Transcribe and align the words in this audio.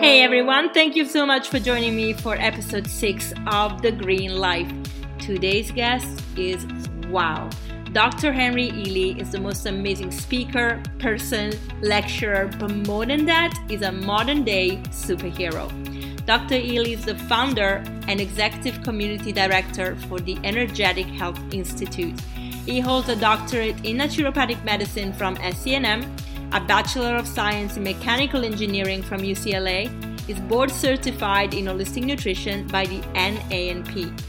Hey 0.00 0.22
everyone, 0.22 0.72
thank 0.74 0.96
you 0.96 1.04
so 1.04 1.24
much 1.24 1.48
for 1.48 1.60
joining 1.60 1.94
me 1.94 2.12
for 2.12 2.34
episode 2.34 2.86
6 2.88 3.32
of 3.46 3.80
The 3.80 3.92
Green 3.92 4.36
Life. 4.36 4.70
Today's 5.18 5.70
guest 5.70 6.20
is 6.36 6.66
wow. 7.08 7.48
Dr. 7.92 8.32
Henry 8.32 8.70
Ealy 8.70 9.20
is 9.20 9.30
the 9.30 9.40
most 9.40 9.66
amazing 9.66 10.10
speaker, 10.10 10.82
person, 10.98 11.52
lecturer, 11.80 12.50
but 12.58 12.74
more 12.88 13.06
than 13.06 13.24
that, 13.26 13.56
is 13.70 13.82
a 13.82 13.92
modern 13.92 14.42
day 14.42 14.78
superhero. 14.90 15.68
Dr. 16.26 16.56
Ealy 16.56 16.94
is 16.94 17.04
the 17.04 17.14
founder 17.14 17.82
and 18.08 18.20
executive 18.20 18.82
community 18.82 19.30
director 19.30 19.96
for 20.08 20.18
the 20.18 20.38
Energetic 20.42 21.06
Health 21.06 21.38
Institute. 21.52 22.18
He 22.66 22.80
holds 22.80 23.08
a 23.10 23.16
doctorate 23.16 23.76
in 23.84 23.98
naturopathic 23.98 24.62
medicine 24.64 25.12
from 25.12 25.36
SCNM 25.36 26.08
a 26.54 26.60
Bachelor 26.60 27.16
of 27.16 27.26
Science 27.26 27.76
in 27.76 27.82
Mechanical 27.82 28.44
Engineering 28.44 29.02
from 29.02 29.22
UCLA, 29.22 29.90
is 30.30 30.38
board 30.42 30.70
certified 30.70 31.52
in 31.52 31.64
holistic 31.64 32.04
nutrition 32.04 32.64
by 32.68 32.86
the 32.86 33.00
NANP. 33.12 34.20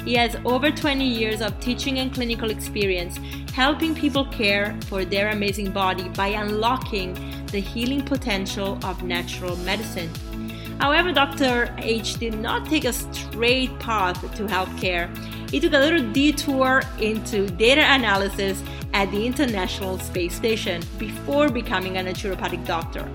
He 0.00 0.14
has 0.14 0.34
over 0.46 0.70
20 0.70 1.06
years 1.06 1.42
of 1.42 1.60
teaching 1.60 1.98
and 1.98 2.12
clinical 2.12 2.50
experience 2.50 3.18
helping 3.52 3.94
people 3.94 4.24
care 4.24 4.74
for 4.86 5.04
their 5.04 5.28
amazing 5.28 5.72
body 5.72 6.08
by 6.08 6.28
unlocking 6.28 7.12
the 7.48 7.60
healing 7.60 8.02
potential 8.02 8.78
of 8.82 9.02
natural 9.02 9.54
medicine. 9.56 10.10
However, 10.80 11.12
Dr. 11.12 11.74
H 11.78 12.14
did 12.14 12.34
not 12.34 12.66
take 12.66 12.86
a 12.86 12.94
straight 12.94 13.78
path 13.78 14.20
to 14.36 14.44
healthcare. 14.46 15.14
He 15.50 15.60
took 15.60 15.74
a 15.74 15.78
little 15.78 16.10
detour 16.12 16.82
into 16.98 17.46
data 17.46 17.84
analysis 17.86 18.62
at 18.94 19.10
the 19.10 19.26
International 19.26 19.98
Space 19.98 20.34
Station 20.34 20.80
before 20.98 21.48
becoming 21.50 21.98
a 21.98 22.00
naturopathic 22.00 22.64
doctor. 22.64 23.06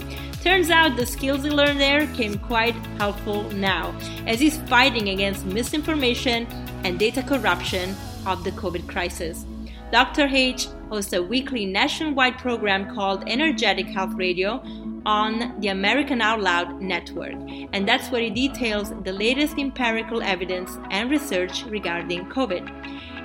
Turns 0.43 0.69
out 0.69 0.97
the 0.97 1.05
skills 1.05 1.43
he 1.43 1.49
learned 1.49 1.79
there 1.79 2.05
came 2.07 2.37
quite 2.37 2.75
helpful 2.97 3.49
now, 3.51 3.97
as 4.27 4.39
he's 4.39 4.57
fighting 4.63 5.09
against 5.09 5.45
misinformation 5.45 6.45
and 6.83 6.99
data 6.99 7.23
corruption 7.23 7.95
of 8.27 8.43
the 8.43 8.51
COVID 8.51 8.87
crisis. 8.87 9.45
Dr. 9.91 10.27
H 10.27 10.67
hosts 10.89 11.13
a 11.13 11.23
weekly 11.23 11.65
nationwide 11.65 12.37
program 12.37 12.93
called 12.93 13.23
Energetic 13.27 13.87
Health 13.87 14.13
Radio 14.15 14.61
on 15.05 15.59
the 15.61 15.69
America 15.69 16.15
Out 16.21 16.41
Loud 16.41 16.81
network, 16.81 17.35
and 17.73 17.87
that's 17.87 18.09
where 18.11 18.21
he 18.21 18.29
details 18.29 18.91
the 19.03 19.13
latest 19.13 19.57
empirical 19.57 20.21
evidence 20.21 20.77
and 20.91 21.09
research 21.09 21.63
regarding 21.65 22.25
COVID. 22.25 22.69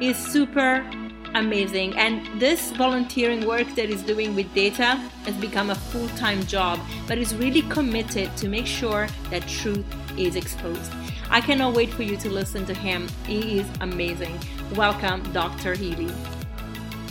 He's 0.01 0.17
super 0.17 0.89
amazing, 1.35 1.97
and 1.99 2.27
this 2.41 2.71
volunteering 2.73 3.47
work 3.47 3.67
that 3.75 3.89
he's 3.89 4.03
doing 4.03 4.35
with 4.35 4.53
data 4.55 4.97
has 5.27 5.35
become 5.37 5.71
a 5.71 5.75
full 5.75 6.09
time 6.11 6.45
job, 6.47 6.79
but 7.07 7.19
he's 7.19 7.35
really 7.35 7.63
committed 7.63 8.35
to 8.37 8.49
make 8.49 8.67
sure 8.67 9.09
that 9.31 9.47
truth 9.49 9.85
is 10.19 10.37
exposed. 10.37 10.93
I 11.31 11.41
cannot 11.41 11.75
wait 11.75 11.91
for 11.93 12.03
you 12.03 12.17
to 12.19 12.31
listen 12.31 12.65
to 12.67 12.75
him. 12.75 13.09
He 13.27 13.59
is 13.59 13.67
amazing. 13.81 14.39
Welcome, 14.75 15.23
Dr. 15.33 15.75
Ealy. 15.75 16.11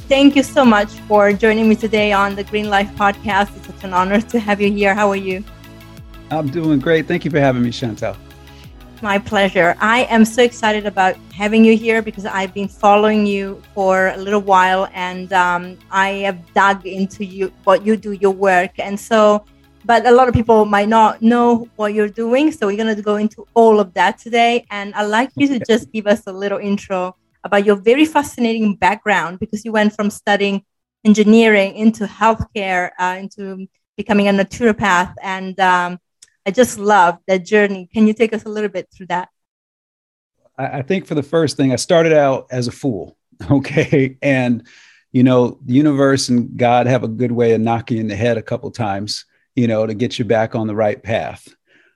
Thank 0.08 0.36
you 0.36 0.44
so 0.44 0.64
much 0.64 0.90
for 1.08 1.34
joining 1.34 1.68
me 1.68 1.76
today 1.76 2.12
on 2.12 2.36
the 2.36 2.44
Green 2.44 2.70
Life 2.70 2.92
podcast. 2.96 3.56
It's 3.58 3.68
such 3.68 3.84
an 3.84 3.94
honor 3.94 4.22
to 4.22 4.40
have 4.40 4.62
you 4.62 4.72
here. 4.72 4.94
How 4.94 5.10
are 5.10 5.16
you? 5.16 5.44
I'm 6.30 6.50
doing 6.50 6.80
great. 6.80 7.08
Thank 7.08 7.26
you 7.26 7.32
for 7.32 7.40
having 7.40 7.64
me, 7.64 7.70
Chantel. 7.70 8.16
My 9.04 9.20
pleasure. 9.20 9.76
I 9.82 10.06
am 10.06 10.24
so 10.24 10.42
excited 10.42 10.86
about 10.86 11.18
having 11.34 11.66
you 11.66 11.76
here 11.76 12.02
because 12.02 12.26
I've 12.26 12.54
been 12.54 12.70
following 12.70 13.26
you 13.26 13.62
for 13.76 14.08
a 14.08 14.18
little 14.18 14.40
while 14.40 14.88
and 14.94 15.34
um, 15.34 15.78
I 15.92 16.24
have 16.28 16.40
dug 16.54 16.88
into 16.88 17.26
you 17.26 17.52
what 17.66 17.86
you 17.86 17.98
do, 17.98 18.14
your 18.14 18.32
work, 18.32 18.80
and 18.80 18.98
so. 18.98 19.44
But 19.84 20.06
a 20.06 20.12
lot 20.12 20.30
of 20.30 20.34
people 20.34 20.64
might 20.64 20.88
not 20.88 21.22
know 21.22 21.68
what 21.76 21.94
you're 21.94 22.08
doing, 22.08 22.54
so 22.54 22.68
we're 22.68 22.78
gonna 22.78 22.96
go 23.02 23.18
into 23.18 23.46
all 23.56 23.82
of 23.82 23.94
that 23.94 24.20
today. 24.20 24.66
And 24.72 24.96
I'd 24.96 25.12
like 25.12 25.32
you 25.36 25.50
to 25.50 25.60
just 25.60 25.92
give 25.92 26.08
us 26.08 26.22
a 26.26 26.32
little 26.32 26.60
intro 26.60 27.18
about 27.44 27.66
your 27.66 27.76
very 27.76 28.06
fascinating 28.06 28.74
background 28.74 29.38
because 29.38 29.66
you 29.66 29.74
went 29.74 29.94
from 29.94 30.10
studying 30.12 30.64
engineering 31.04 31.76
into 31.76 32.06
healthcare, 32.06 32.92
uh, 32.98 33.18
into 33.20 33.68
becoming 33.98 34.30
a 34.30 34.32
naturopath. 34.32 35.14
And 35.22 35.60
um, 35.60 36.00
I 36.46 36.52
just 36.52 36.78
love 36.78 37.18
that 37.28 37.46
journey. 37.46 37.90
Can 37.94 38.08
you 38.08 38.14
take 38.14 38.34
us 38.34 38.44
a 38.44 38.50
little 38.50 38.70
bit 38.70 38.90
through 38.92 39.08
that? 39.08 39.30
I 40.58 40.84
think 40.84 41.08
for 41.08 41.16
the 41.16 41.24
first 41.24 41.58
thing, 41.58 41.74
I 41.74 41.78
started 41.78 42.14
out 42.14 42.48
as 42.52 42.68
a 42.68 42.72
fool. 42.72 43.18
Okay. 43.50 44.16
And, 44.22 44.66
you 45.12 45.24
know, 45.24 45.60
the 45.66 45.74
universe 45.74 46.30
and 46.30 46.56
God 46.56 46.86
have 46.86 47.04
a 47.04 47.10
good 47.10 47.32
way 47.32 47.54
of 47.54 47.62
knocking 47.62 47.98
you 47.98 48.02
in 48.02 48.08
the 48.08 48.16
head 48.16 48.38
a 48.38 48.44
couple 48.44 48.70
times, 48.72 49.26
you 49.56 49.68
know, 49.68 49.86
to 49.86 49.94
get 49.94 50.18
you 50.18 50.24
back 50.24 50.56
on 50.56 50.68
the 50.68 50.76
right 50.76 51.02
path. 51.02 51.54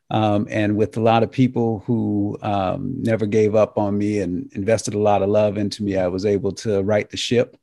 Um, 0.09 0.47
and 0.49 0.75
with 0.75 0.97
a 0.97 0.99
lot 0.99 1.23
of 1.23 1.31
people 1.31 1.83
who 1.85 2.37
um, 2.41 3.01
never 3.01 3.25
gave 3.25 3.55
up 3.55 3.77
on 3.77 3.97
me 3.97 4.19
and 4.19 4.51
invested 4.53 4.93
a 4.93 4.99
lot 4.99 5.21
of 5.21 5.29
love 5.29 5.57
into 5.57 5.83
me, 5.83 5.95
I 5.95 6.07
was 6.07 6.25
able 6.25 6.51
to 6.53 6.81
right 6.81 7.09
the 7.09 7.17
ship 7.17 7.55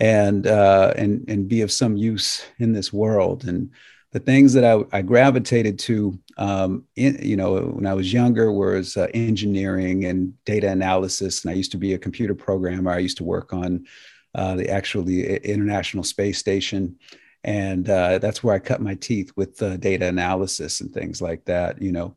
and 0.00 0.46
uh, 0.46 0.94
and 0.96 1.24
and 1.28 1.48
be 1.48 1.60
of 1.60 1.70
some 1.70 1.96
use 1.96 2.44
in 2.58 2.72
this 2.72 2.92
world. 2.92 3.44
And 3.44 3.70
the 4.12 4.20
things 4.20 4.52
that 4.52 4.64
I, 4.64 4.84
I 4.96 5.02
gravitated 5.02 5.78
to, 5.80 6.18
um, 6.36 6.84
in, 6.96 7.18
you 7.22 7.36
know, 7.36 7.60
when 7.60 7.86
I 7.86 7.94
was 7.94 8.12
younger, 8.12 8.52
was 8.52 8.96
uh, 8.96 9.08
engineering 9.14 10.04
and 10.04 10.34
data 10.44 10.70
analysis. 10.70 11.44
And 11.44 11.50
I 11.50 11.54
used 11.54 11.72
to 11.72 11.78
be 11.78 11.94
a 11.94 11.98
computer 11.98 12.34
programmer. 12.34 12.90
I 12.90 12.98
used 12.98 13.16
to 13.18 13.24
work 13.24 13.52
on 13.52 13.86
uh, 14.34 14.54
the 14.56 14.70
actually 14.70 15.36
International 15.38 16.04
Space 16.04 16.38
Station 16.38 16.96
and 17.44 17.88
uh, 17.90 18.18
that's 18.18 18.42
where 18.42 18.54
I 18.54 18.58
cut 18.58 18.80
my 18.80 18.94
teeth 18.94 19.32
with 19.36 19.60
uh, 19.62 19.76
data 19.76 20.06
analysis 20.06 20.80
and 20.80 20.92
things 20.92 21.20
like 21.20 21.44
that. 21.46 21.80
You 21.82 21.92
know, 21.92 22.16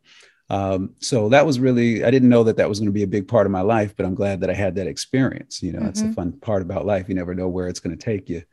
um, 0.49 0.95
so 0.99 1.29
that 1.29 1.45
was 1.45 1.59
really 1.59 2.03
I 2.03 2.11
didn't 2.11 2.29
know 2.29 2.43
that 2.43 2.57
that 2.57 2.69
was 2.69 2.79
going 2.79 2.89
to 2.89 2.93
be 2.93 3.03
a 3.03 3.07
big 3.07 3.27
part 3.27 3.45
of 3.45 3.51
my 3.51 3.61
life, 3.61 3.95
but 3.95 4.05
I'm 4.05 4.15
glad 4.15 4.41
that 4.41 4.49
I 4.49 4.53
had 4.53 4.75
that 4.75 4.87
experience. 4.87 5.63
You 5.63 5.71
know, 5.71 5.79
mm-hmm. 5.79 5.85
that's 5.87 6.01
the 6.01 6.13
fun 6.13 6.33
part 6.33 6.61
about 6.61 6.85
life. 6.85 7.09
You 7.09 7.15
never 7.15 7.33
know 7.33 7.47
where 7.47 7.67
it's 7.67 7.79
going 7.79 7.97
to 7.97 8.03
take 8.03 8.29
you. 8.29 8.43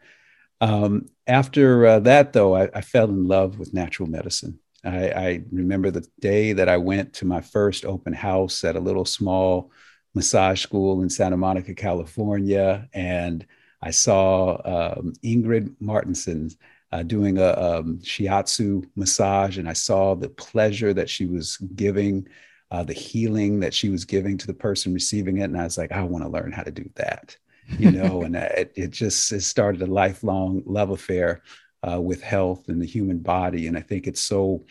Um, 0.62 1.06
after 1.26 1.84
uh, 1.86 2.00
that, 2.00 2.32
though, 2.32 2.54
I, 2.54 2.70
I, 2.72 2.82
fell 2.82 3.08
in 3.08 3.26
love 3.26 3.58
with 3.58 3.74
natural 3.74 4.08
medicine. 4.08 4.60
I, 4.84 5.10
I 5.10 5.44
remember 5.50 5.90
the 5.90 6.06
day 6.20 6.52
that 6.52 6.68
I 6.68 6.76
went 6.76 7.14
to 7.14 7.24
my 7.24 7.40
first 7.40 7.84
open 7.84 8.12
house 8.12 8.62
at 8.62 8.76
a 8.76 8.80
little 8.80 9.04
small 9.04 9.72
massage 10.14 10.62
school 10.62 11.02
in 11.02 11.10
Santa 11.10 11.36
Monica, 11.36 11.74
California, 11.74 12.88
and 12.94 13.44
I 13.82 13.90
saw 13.90 14.52
um, 14.64 15.14
Ingrid 15.24 15.74
Martinson 15.80 16.50
uh, 16.92 17.02
doing 17.02 17.38
a 17.38 17.54
um, 17.54 17.98
shiatsu 17.98 18.88
massage, 18.94 19.58
and 19.58 19.68
I 19.68 19.72
saw 19.72 20.14
the 20.14 20.28
pleasure 20.28 20.94
that 20.94 21.10
she 21.10 21.26
was 21.26 21.56
giving, 21.74 22.28
uh, 22.70 22.84
the 22.84 22.92
healing 22.92 23.58
that 23.60 23.74
she 23.74 23.88
was 23.88 24.04
giving 24.04 24.38
to 24.38 24.46
the 24.46 24.54
person 24.54 24.94
receiving 24.94 25.38
it. 25.38 25.44
And 25.44 25.60
I 25.60 25.64
was 25.64 25.76
like, 25.76 25.90
I 25.90 26.04
want 26.04 26.24
to 26.24 26.30
learn 26.30 26.52
how 26.52 26.62
to 26.62 26.70
do 26.70 26.88
that, 26.94 27.36
you 27.78 27.90
know. 27.90 28.22
and 28.22 28.36
it, 28.36 28.72
it 28.74 28.90
just 28.90 29.32
it 29.32 29.42
started 29.42 29.82
a 29.82 29.86
lifelong 29.86 30.62
love 30.66 30.90
affair 30.90 31.42
uh, 31.88 32.00
with 32.00 32.22
health 32.22 32.68
and 32.68 32.80
the 32.80 32.86
human 32.86 33.18
body. 33.18 33.66
And 33.66 33.76
I 33.76 33.80
think 33.80 34.06
it's 34.06 34.22
so 34.22 34.64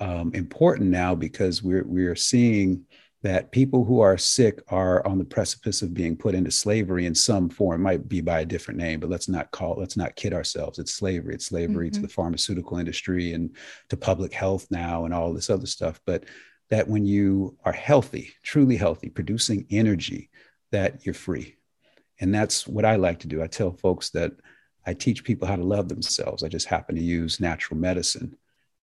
um, 0.00 0.32
important 0.34 0.90
now 0.90 1.14
because 1.14 1.62
we're 1.62 1.84
we're 1.84 2.16
seeing 2.16 2.84
that 3.24 3.50
people 3.52 3.86
who 3.86 4.00
are 4.00 4.18
sick 4.18 4.60
are 4.68 5.04
on 5.06 5.16
the 5.16 5.24
precipice 5.24 5.80
of 5.80 5.94
being 5.94 6.14
put 6.14 6.34
into 6.34 6.50
slavery 6.50 7.06
in 7.06 7.14
some 7.14 7.48
form. 7.48 7.80
It 7.80 7.82
might 7.82 8.06
be 8.06 8.20
by 8.20 8.40
a 8.40 8.44
different 8.44 8.78
name, 8.78 9.00
but 9.00 9.08
let's 9.08 9.30
not 9.30 9.50
call, 9.50 9.76
let's 9.78 9.96
not 9.96 10.14
kid 10.14 10.34
ourselves. 10.34 10.78
It's 10.78 10.92
slavery. 10.92 11.34
It's 11.34 11.46
slavery 11.46 11.88
mm-hmm. 11.88 12.02
to 12.02 12.06
the 12.06 12.12
pharmaceutical 12.12 12.76
industry 12.76 13.32
and 13.32 13.56
to 13.88 13.96
public 13.96 14.34
health 14.34 14.66
now 14.70 15.06
and 15.06 15.14
all 15.14 15.32
this 15.32 15.48
other 15.48 15.64
stuff. 15.66 16.02
But 16.04 16.24
that 16.68 16.86
when 16.86 17.06
you 17.06 17.56
are 17.64 17.72
healthy, 17.72 18.34
truly 18.42 18.76
healthy, 18.76 19.08
producing 19.08 19.66
energy, 19.70 20.28
that 20.70 21.06
you're 21.06 21.14
free. 21.14 21.56
And 22.20 22.34
that's 22.34 22.66
what 22.66 22.84
I 22.84 22.96
like 22.96 23.18
to 23.20 23.28
do. 23.28 23.42
I 23.42 23.46
tell 23.46 23.72
folks 23.72 24.10
that 24.10 24.32
I 24.86 24.94
teach 24.94 25.24
people 25.24 25.48
how 25.48 25.56
to 25.56 25.64
love 25.64 25.88
themselves. 25.88 26.42
I 26.42 26.48
just 26.48 26.66
happen 26.66 26.94
to 26.94 27.02
use 27.02 27.40
natural 27.40 27.78
medicine 27.78 28.36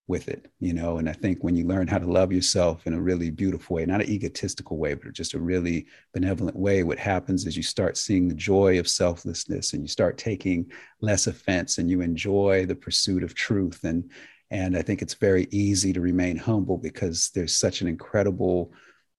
with 0.08 0.28
it, 0.28 0.50
you 0.58 0.74
know. 0.74 0.98
And 0.98 1.08
I 1.08 1.12
think 1.12 1.42
when 1.42 1.54
you 1.54 1.64
learn 1.64 1.86
how 1.86 1.98
to 1.98 2.10
love 2.10 2.32
yourself 2.32 2.86
in 2.86 2.94
a 2.94 3.00
really 3.00 3.30
beautiful 3.30 3.76
way, 3.76 3.86
not 3.86 4.02
an 4.02 4.10
egotistical 4.10 4.76
way, 4.76 4.94
but 4.94 5.12
just 5.12 5.34
a 5.34 5.38
really 5.38 5.86
benevolent 6.12 6.56
way, 6.56 6.82
what 6.82 6.98
happens 6.98 7.46
is 7.46 7.56
you 7.56 7.62
start 7.62 7.96
seeing 7.96 8.28
the 8.28 8.34
joy 8.34 8.78
of 8.78 8.88
selflessness 8.88 9.72
and 9.72 9.82
you 9.82 9.88
start 9.88 10.18
taking 10.18 10.70
less 11.00 11.28
offense 11.28 11.78
and 11.78 11.88
you 11.88 12.00
enjoy 12.00 12.66
the 12.66 12.74
pursuit 12.74 13.22
of 13.22 13.34
truth. 13.34 13.84
And 13.84 14.10
and 14.50 14.76
I 14.76 14.82
think 14.82 15.00
it's 15.00 15.14
very 15.14 15.48
easy 15.50 15.94
to 15.94 16.02
remain 16.02 16.36
humble 16.36 16.76
because 16.76 17.30
there's 17.34 17.56
such 17.56 17.80
an 17.80 17.88
incredible 17.88 18.72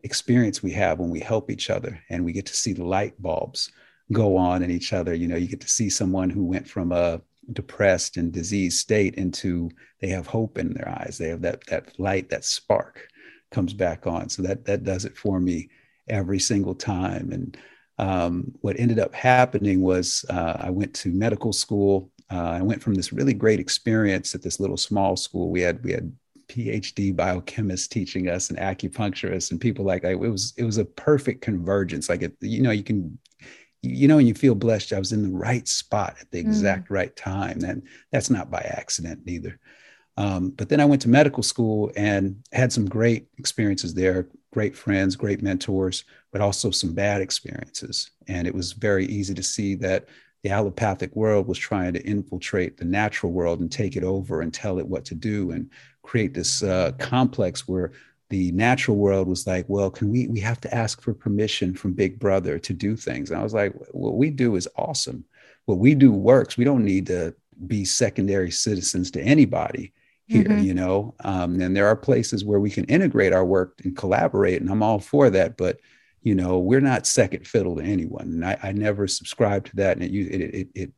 experience 0.04 0.62
we 0.62 0.72
have 0.74 1.00
when 1.00 1.10
we 1.10 1.20
help 1.20 1.50
each 1.50 1.72
other 1.72 2.00
and 2.10 2.24
we 2.24 2.34
get 2.34 2.46
to 2.46 2.56
see 2.56 2.74
the 2.74 2.84
light 2.84 3.20
bulbs 3.20 3.72
go 4.14 4.38
on 4.38 4.64
in 4.64 4.72
each 4.72 4.94
other. 4.94 5.14
You 5.14 5.28
know, 5.28 5.36
you 5.36 5.48
get 5.48 5.62
to 5.62 5.68
see 5.68 5.90
someone 5.90 6.30
who 6.30 6.46
went 6.46 6.68
from 6.68 6.92
a 6.92 7.22
depressed 7.52 8.18
and 8.18 8.32
diseased 8.32 8.80
state 8.80 9.16
into 9.16 9.70
they 10.00 10.08
have 10.08 10.28
hope 10.28 10.58
in 10.58 10.74
their 10.74 10.88
eyes 10.88 11.18
they 11.18 11.28
have 11.28 11.42
that 11.42 11.66
that 11.68 12.00
light 12.00 12.30
that 12.30 12.46
spark 12.46 13.08
comes 13.52 13.74
back 13.74 14.08
on 14.08 14.30
so 14.30 14.42
that 14.42 14.64
that 14.66 14.84
does 14.84 15.04
it 15.04 15.18
for 15.18 15.40
me 15.40 15.68
every 16.08 16.40
single 16.40 16.76
time 16.76 17.32
and 17.32 17.58
um, 18.00 18.52
what 18.62 18.80
ended 18.80 18.98
up 18.98 19.14
happening 19.14 19.82
was 19.82 20.26
uh, 20.30 20.58
i 20.62 20.70
went 20.70 20.94
to 20.94 21.10
medical 21.10 21.52
school 21.52 22.10
uh, 22.32 22.52
i 22.52 22.62
went 22.62 22.82
from 22.82 22.94
this 22.94 23.12
really 23.12 23.34
great 23.34 23.60
experience 23.60 24.34
at 24.34 24.42
this 24.42 24.60
little 24.60 24.78
small 24.78 25.18
school 25.18 25.50
we 25.50 25.62
had 25.62 25.84
we 25.84 25.92
had 25.92 26.12
PhD 26.50 27.16
biochemists 27.16 27.90
teaching 27.90 28.28
us 28.28 28.50
and 28.50 28.60
acupuncturists 28.60 29.50
and 29.50 29.62
people 29.62 29.86
like 29.86 30.02
that. 30.02 30.12
It 30.12 30.18
was 30.18 30.54
it 30.58 30.66
was 30.66 30.78
a 30.78 30.86
perfect 30.86 31.42
convergence. 31.42 32.10
Like 32.10 32.22
it, 32.22 32.36
you 32.42 32.62
know, 32.62 32.70
you 32.70 32.84
can 32.84 33.18
you 33.84 34.08
know, 34.08 34.18
and 34.18 34.28
you 34.28 34.34
feel 34.34 34.56
blessed. 34.56 34.94
I 34.94 35.00
was 35.00 35.12
in 35.12 35.24
the 35.24 35.38
right 35.38 35.68
spot 35.68 36.16
at 36.20 36.32
the 36.32 36.42
mm. 36.42 36.48
exact 36.48 36.88
mm. 36.88 36.96
right 36.96 37.16
time. 37.16 37.64
And 37.64 37.84
that's 38.12 38.30
not 38.30 38.50
by 38.50 38.60
accident 38.60 39.22
either. 39.28 39.60
Um, 40.16 40.52
but 40.52 40.70
then 40.70 40.80
I 40.80 40.86
went 40.86 41.02
to 41.04 41.10
medical 41.10 41.44
school 41.44 41.92
and 41.98 42.42
had 42.54 42.72
some 42.72 42.86
great 42.86 43.28
experiences 43.38 43.94
there, 43.94 44.30
great 44.54 44.76
friends, 44.76 45.16
great 45.16 45.42
mentors, 45.42 46.06
but 46.32 46.40
also 46.40 46.72
some 46.72 46.94
bad 46.94 47.22
experiences. 47.22 48.12
And 48.28 48.48
it 48.48 48.56
was 48.56 48.72
very 48.72 49.06
easy 49.06 49.34
to 49.34 49.44
see 49.44 49.76
that 49.76 50.08
the 50.44 50.52
allopathic 50.52 51.16
world 51.16 51.48
was 51.48 51.58
trying 51.58 51.94
to 51.94 52.06
infiltrate 52.06 52.78
the 52.78 52.86
natural 52.86 53.32
world 53.32 53.60
and 53.60 53.72
take 53.72 53.96
it 53.96 54.04
over 54.04 54.42
and 54.42 54.54
tell 54.54 54.78
it 54.78 54.88
what 54.88 55.06
to 55.06 55.16
do 55.16 55.52
and 55.52 55.70
create 56.04 56.34
this 56.34 56.64
uh, 56.64 56.92
complex 57.00 57.68
where 57.68 57.92
the 58.34 58.52
natural 58.54 58.98
world 58.98 59.28
was 59.28 59.46
like, 59.46 59.64
well, 59.68 59.92
can 59.92 60.10
we, 60.10 60.28
we 60.28 60.40
have 60.40 60.60
to 60.60 60.74
ask 60.74 61.04
for 61.04 61.14
permission 61.14 61.76
from 61.76 61.94
Big 61.94 62.18
Brother 62.18 62.58
to 62.58 62.74
do 62.74 62.96
things. 62.96 63.30
And 63.30 63.40
I 63.40 63.44
was 63.44 63.54
like, 63.54 63.76
what 63.92 64.16
we 64.16 64.32
do 64.32 64.56
is 64.56 64.68
awesome. 64.76 65.24
What 65.66 65.78
we 65.78 65.94
do 65.94 66.12
works. 66.12 66.58
We 66.58 66.64
don't 66.64 66.84
need 66.84 67.06
to 67.08 67.36
be 67.68 67.86
secondary 67.86 68.50
citizens 68.50 69.12
to 69.12 69.22
anybody 69.22 69.94
here, 70.26 70.46
mm-hmm. 70.46 70.64
you 70.64 70.74
know? 70.74 71.14
Um, 71.24 71.62
and 71.62 71.78
there 71.78 71.86
are 71.86 71.96
places 71.96 72.44
where 72.44 72.60
we 72.60 72.72
can 72.72 72.86
integrate 72.86 73.34
our 73.34 73.46
work 73.46 73.80
and 73.84 73.96
collaborate. 73.96 74.62
And 74.62 74.72
I'm 74.72 74.82
all 74.82 74.98
for 74.98 75.30
that. 75.30 75.56
But 75.56 75.80
you 76.24 76.34
know 76.34 76.58
we're 76.58 76.80
not 76.80 77.06
second 77.06 77.46
fiddle 77.46 77.76
to 77.76 77.84
anyone 77.84 78.24
and 78.24 78.46
i, 78.46 78.58
I 78.64 78.72
never 78.72 79.08
subscribe 79.08 79.66
to 79.66 79.76
that 79.76 79.98
and 79.98 80.06
it, 80.06 80.14
it, 80.14 80.42
it, 80.42 80.68
it 80.74 80.94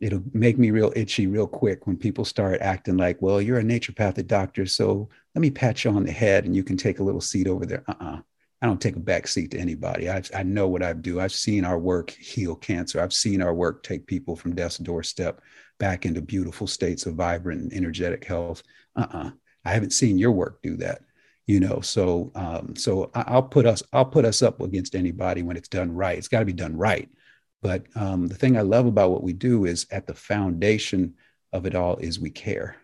it'll 0.00 0.22
make 0.32 0.58
me 0.58 0.70
real 0.70 0.92
itchy 0.94 1.26
real 1.26 1.46
quick 1.46 1.86
when 1.86 1.96
people 1.96 2.24
start 2.24 2.60
acting 2.60 2.96
like 2.96 3.20
well 3.20 3.40
you're 3.40 3.58
a 3.58 3.62
naturopathic 3.62 4.26
doctor 4.26 4.64
so 4.64 5.08
let 5.38 5.42
me 5.42 5.50
pat 5.50 5.84
you 5.84 5.92
on 5.92 6.02
the 6.02 6.10
head 6.10 6.46
and 6.46 6.56
you 6.56 6.64
can 6.64 6.76
take 6.76 6.98
a 6.98 7.02
little 7.04 7.20
seat 7.20 7.46
over 7.46 7.64
there. 7.64 7.84
Uh-uh. 7.86 8.18
I 8.60 8.66
don't 8.66 8.80
take 8.80 8.96
a 8.96 8.98
back 9.00 9.28
seat 9.28 9.52
to 9.52 9.58
anybody. 9.60 10.10
I 10.10 10.20
i 10.34 10.42
know 10.42 10.66
what 10.66 10.82
i 10.82 10.92
do. 10.92 11.20
I've 11.20 11.30
seen 11.30 11.64
our 11.64 11.78
work 11.78 12.10
heal 12.10 12.56
cancer. 12.56 13.00
I've 13.00 13.12
seen 13.12 13.40
our 13.40 13.54
work 13.54 13.84
take 13.84 14.04
people 14.08 14.34
from 14.34 14.56
death's 14.56 14.78
doorstep 14.78 15.40
back 15.78 16.06
into 16.06 16.20
beautiful 16.20 16.66
states 16.66 17.06
of 17.06 17.14
vibrant 17.14 17.62
and 17.62 17.72
energetic 17.72 18.24
health. 18.24 18.64
Uh-uh. 18.96 19.30
I 19.64 19.70
haven't 19.70 19.92
seen 19.92 20.18
your 20.18 20.32
work 20.32 20.60
do 20.60 20.76
that 20.78 21.02
you 21.46 21.60
know? 21.60 21.80
So 21.80 22.30
um, 22.34 22.74
so 22.74 23.10
i'll 23.14 23.42
put 23.42 23.64
us 23.64 23.82
i'll 23.92 24.04
put 24.04 24.24
us 24.24 24.42
up 24.42 24.60
against 24.60 24.94
anybody 24.94 25.42
when 25.42 25.56
it's 25.56 25.68
done 25.68 25.94
right. 25.94 26.18
It's 26.18 26.28
got 26.28 26.40
to 26.40 26.44
be 26.44 26.52
done 26.52 26.76
right 26.76 27.08
but 27.62 27.84
um, 27.96 28.26
the 28.26 28.34
thing 28.34 28.56
i 28.56 28.62
love 28.62 28.86
about 28.86 29.10
what 29.10 29.22
we 29.22 29.32
do 29.32 29.64
is 29.64 29.86
at 29.90 30.06
the 30.06 30.14
foundation 30.14 31.14
of 31.52 31.66
it 31.66 31.74
all 31.74 31.96
is 31.96 32.20
we 32.20 32.30
care 32.30 32.76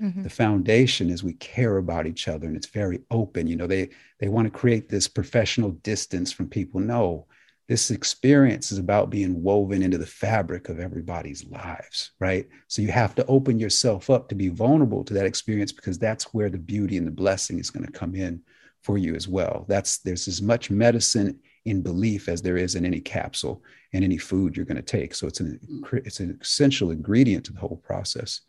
mm-hmm. 0.00 0.22
the 0.22 0.30
foundation 0.30 1.10
is 1.10 1.24
we 1.24 1.34
care 1.34 1.78
about 1.78 2.06
each 2.06 2.28
other 2.28 2.46
and 2.46 2.56
it's 2.56 2.68
very 2.68 3.00
open 3.10 3.46
you 3.46 3.56
know 3.56 3.66
they 3.66 3.88
they 4.18 4.28
want 4.28 4.46
to 4.46 4.58
create 4.58 4.88
this 4.88 5.08
professional 5.08 5.70
distance 5.70 6.32
from 6.32 6.48
people 6.48 6.80
no 6.80 7.26
this 7.70 7.92
experience 7.92 8.72
is 8.72 8.78
about 8.78 9.10
being 9.10 9.44
woven 9.44 9.80
into 9.80 9.96
the 9.96 10.04
fabric 10.04 10.68
of 10.68 10.80
everybody's 10.80 11.44
lives, 11.44 12.10
right? 12.18 12.48
So 12.66 12.82
you 12.82 12.90
have 12.90 13.14
to 13.14 13.26
open 13.26 13.60
yourself 13.60 14.10
up 14.10 14.28
to 14.28 14.34
be 14.34 14.48
vulnerable 14.48 15.04
to 15.04 15.14
that 15.14 15.24
experience 15.24 15.70
because 15.70 15.96
that's 15.96 16.34
where 16.34 16.50
the 16.50 16.58
beauty 16.58 16.96
and 16.96 17.06
the 17.06 17.12
blessing 17.12 17.60
is 17.60 17.70
going 17.70 17.86
to 17.86 17.92
come 17.92 18.16
in 18.16 18.42
for 18.82 18.98
you 18.98 19.14
as 19.14 19.28
well. 19.28 19.66
That's 19.68 19.98
there's 19.98 20.26
as 20.26 20.42
much 20.42 20.68
medicine 20.68 21.38
in 21.64 21.82
belief 21.82 22.28
as 22.28 22.42
there 22.42 22.56
is 22.56 22.74
in 22.74 22.84
any 22.84 23.00
capsule 23.00 23.62
and 23.92 24.04
any 24.04 24.18
food 24.18 24.56
you're 24.56 24.66
going 24.66 24.76
to 24.76 24.82
take. 24.82 25.14
So 25.14 25.26
it's 25.26 25.40
an 25.40 25.60
it's 25.92 26.20
an 26.20 26.38
essential 26.40 26.90
ingredient 26.90 27.44
to 27.46 27.52
the 27.52 27.60
whole 27.60 27.80
process. 27.84 28.40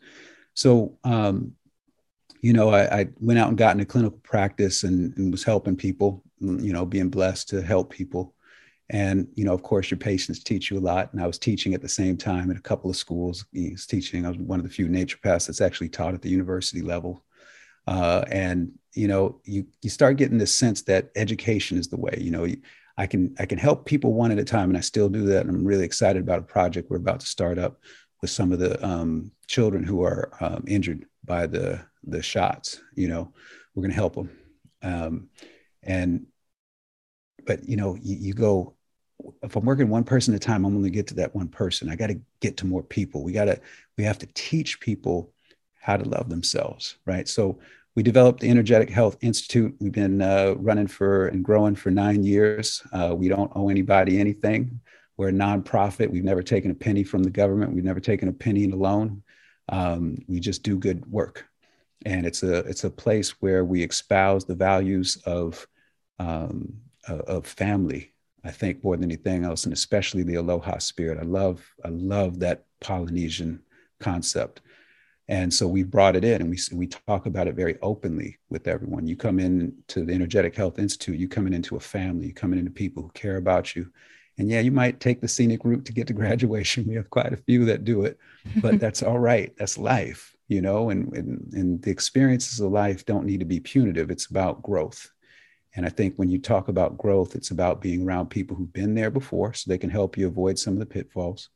So 0.54 0.98
um, 1.04 1.52
you 2.40 2.52
know, 2.52 2.70
I, 2.70 3.00
I, 3.00 3.08
went 3.20 3.38
out 3.38 3.48
and 3.48 3.56
got 3.56 3.70
into 3.70 3.84
clinical 3.84 4.18
practice 4.24 4.82
and, 4.82 5.16
and 5.16 5.30
was 5.30 5.44
helping 5.44 5.76
people, 5.76 6.24
you 6.40 6.72
know, 6.72 6.84
being 6.84 7.08
blessed 7.08 7.48
to 7.50 7.62
help 7.62 7.90
people 7.90 8.34
and, 8.92 9.26
you 9.34 9.44
know, 9.44 9.54
of 9.54 9.62
course, 9.62 9.90
your 9.90 9.98
patients 9.98 10.44
teach 10.44 10.70
you 10.70 10.78
a 10.78 10.80
lot. 10.80 11.12
And 11.12 11.22
I 11.22 11.26
was 11.26 11.38
teaching 11.38 11.72
at 11.72 11.80
the 11.80 11.88
same 11.88 12.16
time 12.16 12.50
at 12.50 12.58
a 12.58 12.62
couple 12.62 12.90
of 12.90 12.96
schools. 12.96 13.46
I 13.56 13.70
was 13.72 13.86
teaching, 13.86 14.26
I 14.26 14.28
was 14.28 14.38
one 14.38 14.60
of 14.60 14.64
the 14.64 14.70
few 14.70 14.86
naturopaths 14.86 15.46
that's 15.46 15.62
actually 15.62 15.88
taught 15.88 16.12
at 16.12 16.20
the 16.20 16.28
university 16.28 16.82
level. 16.82 17.24
Uh, 17.86 18.22
and, 18.30 18.70
you 18.92 19.08
know, 19.08 19.40
you, 19.44 19.66
you 19.80 19.88
start 19.88 20.18
getting 20.18 20.36
this 20.36 20.54
sense 20.54 20.82
that 20.82 21.10
education 21.16 21.78
is 21.78 21.88
the 21.88 21.96
way, 21.96 22.18
you 22.20 22.30
know, 22.30 22.46
I 22.96 23.06
can, 23.06 23.34
I 23.38 23.46
can 23.46 23.58
help 23.58 23.86
people 23.86 24.12
one 24.12 24.32
at 24.32 24.38
a 24.38 24.44
time. 24.44 24.68
And 24.68 24.76
I 24.76 24.80
still 24.80 25.08
do 25.08 25.26
that. 25.26 25.46
And 25.46 25.50
I'm 25.50 25.64
really 25.64 25.84
excited 25.84 26.22
about 26.22 26.40
a 26.40 26.42
project 26.42 26.90
we're 26.90 26.96
about 26.96 27.20
to 27.20 27.26
start 27.26 27.58
up 27.58 27.80
with 28.20 28.30
some 28.30 28.52
of 28.52 28.58
the 28.58 28.84
um, 28.86 29.30
children 29.48 29.82
who 29.84 30.02
are 30.02 30.32
um, 30.40 30.64
injured 30.66 31.06
by 31.24 31.46
the, 31.46 31.80
the 32.04 32.22
shots, 32.22 32.80
you 32.94 33.08
know, 33.08 33.32
we're 33.74 33.82
going 33.82 33.90
to 33.90 33.96
help 33.96 34.14
them. 34.14 34.30
Um, 34.82 35.28
and, 35.82 36.26
but 37.44 37.68
you 37.68 37.76
know, 37.76 37.96
you, 38.00 38.16
you 38.16 38.34
go, 38.34 38.74
if 39.42 39.56
I'm 39.56 39.64
working 39.64 39.88
one 39.88 40.04
person 40.04 40.34
at 40.34 40.42
a 40.42 40.46
time, 40.46 40.64
I'm 40.64 40.76
only 40.76 40.90
get 40.90 41.08
to 41.08 41.14
that 41.14 41.34
one 41.34 41.48
person. 41.48 41.88
I 41.88 41.96
got 41.96 42.08
to 42.08 42.20
get 42.40 42.56
to 42.58 42.66
more 42.66 42.82
people. 42.82 43.22
We 43.22 43.32
got 43.32 43.44
to, 43.46 43.60
we 43.96 44.04
have 44.04 44.18
to 44.18 44.28
teach 44.34 44.80
people 44.80 45.32
how 45.80 45.96
to 45.96 46.08
love 46.08 46.28
themselves, 46.28 46.96
right? 47.06 47.28
So 47.28 47.58
we 47.94 48.02
developed 48.02 48.40
the 48.40 48.50
Energetic 48.50 48.90
Health 48.90 49.16
Institute. 49.20 49.74
We've 49.80 49.92
been 49.92 50.22
uh, 50.22 50.54
running 50.56 50.86
for 50.86 51.28
and 51.28 51.44
growing 51.44 51.74
for 51.74 51.90
nine 51.90 52.24
years. 52.24 52.82
Uh, 52.92 53.14
we 53.16 53.28
don't 53.28 53.52
owe 53.54 53.68
anybody 53.68 54.18
anything. 54.18 54.80
We're 55.16 55.28
a 55.28 55.32
nonprofit. 55.32 56.10
We've 56.10 56.24
never 56.24 56.42
taken 56.42 56.70
a 56.70 56.74
penny 56.74 57.04
from 57.04 57.22
the 57.22 57.30
government. 57.30 57.72
We've 57.72 57.84
never 57.84 58.00
taken 58.00 58.28
a 58.28 58.32
penny 58.32 58.64
in 58.64 58.72
a 58.72 58.76
loan. 58.76 59.22
Um, 59.68 60.18
we 60.26 60.40
just 60.40 60.62
do 60.62 60.78
good 60.78 61.04
work, 61.06 61.46
and 62.04 62.26
it's 62.26 62.42
a 62.42 62.58
it's 62.60 62.84
a 62.84 62.90
place 62.90 63.40
where 63.40 63.64
we 63.64 63.84
espouse 63.84 64.44
the 64.44 64.54
values 64.54 65.18
of 65.24 65.66
um, 66.18 66.74
of 67.06 67.46
family 67.46 68.12
I 68.44 68.50
think 68.50 68.82
more 68.82 68.96
than 68.96 69.04
anything 69.04 69.44
else, 69.44 69.64
and 69.64 69.72
especially 69.72 70.22
the 70.22 70.36
aloha 70.36 70.78
spirit. 70.78 71.18
I 71.18 71.22
love, 71.22 71.64
I 71.84 71.88
love 71.88 72.40
that 72.40 72.64
Polynesian 72.80 73.62
concept. 74.00 74.62
And 75.28 75.52
so 75.52 75.68
we 75.68 75.82
brought 75.82 76.16
it 76.16 76.24
in 76.24 76.40
and 76.40 76.50
we, 76.50 76.58
we 76.72 76.86
talk 76.86 77.26
about 77.26 77.46
it 77.46 77.54
very 77.54 77.78
openly 77.80 78.38
with 78.50 78.66
everyone. 78.66 79.06
You 79.06 79.16
come 79.16 79.38
in 79.38 79.72
to 79.88 80.04
the 80.04 80.12
Energetic 80.12 80.54
Health 80.54 80.78
Institute, 80.78 81.18
you 81.18 81.28
coming 81.28 81.52
into 81.52 81.76
a 81.76 81.80
family, 81.80 82.26
you 82.26 82.34
coming 82.34 82.58
into 82.58 82.70
people 82.70 83.02
who 83.02 83.10
care 83.10 83.36
about 83.36 83.76
you. 83.76 83.90
And 84.38 84.48
yeah, 84.48 84.60
you 84.60 84.72
might 84.72 84.98
take 84.98 85.20
the 85.20 85.28
scenic 85.28 85.64
route 85.64 85.84
to 85.84 85.92
get 85.92 86.06
to 86.08 86.12
graduation. 86.14 86.86
We 86.86 86.96
have 86.96 87.10
quite 87.10 87.32
a 87.32 87.36
few 87.36 87.64
that 87.66 87.84
do 87.84 88.04
it, 88.04 88.18
but 88.56 88.80
that's 88.80 89.02
all 89.02 89.18
right. 89.18 89.54
That's 89.56 89.78
life, 89.78 90.36
you 90.48 90.60
know, 90.60 90.90
and, 90.90 91.12
and, 91.12 91.52
and 91.52 91.82
the 91.82 91.90
experiences 91.90 92.58
of 92.60 92.72
life 92.72 93.06
don't 93.06 93.26
need 93.26 93.40
to 93.40 93.46
be 93.46 93.60
punitive. 93.60 94.10
It's 94.10 94.26
about 94.26 94.62
growth. 94.62 95.08
And 95.74 95.86
I 95.86 95.88
think 95.88 96.16
when 96.16 96.28
you 96.28 96.38
talk 96.38 96.68
about 96.68 96.98
growth, 96.98 97.34
it's 97.34 97.50
about 97.50 97.80
being 97.80 98.04
around 98.04 98.28
people 98.28 98.56
who've 98.56 98.72
been 98.72 98.94
there 98.94 99.10
before 99.10 99.54
so 99.54 99.70
they 99.70 99.78
can 99.78 99.88
help 99.88 100.18
you 100.18 100.26
avoid 100.26 100.58
some 100.58 100.74
of 100.74 100.80
the 100.80 100.86
pitfalls. 100.86 101.48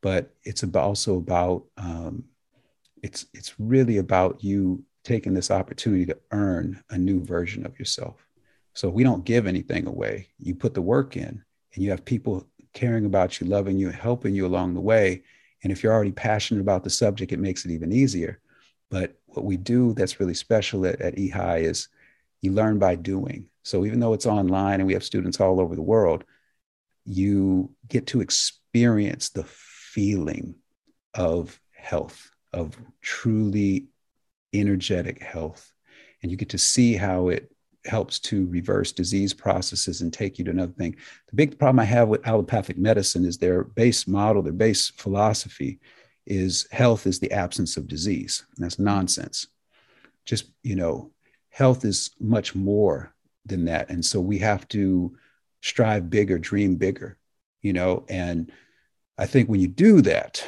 But 0.00 0.34
it's 0.42 0.64
about 0.64 0.84
also 0.84 1.16
about, 1.16 1.64
um, 1.76 2.24
it's, 3.04 3.26
it's 3.34 3.54
really 3.60 3.98
about 3.98 4.42
you 4.42 4.82
taking 5.04 5.34
this 5.34 5.50
opportunity 5.50 6.06
to 6.06 6.16
earn 6.30 6.82
a 6.88 6.96
new 6.96 7.22
version 7.22 7.66
of 7.66 7.78
yourself. 7.78 8.26
So 8.72 8.88
we 8.88 9.04
don't 9.04 9.26
give 9.26 9.46
anything 9.46 9.86
away. 9.86 10.28
You 10.38 10.54
put 10.54 10.72
the 10.72 10.80
work 10.80 11.14
in 11.18 11.44
and 11.74 11.84
you 11.84 11.90
have 11.90 12.06
people 12.06 12.48
caring 12.72 13.04
about 13.04 13.38
you, 13.38 13.46
loving 13.46 13.76
you, 13.76 13.90
helping 13.90 14.34
you 14.34 14.46
along 14.46 14.72
the 14.72 14.80
way. 14.80 15.22
And 15.62 15.70
if 15.70 15.82
you're 15.82 15.92
already 15.92 16.12
passionate 16.12 16.62
about 16.62 16.82
the 16.82 16.88
subject, 16.88 17.30
it 17.30 17.38
makes 17.38 17.66
it 17.66 17.72
even 17.72 17.92
easier. 17.92 18.40
But 18.90 19.14
what 19.26 19.44
we 19.44 19.58
do 19.58 19.92
that's 19.92 20.18
really 20.18 20.32
special 20.32 20.86
at, 20.86 21.02
at 21.02 21.16
EHI 21.16 21.60
is 21.60 21.88
you 22.40 22.52
learn 22.52 22.78
by 22.78 22.94
doing. 22.94 23.50
So 23.64 23.84
even 23.84 24.00
though 24.00 24.14
it's 24.14 24.26
online 24.26 24.80
and 24.80 24.86
we 24.86 24.94
have 24.94 25.04
students 25.04 25.40
all 25.40 25.60
over 25.60 25.76
the 25.76 25.82
world, 25.82 26.24
you 27.04 27.70
get 27.86 28.06
to 28.08 28.22
experience 28.22 29.28
the 29.28 29.44
feeling 29.44 30.54
of 31.12 31.60
health, 31.70 32.30
of 32.54 32.76
truly 33.02 33.88
energetic 34.52 35.22
health. 35.22 35.72
And 36.22 36.30
you 36.30 36.36
get 36.36 36.48
to 36.50 36.58
see 36.58 36.94
how 36.94 37.28
it 37.28 37.50
helps 37.84 38.18
to 38.18 38.46
reverse 38.46 38.92
disease 38.92 39.34
processes 39.34 40.00
and 40.00 40.12
take 40.12 40.38
you 40.38 40.44
to 40.46 40.50
another 40.50 40.72
thing. 40.72 40.96
The 41.28 41.36
big 41.36 41.58
problem 41.58 41.80
I 41.80 41.84
have 41.84 42.08
with 42.08 42.26
allopathic 42.26 42.78
medicine 42.78 43.24
is 43.26 43.36
their 43.36 43.64
base 43.64 44.06
model, 44.06 44.42
their 44.42 44.52
base 44.52 44.88
philosophy 44.88 45.80
is 46.26 46.66
health 46.70 47.06
is 47.06 47.18
the 47.18 47.32
absence 47.32 47.76
of 47.76 47.86
disease. 47.86 48.44
And 48.56 48.64
that's 48.64 48.78
nonsense. 48.78 49.48
Just, 50.24 50.46
you 50.62 50.76
know, 50.76 51.10
health 51.50 51.84
is 51.84 52.10
much 52.18 52.54
more 52.54 53.14
than 53.44 53.66
that. 53.66 53.90
And 53.90 54.02
so 54.02 54.20
we 54.20 54.38
have 54.38 54.66
to 54.68 55.14
strive 55.60 56.08
bigger, 56.08 56.38
dream 56.38 56.76
bigger, 56.76 57.18
you 57.60 57.74
know. 57.74 58.06
And 58.08 58.50
I 59.18 59.26
think 59.26 59.50
when 59.50 59.60
you 59.60 59.68
do 59.68 60.00
that, 60.02 60.44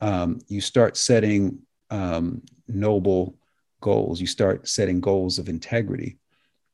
um, 0.00 0.40
you 0.48 0.60
start 0.60 0.96
setting 0.96 1.58
um, 1.90 2.42
noble 2.68 3.36
goals, 3.80 4.20
you 4.20 4.26
start 4.26 4.68
setting 4.68 5.00
goals 5.00 5.38
of 5.38 5.48
integrity. 5.48 6.18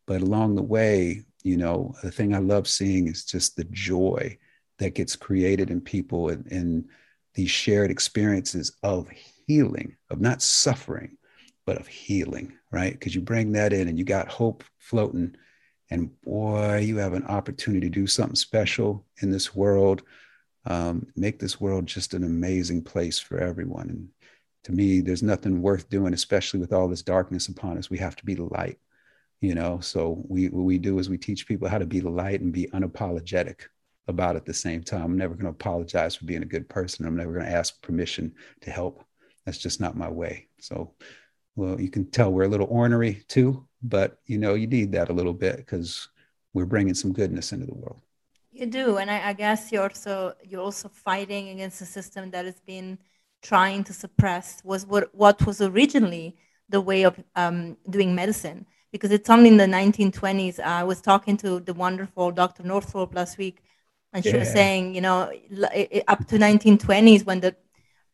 But 0.06 0.22
along 0.22 0.56
the 0.56 0.62
way, 0.62 1.24
you 1.42 1.56
know, 1.56 1.94
the 2.02 2.10
thing 2.10 2.34
I 2.34 2.38
love 2.38 2.68
seeing 2.68 3.08
is 3.08 3.24
just 3.24 3.56
the 3.56 3.64
joy 3.64 4.38
that 4.78 4.94
gets 4.94 5.16
created 5.16 5.70
in 5.70 5.80
people 5.80 6.28
and, 6.28 6.50
and 6.50 6.88
these 7.34 7.50
shared 7.50 7.90
experiences 7.90 8.72
of 8.82 9.08
healing, 9.46 9.96
of 10.10 10.20
not 10.20 10.42
suffering, 10.42 11.16
but 11.66 11.78
of 11.78 11.86
healing, 11.86 12.52
right? 12.70 12.92
Because 12.92 13.14
you 13.14 13.20
bring 13.20 13.52
that 13.52 13.72
in 13.72 13.88
and 13.88 13.98
you 13.98 14.04
got 14.04 14.28
hope 14.28 14.64
floating. 14.78 15.36
And 15.90 16.20
boy, 16.22 16.78
you 16.78 16.96
have 16.96 17.12
an 17.12 17.26
opportunity 17.26 17.88
to 17.88 17.90
do 17.90 18.06
something 18.06 18.36
special 18.36 19.04
in 19.20 19.30
this 19.30 19.54
world, 19.54 20.02
um, 20.64 21.06
make 21.16 21.38
this 21.38 21.60
world 21.60 21.86
just 21.86 22.14
an 22.14 22.24
amazing 22.24 22.82
place 22.82 23.18
for 23.18 23.38
everyone. 23.38 23.88
And 23.90 24.08
to 24.64 24.72
me, 24.72 25.00
there's 25.00 25.22
nothing 25.22 25.60
worth 25.60 25.88
doing, 25.88 26.14
especially 26.14 26.60
with 26.60 26.72
all 26.72 26.88
this 26.88 27.02
darkness 27.02 27.48
upon 27.48 27.78
us. 27.78 27.90
We 27.90 27.98
have 27.98 28.16
to 28.16 28.24
be 28.24 28.34
the 28.34 28.44
light, 28.44 28.78
you 29.40 29.54
know. 29.54 29.80
So 29.80 30.24
we 30.28 30.48
what 30.48 30.62
we 30.64 30.78
do 30.78 30.98
is 30.98 31.10
we 31.10 31.18
teach 31.18 31.46
people 31.46 31.68
how 31.68 31.78
to 31.78 31.86
be 31.86 32.00
the 32.00 32.10
light 32.10 32.40
and 32.40 32.52
be 32.52 32.68
unapologetic 32.68 33.62
about 34.08 34.36
it 34.36 34.38
at 34.38 34.46
the 34.46 34.54
same 34.54 34.82
time. 34.82 35.04
I'm 35.04 35.18
never 35.18 35.34
going 35.34 35.44
to 35.46 35.50
apologize 35.50 36.14
for 36.14 36.26
being 36.26 36.42
a 36.42 36.46
good 36.46 36.68
person. 36.68 37.06
I'm 37.06 37.16
never 37.16 37.32
going 37.32 37.46
to 37.46 37.52
ask 37.52 37.80
permission 37.82 38.34
to 38.60 38.70
help. 38.70 39.04
That's 39.44 39.58
just 39.58 39.80
not 39.80 39.96
my 39.96 40.08
way. 40.08 40.48
So, 40.60 40.94
well, 41.56 41.80
you 41.80 41.90
can 41.90 42.10
tell 42.10 42.32
we're 42.32 42.44
a 42.44 42.48
little 42.48 42.68
ornery 42.70 43.24
too, 43.28 43.66
but 43.82 44.18
you 44.26 44.38
know, 44.38 44.54
you 44.54 44.66
need 44.66 44.92
that 44.92 45.08
a 45.08 45.12
little 45.12 45.32
bit 45.32 45.56
because 45.56 46.08
we're 46.54 46.66
bringing 46.66 46.94
some 46.94 47.12
goodness 47.12 47.52
into 47.52 47.66
the 47.66 47.74
world. 47.74 48.00
You 48.62 48.68
do, 48.68 48.98
and 48.98 49.10
I, 49.10 49.30
I, 49.30 49.32
guess 49.32 49.72
you're 49.72 49.82
also 49.82 50.34
you're 50.48 50.60
also 50.60 50.88
fighting 50.88 51.48
against 51.48 51.82
a 51.82 51.84
system 51.84 52.30
that 52.30 52.44
has 52.44 52.60
been 52.60 52.96
trying 53.42 53.82
to 53.82 53.92
suppress 53.92 54.62
was 54.62 54.86
what 54.86 55.12
what 55.12 55.44
was 55.44 55.60
originally 55.60 56.36
the 56.68 56.80
way 56.80 57.02
of 57.02 57.18
um, 57.34 57.76
doing 57.90 58.14
medicine. 58.14 58.64
Because 58.92 59.10
it's 59.10 59.28
only 59.28 59.48
in 59.48 59.56
the 59.56 59.66
1920s. 59.66 60.60
I 60.60 60.84
was 60.84 61.00
talking 61.00 61.36
to 61.38 61.58
the 61.58 61.74
wonderful 61.74 62.30
Dr. 62.30 62.62
Northrup 62.62 63.16
last 63.16 63.36
week, 63.36 63.64
and 64.12 64.22
she 64.22 64.30
yeah. 64.30 64.38
was 64.38 64.52
saying, 64.52 64.94
you 64.94 65.00
know, 65.00 65.32
up 66.06 66.24
to 66.28 66.38
1920s 66.38 67.26
when 67.26 67.40
the, 67.40 67.56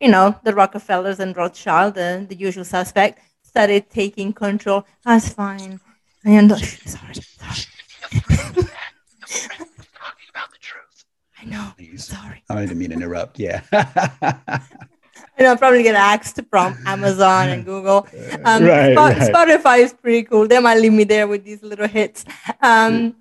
you 0.01 0.09
know, 0.09 0.35
the 0.45 0.55
Rockefellers 0.55 1.21
and 1.21 1.37
Rothschild, 1.37 1.97
the, 1.97 2.25
the 2.27 2.37
usual 2.37 2.65
suspect, 2.65 3.21
started 3.43 3.91
taking 3.91 4.33
control. 4.33 4.87
That's 5.05 5.29
fine. 5.29 5.79
I 6.25 6.37
understand. 6.37 6.97
Sorry, 6.97 7.15
sorry. 8.33 8.65
Talking 11.51 11.55
about 11.55 11.77
the 11.77 11.85
truth. 11.85 11.89
I 11.89 11.91
know. 11.91 11.91
Please. 11.91 12.05
Sorry. 12.05 12.43
I 12.51 12.61
didn't 12.61 12.79
mean 12.79 12.91
to 12.91 12.97
interrupt. 12.97 13.39
Yeah. 13.39 13.63
you 15.39 15.45
know, 15.45 15.57
probably 15.57 15.83
get 15.83 15.95
asked 15.95 16.41
from 16.51 16.77
Amazon 16.87 17.49
and 17.49 17.65
Google. 17.65 18.07
Um, 18.45 18.65
right, 18.65 18.93
Sp- 18.95 18.99
right. 18.99 19.33
Spotify 19.33 19.79
is 19.81 19.93
pretty 19.93 20.23
cool. 20.23 20.47
They 20.47 20.61
might 20.61 20.79
leave 20.79 20.93
me 20.93 21.05
there 21.05 21.27
with 21.27 21.45
these 21.45 21.63
little 21.63 21.89
hits. 21.89 22.25
Um, 22.63 23.17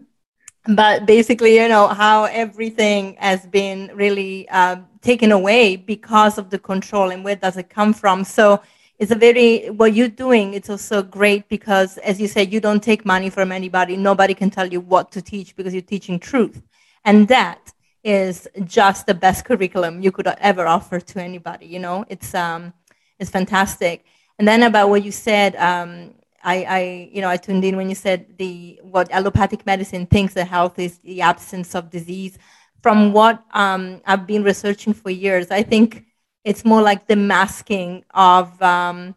but 0.68 1.06
basically, 1.06 1.56
you 1.56 1.68
know, 1.68 1.88
how 1.88 2.26
everything 2.26 3.16
has 3.20 3.46
been 3.48 3.90
really 3.94 4.48
uh, 4.50 4.78
taken 5.02 5.32
away 5.32 5.76
because 5.76 6.38
of 6.38 6.50
the 6.50 6.60
control 6.60 7.12
and 7.12 7.24
where 7.24 7.36
does 7.36 7.58
it 7.58 7.70
come 7.70 7.94
from. 7.94 8.24
So 8.24 8.62
it's 9.00 9.12
a 9.12 9.16
very, 9.16 9.70
what 9.70 9.94
you're 9.94 10.08
doing, 10.08 10.54
it's 10.54 10.70
also 10.70 11.02
great 11.02 11.48
because, 11.50 11.98
as 12.00 12.20
you 12.20 12.28
said, 12.28 12.52
you 12.52 12.60
don't 12.60 12.84
take 12.84 13.06
money 13.06 13.30
from 13.30 13.52
anybody. 13.52 13.96
Nobody 13.96 14.34
can 14.34 14.50
tell 14.50 14.68
you 14.68 14.82
what 14.82 15.12
to 15.14 15.22
teach 15.22 15.56
because 15.56 15.74
you're 15.74 15.82
teaching 15.82 16.20
truth. 16.20 16.62
And 17.06 17.28
that 17.28 17.74
is 18.04 18.48
just 18.64 19.06
the 19.06 19.14
best 19.14 19.46
curriculum 19.46 20.02
you 20.02 20.12
could 20.12 20.28
ever 20.40 20.66
offer 20.68 21.00
to 21.00 21.22
anybody. 21.22 21.66
You 21.66 21.80
know, 21.80 22.06
it's, 22.08 22.34
um, 22.34 22.74
it's 23.20 23.30
fantastic. 23.30 24.06
And 24.40 24.48
then 24.48 24.64
about 24.64 24.90
what 24.90 25.04
you 25.04 25.12
said, 25.12 25.56
um, 25.56 26.14
I, 26.44 26.64
I, 26.64 27.10
you 27.12 27.22
know, 27.22 27.30
I 27.30 27.38
tuned 27.38 27.66
in 27.66 27.76
when 27.76 27.90
you 27.90 27.96
said 27.96 28.38
the 28.38 28.80
what 28.84 29.12
allopathic 29.12 29.66
medicine 29.66 30.06
thinks 30.06 30.34
that 30.36 30.48
health 30.48 30.80
is 30.80 31.00
the 31.00 31.22
absence 31.22 31.76
of 31.76 31.90
disease. 31.90 32.38
From 32.84 33.12
what 33.12 33.44
um, 33.52 34.02
I've 34.06 34.28
been 34.28 34.44
researching 34.44 34.94
for 34.94 35.10
years, 35.10 35.50
I 35.52 35.64
think 35.64 36.06
it's 36.46 36.64
more 36.64 36.82
like 36.82 37.08
the 37.08 37.16
masking 37.16 38.06
of 38.14 38.62
um, 38.62 39.16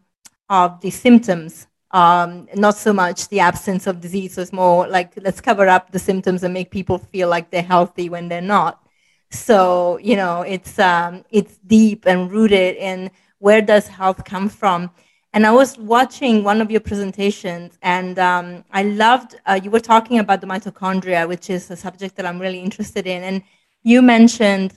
of 0.49 0.81
the 0.81 0.91
symptoms, 0.91 1.69
um, 1.93 2.49
not 2.55 2.77
so 2.77 2.93
much 2.93 3.29
the 3.29 3.41
absence 3.41 3.87
of 3.87 4.01
disease. 4.01 4.35
So 4.35 4.43
it's 4.43 4.53
more 4.53 4.87
like 4.89 5.13
let's 5.17 5.41
cover 5.41 5.69
up 5.69 5.91
the 5.91 5.99
symptoms 5.99 6.43
and 6.43 6.55
make 6.55 6.71
people 6.71 6.99
feel 6.99 7.29
like 7.29 7.51
they're 7.51 7.63
healthy 7.63 8.09
when 8.09 8.29
they're 8.29 8.41
not. 8.41 8.83
So 9.31 9.99
you 9.99 10.17
know, 10.17 10.43
it's 10.43 10.79
um, 10.79 11.25
it's 11.31 11.57
deep 11.59 12.07
and 12.07 12.31
rooted 12.31 12.77
in 12.77 13.11
where 13.39 13.63
does 13.63 13.87
health 13.89 14.25
come 14.25 14.49
from 14.49 14.91
and 15.33 15.47
I 15.47 15.53
was 15.53 15.79
watching 15.79 16.43
one 16.43 16.61
of 16.61 16.71
your 16.71 16.81
presentations, 16.81 17.79
and 17.83 18.19
um, 18.19 18.65
I 18.73 18.83
loved 18.83 19.37
uh, 19.47 19.61
you 19.63 19.71
were 19.71 19.81
talking 19.81 20.19
about 20.19 20.41
the 20.41 20.47
mitochondria, 20.47 21.29
which 21.29 21.51
is 21.51 21.71
a 21.71 21.77
subject 21.77 22.17
that 22.17 22.27
I'm 22.27 22.41
really 22.41 22.59
interested 22.59 23.07
in. 23.07 23.23
And 23.23 23.43
you 23.85 24.03
mentioned 24.03 24.77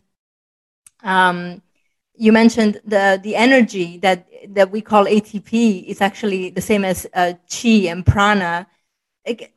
um, 1.03 1.61
you 2.15 2.31
mentioned 2.31 2.81
the 2.85 3.19
the 3.23 3.35
energy 3.35 3.97
that 3.99 4.27
that 4.49 4.71
we 4.71 4.81
call 4.81 5.05
ATP 5.05 5.85
is 5.85 6.01
actually 6.01 6.49
the 6.49 6.61
same 6.61 6.85
as 6.85 7.07
uh, 7.13 7.33
chi 7.49 7.87
and 7.87 8.05
prana. 8.05 8.67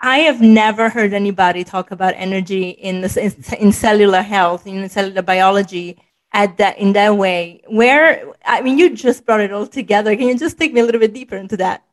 I 0.00 0.18
have 0.18 0.40
never 0.40 0.88
heard 0.88 1.12
anybody 1.12 1.64
talk 1.64 1.90
about 1.90 2.14
energy 2.16 2.70
in, 2.70 3.00
this, 3.00 3.16
in 3.16 3.72
cellular 3.72 4.22
health, 4.22 4.66
in 4.66 4.88
cellular 4.88 5.22
biology, 5.22 5.98
at 6.32 6.56
that 6.58 6.78
in 6.78 6.92
that 6.92 7.16
way. 7.16 7.62
Where 7.66 8.32
i 8.44 8.60
mean 8.60 8.78
you 8.78 8.94
just 8.94 9.24
brought 9.24 9.40
it 9.40 9.52
all 9.52 9.66
together. 9.66 10.14
Can 10.16 10.28
you 10.28 10.38
just 10.38 10.58
take 10.58 10.72
me 10.72 10.80
a 10.80 10.84
little 10.84 11.00
bit 11.00 11.14
deeper 11.14 11.36
into 11.36 11.56
that 11.56 11.85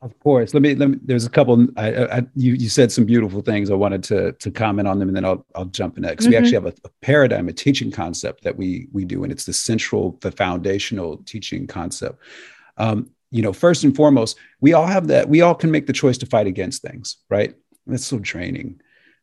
of 0.00 0.18
course 0.20 0.54
let 0.54 0.62
me 0.62 0.74
let 0.74 0.90
me 0.90 0.98
there's 1.02 1.26
a 1.26 1.30
couple 1.30 1.66
I, 1.76 2.18
I 2.18 2.22
you 2.34 2.54
you 2.54 2.68
said 2.68 2.92
some 2.92 3.04
beautiful 3.04 3.40
things 3.40 3.70
i 3.70 3.74
wanted 3.74 4.02
to 4.04 4.32
to 4.32 4.50
comment 4.50 4.86
on 4.86 4.98
them 4.98 5.08
and 5.08 5.16
then 5.16 5.24
i'll 5.24 5.44
i'll 5.54 5.64
jump 5.64 5.96
in 5.96 6.02
next 6.02 6.24
mm-hmm. 6.24 6.30
we 6.30 6.36
actually 6.36 6.54
have 6.54 6.66
a, 6.66 6.74
a, 6.84 6.90
paradigm 7.02 7.48
a 7.48 7.52
teaching 7.52 7.90
concept 7.90 8.44
that 8.44 8.56
we 8.56 8.88
we 8.92 9.04
do 9.04 9.24
and 9.24 9.32
it's 9.32 9.44
the 9.44 9.52
central 9.52 10.18
the 10.20 10.30
foundational 10.30 11.16
teaching 11.18 11.66
concept 11.66 12.18
um, 12.76 13.10
you 13.30 13.42
know 13.42 13.52
first 13.52 13.82
and 13.82 13.96
foremost 13.96 14.38
we 14.60 14.72
all 14.72 14.86
have 14.86 15.08
that 15.08 15.28
we 15.28 15.40
all 15.40 15.54
can 15.54 15.70
make 15.70 15.86
the 15.86 15.92
choice 15.92 16.18
to 16.18 16.26
fight 16.26 16.46
against 16.46 16.80
things 16.80 17.16
right 17.28 17.54
that's 17.86 18.06
so 18.06 18.18
draining 18.18 18.80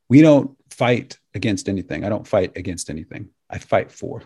we 0.10 0.22
don't 0.22 0.52
fight 0.70 1.18
against 1.34 1.70
anything 1.70 2.04
i 2.04 2.10
don't 2.10 2.28
fight 2.28 2.52
against 2.58 2.90
anything 2.90 3.30
I 3.50 3.58
fight 3.58 3.92
for. 3.92 4.24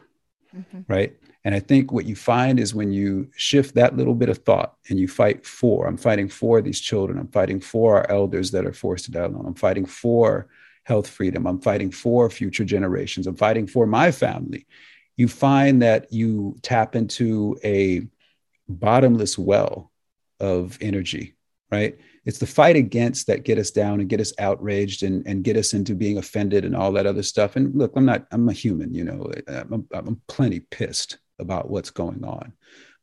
Mm-hmm. 0.56 0.82
Right. 0.88 1.16
And 1.46 1.56
I 1.56 1.60
think 1.60 1.92
what 1.92 2.06
you 2.06 2.16
find 2.16 2.60
is 2.60 2.76
when 2.76 2.92
you 2.92 3.30
shift 3.36 3.76
that 3.76 3.96
little 3.96 4.16
bit 4.16 4.30
of 4.30 4.40
thought 4.40 4.76
and 4.90 5.00
you 5.00 5.08
fight 5.08 5.46
for, 5.46 5.88
I'm 5.88 5.98
fighting 5.98 6.28
for 6.28 6.62
these 6.62 6.82
children, 6.82 7.18
I'm 7.18 7.30
fighting 7.30 7.62
for 7.62 7.98
our 7.98 8.12
elders 8.12 8.52
that 8.52 8.66
are 8.66 8.74
forced 8.74 9.06
to 9.06 9.12
die 9.12 9.22
alone, 9.22 9.46
I'm 9.46 9.56
fighting 9.56 9.86
for 9.86 10.50
health 10.84 11.08
freedom, 11.08 11.48
I'm 11.48 11.62
fighting 11.62 11.92
for 11.92 12.30
future 12.30 12.66
generations, 12.66 13.26
I'm 13.26 13.36
fighting 13.36 13.68
for 13.68 13.86
my 13.86 14.12
family. 14.12 14.66
You 15.16 15.28
find 15.28 15.82
that 15.82 16.12
you 16.12 16.58
tap 16.62 16.96
into 16.96 17.58
a 17.64 18.08
bottomless 18.68 19.38
well 19.38 19.92
of 20.40 20.78
energy, 20.82 21.36
right? 21.72 21.98
it's 22.26 22.38
the 22.38 22.46
fight 22.46 22.76
against 22.76 23.26
that 23.26 23.44
get 23.44 23.58
us 23.58 23.72
down 23.72 24.00
and 24.00 24.08
get 24.08 24.20
us 24.20 24.34
outraged 24.38 25.02
and, 25.02 25.26
and 25.26 25.44
get 25.44 25.58
us 25.58 25.74
into 25.74 25.96
being 25.96 26.18
offended 26.18 26.64
and 26.64 26.76
all 26.76 26.92
that 26.92 27.08
other 27.08 27.24
stuff. 27.24 27.56
And 27.56 27.74
look, 27.76 27.94
I'm 27.96 28.06
not, 28.06 28.28
I'm 28.32 28.48
a 28.50 28.54
human, 28.54 28.94
you 28.94 29.04
know, 29.04 29.32
I'm, 29.48 29.88
I'm 29.92 30.22
plenty 30.28 30.60
pissed 30.60 31.18
about 31.40 31.70
what's 31.70 31.90
going 31.90 32.24
on. 32.24 32.54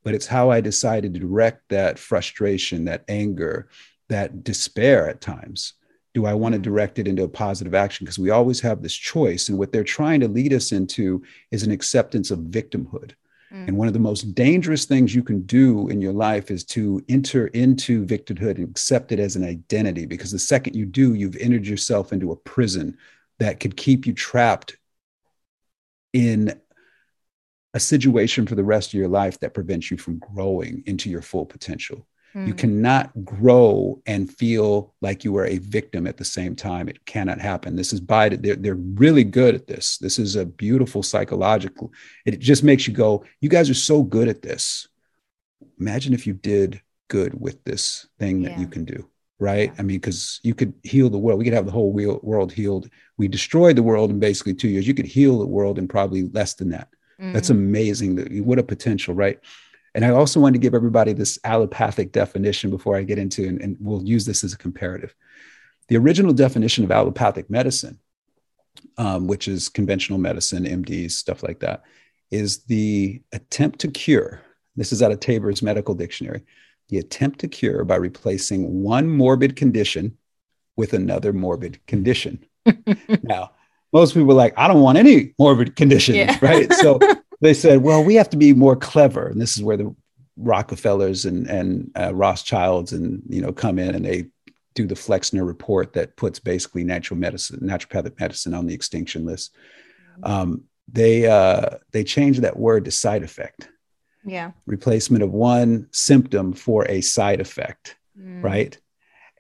But 0.05 0.15
it's 0.15 0.27
how 0.27 0.51
I 0.51 0.61
decided 0.61 1.15
to 1.15 1.21
direct 1.21 1.69
that 1.71 1.99
frustration, 1.99 2.85
that 2.85 3.05
anger, 3.09 3.69
that 4.09 4.45
despair 4.45 5.09
at 5.09 5.21
times. 5.21 5.75
Do 6.15 6.27
I 6.27 6.35
want 6.35 6.55
to 6.55 6.59
direct 6.59 6.99
it 6.99 7.09
into 7.09 7.25
a 7.25 7.29
positive 7.29 7.75
action? 7.75 8.05
Because 8.05 8.19
we 8.19 8.31
always 8.31 8.61
have 8.61 8.83
this 8.83 8.95
choice. 8.95 9.49
And 9.49 9.59
what 9.59 9.73
they're 9.73 9.85
trying 9.85 10.21
to 10.21 10.29
lead 10.29 10.53
us 10.53 10.73
into 10.73 11.23
is 11.51 11.63
an 11.63 11.73
acceptance 11.73 12.31
of 12.31 12.39
victimhood 12.39 13.13
Mm. 13.53 13.69
And 13.69 13.77
one 13.77 13.87
of 13.87 13.95
the 13.95 14.01
most 14.01 14.35
dangerous 14.35 14.85
things 14.85 15.15
you 15.15 15.23
can 15.23 15.43
do 15.43 15.89
in 15.89 16.01
your 16.01 16.13
life 16.13 16.51
is 16.51 16.65
to 16.65 17.03
enter 17.09 17.49
into 17.49 18.05
victimhood 18.05 18.57
and 18.57 18.69
accept 18.69 19.13
it 19.13 19.21
as 19.21 19.37
an 19.37 19.45
identity. 19.45 20.07
Because 20.07 20.33
the 20.33 20.39
second 20.39 20.75
you 20.75 20.85
do, 20.85 21.15
you've 21.15 21.37
entered 21.37 21.67
yourself 21.67 22.13
into 22.13 22.33
a 22.33 22.37
prison 22.37 22.97
that 23.39 23.61
could 23.61 23.77
keep 23.77 24.07
you 24.07 24.13
trapped 24.13 24.77
in 26.13 26.61
a 27.77 27.81
situation 27.81 28.47
for 28.47 28.55
the 28.55 28.65
rest 28.65 28.89
of 28.89 28.95
your 28.95 29.07
life 29.07 29.39
that 29.41 29.53
prevents 29.53 29.91
you 29.91 29.99
from 29.99 30.19
growing 30.19 30.83
into 30.87 31.11
your 31.11 31.21
full 31.21 31.45
potential. 31.45 32.07
You 32.35 32.53
hmm. 32.53 32.53
cannot 32.53 33.25
grow 33.25 34.03
and 34.07 34.35
feel 34.35 34.95
like 35.03 35.25
you 35.25 35.37
are 35.37 35.45
a 35.47 35.59
victim 35.59 36.07
at 36.07 36.17
the 36.17 36.25
same 36.25 36.57
time. 36.57 36.89
It 36.89 37.05
cannot 37.05 37.39
happen. 37.39 37.77
This 37.77 37.93
is 37.93 38.01
by 38.01 38.31
they're, 38.31 38.57
they're 38.57 38.75
really 38.75 39.25
good 39.25 39.55
at 39.55 39.67
this. 39.67 39.99
This 39.99 40.19
is 40.19 40.37
a 40.37 40.47
beautiful 40.47 41.03
psychological. 41.03 41.93
It 42.25 42.41
just 42.41 42.65
makes 42.65 42.87
you 42.87 42.95
go, 42.95 43.25
you 43.43 43.51
guys 43.51 43.69
are 43.69 43.75
so 43.75 44.03
good 44.03 44.29
at 44.29 44.41
this. 44.41 44.89
Imagine 45.79 46.15
if 46.15 46.27
you 46.27 46.33
did 46.33 46.81
good 47.09 47.39
with 47.39 47.63
this 47.65 48.07
thing 48.19 48.43
that 48.43 48.53
yeah. 48.53 48.61
you 48.61 48.69
can 48.69 48.87
do, 48.87 49.09
right? 49.39 49.73
I 49.79 49.83
mean, 49.83 49.99
because 49.99 50.41
you 50.43 50.55
could 50.55 50.73
heal 50.83 51.11
the 51.11 51.19
world. 51.19 51.39
We 51.39 51.45
could 51.45 51.55
have 51.55 51.67
the 51.67 51.73
whole 51.73 51.93
world 51.93 52.53
healed. 52.53 52.89
We 53.19 53.29
destroyed 53.29 53.77
the 53.77 53.83
world 53.83 54.11
in 54.11 54.19
basically 54.19 54.55
two 54.55 54.69
years. 54.69 54.89
You 54.89 54.95
could 54.95 55.07
heal 55.07 55.39
the 55.39 55.47
world 55.47 55.79
in 55.79 55.89
probably 55.89 56.29
less 56.29 56.55
than 56.55 56.71
that. 56.71 56.89
Mm-hmm. 57.21 57.33
That's 57.33 57.51
amazing. 57.51 58.45
What 58.45 58.59
a 58.59 58.63
potential, 58.63 59.15
right? 59.15 59.39
And 59.95 60.05
I 60.05 60.11
also 60.11 60.41
wanted 60.41 60.55
to 60.55 60.63
give 60.63 60.75
everybody 60.75 61.13
this 61.13 61.39
allopathic 61.45 62.13
definition 62.13 62.71
before 62.71 62.97
I 62.97 63.03
get 63.03 63.19
into, 63.19 63.47
and, 63.49 63.61
and 63.61 63.77
we'll 63.81 64.03
use 64.03 64.27
this 64.27 64.45
as 64.45 64.53
a 64.53 64.59
comparative. 64.59 65.15
The 65.89 65.97
original 65.97 66.33
definition 66.33 66.85
of 66.85 66.91
allopathic 66.91 67.49
medicine, 67.49 67.99
um, 68.99 69.27
which 69.27 69.49
is 69.49 69.69
conventional 69.69 70.19
medicine, 70.19 70.65
MDs, 70.65 71.13
stuff 71.13 71.43
like 71.43 71.61
that, 71.61 71.83
is 72.31 72.65
the 72.65 73.23
attempt 73.33 73.79
to 73.81 73.89
cure. 73.89 74.43
This 74.75 74.93
is 74.93 75.03
out 75.03 75.13
of 75.13 75.21
Taber's 75.21 75.63
medical 75.63 75.95
dictionary 75.95 76.43
the 76.89 76.99
attempt 76.99 77.41
to 77.41 77.49
cure 77.49 77.85
by 77.85 77.97
replacing 77.97 78.83
one 78.83 79.09
morbid 79.09 79.57
condition 79.57 80.17
with 80.77 80.93
another 80.93 81.33
morbid 81.33 81.85
condition. 81.87 82.45
now, 83.23 83.53
most 83.97 84.13
people 84.13 84.31
are 84.33 84.35
like, 84.35 84.55
I 84.59 84.69
don't 84.69 84.83
want 84.83 84.99
any 84.99 85.33
morbid 85.39 85.75
conditions, 85.75 86.19
yeah. 86.19 86.39
right? 86.43 86.71
So 86.83 87.01
they 87.41 87.55
said, 87.55 87.83
well, 87.83 88.05
we 88.05 88.15
have 88.17 88.29
to 88.31 88.37
be 88.37 88.53
more 88.53 88.77
clever. 88.77 89.29
And 89.29 89.41
this 89.41 89.57
is 89.57 89.63
where 89.63 89.79
the 89.79 89.95
Rockefellers 90.37 91.25
and, 91.25 91.47
and 91.47 91.91
uh, 91.99 92.15
Rothschilds 92.15 92.93
and, 92.93 93.23
you 93.29 93.41
know, 93.41 93.53
come 93.53 93.79
in 93.79 93.95
and 93.95 94.05
they 94.05 94.27
do 94.75 94.87
the 94.87 94.95
Flexner 94.95 95.47
report 95.47 95.95
that 95.95 96.17
puts 96.17 96.39
basically 96.39 96.85
natural 96.85 97.19
medicine, 97.19 97.61
naturopathic 97.61 98.21
medicine 98.21 98.53
on 98.53 98.67
the 98.67 98.75
extinction 98.75 99.25
list. 99.25 99.55
Mm-hmm. 100.21 100.31
Um, 100.31 100.65
they 100.93 101.27
uh, 101.27 101.79
they 101.93 102.05
changed 102.05 102.43
that 102.43 102.59
word 102.59 102.85
to 102.85 102.91
side 102.91 103.25
effect. 103.25 103.69
Yeah. 104.25 104.53
Replacement 104.67 105.23
of 105.23 105.33
one 105.33 105.89
symptom 105.91 106.53
for 106.53 106.87
a 106.89 107.01
side 107.01 107.41
effect, 107.41 107.97
mm. 108.19 108.43
right? 108.43 108.79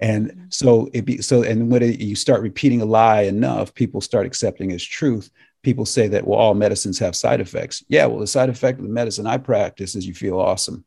And 0.00 0.30
mm-hmm. 0.30 0.44
so 0.50 0.90
it 0.92 1.04
be 1.04 1.22
so, 1.22 1.42
and 1.42 1.70
when 1.70 1.82
it, 1.82 2.00
you 2.00 2.16
start 2.16 2.42
repeating 2.42 2.82
a 2.82 2.84
lie 2.84 3.22
enough, 3.22 3.74
people 3.74 4.00
start 4.00 4.26
accepting 4.26 4.72
as 4.72 4.82
truth. 4.82 5.30
People 5.62 5.86
say 5.86 6.06
that 6.08 6.26
well, 6.26 6.38
all 6.38 6.54
medicines 6.54 6.98
have 6.98 7.16
side 7.16 7.40
effects. 7.40 7.82
Yeah, 7.88 8.06
well, 8.06 8.20
the 8.20 8.26
side 8.26 8.48
effect 8.48 8.78
of 8.78 8.84
the 8.84 8.92
medicine 8.92 9.26
I 9.26 9.38
practice 9.38 9.94
is 9.94 10.06
you 10.06 10.14
feel 10.14 10.38
awesome. 10.38 10.84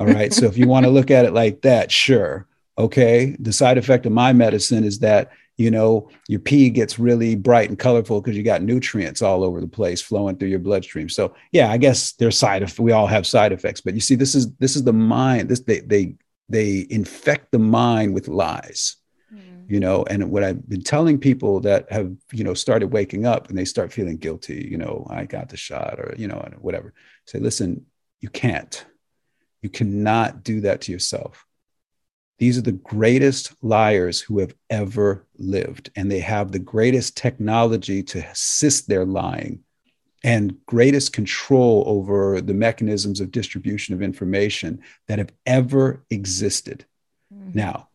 all 0.00 0.06
right. 0.06 0.32
So 0.32 0.46
if 0.46 0.56
you 0.56 0.66
want 0.66 0.84
to 0.84 0.90
look 0.90 1.10
at 1.10 1.24
it 1.24 1.32
like 1.32 1.62
that, 1.62 1.90
sure. 1.90 2.46
Okay. 2.78 3.36
The 3.38 3.52
side 3.52 3.78
effect 3.78 4.06
of 4.06 4.12
my 4.12 4.32
medicine 4.32 4.84
is 4.84 5.00
that, 5.00 5.32
you 5.56 5.70
know, 5.70 6.08
your 6.28 6.40
pee 6.40 6.70
gets 6.70 6.98
really 6.98 7.34
bright 7.34 7.68
and 7.68 7.78
colorful 7.78 8.20
because 8.20 8.36
you 8.36 8.42
got 8.42 8.62
nutrients 8.62 9.20
all 9.20 9.42
over 9.42 9.60
the 9.60 9.66
place 9.66 10.00
flowing 10.00 10.36
through 10.36 10.48
your 10.48 10.60
bloodstream. 10.60 11.08
So 11.08 11.34
yeah, 11.52 11.70
I 11.70 11.76
guess 11.76 12.12
there's 12.12 12.38
side 12.38 12.62
effects. 12.62 12.78
We 12.78 12.92
all 12.92 13.08
have 13.08 13.26
side 13.26 13.52
effects, 13.52 13.80
but 13.80 13.94
you 13.94 14.00
see, 14.00 14.14
this 14.14 14.34
is 14.34 14.52
this 14.56 14.76
is 14.76 14.84
the 14.84 14.92
mind. 14.92 15.48
This 15.48 15.60
they 15.60 15.80
they 15.80 16.14
they 16.48 16.86
infect 16.90 17.52
the 17.52 17.58
mind 17.58 18.14
with 18.14 18.28
lies. 18.28 18.96
Mm. 19.32 19.70
You 19.70 19.80
know, 19.80 20.04
and 20.08 20.30
what 20.30 20.44
I've 20.44 20.68
been 20.68 20.82
telling 20.82 21.18
people 21.18 21.60
that 21.60 21.90
have, 21.92 22.14
you 22.32 22.44
know, 22.44 22.54
started 22.54 22.88
waking 22.88 23.26
up 23.26 23.48
and 23.48 23.58
they 23.58 23.64
start 23.64 23.92
feeling 23.92 24.16
guilty, 24.16 24.66
you 24.70 24.78
know, 24.78 25.06
I 25.10 25.24
got 25.24 25.50
the 25.50 25.56
shot 25.56 25.98
or, 25.98 26.14
you 26.16 26.28
know, 26.28 26.36
whatever. 26.60 26.94
Say, 27.26 27.38
listen, 27.38 27.86
you 28.20 28.30
can't. 28.30 28.84
You 29.62 29.68
cannot 29.68 30.42
do 30.44 30.60
that 30.62 30.82
to 30.82 30.92
yourself 30.92 31.44
these 32.38 32.56
are 32.56 32.62
the 32.62 32.72
greatest 32.72 33.52
liars 33.62 34.20
who 34.20 34.38
have 34.38 34.54
ever 34.70 35.26
lived, 35.36 35.90
and 35.96 36.10
they 36.10 36.20
have 36.20 36.52
the 36.52 36.60
greatest 36.60 37.16
technology 37.16 38.02
to 38.04 38.20
assist 38.30 38.88
their 38.88 39.04
lying 39.04 39.60
and 40.24 40.56
greatest 40.66 41.12
control 41.12 41.84
over 41.86 42.40
the 42.40 42.54
mechanisms 42.54 43.20
of 43.20 43.30
distribution 43.30 43.94
of 43.94 44.02
information 44.02 44.80
that 45.06 45.18
have 45.18 45.32
ever 45.46 46.04
existed. 46.10 46.84
Mm-hmm. 47.32 47.50
Now, 47.54 47.88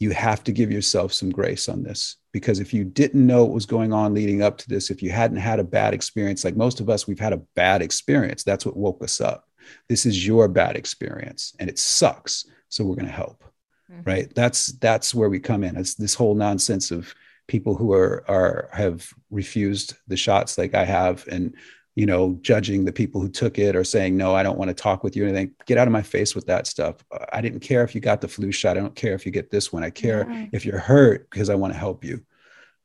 you 0.00 0.10
have 0.10 0.44
to 0.44 0.52
give 0.52 0.70
yourself 0.70 1.12
some 1.12 1.30
grace 1.30 1.68
on 1.68 1.82
this 1.82 2.16
because 2.32 2.60
if 2.60 2.72
you 2.72 2.84
didn't 2.84 3.26
know 3.26 3.44
what 3.44 3.54
was 3.54 3.66
going 3.66 3.92
on 3.92 4.14
leading 4.14 4.42
up 4.42 4.58
to 4.58 4.68
this, 4.68 4.90
if 4.90 5.02
you 5.02 5.10
hadn't 5.10 5.38
had 5.38 5.58
a 5.58 5.64
bad 5.64 5.94
experience, 5.94 6.44
like 6.44 6.56
most 6.56 6.80
of 6.80 6.88
us, 6.88 7.06
we've 7.06 7.18
had 7.18 7.32
a 7.32 7.42
bad 7.54 7.82
experience. 7.82 8.44
That's 8.44 8.64
what 8.64 8.76
woke 8.76 9.02
us 9.02 9.20
up. 9.20 9.48
This 9.88 10.06
is 10.06 10.26
your 10.26 10.48
bad 10.48 10.76
experience 10.76 11.54
and 11.58 11.68
it 11.68 11.78
sucks. 11.78 12.46
So 12.68 12.84
we're 12.84 12.96
going 12.96 13.06
to 13.06 13.12
help 13.12 13.44
mm-hmm. 13.90 14.02
right 14.08 14.34
that's 14.34 14.68
that's 14.78 15.14
where 15.14 15.28
we 15.28 15.40
come 15.40 15.64
in 15.64 15.76
it's 15.76 15.94
this 15.94 16.14
whole 16.14 16.34
nonsense 16.34 16.90
of 16.90 17.14
people 17.48 17.74
who 17.74 17.92
are 17.92 18.24
are 18.28 18.68
have 18.72 19.12
refused 19.30 19.94
the 20.06 20.16
shots 20.16 20.56
like 20.56 20.74
i 20.74 20.84
have 20.84 21.26
and 21.28 21.54
you 21.98 22.06
know 22.06 22.38
judging 22.42 22.84
the 22.84 22.92
people 22.92 23.20
who 23.20 23.28
took 23.28 23.58
it 23.58 23.74
or 23.74 23.82
saying 23.82 24.16
no 24.16 24.32
i 24.32 24.42
don't 24.44 24.56
want 24.56 24.68
to 24.68 24.74
talk 24.74 25.02
with 25.02 25.16
you 25.16 25.24
or 25.24 25.26
anything 25.26 25.52
get 25.66 25.78
out 25.78 25.88
of 25.88 25.92
my 25.92 26.00
face 26.00 26.32
with 26.32 26.46
that 26.46 26.68
stuff. 26.68 27.04
I 27.32 27.40
didn't 27.40 27.58
care 27.58 27.82
if 27.82 27.92
you 27.92 28.00
got 28.00 28.20
the 28.20 28.28
flu 28.28 28.52
shot. 28.52 28.76
I 28.76 28.80
don't 28.80 28.94
care 28.94 29.14
if 29.14 29.26
you 29.26 29.32
get 29.32 29.50
this 29.50 29.72
one. 29.72 29.82
I 29.82 29.90
care 29.90 30.24
yeah. 30.30 30.46
if 30.52 30.64
you're 30.64 30.78
hurt 30.78 31.28
because 31.28 31.50
i 31.50 31.56
want 31.56 31.72
to 31.72 31.78
help 31.78 32.04
you 32.04 32.22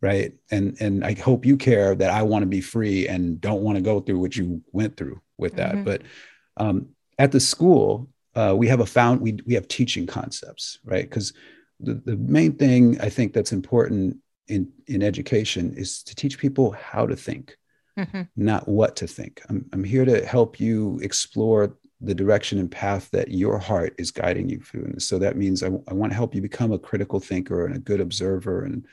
right? 0.01 0.33
And 0.49 0.75
and 0.81 1.05
i 1.05 1.13
hope 1.13 1.45
you 1.45 1.57
care 1.57 1.93
that 1.93 2.09
i 2.09 2.23
want 2.23 2.41
to 2.41 2.47
be 2.47 2.59
free 2.61 3.07
and 3.07 3.39
don't 3.39 3.61
want 3.61 3.77
to 3.77 3.83
go 3.83 3.99
through 3.99 4.19
what 4.19 4.35
you 4.35 4.61
went 4.71 4.97
through 4.97 5.21
with 5.37 5.57
that. 5.57 5.75
Mm-hmm. 5.75 5.83
but 5.83 6.01
um, 6.57 6.89
at 7.19 7.31
the 7.31 7.39
school 7.39 8.09
uh, 8.35 8.55
we 8.57 8.67
have 8.67 8.79
a 8.79 8.85
found 8.85 9.21
we, 9.21 9.37
we 9.45 9.53
have 9.53 9.67
teaching 9.67 10.07
concepts 10.07 10.79
right? 10.83 11.07
Because 11.07 11.33
the, 11.79 11.93
the 11.93 12.17
main 12.17 12.53
thing 12.55 12.99
i 12.99 13.09
think 13.09 13.33
that's 13.33 13.51
important 13.51 14.17
in 14.47 14.71
in 14.87 15.01
education 15.01 15.73
is 15.75 16.03
to 16.03 16.15
teach 16.15 16.37
people 16.37 16.71
how 16.71 17.05
to 17.05 17.15
think 17.15 17.57
mm-hmm. 17.97 18.23
not 18.35 18.67
what 18.67 18.95
to 18.97 19.07
think 19.07 19.41
I'm, 19.49 19.65
I'm 19.73 19.83
here 19.83 20.05
to 20.05 20.25
help 20.25 20.59
you 20.59 20.99
explore 21.01 21.77
the 22.01 22.15
direction 22.15 22.59
and 22.59 22.69
path 22.69 23.09
that 23.11 23.31
your 23.31 23.57
heart 23.57 23.95
is 23.97 24.11
guiding 24.11 24.49
you 24.49 24.59
through 24.59 24.85
and 24.85 25.01
so 25.01 25.17
that 25.19 25.37
means 25.37 25.63
I, 25.63 25.67
I 25.87 25.93
want 25.93 26.11
to 26.11 26.17
help 26.17 26.35
you 26.35 26.41
become 26.41 26.71
a 26.71 26.79
critical 26.79 27.19
thinker 27.19 27.65
and 27.65 27.75
a 27.75 27.79
good 27.79 28.01
observer 28.01 28.65
and 28.65 28.85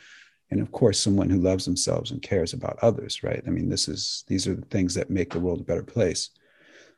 and 0.53 0.61
of 0.61 0.71
course 0.73 0.99
someone 0.99 1.31
who 1.31 1.41
loves 1.41 1.65
themselves 1.65 2.11
and 2.11 2.23
cares 2.23 2.53
about 2.53 2.79
others 2.83 3.23
right 3.23 3.43
i 3.47 3.51
mean 3.51 3.69
this 3.69 3.89
is 3.89 4.25
these 4.29 4.47
are 4.47 4.55
the 4.55 4.67
things 4.67 4.95
that 4.95 5.11
make 5.11 5.33
the 5.33 5.41
world 5.41 5.61
a 5.61 5.65
better 5.65 5.83
place 5.83 6.31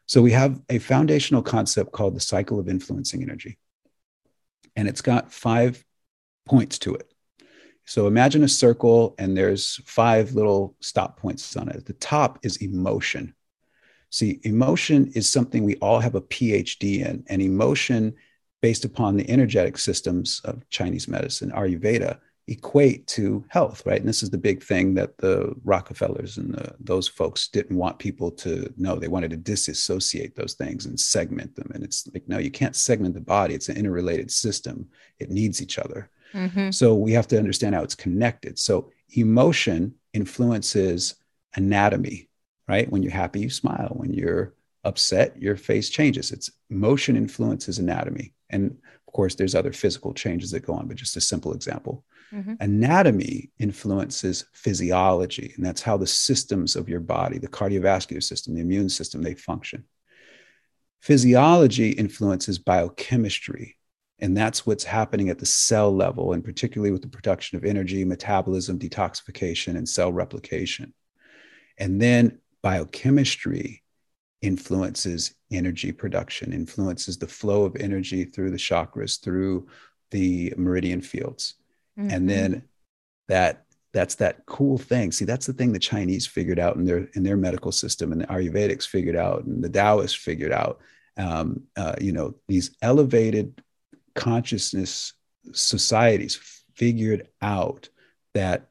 so 0.06 0.20
we 0.20 0.32
have 0.32 0.60
a 0.68 0.78
foundational 0.78 1.42
concept 1.42 1.92
called 1.92 2.14
the 2.14 2.20
cycle 2.20 2.58
of 2.58 2.68
influencing 2.68 3.22
energy. 3.22 3.58
And 4.76 4.88
it's 4.88 5.02
got 5.02 5.32
five 5.32 5.84
points 6.46 6.78
to 6.80 6.94
it. 6.94 7.11
So 7.84 8.06
imagine 8.06 8.44
a 8.44 8.48
circle 8.48 9.14
and 9.18 9.36
there's 9.36 9.80
five 9.84 10.32
little 10.32 10.76
stop 10.80 11.18
points 11.18 11.56
on 11.56 11.68
it. 11.68 11.84
The 11.84 11.94
top 11.94 12.38
is 12.42 12.58
emotion. 12.58 13.34
See, 14.10 14.40
emotion 14.42 15.10
is 15.14 15.28
something 15.28 15.64
we 15.64 15.76
all 15.76 15.98
have 15.98 16.14
a 16.14 16.20
PhD 16.20 17.04
in, 17.04 17.24
and 17.28 17.40
emotion, 17.40 18.14
based 18.60 18.84
upon 18.84 19.16
the 19.16 19.28
energetic 19.30 19.78
systems 19.78 20.40
of 20.44 20.68
Chinese 20.68 21.08
medicine, 21.08 21.50
Ayurveda, 21.50 22.18
equate 22.48 23.06
to 23.06 23.44
health, 23.48 23.84
right? 23.86 24.00
And 24.00 24.08
this 24.08 24.22
is 24.22 24.30
the 24.30 24.38
big 24.38 24.62
thing 24.62 24.94
that 24.94 25.16
the 25.18 25.54
Rockefellers 25.64 26.38
and 26.38 26.54
the, 26.54 26.74
those 26.80 27.08
folks 27.08 27.48
didn't 27.48 27.76
want 27.76 27.98
people 27.98 28.30
to 28.32 28.72
know. 28.76 28.96
They 28.96 29.08
wanted 29.08 29.30
to 29.30 29.36
disassociate 29.36 30.36
those 30.36 30.54
things 30.54 30.86
and 30.86 30.98
segment 30.98 31.54
them. 31.54 31.70
And 31.74 31.82
it's 31.82 32.08
like, 32.12 32.28
no, 32.28 32.38
you 32.38 32.50
can't 32.50 32.76
segment 32.76 33.14
the 33.14 33.20
body. 33.20 33.54
It's 33.54 33.68
an 33.68 33.76
interrelated 33.76 34.30
system. 34.30 34.88
It 35.18 35.30
needs 35.30 35.62
each 35.62 35.78
other. 35.78 36.10
Mm-hmm. 36.32 36.70
So 36.70 36.94
we 36.94 37.12
have 37.12 37.28
to 37.28 37.38
understand 37.38 37.74
how 37.74 37.82
it's 37.82 37.94
connected. 37.94 38.58
So 38.58 38.90
emotion 39.10 39.94
influences 40.12 41.14
anatomy, 41.54 42.28
right? 42.68 42.90
When 42.90 43.02
you're 43.02 43.12
happy, 43.12 43.40
you 43.40 43.50
smile. 43.50 43.92
When 43.94 44.12
you're 44.12 44.54
upset, 44.84 45.40
your 45.40 45.56
face 45.56 45.90
changes. 45.90 46.32
It's 46.32 46.50
emotion 46.70 47.16
influences 47.16 47.78
anatomy. 47.78 48.34
And 48.50 48.76
of 49.06 49.12
course, 49.12 49.34
there's 49.34 49.54
other 49.54 49.72
physical 49.72 50.14
changes 50.14 50.50
that 50.50 50.66
go 50.66 50.74
on, 50.74 50.88
but 50.88 50.96
just 50.96 51.16
a 51.16 51.20
simple 51.20 51.52
example. 51.52 52.04
Mm-hmm. 52.32 52.54
Anatomy 52.60 53.50
influences 53.58 54.46
physiology, 54.54 55.52
and 55.56 55.64
that's 55.64 55.82
how 55.82 55.98
the 55.98 56.06
systems 56.06 56.76
of 56.76 56.88
your 56.88 57.00
body, 57.00 57.38
the 57.38 57.48
cardiovascular 57.48 58.22
system, 58.22 58.54
the 58.54 58.62
immune 58.62 58.88
system, 58.88 59.22
they 59.22 59.34
function. 59.34 59.84
Physiology 61.00 61.90
influences 61.90 62.58
biochemistry, 62.58 63.76
and 64.22 64.36
that's 64.36 64.64
what's 64.64 64.84
happening 64.84 65.30
at 65.30 65.40
the 65.40 65.46
cell 65.46 65.94
level, 65.94 66.32
and 66.32 66.44
particularly 66.44 66.92
with 66.92 67.02
the 67.02 67.08
production 67.08 67.58
of 67.58 67.64
energy, 67.64 68.04
metabolism, 68.04 68.78
detoxification, 68.78 69.76
and 69.76 69.86
cell 69.86 70.12
replication. 70.12 70.94
And 71.76 72.00
then 72.00 72.38
biochemistry 72.62 73.82
influences 74.40 75.34
energy 75.50 75.90
production, 75.90 76.52
influences 76.52 77.18
the 77.18 77.26
flow 77.26 77.64
of 77.64 77.74
energy 77.76 78.24
through 78.24 78.52
the 78.52 78.56
chakras, 78.56 79.20
through 79.20 79.66
the 80.12 80.54
meridian 80.56 81.00
fields. 81.00 81.54
Mm-hmm. 81.98 82.10
And 82.10 82.30
then 82.30 82.62
that 83.26 83.64
that's 83.92 84.14
that 84.16 84.46
cool 84.46 84.78
thing. 84.78 85.10
See, 85.10 85.24
that's 85.24 85.46
the 85.46 85.52
thing 85.52 85.72
the 85.72 85.78
Chinese 85.80 86.28
figured 86.28 86.60
out 86.60 86.76
in 86.76 86.84
their 86.84 87.08
in 87.14 87.24
their 87.24 87.36
medical 87.36 87.72
system, 87.72 88.12
and 88.12 88.20
the 88.20 88.26
Ayurvedics 88.26 88.86
figured 88.86 89.16
out, 89.16 89.44
and 89.44 89.64
the 89.64 89.68
Taoists 89.68 90.16
figured 90.16 90.52
out. 90.52 90.78
Um, 91.16 91.64
uh, 91.76 91.96
you 92.00 92.12
know, 92.12 92.36
these 92.48 92.74
elevated 92.80 93.62
consciousness 94.14 95.14
societies 95.52 96.38
figured 96.74 97.28
out 97.40 97.88
that 98.34 98.68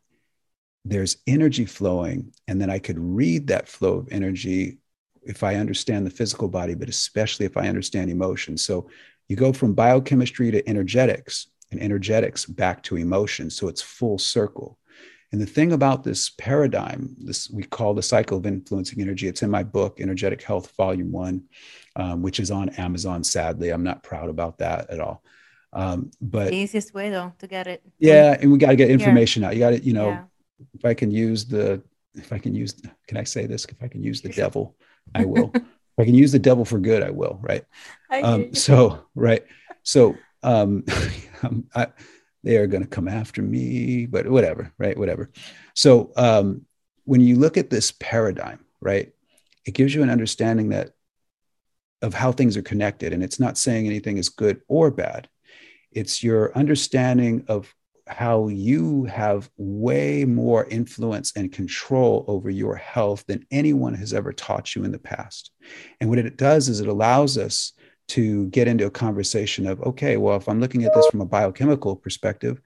there's 0.84 1.18
energy 1.28 1.66
flowing, 1.66 2.34
and 2.48 2.60
then 2.60 2.70
I 2.70 2.80
could 2.80 2.98
read 2.98 3.48
that 3.48 3.68
flow 3.68 3.98
of 3.98 4.08
energy 4.12 4.80
if 5.24 5.44
I 5.44 5.56
understand 5.56 6.06
the 6.06 6.12
physical 6.12 6.48
body, 6.48 6.74
but 6.74 6.90
especially 6.90 7.46
if 7.46 7.56
I 7.56 7.68
understand 7.68 8.10
emotion. 8.10 8.58
So 8.58 8.90
you 9.28 9.36
go 9.36 9.54
from 9.54 9.76
biochemistry 9.76 10.50
to 10.52 10.68
energetics, 10.68 11.48
and 11.72 11.82
energetics 11.82 12.46
back 12.46 12.84
to 12.84 12.98
emotion. 12.98 13.50
So 13.50 13.68
it's 13.68 13.82
full 13.82 14.18
circle. 14.18 14.78
And 15.32 15.42
the 15.42 15.46
thing 15.46 15.72
about 15.72 16.04
this 16.04 16.30
paradigm, 16.32 17.16
this 17.18 17.50
we 17.50 17.64
call 17.64 17.94
the 17.94 18.04
cycle 18.04 18.38
of 18.38 18.46
influencing 18.46 19.00
energy. 19.00 19.28
It's 19.28 19.44
in 19.44 19.50
my 19.50 19.64
book, 19.64 20.02
Energetic 20.02 20.42
Health, 20.42 20.74
Volume 20.76 21.12
One, 21.12 21.44
um, 21.96 22.22
which 22.22 22.40
is 22.40 22.52
on 22.52 22.70
Amazon. 22.70 23.24
Sadly, 23.24 23.70
I'm 23.70 23.84
not 23.84 24.04
proud 24.04 24.30
about 24.30 24.58
that 24.60 24.90
at 24.90 25.00
all. 25.00 25.24
Um, 25.74 26.12
but 26.20 26.50
the 26.50 26.56
easiest 26.56 26.94
way 26.94 27.10
though 27.10 27.34
to 27.40 27.48
get 27.48 27.68
it. 27.68 27.82
Yeah, 28.00 28.38
and 28.40 28.52
we 28.52 28.58
got 28.58 28.72
to 28.72 28.76
get 28.76 28.90
information 28.90 29.44
out. 29.44 29.54
You 29.54 29.60
got 29.60 29.70
to, 29.72 29.84
you 29.84 29.94
know, 29.94 30.10
yeah. 30.10 30.24
if 30.74 30.86
I 30.86 30.94
can 30.94 31.12
use 31.12 31.46
the, 31.46 31.82
if 32.14 32.34
I 32.34 32.40
can 32.40 32.54
use, 32.54 32.76
can 33.08 33.18
I 33.18 33.24
say 33.24 33.46
this? 33.46 33.66
If 33.66 33.82
I 33.82 33.88
can 33.88 34.04
use 34.04 34.22
the 34.22 34.30
devil, 34.44 34.76
I 35.16 35.26
will. 35.26 35.52
if 35.54 35.64
I 36.00 36.06
can 36.06 36.16
use 36.16 36.32
the 36.32 36.40
devil 36.40 36.66
for 36.66 36.78
good, 36.78 37.04
I 37.04 37.12
will. 37.12 37.40
Right. 37.42 37.64
I 38.10 38.22
um, 38.22 38.54
so 38.54 39.06
right 39.16 39.46
So 39.84 40.16
um, 40.44 40.84
I, 41.76 41.88
they 42.44 42.58
are 42.58 42.68
going 42.68 42.84
to 42.84 42.90
come 42.90 43.08
after 43.08 43.42
me, 43.42 44.08
but 44.08 44.28
whatever, 44.28 44.74
right? 44.78 44.98
Whatever. 44.98 45.32
So 45.76 46.12
um, 46.16 46.66
when 47.06 47.22
you 47.22 47.38
look 47.38 47.58
at 47.58 47.70
this 47.70 47.92
paradigm, 47.92 48.60
right, 48.82 49.12
it 49.66 49.74
gives 49.74 49.94
you 49.94 50.04
an 50.04 50.10
understanding 50.10 50.70
that 50.70 50.92
of 52.02 52.14
how 52.14 52.32
things 52.32 52.58
are 52.58 52.62
connected, 52.62 53.14
and 53.14 53.24
it's 53.24 53.40
not 53.40 53.58
saying 53.58 53.86
anything 53.86 54.18
is 54.18 54.30
good 54.30 54.62
or 54.68 54.92
bad. 54.92 55.30
It's 55.92 56.24
your 56.24 56.56
understanding 56.58 57.46
of 57.48 57.74
how 58.08 58.48
you 58.48 59.06
have 59.06 59.50
way 59.58 60.26
more 60.26 60.66
influence 60.66 61.32
and 61.36 61.52
control 61.52 62.26
over 62.28 62.50
your 62.50 62.76
health 62.76 63.24
than 63.28 63.46
anyone 63.52 63.94
has 63.94 64.14
ever 64.14 64.34
taught 64.34 64.76
you 64.76 64.84
in 64.84 64.92
the 64.92 65.00
past. 65.00 65.52
And 66.00 66.10
what 66.10 66.20
it 66.20 66.38
does 66.38 66.68
is 66.68 66.82
it 66.82 66.88
allows 66.88 67.38
us 67.38 67.74
to 68.10 68.48
get 68.48 68.68
into 68.68 68.86
a 68.86 68.92
conversation 68.92 69.68
of 69.68 69.82
okay, 69.82 70.18
well, 70.18 70.36
if 70.36 70.50
I'm 70.50 70.60
looking 70.60 70.84
at 70.84 70.94
this 70.94 71.08
from 71.08 71.22
a 71.22 71.26
biochemical 71.26 71.96
perspective, 71.96 72.60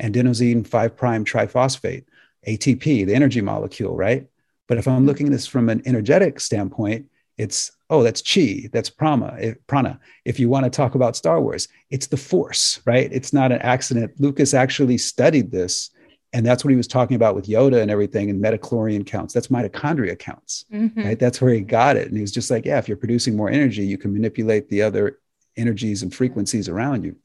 adenosine 0.00 0.66
5 0.66 0.96
prime 0.96 1.24
triphosphate, 1.24 2.04
ATP, 2.46 3.06
the 3.06 3.14
energy 3.14 3.40
molecule, 3.40 3.96
right? 3.96 4.26
But 4.68 4.78
if 4.78 4.86
I'm 4.86 4.98
mm-hmm. 4.98 5.06
looking 5.06 5.26
at 5.26 5.32
this 5.32 5.46
from 5.46 5.68
an 5.68 5.82
energetic 5.86 6.38
standpoint, 6.40 7.06
it's 7.38 7.72
oh, 7.90 8.02
that's 8.02 8.22
chi, 8.22 8.68
that's 8.72 8.88
prana. 8.88 9.54
Prana. 9.66 10.00
If 10.24 10.40
you 10.40 10.48
want 10.48 10.64
to 10.64 10.70
talk 10.70 10.94
about 10.94 11.16
Star 11.16 11.40
Wars, 11.40 11.68
it's 11.90 12.06
the 12.06 12.16
force, 12.16 12.80
right? 12.86 13.10
It's 13.12 13.32
not 13.32 13.52
an 13.52 13.60
accident. 13.60 14.12
Lucas 14.18 14.54
actually 14.54 14.98
studied 14.98 15.50
this 15.50 15.90
and 16.32 16.46
that's 16.46 16.64
what 16.64 16.70
he 16.70 16.76
was 16.76 16.88
talking 16.88 17.14
about 17.14 17.34
with 17.34 17.46
Yoda 17.46 17.82
and 17.82 17.90
everything 17.90 18.30
and 18.30 18.40
midi-chlorian 18.40 19.06
counts. 19.06 19.34
That's 19.34 19.48
mitochondria 19.48 20.18
counts, 20.18 20.64
mm-hmm. 20.72 21.04
right? 21.04 21.18
That's 21.18 21.42
where 21.42 21.52
he 21.52 21.60
got 21.60 21.96
it. 21.96 22.08
And 22.08 22.16
he 22.16 22.22
was 22.22 22.32
just 22.32 22.50
like, 22.50 22.64
yeah, 22.64 22.78
if 22.78 22.88
you're 22.88 22.96
producing 22.96 23.36
more 23.36 23.50
energy, 23.50 23.84
you 23.84 23.98
can 23.98 24.12
manipulate 24.12 24.68
the 24.68 24.82
other 24.82 25.18
energies 25.56 26.02
and 26.02 26.14
frequencies 26.14 26.68
around 26.68 27.04
you. 27.04 27.16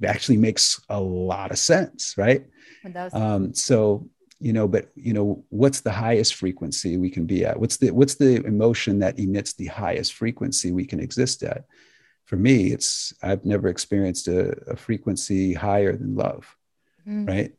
It 0.00 0.06
actually 0.06 0.38
makes 0.38 0.80
a 0.88 1.00
lot 1.00 1.50
of 1.50 1.58
sense, 1.58 2.14
right? 2.16 2.46
Um, 3.12 3.52
so, 3.52 4.08
you 4.40 4.52
know, 4.54 4.66
but 4.66 4.90
you 4.94 5.12
know, 5.12 5.44
what's 5.50 5.80
the 5.80 5.92
highest 5.92 6.34
frequency 6.34 6.96
we 6.96 7.10
can 7.10 7.26
be 7.26 7.44
at? 7.44 7.60
What's 7.60 7.76
the 7.76 7.90
what's 7.90 8.14
the 8.14 8.44
emotion 8.44 8.98
that 9.00 9.18
emits 9.18 9.52
the 9.52 9.66
highest 9.66 10.14
frequency 10.14 10.72
we 10.72 10.86
can 10.86 10.98
exist 10.98 11.42
at? 11.42 11.66
For 12.24 12.36
me, 12.36 12.72
it's 12.72 13.12
I've 13.22 13.44
never 13.44 13.68
experienced 13.68 14.28
a, 14.28 14.50
a 14.70 14.76
frequency 14.76 15.52
higher 15.52 15.94
than 15.94 16.16
love, 16.16 16.56
mm. 17.06 17.28
right? 17.28 17.52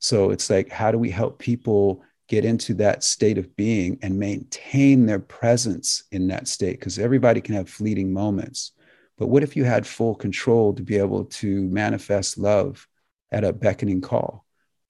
So 0.00 0.30
it's 0.30 0.50
like, 0.50 0.70
how 0.70 0.90
do 0.90 0.98
we 0.98 1.10
help 1.10 1.38
people 1.38 2.02
get 2.26 2.44
into 2.44 2.74
that 2.74 3.04
state 3.04 3.38
of 3.38 3.54
being 3.56 3.98
and 4.02 4.18
maintain 4.18 5.06
their 5.06 5.20
presence 5.20 6.04
in 6.10 6.26
that 6.28 6.48
state? 6.48 6.80
Because 6.80 6.98
everybody 6.98 7.40
can 7.40 7.54
have 7.54 7.70
fleeting 7.70 8.12
moments. 8.12 8.72
But 9.16 9.28
what 9.28 9.44
if 9.44 9.56
you 9.56 9.64
had 9.64 9.86
full 9.86 10.14
control 10.14 10.74
to 10.74 10.82
be 10.82 10.98
able 10.98 11.26
to 11.26 11.62
manifest 11.68 12.38
love 12.38 12.86
at 13.30 13.44
a 13.44 13.52
beckoning 13.52 14.00
call, 14.00 14.43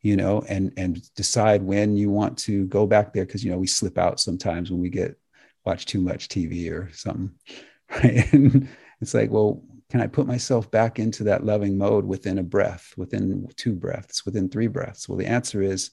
you 0.05 0.17
know, 0.17 0.45
and 0.49 0.71
and 0.77 1.03
decide 1.15 1.63
when 1.63 1.97
you 1.97 2.11
want 2.11 2.37
to 2.39 2.67
go 2.67 2.87
back 2.87 3.13
there? 3.13 3.25
Because 3.25 3.43
you 3.43 3.51
know 3.51 3.57
we 3.57 3.67
slip 3.67 3.97
out 3.97 4.21
sometimes 4.21 4.71
when 4.71 4.81
we 4.81 4.91
get 4.91 5.19
watch 5.65 5.87
too 5.87 6.01
much 6.01 6.29
TV 6.29 6.71
or 6.71 6.93
something, 6.93 7.33
right? 7.91 8.31
And 8.35 8.69
it's 9.01 9.15
like, 9.15 9.31
well, 9.31 9.65
can 9.91 10.03
I 10.03 10.07
put 10.07 10.27
myself 10.27 10.71
back 10.71 10.99
into 10.99 11.25
that 11.25 11.47
loving 11.47 11.79
mode 11.79 12.05
within 12.05 12.37
a 12.39 12.43
breath, 12.43 12.93
within 12.99 13.49
two 13.57 13.75
breaths, 13.75 14.27
within 14.27 14.51
three 14.51 14.67
breaths? 14.67 15.09
Well, 15.09 15.17
the 15.17 15.27
answer 15.27 15.63
is 15.63 15.91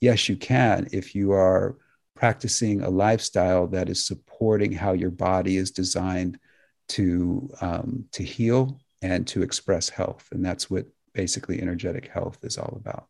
yes, 0.00 0.28
you 0.28 0.36
can 0.36 0.86
if 0.92 1.16
you 1.16 1.32
are 1.32 1.76
practicing 2.14 2.82
a 2.82 2.90
lifestyle 2.90 3.66
that 3.68 3.88
is 3.88 4.06
supporting 4.06 4.72
how 4.72 4.92
your 4.92 5.10
body 5.10 5.56
is 5.56 5.72
designed 5.72 6.38
to 6.90 7.50
um, 7.60 8.04
to 8.12 8.22
heal 8.22 8.80
and 9.02 9.26
to 9.26 9.42
express 9.42 9.88
health, 9.88 10.28
and 10.30 10.44
that's 10.44 10.70
what 10.70 10.86
basically 11.12 11.60
energetic 11.60 12.06
health 12.06 12.38
is 12.44 12.56
all 12.56 12.78
about. 12.80 13.08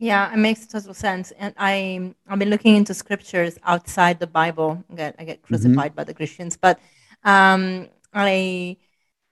Yeah, 0.00 0.32
it 0.32 0.38
makes 0.38 0.66
total 0.66 0.94
sense. 0.94 1.30
And 1.32 1.54
I 1.58 2.14
I've 2.26 2.38
been 2.38 2.48
looking 2.48 2.74
into 2.74 2.94
scriptures 2.94 3.58
outside 3.64 4.18
the 4.18 4.26
Bible. 4.26 4.82
I 4.90 4.94
get 4.94 5.14
I 5.18 5.24
get 5.24 5.42
mm-hmm. 5.42 5.46
crucified 5.46 5.90
mm-hmm. 5.90 5.96
by 5.96 6.04
the 6.04 6.14
Christians, 6.14 6.56
but 6.56 6.80
um, 7.22 7.88
I 8.14 8.78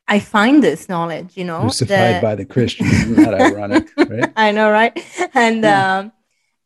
I 0.07 0.21
find 0.21 0.63
this 0.63 0.87
knowledge, 0.89 1.39
you 1.39 1.45
know, 1.45 1.61
crucified 1.61 2.17
that... 2.17 2.23
by 2.23 2.35
the 2.35 2.45
Christians. 2.45 2.93
Isn't 2.93 3.15
that 3.15 3.35
ironic, 3.41 3.89
right? 3.97 4.31
I 4.37 4.53
know, 4.53 4.71
right? 4.71 4.93
And 5.33 5.63
yeah. 5.63 5.99
um, 5.99 6.13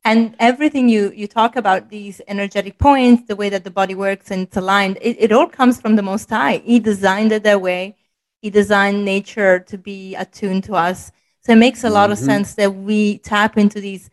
and 0.05 0.35
everything 0.41 0.89
you 0.89 1.13
you 1.15 1.29
talk 1.29 1.55
about 1.55 1.89
these 1.89 2.21
energetic 2.27 2.79
points, 2.79 3.29
the 3.29 3.37
way 3.37 3.51
that 3.51 3.63
the 3.63 3.71
body 3.71 3.95
works 3.95 4.33
and 4.33 4.43
it's 4.43 4.57
aligned, 4.57 4.99
it, 5.01 5.17
it 5.21 5.31
all 5.31 5.47
comes 5.47 5.81
from 5.81 5.95
the 5.95 6.03
Most 6.03 6.29
High. 6.29 6.57
He 6.65 6.81
designed 6.81 7.31
it 7.31 7.45
that 7.45 7.61
way. 7.61 7.95
He 8.41 8.51
designed 8.51 9.05
nature 9.05 9.61
to 9.61 9.79
be 9.79 10.17
attuned 10.17 10.65
to 10.65 10.75
us. 10.75 11.13
So 11.43 11.53
it 11.53 11.57
makes 11.57 11.85
a 11.85 11.91
lot 11.91 12.05
mm-hmm. 12.05 12.13
of 12.13 12.19
sense 12.19 12.55
that 12.55 12.75
we 12.75 13.19
tap 13.19 13.59
into 13.59 13.81
these 13.81 14.11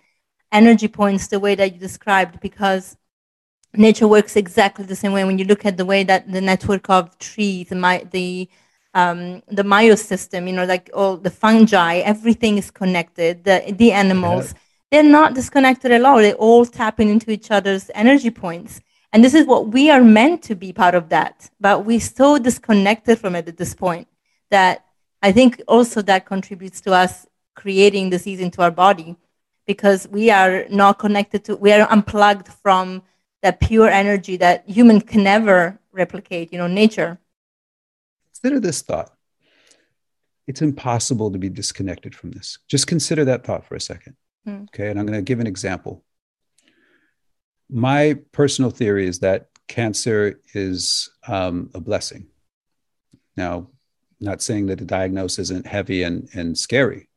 energy 0.52 0.88
points 0.88 1.28
the 1.28 1.40
way 1.40 1.56
that 1.56 1.74
you 1.74 1.80
described 1.80 2.40
because 2.40 2.98
nature 3.74 4.08
works 4.08 4.36
exactly 4.36 4.86
the 4.86 4.96
same 4.96 5.14
way. 5.14 5.24
When 5.24 5.38
you 5.38 5.46
look 5.46 5.66
at 5.66 5.78
the 5.78 5.86
way 5.86 6.04
that 6.04 6.32
the 6.32 6.42
network 6.42 6.90
of 6.90 7.18
trees, 7.20 7.70
the, 7.70 8.08
the 8.12 8.50
um, 8.96 9.44
the 9.50 9.62
myosystem, 9.62 10.48
you 10.48 10.54
know, 10.54 10.66
like 10.66 10.90
all 10.94 11.16
the 11.16 11.30
fungi, 11.30 11.98
everything 11.98 12.58
is 12.58 12.72
connected. 12.72 13.44
The 13.44 13.74
the 13.78 13.92
animals, 13.92 14.54
yeah. 14.54 14.60
they're 14.92 15.12
not 15.12 15.36
disconnected 15.36 15.92
at 15.92 16.04
all. 16.04 16.18
They're 16.18 16.34
all 16.34 16.66
tapping 16.66 17.10
into 17.10 17.30
each 17.30 17.52
other's 17.52 17.92
energy 17.94 18.32
points. 18.32 18.82
And 19.12 19.24
this 19.24 19.34
is 19.34 19.46
what 19.46 19.70
we 19.70 19.90
are 19.90 20.04
meant 20.04 20.44
to 20.44 20.56
be 20.56 20.74
part 20.74 20.96
of 20.96 21.10
that. 21.10 21.50
But 21.60 21.86
we're 21.86 22.00
so 22.00 22.38
disconnected 22.40 23.20
from 23.20 23.36
it 23.36 23.48
at 23.48 23.58
this 23.58 23.74
point 23.74 24.08
that 24.50 24.86
I 25.22 25.32
think 25.32 25.62
also 25.68 26.02
that 26.04 26.26
contributes 26.26 26.82
to 26.82 26.94
us 26.94 27.28
creating 27.56 28.10
disease 28.10 28.40
into 28.40 28.62
our 28.62 28.72
body 28.72 29.16
because 29.66 30.08
we 30.08 30.32
are 30.32 30.66
not 30.70 30.98
connected 30.98 31.44
to, 31.46 31.56
we 31.56 31.72
are 31.74 31.88
unplugged 31.92 32.48
from 32.48 33.04
that 33.42 33.60
pure 33.60 33.90
energy 33.90 34.38
that 34.38 34.68
human 34.68 35.02
can 35.02 35.24
never 35.24 35.80
replicate, 35.92 36.52
you 36.52 36.58
know, 36.58 36.68
nature. 36.68 37.20
Consider 38.34 38.60
this 38.60 38.82
thought. 38.82 39.12
It's 40.48 40.62
impossible 40.62 41.32
to 41.32 41.38
be 41.38 41.50
disconnected 41.50 42.16
from 42.16 42.32
this. 42.32 42.58
Just 42.68 42.88
consider 42.88 43.26
that 43.26 43.44
thought 43.44 43.66
for 43.66 43.76
a 43.76 43.82
second. 43.82 44.16
Mm. 44.48 44.64
Okay. 44.70 44.90
And 44.90 45.00
I'm 45.00 45.06
going 45.06 45.20
to 45.20 45.22
give 45.22 45.40
an 45.40 45.48
example. 45.48 46.04
My 47.70 48.18
personal 48.32 48.72
theory 48.72 49.08
is 49.08 49.20
that 49.20 49.50
cancer 49.68 50.40
is 50.54 51.12
um, 51.28 51.70
a 51.76 51.80
blessing. 51.80 52.28
Now, 53.38 53.70
not 54.20 54.42
saying 54.42 54.68
that 54.68 54.80
the 54.80 54.86
diagnosis 54.86 55.50
isn't 55.50 55.68
heavy 55.68 56.04
and, 56.04 56.30
and 56.34 56.58
scary, 56.58 57.10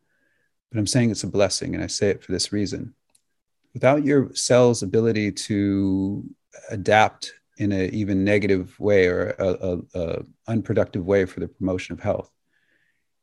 but 0.71 0.79
I'm 0.79 0.87
saying 0.87 1.11
it's 1.11 1.25
a 1.25 1.29
blessing. 1.29 1.75
And 1.75 1.83
I 1.83 1.88
say 1.88 2.11
it 2.11 2.23
for 2.23 2.33
this 2.33 2.53
reason. 2.53 2.95
Without 3.75 4.05
your 4.05 4.35
cell's 4.35 4.83
ability 4.83 5.33
to 5.33 6.25
adapt 6.71 7.33
in 7.59 7.73
an 7.73 7.95
even 7.95 8.25
negative 8.25 8.79
way 8.81 9.07
or 9.07 9.35
a, 9.38 9.49
a, 9.49 9.79
a, 9.95 10.23
unproductive 10.49 11.05
way 11.05 11.25
for 11.25 11.41
the 11.41 11.49
promotion 11.49 11.93
of 11.93 12.01
health. 12.01 12.31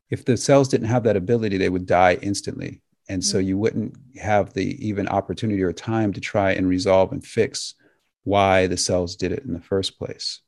If 0.10 0.26
the 0.26 0.38
cells 0.38 0.70
didn't 0.70 0.88
have 0.88 1.04
that 1.04 1.18
ability, 1.18 1.58
they 1.58 1.70
would 1.70 1.86
die 1.86 2.18
instantly. 2.22 2.82
And 3.10 3.24
so 3.24 3.38
mm-hmm. 3.38 3.48
you 3.48 3.58
wouldn't 3.58 3.96
have 4.18 4.54
the 4.54 4.88
even 4.88 5.08
opportunity 5.08 5.62
or 5.62 5.74
time 5.74 6.14
to 6.14 6.22
try 6.22 6.52
and 6.52 6.68
resolve 6.68 7.12
and 7.12 7.26
fix 7.26 7.76
why 8.24 8.68
the 8.68 8.78
cells 8.78 9.16
did 9.16 9.32
it 9.32 9.44
in 9.44 9.54
the 9.54 9.62
first 9.62 9.98
place. 9.98 10.42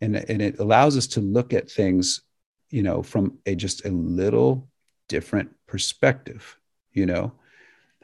And, 0.00 0.16
and 0.16 0.42
it 0.42 0.58
allows 0.58 0.96
us 0.96 1.06
to 1.08 1.20
look 1.20 1.52
at 1.52 1.70
things, 1.70 2.22
you 2.70 2.82
know, 2.82 3.02
from 3.02 3.38
a 3.46 3.54
just 3.54 3.84
a 3.84 3.90
little 3.90 4.68
different 5.08 5.50
perspective, 5.66 6.56
you 6.92 7.06
know. 7.06 7.32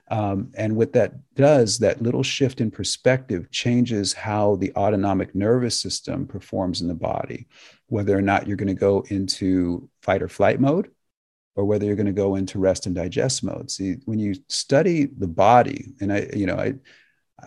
Um, 0.09 0.53
and 0.55 0.77
what 0.77 0.93
that 0.93 1.15
does, 1.35 1.79
that 1.79 2.01
little 2.01 2.23
shift 2.23 2.61
in 2.61 2.71
perspective 2.71 3.51
changes 3.51 4.13
how 4.13 4.57
the 4.57 4.73
autonomic 4.77 5.35
nervous 5.35 5.81
system 5.81 6.27
performs 6.27 6.81
in 6.81 6.87
the 6.87 6.95
body, 6.95 7.49
whether 7.89 8.17
or 8.17 8.23
not 8.23 8.47
you're 8.47 8.57
going 8.57 8.69
to 8.69 8.75
go 8.75 9.05
into 9.09 9.89
fight 10.03 10.23
or 10.23 10.29
flight 10.29 10.61
mode 10.61 10.91
or 11.57 11.65
whether 11.65 11.87
you're 11.87 11.97
going 11.97 12.07
to 12.07 12.13
go 12.13 12.37
into 12.37 12.59
rest 12.59 12.87
and 12.87 12.95
digest 12.95 13.43
mode. 13.43 13.71
See, 13.71 13.97
when 14.05 14.19
you 14.19 14.35
study 14.49 15.07
the 15.07 15.27
body, 15.27 15.95
and 16.01 16.13
I, 16.13 16.29
you 16.35 16.47
know, 16.47 16.57
I, 16.57 16.75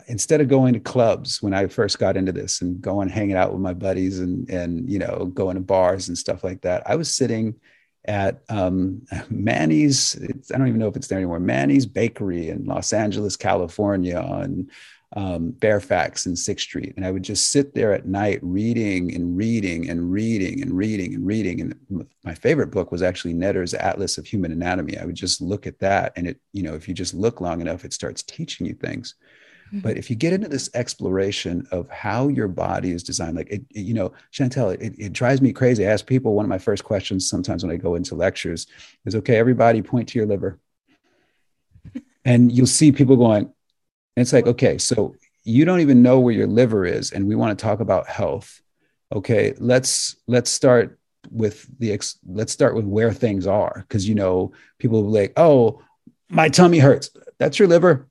instead 0.07 0.41
of 0.41 0.47
going 0.47 0.73
to 0.73 0.79
clubs 0.79 1.41
when 1.41 1.53
I 1.53 1.67
first 1.67 1.99
got 1.99 2.17
into 2.17 2.31
this 2.31 2.61
and 2.61 2.79
going 2.81 3.09
hanging 3.09 3.35
out 3.35 3.51
with 3.51 3.61
my 3.61 3.73
buddies 3.73 4.19
and 4.19 4.49
and 4.49 4.89
you 4.89 4.99
know 4.99 5.25
going 5.33 5.55
to 5.55 5.61
bars 5.61 6.07
and 6.07 6.17
stuff 6.17 6.43
like 6.43 6.61
that, 6.61 6.83
I 6.85 6.95
was 6.95 7.13
sitting 7.13 7.55
at 8.05 8.41
um, 8.49 9.05
Manny's. 9.29 10.17
I 10.53 10.57
don't 10.57 10.67
even 10.67 10.79
know 10.79 10.87
if 10.87 10.95
it's 10.95 11.07
there 11.07 11.17
anymore. 11.17 11.39
Manny's 11.39 11.85
Bakery 11.85 12.49
in 12.49 12.65
Los 12.65 12.93
Angeles, 12.93 13.35
California, 13.35 14.17
on 14.17 14.69
um, 15.15 15.53
Fairfax 15.59 16.27
and 16.27 16.37
Sixth 16.37 16.65
Street, 16.65 16.93
and 16.95 17.05
I 17.05 17.11
would 17.11 17.23
just 17.23 17.51
sit 17.51 17.73
there 17.73 17.93
at 17.93 18.05
night 18.05 18.39
reading 18.43 19.13
and 19.15 19.35
reading 19.35 19.89
and 19.89 20.11
reading 20.11 20.61
and 20.61 20.71
reading 20.77 21.15
and 21.15 21.25
reading. 21.25 21.61
And 21.61 22.07
my 22.23 22.35
favorite 22.35 22.69
book 22.69 22.91
was 22.91 23.01
actually 23.01 23.33
Netter's 23.33 23.73
Atlas 23.73 24.19
of 24.19 24.27
Human 24.27 24.51
Anatomy. 24.51 24.97
I 24.97 25.05
would 25.05 25.15
just 25.15 25.41
look 25.41 25.65
at 25.65 25.79
that, 25.79 26.13
and 26.15 26.27
it, 26.27 26.39
you 26.53 26.61
know, 26.61 26.75
if 26.75 26.87
you 26.87 26.93
just 26.93 27.15
look 27.15 27.41
long 27.41 27.59
enough, 27.59 27.85
it 27.85 27.93
starts 27.93 28.21
teaching 28.21 28.67
you 28.67 28.73
things. 28.75 29.15
Mm-hmm. 29.69 29.79
But 29.81 29.97
if 29.97 30.09
you 30.09 30.15
get 30.15 30.33
into 30.33 30.47
this 30.47 30.69
exploration 30.73 31.67
of 31.71 31.87
how 31.89 32.27
your 32.27 32.47
body 32.47 32.91
is 32.91 33.03
designed, 33.03 33.37
like 33.37 33.49
it, 33.49 33.63
you 33.69 33.93
know, 33.93 34.11
Chantel, 34.33 34.73
it, 34.81 34.95
it 34.97 35.13
drives 35.13 35.41
me 35.41 35.53
crazy. 35.53 35.85
I 35.85 35.91
ask 35.91 36.05
people 36.05 36.33
one 36.33 36.45
of 36.45 36.49
my 36.49 36.57
first 36.57 36.83
questions 36.83 37.29
sometimes 37.29 37.63
when 37.63 37.71
I 37.71 37.77
go 37.77 37.95
into 37.95 38.15
lectures 38.15 38.65
is, 39.05 39.15
okay, 39.15 39.37
everybody 39.37 39.81
point 39.81 40.09
to 40.09 40.19
your 40.19 40.27
liver. 40.27 40.59
and 42.25 42.51
you'll 42.51 42.65
see 42.65 42.91
people 42.91 43.15
going, 43.15 43.43
and 43.43 43.53
it's 44.17 44.33
like, 44.33 44.47
okay, 44.47 44.77
so 44.79 45.15
you 45.43 45.65
don't 45.65 45.81
even 45.81 46.01
know 46.01 46.19
where 46.19 46.33
your 46.33 46.47
liver 46.47 46.85
is, 46.85 47.11
and 47.11 47.27
we 47.27 47.35
want 47.35 47.57
to 47.57 47.63
talk 47.63 47.79
about 47.79 48.07
health. 48.07 48.61
Okay, 49.13 49.53
let's 49.59 50.17
let's 50.27 50.49
start 50.49 50.99
with 51.31 51.67
the 51.79 51.91
ex- 51.91 52.19
let's 52.27 52.51
start 52.51 52.75
with 52.75 52.85
where 52.85 53.13
things 53.13 53.47
are 53.47 53.85
because 53.87 54.07
you 54.07 54.15
know 54.15 54.51
people 54.77 55.03
will 55.03 55.11
be 55.11 55.19
like, 55.19 55.33
oh, 55.37 55.81
my 56.29 56.49
tummy 56.49 56.79
hurts. 56.79 57.11
That's 57.39 57.57
your 57.57 57.67
liver. 57.67 58.07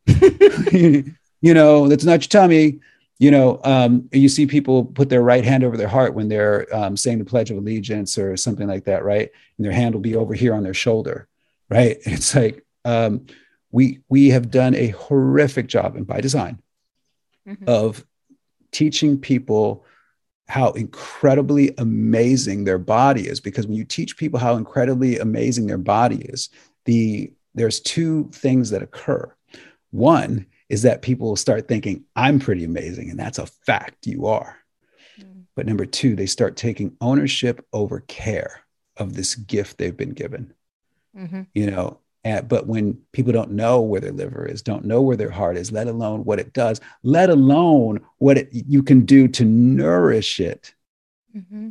you 0.73 1.05
know, 1.55 1.89
that's 1.89 2.05
not 2.05 2.23
your 2.23 2.29
tummy. 2.43 2.81
You 3.19 3.31
know, 3.33 3.61
um, 3.65 4.09
you 4.13 4.29
see 4.29 4.47
people 4.47 4.85
put 4.85 5.09
their 5.09 5.23
right 5.23 5.45
hand 5.45 5.65
over 5.65 5.77
their 5.77 5.89
heart 5.89 6.15
when 6.15 6.29
they're 6.29 6.73
um, 6.75 6.97
saying 6.97 7.19
the 7.19 7.25
Pledge 7.25 7.51
of 7.51 7.57
Allegiance 7.57 8.17
or 8.17 8.37
something 8.37 8.69
like 8.69 8.85
that, 8.85 9.05
right? 9.05 9.31
And 9.57 9.65
their 9.65 9.73
hand 9.73 9.95
will 9.95 10.01
be 10.01 10.15
over 10.15 10.35
here 10.35 10.55
on 10.55 10.63
their 10.63 10.75
shoulder, 10.75 11.29
right? 11.69 11.99
It's 12.07 12.35
like 12.35 12.65
um, 12.85 13.27
we 13.71 14.01
we 14.09 14.29
have 14.29 14.51
done 14.51 14.75
a 14.75 14.89
horrific 14.89 15.67
job, 15.67 15.97
and 15.97 16.07
by 16.07 16.21
design, 16.21 16.63
mm-hmm. 17.47 17.65
of 17.67 18.05
teaching 18.71 19.19
people 19.19 19.85
how 20.49 20.71
incredibly 20.73 21.75
amazing 21.77 22.65
their 22.65 22.79
body 22.79 23.29
is. 23.29 23.41
Because 23.41 23.67
when 23.67 23.77
you 23.77 23.85
teach 23.85 24.17
people 24.17 24.39
how 24.39 24.57
incredibly 24.57 25.19
amazing 25.19 25.67
their 25.67 25.79
body 25.79 26.23
is, 26.23 26.49
the 26.85 27.33
there's 27.55 27.81
two 27.81 28.31
things 28.33 28.71
that 28.71 28.83
occur. 28.83 29.35
One 29.91 30.47
is 30.69 30.83
that 30.83 31.03
people 31.03 31.29
will 31.29 31.37
start 31.37 31.69
thinking, 31.69 32.05
I'm 32.15 32.39
pretty 32.39 32.65
amazing. 32.65 33.11
And 33.11 33.19
that's 33.19 33.39
a 33.39 33.47
fact, 33.47 34.07
you 34.07 34.27
are. 34.27 34.57
Mm. 35.19 35.45
But 35.57 35.67
number 35.67 35.87
two, 35.87 36.15
they 36.15 36.27
start 36.27 36.57
taking 36.57 36.97
ownership 37.01 37.65
over 37.73 38.01
care 38.01 38.65
of 38.97 39.15
this 39.15 39.35
gift 39.35 39.79
they've 39.79 39.97
been 39.97 40.13
given. 40.13 40.53
Mm-hmm. 41.17 41.43
You 41.55 41.71
know, 41.71 42.01
and, 42.25 42.47
but 42.49 42.67
when 42.67 43.01
people 43.13 43.33
don't 43.33 43.53
know 43.53 43.81
where 43.81 44.01
their 44.01 44.13
liver 44.13 44.47
is, 44.47 44.63
don't 44.63 44.85
know 44.85 45.01
where 45.01 45.17
their 45.17 45.31
heart 45.31 45.57
is, 45.57 45.73
let 45.73 45.87
alone 45.87 46.25
what 46.25 46.39
it 46.39 46.53
does, 46.53 46.81
let 47.03 47.31
alone 47.31 48.01
what 48.19 48.39
it, 48.39 48.49
you 48.53 48.83
can 48.83 49.05
do 49.05 49.29
to 49.29 49.45
nourish 49.45 50.41
it, 50.41 50.75
mm-hmm 51.35 51.71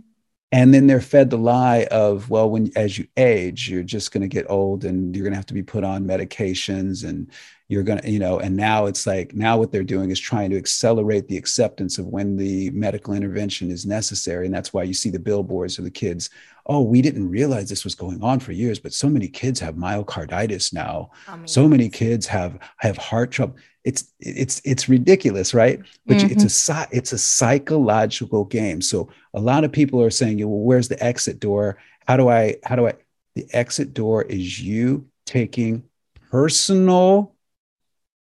and 0.51 0.73
then 0.73 0.87
they're 0.87 1.01
fed 1.01 1.29
the 1.29 1.37
lie 1.37 1.87
of 1.91 2.29
well 2.29 2.49
when 2.49 2.71
as 2.75 2.97
you 2.97 3.07
age 3.17 3.69
you're 3.69 3.83
just 3.83 4.11
going 4.11 4.21
to 4.21 4.27
get 4.27 4.49
old 4.49 4.85
and 4.85 5.15
you're 5.15 5.23
going 5.23 5.33
to 5.33 5.37
have 5.37 5.45
to 5.45 5.53
be 5.53 5.63
put 5.63 5.83
on 5.83 6.05
medications 6.05 7.07
and 7.07 7.31
you're 7.69 7.83
going 7.83 7.99
to 7.99 8.09
you 8.09 8.19
know 8.19 8.39
and 8.39 8.55
now 8.55 8.85
it's 8.85 9.05
like 9.05 9.33
now 9.33 9.57
what 9.57 9.71
they're 9.71 9.83
doing 9.83 10.09
is 10.09 10.19
trying 10.19 10.49
to 10.49 10.57
accelerate 10.57 11.27
the 11.27 11.37
acceptance 11.37 11.97
of 11.97 12.07
when 12.07 12.37
the 12.37 12.69
medical 12.71 13.13
intervention 13.13 13.69
is 13.71 13.85
necessary. 13.85 14.45
And 14.45 14.55
that's 14.55 14.73
why 14.73 14.83
you 14.83 14.93
see 14.93 15.09
the 15.09 15.19
billboards 15.19 15.77
of 15.77 15.83
the 15.83 15.91
kids 15.91 16.29
oh 16.69 16.81
we 16.81 17.01
didn't 17.01 17.29
realize 17.29 17.69
this 17.69 17.83
was 17.83 17.95
going 17.95 18.21
on 18.21 18.39
for 18.39 18.51
years 18.51 18.77
but 18.77 18.93
so 18.93 19.09
many 19.09 19.27
kids 19.27 19.59
have 19.59 19.75
myocarditis 19.75 20.73
now. 20.73 21.11
So 21.45 21.67
many 21.67 21.89
kids 21.89 22.25
have 22.27 22.59
have 22.77 22.97
heart 22.97 23.31
trouble. 23.31 23.55
It's 23.83 24.13
it's 24.19 24.61
it's 24.63 24.89
ridiculous 24.89 25.53
right? 25.53 25.81
But 26.05 26.17
mm-hmm. 26.17 26.31
it's 26.31 26.69
a 26.69 26.87
it's 26.91 27.11
a 27.11 27.17
psychological 27.17 28.45
game. 28.45 28.81
So 28.81 29.09
a 29.33 29.39
lot 29.39 29.63
of 29.63 29.71
people 29.71 30.01
are 30.01 30.09
saying 30.09 30.39
"You 30.39 30.47
well 30.47 30.59
where's 30.59 30.87
the 30.87 31.01
exit 31.03 31.39
door? 31.39 31.77
How 32.07 32.15
do 32.15 32.29
i 32.29 32.55
how 32.63 32.75
do 32.77 32.87
i 32.87 32.93
the 33.35 33.45
exit 33.53 33.93
door 33.93 34.23
is 34.23 34.59
you 34.59 35.05
taking 35.25 35.83
personal 36.31 37.35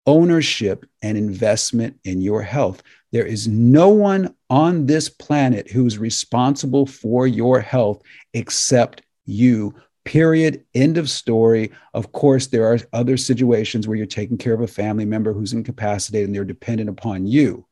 ownership 0.06 0.86
and 1.02 1.18
investment 1.18 1.98
in 2.04 2.20
your 2.20 2.42
health. 2.42 2.82
There 3.12 3.26
is 3.26 3.48
no 3.48 3.88
one 3.88 4.34
on 4.50 4.86
this 4.86 5.08
planet 5.08 5.70
who's 5.70 5.98
responsible 5.98 6.86
for 6.86 7.26
your 7.26 7.60
health 7.60 8.02
except 8.34 9.02
you. 9.24 9.74
Period. 10.04 10.64
End 10.74 10.98
of 10.98 11.10
story. 11.10 11.72
Of 11.94 12.12
course 12.12 12.46
there 12.46 12.72
are 12.72 12.78
other 12.92 13.16
situations 13.16 13.88
where 13.88 13.96
you're 13.96 14.06
taking 14.06 14.38
care 14.38 14.54
of 14.54 14.60
a 14.60 14.66
family 14.68 15.04
member 15.04 15.32
who's 15.32 15.52
incapacitated 15.52 16.28
and 16.28 16.34
they're 16.34 16.44
dependent 16.44 16.88
upon 16.88 17.26
you. 17.26 17.66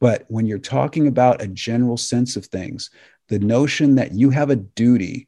But 0.00 0.24
when 0.28 0.46
you're 0.46 0.58
talking 0.58 1.06
about 1.06 1.42
a 1.42 1.48
general 1.48 1.96
sense 1.96 2.36
of 2.36 2.46
things 2.46 2.90
the 3.28 3.38
notion 3.40 3.96
that 3.96 4.12
you 4.12 4.30
have 4.30 4.50
a 4.50 4.56
duty 4.56 5.26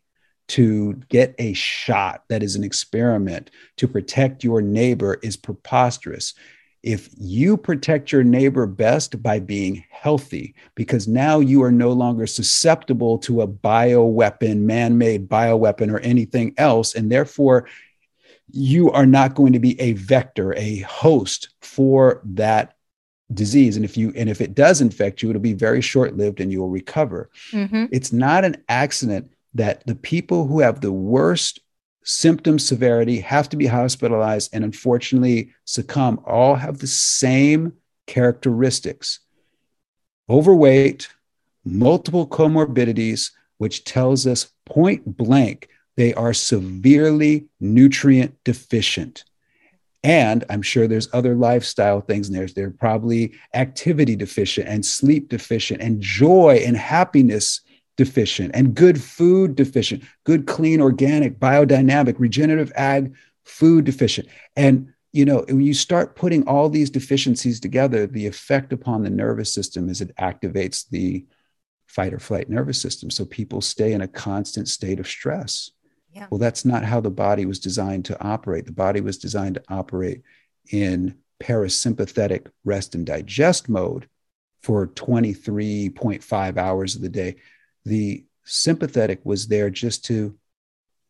to 0.48 0.94
get 1.08 1.34
a 1.38 1.52
shot 1.52 2.24
that 2.28 2.42
is 2.42 2.56
an 2.56 2.64
experiment 2.64 3.50
to 3.76 3.86
protect 3.86 4.42
your 4.42 4.60
neighbor 4.60 5.18
is 5.22 5.36
preposterous 5.36 6.34
if 6.82 7.10
you 7.18 7.56
protect 7.56 8.12
your 8.12 8.22
neighbor 8.22 8.66
best 8.66 9.22
by 9.22 9.40
being 9.40 9.84
healthy, 9.90 10.54
because 10.74 11.08
now 11.08 11.40
you 11.40 11.62
are 11.62 11.72
no 11.72 11.92
longer 11.92 12.26
susceptible 12.26 13.18
to 13.18 13.42
a 13.42 13.48
bioweapon, 13.48 14.60
man 14.60 14.96
made 14.96 15.28
bioweapon, 15.28 15.92
or 15.92 15.98
anything 16.00 16.54
else. 16.56 16.94
And 16.94 17.10
therefore, 17.10 17.68
you 18.50 18.90
are 18.92 19.06
not 19.06 19.34
going 19.34 19.52
to 19.52 19.58
be 19.58 19.78
a 19.80 19.94
vector, 19.94 20.54
a 20.56 20.78
host 20.78 21.50
for 21.60 22.22
that 22.24 22.74
disease 23.34 23.76
and 23.76 23.84
if 23.84 23.94
you 23.94 24.10
and 24.16 24.30
if 24.30 24.40
it 24.40 24.54
does 24.54 24.80
infect 24.80 25.20
you 25.20 25.28
it'll 25.28 25.42
be 25.42 25.52
very 25.52 25.82
short 25.82 26.16
lived 26.16 26.40
and 26.40 26.50
you 26.50 26.60
will 26.60 26.70
recover 26.70 27.28
mm-hmm. 27.50 27.84
it's 27.92 28.10
not 28.10 28.42
an 28.42 28.56
accident 28.70 29.30
that 29.58 29.86
the 29.86 29.94
people 29.94 30.46
who 30.46 30.60
have 30.60 30.80
the 30.80 30.92
worst 30.92 31.60
symptom 32.04 32.58
severity, 32.58 33.20
have 33.20 33.48
to 33.50 33.56
be 33.56 33.66
hospitalized, 33.66 34.50
and 34.54 34.64
unfortunately 34.64 35.52
succumb 35.64 36.20
all 36.24 36.54
have 36.54 36.78
the 36.78 36.86
same 36.86 37.74
characteristics 38.06 39.20
overweight, 40.30 41.08
multiple 41.64 42.26
comorbidities, 42.26 43.30
which 43.58 43.84
tells 43.84 44.26
us 44.26 44.52
point 44.64 45.16
blank 45.16 45.68
they 45.96 46.14
are 46.14 46.32
severely 46.32 47.46
nutrient 47.58 48.32
deficient. 48.44 49.24
And 50.04 50.44
I'm 50.48 50.62
sure 50.62 50.86
there's 50.86 51.12
other 51.12 51.34
lifestyle 51.34 52.00
things. 52.00 52.28
And 52.28 52.36
there's 52.36 52.54
they're 52.54 52.70
probably 52.70 53.34
activity 53.52 54.14
deficient 54.14 54.68
and 54.68 54.86
sleep 54.86 55.28
deficient 55.28 55.82
and 55.82 56.00
joy 56.00 56.62
and 56.64 56.76
happiness 56.76 57.62
deficient 57.98 58.52
and 58.54 58.74
good 58.74 59.02
food 59.02 59.54
deficient, 59.54 60.02
good, 60.24 60.46
clean, 60.46 60.80
organic, 60.80 61.38
biodynamic, 61.38 62.18
regenerative 62.18 62.72
ag 62.76 63.14
food 63.44 63.84
deficient. 63.84 64.28
And 64.56 64.94
you 65.12 65.24
know, 65.24 65.44
when 65.48 65.62
you 65.62 65.74
start 65.74 66.16
putting 66.16 66.46
all 66.46 66.68
these 66.68 66.90
deficiencies 66.90 67.60
together, 67.60 68.06
the 68.06 68.26
effect 68.26 68.72
upon 68.72 69.02
the 69.02 69.10
nervous 69.10 69.52
system 69.52 69.88
is 69.88 70.00
it 70.00 70.14
activates 70.16 70.88
the 70.88 71.26
fight 71.86 72.14
or 72.14 72.18
flight 72.18 72.48
nervous 72.48 72.80
system. 72.80 73.10
So 73.10 73.24
people 73.24 73.60
stay 73.60 73.92
in 73.92 74.02
a 74.02 74.08
constant 74.08 74.68
state 74.68 75.00
of 75.00 75.08
stress. 75.08 75.70
Yeah. 76.12 76.26
Well, 76.30 76.38
that's 76.38 76.64
not 76.64 76.84
how 76.84 77.00
the 77.00 77.10
body 77.10 77.46
was 77.46 77.58
designed 77.58 78.04
to 78.06 78.22
operate. 78.22 78.66
The 78.66 78.72
body 78.72 79.00
was 79.00 79.18
designed 79.18 79.54
to 79.56 79.62
operate 79.68 80.22
in 80.70 81.16
parasympathetic 81.42 82.48
rest 82.64 82.94
and 82.94 83.06
digest 83.06 83.68
mode 83.68 84.08
for 84.62 84.86
23.5 84.88 86.56
hours 86.58 86.94
of 86.94 87.02
the 87.02 87.08
day 87.08 87.36
the 87.88 88.24
sympathetic 88.44 89.20
was 89.24 89.48
there 89.48 89.70
just 89.70 90.04
to 90.06 90.36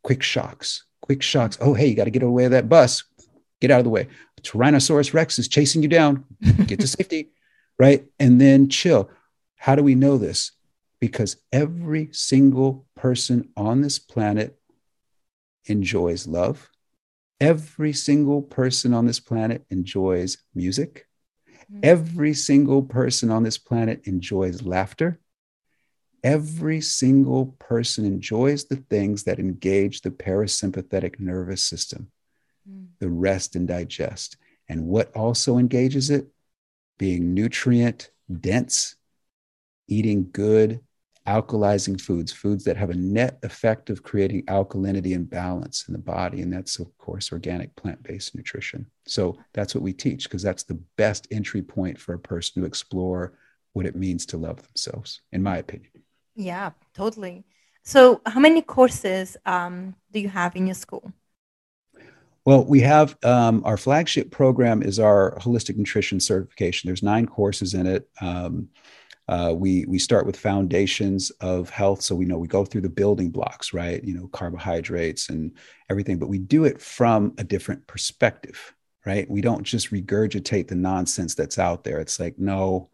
quick 0.03 0.23
shocks, 0.23 0.85
quick 1.03 1.23
shocks. 1.23 1.59
Oh, 1.61 1.75
hey, 1.75 1.87
you 1.87 1.95
got 1.95 2.05
to 2.05 2.11
get 2.11 2.23
away 2.23 2.45
of 2.45 2.53
that 2.53 2.69
bus. 2.69 3.05
Get 3.61 3.71
out 3.71 3.81
of 3.81 3.85
the 3.85 3.91
way. 3.91 4.09
Tyrannosaurus 4.43 5.13
Rex 5.13 5.39
is 5.39 5.49
chasing 5.49 5.83
you 5.83 5.89
down. 5.89 6.25
Get 6.67 6.81
to 6.81 6.87
safety, 6.89 7.33
right? 7.79 8.07
And 8.19 8.41
then 8.41 8.69
chill. 8.69 9.11
How 9.57 9.75
do 9.75 9.83
we 9.83 9.95
know 9.95 10.17
this? 10.17 10.53
Because 11.01 11.37
every 11.53 12.11
single 12.13 12.87
person 12.95 13.51
on 13.57 13.83
this 13.83 13.99
planet 13.99 14.59
enjoys 15.67 16.27
love. 16.27 16.71
Every 17.41 17.93
single 17.93 18.43
person 18.43 18.95
on 18.95 19.07
this 19.07 19.21
planet 19.21 19.65
enjoys 19.71 20.39
music. 20.55 21.07
Mm-hmm. 21.71 21.81
Every 21.83 22.35
single 22.35 22.83
person 22.83 23.31
on 23.31 23.43
this 23.43 23.59
planet 23.59 24.03
enjoys 24.05 24.63
laughter 24.63 25.21
every 26.23 26.81
single 26.81 27.47
person 27.59 28.05
enjoys 28.05 28.65
the 28.65 28.77
things 28.77 29.25
that 29.25 29.39
engage 29.39 30.01
the 30.01 30.11
parasympathetic 30.11 31.21
nervous 31.21 31.63
system, 31.63 32.11
mm. 32.69 32.87
the 32.99 33.09
rest 33.09 33.57
and 33.57 33.69
digest. 33.69 34.37
And 34.69 34.87
what 34.87 35.15
also 35.15 35.59
engages 35.59 36.11
it? 36.11 36.27
Being 36.99 37.33
nutrient 37.33 38.11
dense, 38.41 38.97
eating 39.87 40.29
good, 40.33 40.81
alkalizing 41.27 42.01
foods, 42.01 42.33
foods 42.33 42.65
that 42.65 42.77
have 42.77 42.91
a 42.91 42.95
net 42.95 43.39
effect 43.43 43.91
of 43.91 44.03
creating 44.03 44.45
alkalinity 44.47 45.15
and 45.15 45.29
balance 45.29 45.87
in 45.87 45.93
the 45.93 45.99
body. 45.99 46.41
And 46.41 46.53
that's, 46.53 46.79
of 46.79 46.97
course, 46.99 47.33
organic 47.33 47.77
plant 47.77 48.03
based 48.03 48.35
nutrition. 48.35 48.87
So 49.07 49.39
that's 49.53 49.75
what 49.75 49.83
we 49.83 49.93
teach 49.93 50.25
because 50.25 50.43
that's 50.43 50.63
the 50.63 50.81
best 50.97 51.29
entry 51.31 51.63
point 51.63 52.01
for 52.01 52.15
a 52.15 52.19
person 52.19 52.63
to 52.63 52.67
explore 52.67 53.35
what 53.75 53.87
it 53.87 53.95
means 53.95 54.25
to 54.27 54.39
love 54.39 54.63
themselves, 54.63 55.21
in 55.31 55.43
my 55.43 55.59
opinion. 55.59 55.93
Yeah, 56.39 56.71
totally. 56.95 57.45
So, 57.83 58.21
how 58.25 58.39
many 58.39 58.63
courses 58.63 59.37
um, 59.45 59.97
do 60.13 60.21
you 60.21 60.29
have 60.29 60.55
in 60.55 60.67
your 60.69 60.75
school? 60.75 61.13
Well, 62.45 62.65
we 62.65 62.81
have 62.81 63.19
um, 63.25 63.61
our 63.65 63.77
flagship 63.77 64.31
program 64.31 64.83
is 64.83 65.01
our 65.01 65.37
holistic 65.41 65.77
nutrition 65.77 66.21
certification. 66.21 66.89
There's 66.89 67.03
nine 67.03 67.27
courses 67.27 67.75
in 67.75 67.87
it. 67.87 68.09
Um, 68.21 68.69
uh, 69.27 69.53
we 69.55 69.85
we 69.87 69.99
start 69.99 70.27
with 70.27 70.37
foundations 70.37 71.31
of 71.41 71.71
health, 71.71 72.03
so 72.03 72.15
we 72.15 72.25
know 72.25 72.39
we 72.39 72.47
go 72.47 72.65
through 72.65 72.83
the 72.83 72.89
building 72.89 73.31
blocks, 73.31 73.75
right? 73.75 74.03
You 74.05 74.15
know, 74.15 74.29
carbohydrates 74.29 75.31
and 75.31 75.53
everything, 75.91 76.19
but 76.19 76.29
we 76.29 76.39
do 76.39 76.65
it 76.65 76.81
from 76.81 77.35
a 77.37 77.45
different 77.45 77.85
perspective, 77.89 78.75
right? 79.05 79.29
We 79.29 79.41
don't 79.41 79.65
just 79.65 79.91
regurgitate 79.91 80.69
the 80.69 80.77
nonsense 80.77 81.35
that's 81.35 81.59
out 81.59 81.83
there. 81.83 81.99
It's 81.99 82.21
like, 82.21 82.39
no, 82.39 82.91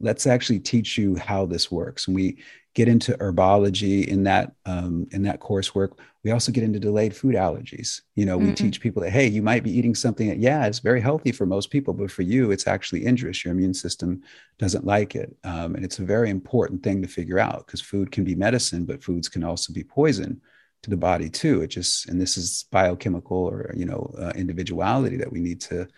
let's 0.00 0.26
actually 0.26 0.60
teach 0.60 0.98
you 0.98 1.16
how 1.16 1.46
this 1.46 1.70
works. 1.70 2.06
And 2.06 2.16
we 2.16 2.38
get 2.74 2.88
into 2.88 3.12
herbology 3.14 4.06
in 4.06 4.22
that 4.24 4.52
um, 4.64 5.06
in 5.10 5.22
that 5.22 5.40
coursework. 5.40 5.98
We 6.22 6.30
also 6.30 6.52
get 6.52 6.64
into 6.64 6.78
delayed 6.78 7.16
food 7.16 7.34
allergies. 7.34 8.02
You 8.14 8.26
know, 8.26 8.36
we 8.36 8.46
mm-hmm. 8.46 8.54
teach 8.54 8.80
people 8.80 9.02
that 9.02 9.10
hey, 9.10 9.26
you 9.26 9.42
might 9.42 9.64
be 9.64 9.76
eating 9.76 9.94
something 9.94 10.28
that 10.28 10.38
yeah, 10.38 10.66
it's 10.66 10.78
very 10.78 11.00
healthy 11.00 11.32
for 11.32 11.46
most 11.46 11.70
people, 11.70 11.94
but 11.94 12.10
for 12.10 12.22
you, 12.22 12.50
it's 12.50 12.66
actually 12.66 13.06
injurious. 13.06 13.44
Your 13.44 13.52
immune 13.52 13.74
system 13.74 14.22
doesn't 14.58 14.84
like 14.84 15.16
it, 15.16 15.34
um, 15.44 15.74
and 15.74 15.84
it's 15.84 15.98
a 15.98 16.04
very 16.04 16.30
important 16.30 16.82
thing 16.82 17.02
to 17.02 17.08
figure 17.08 17.38
out 17.38 17.66
because 17.66 17.80
food 17.80 18.12
can 18.12 18.24
be 18.24 18.34
medicine, 18.34 18.84
but 18.84 19.02
foods 19.02 19.28
can 19.28 19.42
also 19.42 19.72
be 19.72 19.82
poison 19.82 20.40
to 20.82 20.90
the 20.90 20.96
body 20.96 21.28
too. 21.28 21.62
It 21.62 21.68
just 21.68 22.08
and 22.08 22.20
this 22.20 22.36
is 22.36 22.66
biochemical 22.70 23.36
or 23.36 23.74
you 23.76 23.86
know 23.86 24.14
uh, 24.18 24.32
individuality 24.34 25.16
that 25.16 25.32
we 25.32 25.40
need 25.40 25.60
to 25.62 25.88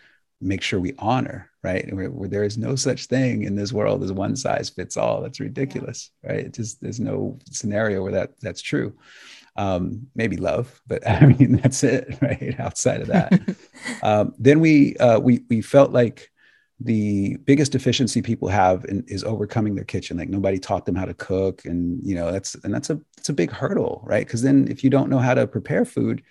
make 0.41 0.61
sure 0.61 0.79
we 0.79 0.93
honor, 0.97 1.49
right? 1.63 1.91
Where, 1.93 2.09
where, 2.11 2.29
there 2.29 2.43
is 2.43 2.57
no 2.57 2.75
such 2.75 3.05
thing 3.05 3.43
in 3.43 3.55
this 3.55 3.71
world 3.71 4.03
as 4.03 4.11
one 4.11 4.35
size 4.35 4.69
fits 4.69 4.97
all. 4.97 5.21
That's 5.21 5.39
ridiculous, 5.39 6.11
right? 6.23 6.39
It 6.39 6.53
just 6.53 6.81
there's 6.81 6.99
no 6.99 7.39
scenario 7.49 8.03
where 8.03 8.11
that 8.11 8.39
that's 8.41 8.61
true. 8.61 8.95
Um, 9.55 10.07
maybe 10.15 10.37
love, 10.37 10.81
but 10.87 11.07
I 11.07 11.25
mean 11.25 11.53
that's 11.53 11.83
it, 11.83 12.17
right? 12.21 12.55
Outside 12.59 13.01
of 13.01 13.07
that, 13.07 13.55
um, 14.03 14.33
then 14.37 14.59
we 14.59 14.97
uh, 14.97 15.19
we 15.19 15.45
we 15.49 15.61
felt 15.61 15.91
like 15.91 16.29
the 16.79 17.37
biggest 17.45 17.71
deficiency 17.71 18.21
people 18.21 18.49
have 18.49 18.83
in, 18.85 19.05
is 19.07 19.23
overcoming 19.23 19.75
their 19.75 19.85
kitchen. 19.85 20.17
Like 20.17 20.29
nobody 20.29 20.59
taught 20.59 20.85
them 20.85 20.95
how 20.95 21.05
to 21.05 21.13
cook, 21.13 21.63
and 21.65 21.99
you 22.03 22.15
know 22.15 22.31
that's 22.31 22.55
and 22.63 22.73
that's 22.73 22.89
a 22.89 22.99
it's 23.17 23.29
a 23.29 23.33
big 23.33 23.51
hurdle, 23.51 24.03
right? 24.05 24.25
Because 24.25 24.41
then 24.41 24.67
if 24.69 24.83
you 24.83 24.89
don't 24.89 25.09
know 25.09 25.19
how 25.19 25.33
to 25.33 25.47
prepare 25.47 25.85
food, 25.85 26.23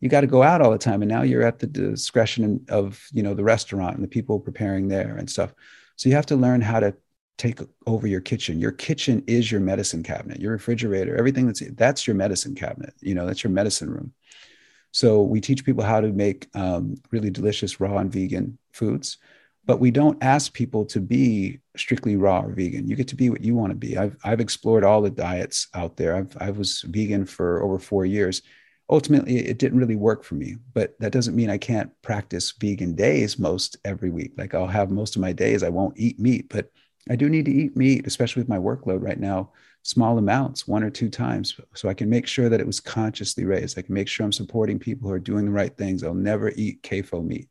you 0.00 0.08
got 0.08 0.20
to 0.20 0.26
go 0.26 0.42
out 0.42 0.60
all 0.60 0.70
the 0.70 0.78
time 0.78 1.02
and 1.02 1.10
now 1.10 1.22
you're 1.22 1.42
at 1.42 1.58
the 1.58 1.66
discretion 1.66 2.64
of 2.68 3.06
you 3.12 3.22
know 3.22 3.34
the 3.34 3.44
restaurant 3.44 3.94
and 3.94 4.04
the 4.04 4.08
people 4.08 4.38
preparing 4.38 4.88
there 4.88 5.16
and 5.16 5.28
stuff. 5.28 5.52
So 5.96 6.08
you 6.08 6.14
have 6.14 6.26
to 6.26 6.36
learn 6.36 6.60
how 6.60 6.80
to 6.80 6.94
take 7.36 7.60
over 7.86 8.06
your 8.06 8.20
kitchen. 8.20 8.58
Your 8.58 8.72
kitchen 8.72 9.22
is 9.26 9.50
your 9.50 9.60
medicine 9.60 10.02
cabinet 10.02 10.40
your 10.40 10.52
refrigerator 10.52 11.16
everything 11.16 11.46
that's 11.46 11.62
that's 11.74 12.06
your 12.06 12.16
medicine 12.16 12.54
cabinet 12.54 12.94
you 13.00 13.14
know 13.14 13.26
that's 13.26 13.42
your 13.42 13.52
medicine 13.52 13.90
room. 13.90 14.12
So 14.90 15.22
we 15.22 15.40
teach 15.40 15.64
people 15.64 15.84
how 15.84 16.00
to 16.00 16.08
make 16.08 16.48
um, 16.54 16.96
really 17.10 17.30
delicious 17.30 17.78
raw 17.78 17.98
and 17.98 18.10
vegan 18.10 18.58
foods 18.72 19.18
but 19.68 19.80
we 19.80 19.90
don't 19.90 20.16
ask 20.24 20.54
people 20.54 20.86
to 20.86 20.98
be 20.98 21.60
strictly 21.76 22.16
raw 22.16 22.40
or 22.40 22.52
vegan. 22.52 22.88
You 22.88 22.96
get 22.96 23.06
to 23.08 23.14
be 23.14 23.28
what 23.28 23.42
you 23.42 23.54
want 23.54 23.70
to 23.70 23.76
be. 23.76 23.98
I've, 23.98 24.16
I've 24.24 24.40
explored 24.40 24.82
all 24.82 25.02
the 25.02 25.10
diets 25.10 25.68
out 25.74 25.94
there. 25.94 26.16
I've, 26.16 26.34
i 26.40 26.50
was 26.50 26.80
vegan 26.88 27.26
for 27.26 27.62
over 27.62 27.78
four 27.78 28.06
years 28.06 28.40
ultimately 28.90 29.36
it 29.36 29.58
didn't 29.58 29.78
really 29.78 29.96
work 29.96 30.24
for 30.24 30.34
me 30.34 30.56
but 30.74 30.98
that 30.98 31.12
doesn't 31.12 31.36
mean 31.36 31.50
i 31.50 31.58
can't 31.58 31.90
practice 32.02 32.52
vegan 32.52 32.94
days 32.94 33.38
most 33.38 33.76
every 33.84 34.10
week. 34.10 34.32
Like 34.36 34.54
i'll 34.54 34.66
have 34.66 34.90
most 34.90 35.16
of 35.16 35.22
my 35.22 35.32
days 35.32 35.62
i 35.62 35.68
won't 35.68 35.98
eat 35.98 36.18
meat 36.18 36.48
but 36.48 36.70
i 37.10 37.16
do 37.16 37.28
need 37.28 37.44
to 37.46 37.52
eat 37.52 37.76
meat 37.76 38.06
especially 38.06 38.40
with 38.40 38.48
my 38.48 38.58
workload 38.58 39.02
right 39.02 39.20
now 39.20 39.52
small 39.82 40.18
amounts 40.18 40.66
one 40.66 40.82
or 40.82 40.90
two 40.90 41.08
times 41.08 41.58
so 41.74 41.88
i 41.88 41.94
can 41.94 42.10
make 42.10 42.26
sure 42.26 42.48
that 42.48 42.60
it 42.60 42.66
was 42.66 42.80
consciously 42.80 43.44
raised. 43.44 43.78
I 43.78 43.82
can 43.82 43.94
make 43.94 44.08
sure 44.08 44.24
i'm 44.24 44.32
supporting 44.32 44.78
people 44.78 45.08
who 45.08 45.14
are 45.14 45.20
doing 45.20 45.44
the 45.44 45.50
right 45.50 45.74
things. 45.76 46.02
I'll 46.02 46.14
never 46.14 46.52
eat 46.56 46.82
CAFO 46.82 47.24
meat 47.24 47.48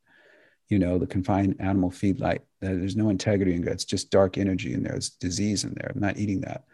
you 0.69 0.79
know 0.79 0.97
the 0.97 1.07
confined 1.07 1.55
animal 1.59 1.89
feedlot. 1.89 2.39
There's 2.59 2.95
no 2.95 3.09
integrity 3.09 3.55
in 3.55 3.67
it 3.67 3.71
it's 3.71 3.85
just 3.85 4.11
dark 4.11 4.37
energy 4.37 4.73
in 4.73 4.83
there. 4.83 4.95
It's 4.95 5.09
disease 5.09 5.63
in 5.63 5.73
there. 5.75 5.91
I'm 5.93 6.01
not 6.01 6.17
eating 6.17 6.41
that. 6.41 6.65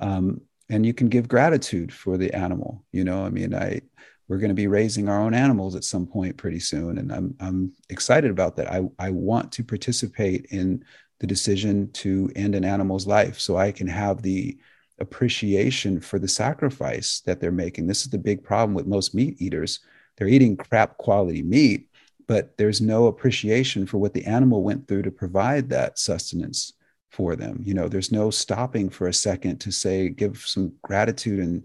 Um, 0.00 0.40
and 0.70 0.84
you 0.86 0.94
can 0.94 1.08
give 1.08 1.28
gratitude 1.28 1.92
for 1.92 2.16
the 2.16 2.32
animal 2.34 2.84
you 2.92 3.04
know? 3.04 3.24
I 3.24 3.30
mean 3.30 3.54
i 3.54 3.80
we're 4.26 4.38
going 4.38 4.48
to 4.48 4.54
be 4.54 4.68
raising 4.68 5.08
our 5.08 5.20
own 5.20 5.34
animals 5.34 5.76
at 5.76 5.84
some 5.84 6.06
point 6.06 6.36
pretty 6.36 6.60
soon 6.60 6.98
and 6.98 7.12
i'm 7.12 7.34
i'm 7.40 7.72
excited 7.90 8.30
about 8.30 8.56
that. 8.56 8.70
I 8.70 8.82
i 8.98 9.10
want 9.10 9.52
to 9.52 9.64
participate 9.64 10.46
in 10.50 10.84
the 11.20 11.26
decision 11.26 11.90
to 11.92 12.30
end 12.34 12.54
an 12.54 12.64
animal's 12.64 13.06
life 13.06 13.38
so 13.38 13.56
i 13.56 13.70
can 13.72 13.86
have 13.86 14.22
the 14.22 14.58
appreciation 15.00 16.00
for 16.00 16.20
the 16.20 16.28
sacrifice 16.28 17.20
that 17.26 17.40
they're 17.40 17.50
making. 17.50 17.88
This 17.88 18.02
is 18.02 18.10
the 18.10 18.18
big 18.18 18.44
problem 18.44 18.74
with 18.74 18.86
most 18.86 19.12
meat 19.12 19.34
eaters. 19.42 19.80
They're 20.16 20.28
eating 20.28 20.56
crap 20.56 20.98
quality 20.98 21.42
meat 21.42 21.88
but 22.26 22.56
there's 22.56 22.80
no 22.80 23.06
appreciation 23.06 23.86
for 23.86 23.98
what 23.98 24.14
the 24.14 24.24
animal 24.24 24.62
went 24.62 24.86
through 24.88 25.02
to 25.02 25.10
provide 25.10 25.68
that 25.68 25.98
sustenance 25.98 26.72
for 27.14 27.36
them. 27.36 27.60
You 27.64 27.74
know, 27.74 27.88
there's 27.88 28.10
no 28.10 28.30
stopping 28.30 28.90
for 28.90 29.06
a 29.06 29.12
second 29.12 29.58
to 29.58 29.70
say, 29.70 30.08
give 30.08 30.38
some 30.38 30.72
gratitude 30.82 31.38
and 31.38 31.64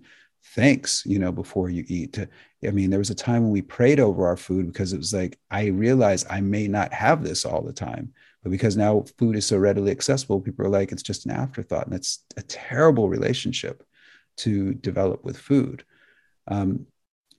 thanks, 0.56 1.04
you 1.06 1.18
know, 1.18 1.32
before 1.32 1.70
you 1.70 1.84
eat. 1.88 2.14
To, 2.14 2.30
I 2.66 2.72
mean, 2.72 2.90
there 2.90 3.00
was 3.00 3.10
a 3.10 3.16
time 3.16 3.44
when 3.44 3.52
we 3.52 3.62
prayed 3.64 4.00
over 4.00 4.28
our 4.28 4.38
food 4.38 4.68
because 4.68 4.94
it 4.94 4.98
was 4.98 5.14
like, 5.14 5.40
I 5.50 5.68
realize 5.68 6.26
I 6.30 6.42
may 6.42 6.68
not 6.68 6.94
have 6.94 7.24
this 7.24 7.46
all 7.46 7.64
the 7.64 7.74
time. 7.74 8.14
But 8.44 8.52
because 8.52 8.78
now 8.78 9.06
food 9.18 9.36
is 9.36 9.46
so 9.46 9.58
readily 9.58 9.92
accessible, 9.92 10.40
people 10.40 10.66
are 10.66 10.70
like, 10.70 10.92
it's 10.92 11.04
just 11.04 11.26
an 11.26 11.32
afterthought. 11.32 11.88
And 11.88 11.96
it's 11.96 12.24
a 12.38 12.44
terrible 12.44 13.10
relationship 13.10 13.84
to 14.38 14.74
develop 14.76 15.26
with 15.26 15.38
food. 15.38 15.84
Um, 16.48 16.86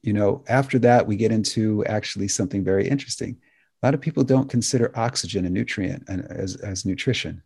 you 0.03 0.12
know, 0.12 0.44
after 0.49 0.79
that, 0.81 1.07
we 1.07 1.16
get 1.16 1.33
into 1.33 1.85
actually 1.87 2.29
something 2.29 2.64
very 2.64 2.88
interesting. 2.88 3.38
A 3.83 3.87
lot 3.87 3.94
of 3.94 4.01
people 4.01 4.25
don't 4.25 4.51
consider 4.51 4.92
oxygen 4.94 5.46
a 5.46 5.51
nutrient 5.51 6.05
and 6.09 6.25
as, 6.31 6.57
as 6.57 6.85
nutrition. 6.85 7.42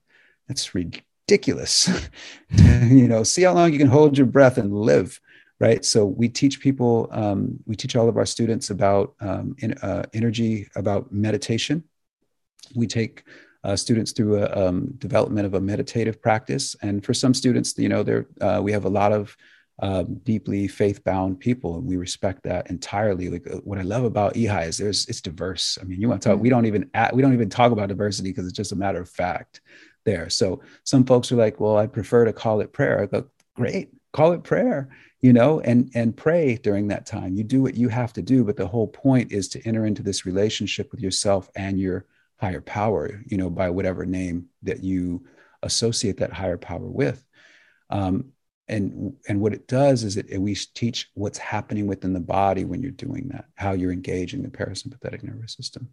That's 0.48 0.74
ridiculous. 0.74 1.88
you 2.50 3.08
know, 3.08 3.22
see 3.22 3.42
how 3.42 3.54
long 3.54 3.72
you 3.72 3.78
can 3.78 3.88
hold 3.88 4.16
your 4.16 4.26
breath 4.26 4.58
and 4.58 4.72
live, 4.72 5.20
right? 5.60 5.84
So 5.84 6.04
we 6.04 6.28
teach 6.28 6.60
people, 6.60 7.08
um, 7.12 7.58
we 7.66 7.76
teach 7.76 7.96
all 7.96 8.08
of 8.08 8.16
our 8.16 8.26
students 8.26 8.70
about 8.70 9.14
um, 9.20 9.56
in, 9.58 9.74
uh, 9.74 10.04
energy, 10.12 10.68
about 10.76 11.12
meditation. 11.12 11.84
We 12.74 12.86
take 12.86 13.24
uh, 13.62 13.76
students 13.76 14.12
through 14.12 14.42
a 14.42 14.68
um, 14.68 14.94
development 14.98 15.46
of 15.46 15.54
a 15.54 15.60
meditative 15.60 16.20
practice, 16.20 16.76
and 16.82 17.04
for 17.04 17.14
some 17.14 17.32
students, 17.32 17.76
you 17.78 17.88
know, 17.88 18.02
there 18.02 18.26
uh, 18.40 18.60
we 18.62 18.72
have 18.72 18.84
a 18.84 18.90
lot 18.90 19.12
of 19.12 19.34
um, 19.80 20.16
deeply 20.22 20.68
faith-bound 20.68 21.40
people, 21.40 21.76
and 21.76 21.86
we 21.86 21.96
respect 21.96 22.42
that 22.44 22.68
entirely. 22.70 23.30
Like 23.30 23.46
uh, 23.50 23.56
what 23.64 23.78
I 23.78 23.82
love 23.82 24.04
about 24.04 24.34
EHI 24.34 24.68
is 24.68 24.76
there's 24.76 25.06
it's 25.06 25.22
diverse. 25.22 25.78
I 25.80 25.84
mean, 25.84 26.00
you 26.00 26.08
want 26.08 26.20
to 26.22 26.28
talk? 26.28 26.34
Mm-hmm. 26.36 26.42
We 26.42 26.50
don't 26.50 26.66
even 26.66 26.90
we 27.14 27.22
don't 27.22 27.32
even 27.32 27.48
talk 27.48 27.72
about 27.72 27.88
diversity 27.88 28.30
because 28.30 28.46
it's 28.46 28.56
just 28.56 28.72
a 28.72 28.76
matter 28.76 29.00
of 29.00 29.08
fact 29.08 29.62
there. 30.04 30.30
So 30.30 30.60
some 30.84 31.04
folks 31.04 31.32
are 31.32 31.36
like, 31.36 31.60
well, 31.60 31.76
I 31.76 31.86
prefer 31.86 32.24
to 32.24 32.32
call 32.32 32.60
it 32.60 32.72
prayer. 32.72 33.02
I 33.02 33.06
go, 33.06 33.26
great, 33.54 33.90
call 34.12 34.32
it 34.32 34.44
prayer, 34.44 34.88
you 35.20 35.32
know, 35.32 35.60
and 35.60 35.90
and 35.94 36.16
pray 36.16 36.56
during 36.56 36.88
that 36.88 37.06
time. 37.06 37.34
You 37.34 37.44
do 37.44 37.62
what 37.62 37.76
you 37.76 37.88
have 37.88 38.12
to 38.14 38.22
do, 38.22 38.44
but 38.44 38.56
the 38.56 38.66
whole 38.66 38.88
point 38.88 39.32
is 39.32 39.48
to 39.48 39.66
enter 39.66 39.86
into 39.86 40.02
this 40.02 40.26
relationship 40.26 40.90
with 40.90 41.00
yourself 41.00 41.50
and 41.56 41.78
your 41.78 42.06
higher 42.36 42.60
power, 42.60 43.22
you 43.26 43.36
know, 43.36 43.50
by 43.50 43.70
whatever 43.70 44.04
name 44.04 44.46
that 44.62 44.82
you 44.82 45.24
associate 45.62 46.18
that 46.18 46.32
higher 46.32 46.58
power 46.58 46.86
with. 46.86 47.24
Um, 47.90 48.32
and 48.68 49.14
and 49.28 49.40
what 49.40 49.52
it 49.52 49.68
does 49.68 50.04
is 50.04 50.16
it, 50.16 50.40
we 50.40 50.54
teach 50.54 51.10
what's 51.14 51.38
happening 51.38 51.86
within 51.86 52.12
the 52.12 52.20
body 52.20 52.64
when 52.64 52.82
you're 52.82 52.92
doing 52.92 53.28
that, 53.28 53.46
how 53.54 53.72
you're 53.72 53.92
engaging 53.92 54.42
the 54.42 54.48
parasympathetic 54.48 55.22
nervous 55.22 55.52
system. 55.54 55.92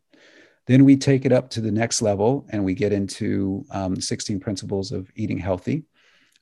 Then 0.71 0.85
we 0.85 0.95
take 0.95 1.25
it 1.25 1.33
up 1.33 1.49
to 1.49 1.59
the 1.59 1.69
next 1.69 2.01
level 2.01 2.47
and 2.49 2.63
we 2.63 2.73
get 2.73 2.93
into 2.93 3.65
um, 3.71 3.99
16 3.99 4.39
principles 4.39 4.93
of 4.93 5.11
eating 5.17 5.37
healthy 5.37 5.83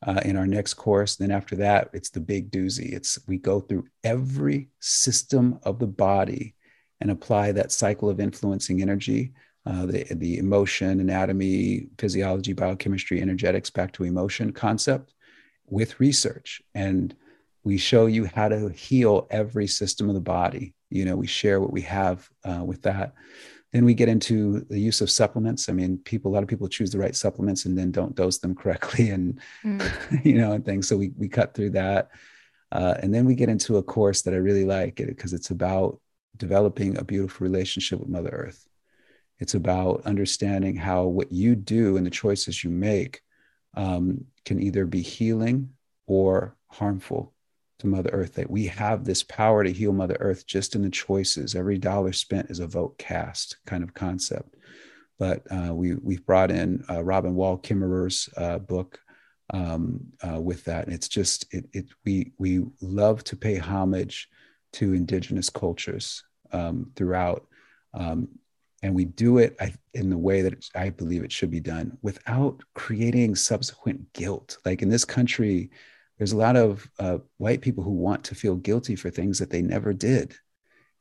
uh, 0.05 0.21
in 0.23 0.37
our 0.37 0.45
next 0.45 0.75
course. 0.75 1.15
Then 1.15 1.31
after 1.31 1.55
that, 1.55 1.89
it's 1.93 2.11
the 2.11 2.19
big 2.19 2.51
doozy. 2.51 2.93
It's 2.93 3.17
we 3.27 3.39
go 3.39 3.59
through 3.59 3.87
every 4.03 4.69
system 4.81 5.57
of 5.63 5.79
the 5.79 5.87
body 5.87 6.53
and 7.01 7.09
apply 7.09 7.53
that 7.53 7.71
cycle 7.71 8.07
of 8.07 8.19
influencing 8.19 8.83
energy, 8.83 9.33
uh, 9.65 9.87
the, 9.87 10.05
the 10.11 10.37
emotion, 10.37 10.99
anatomy, 10.99 11.87
physiology, 11.97 12.53
biochemistry, 12.53 13.23
energetics, 13.23 13.71
back 13.71 13.91
to 13.93 14.03
emotion 14.03 14.51
concept 14.51 15.15
with 15.65 15.99
research. 15.99 16.61
And 16.75 17.15
we 17.63 17.79
show 17.79 18.05
you 18.05 18.25
how 18.25 18.49
to 18.49 18.69
heal 18.69 19.25
every 19.31 19.65
system 19.65 20.07
of 20.07 20.13
the 20.13 20.21
body. 20.21 20.75
You 20.91 21.05
know, 21.05 21.15
we 21.15 21.25
share 21.25 21.59
what 21.59 21.73
we 21.73 21.81
have 21.81 22.29
uh, 22.43 22.63
with 22.63 22.83
that. 22.83 23.15
Then 23.71 23.85
we 23.85 23.93
get 23.93 24.09
into 24.09 24.61
the 24.69 24.79
use 24.79 25.01
of 25.01 25.11
supplements. 25.11 25.69
I 25.69 25.73
mean, 25.73 25.99
people, 25.99 26.31
a 26.31 26.33
lot 26.33 26.43
of 26.43 26.49
people 26.49 26.67
choose 26.67 26.91
the 26.91 26.97
right 26.97 27.15
supplements 27.15 27.65
and 27.65 27.77
then 27.77 27.91
don't 27.91 28.15
dose 28.15 28.39
them 28.39 28.55
correctly 28.61 29.11
and, 29.11 29.39
mm. 29.63 30.25
you 30.25 30.33
know, 30.33 30.53
and 30.53 30.65
things. 30.65 30.87
So 30.87 30.97
we, 30.97 31.11
we 31.17 31.27
cut 31.27 31.53
through 31.53 31.71
that. 31.71 32.09
Uh, 32.71 32.95
and 33.01 33.13
then 33.13 33.25
we 33.25 33.35
get 33.35 33.49
into 33.49 33.77
a 33.77 33.83
course 33.83 34.21
that 34.23 34.33
I 34.33 34.37
really 34.37 34.65
like 34.65 34.95
because 34.95 35.33
it's 35.33 35.49
about 35.49 35.99
developing 36.37 36.97
a 36.97 37.03
beautiful 37.03 37.45
relationship 37.45 37.99
with 37.99 38.09
Mother 38.09 38.29
Earth. 38.29 38.67
It's 39.39 39.55
about 39.55 40.05
understanding 40.05 40.75
how 40.75 41.05
what 41.05 41.31
you 41.31 41.55
do 41.55 41.97
and 41.97 42.05
the 42.05 42.11
choices 42.11 42.63
you 42.63 42.69
make 42.69 43.21
um, 43.75 44.25
can 44.45 44.61
either 44.61 44.85
be 44.85 45.01
healing 45.01 45.69
or 46.07 46.55
harmful 46.67 47.33
to 47.79 47.87
Mother 47.87 48.09
Earth, 48.11 48.35
that 48.35 48.49
we 48.49 48.67
have 48.67 49.03
this 49.03 49.23
power 49.23 49.63
to 49.63 49.71
heal 49.71 49.91
Mother 49.91 50.17
Earth 50.19 50.45
just 50.45 50.75
in 50.75 50.81
the 50.81 50.89
choices. 50.89 51.55
Every 51.55 51.77
dollar 51.77 52.13
spent 52.13 52.49
is 52.49 52.59
a 52.59 52.67
vote 52.67 52.97
cast 52.97 53.57
kind 53.65 53.83
of 53.83 53.93
concept. 53.93 54.55
But 55.17 55.43
uh, 55.51 55.73
we, 55.73 55.95
we've 55.95 56.25
brought 56.25 56.51
in 56.51 56.83
uh, 56.89 57.03
Robin 57.03 57.35
Wall 57.35 57.57
Kimmerer's 57.57 58.29
uh, 58.37 58.59
book 58.59 58.99
um, 59.53 60.01
uh, 60.25 60.39
with 60.39 60.63
that. 60.65 60.85
And 60.85 60.93
it's 60.93 61.07
just, 61.09 61.53
it, 61.53 61.65
it, 61.73 61.85
we, 62.05 62.31
we 62.37 62.63
love 62.81 63.23
to 63.25 63.35
pay 63.35 63.57
homage 63.57 64.29
to 64.73 64.93
indigenous 64.93 65.49
cultures 65.49 66.23
um, 66.51 66.91
throughout. 66.95 67.47
Um, 67.93 68.29
and 68.81 68.95
we 68.95 69.05
do 69.05 69.39
it 69.39 69.59
in 69.93 70.09
the 70.09 70.17
way 70.17 70.41
that 70.41 70.69
I 70.73 70.89
believe 70.89 71.23
it 71.23 71.31
should 71.31 71.51
be 71.51 71.59
done 71.59 71.97
without 72.01 72.61
creating 72.75 73.35
subsequent 73.35 74.13
guilt. 74.13 74.57
Like 74.63 74.81
in 74.81 74.89
this 74.89 75.03
country, 75.03 75.71
there's 76.19 76.33
a 76.33 76.37
lot 76.37 76.57
of 76.57 76.87
uh, 76.99 77.17
white 77.37 77.61
people 77.61 77.83
who 77.83 77.91
want 77.91 78.25
to 78.25 78.35
feel 78.35 78.55
guilty 78.55 78.95
for 78.95 79.09
things 79.09 79.39
that 79.39 79.49
they 79.49 79.61
never 79.61 79.93
did. 79.93 80.35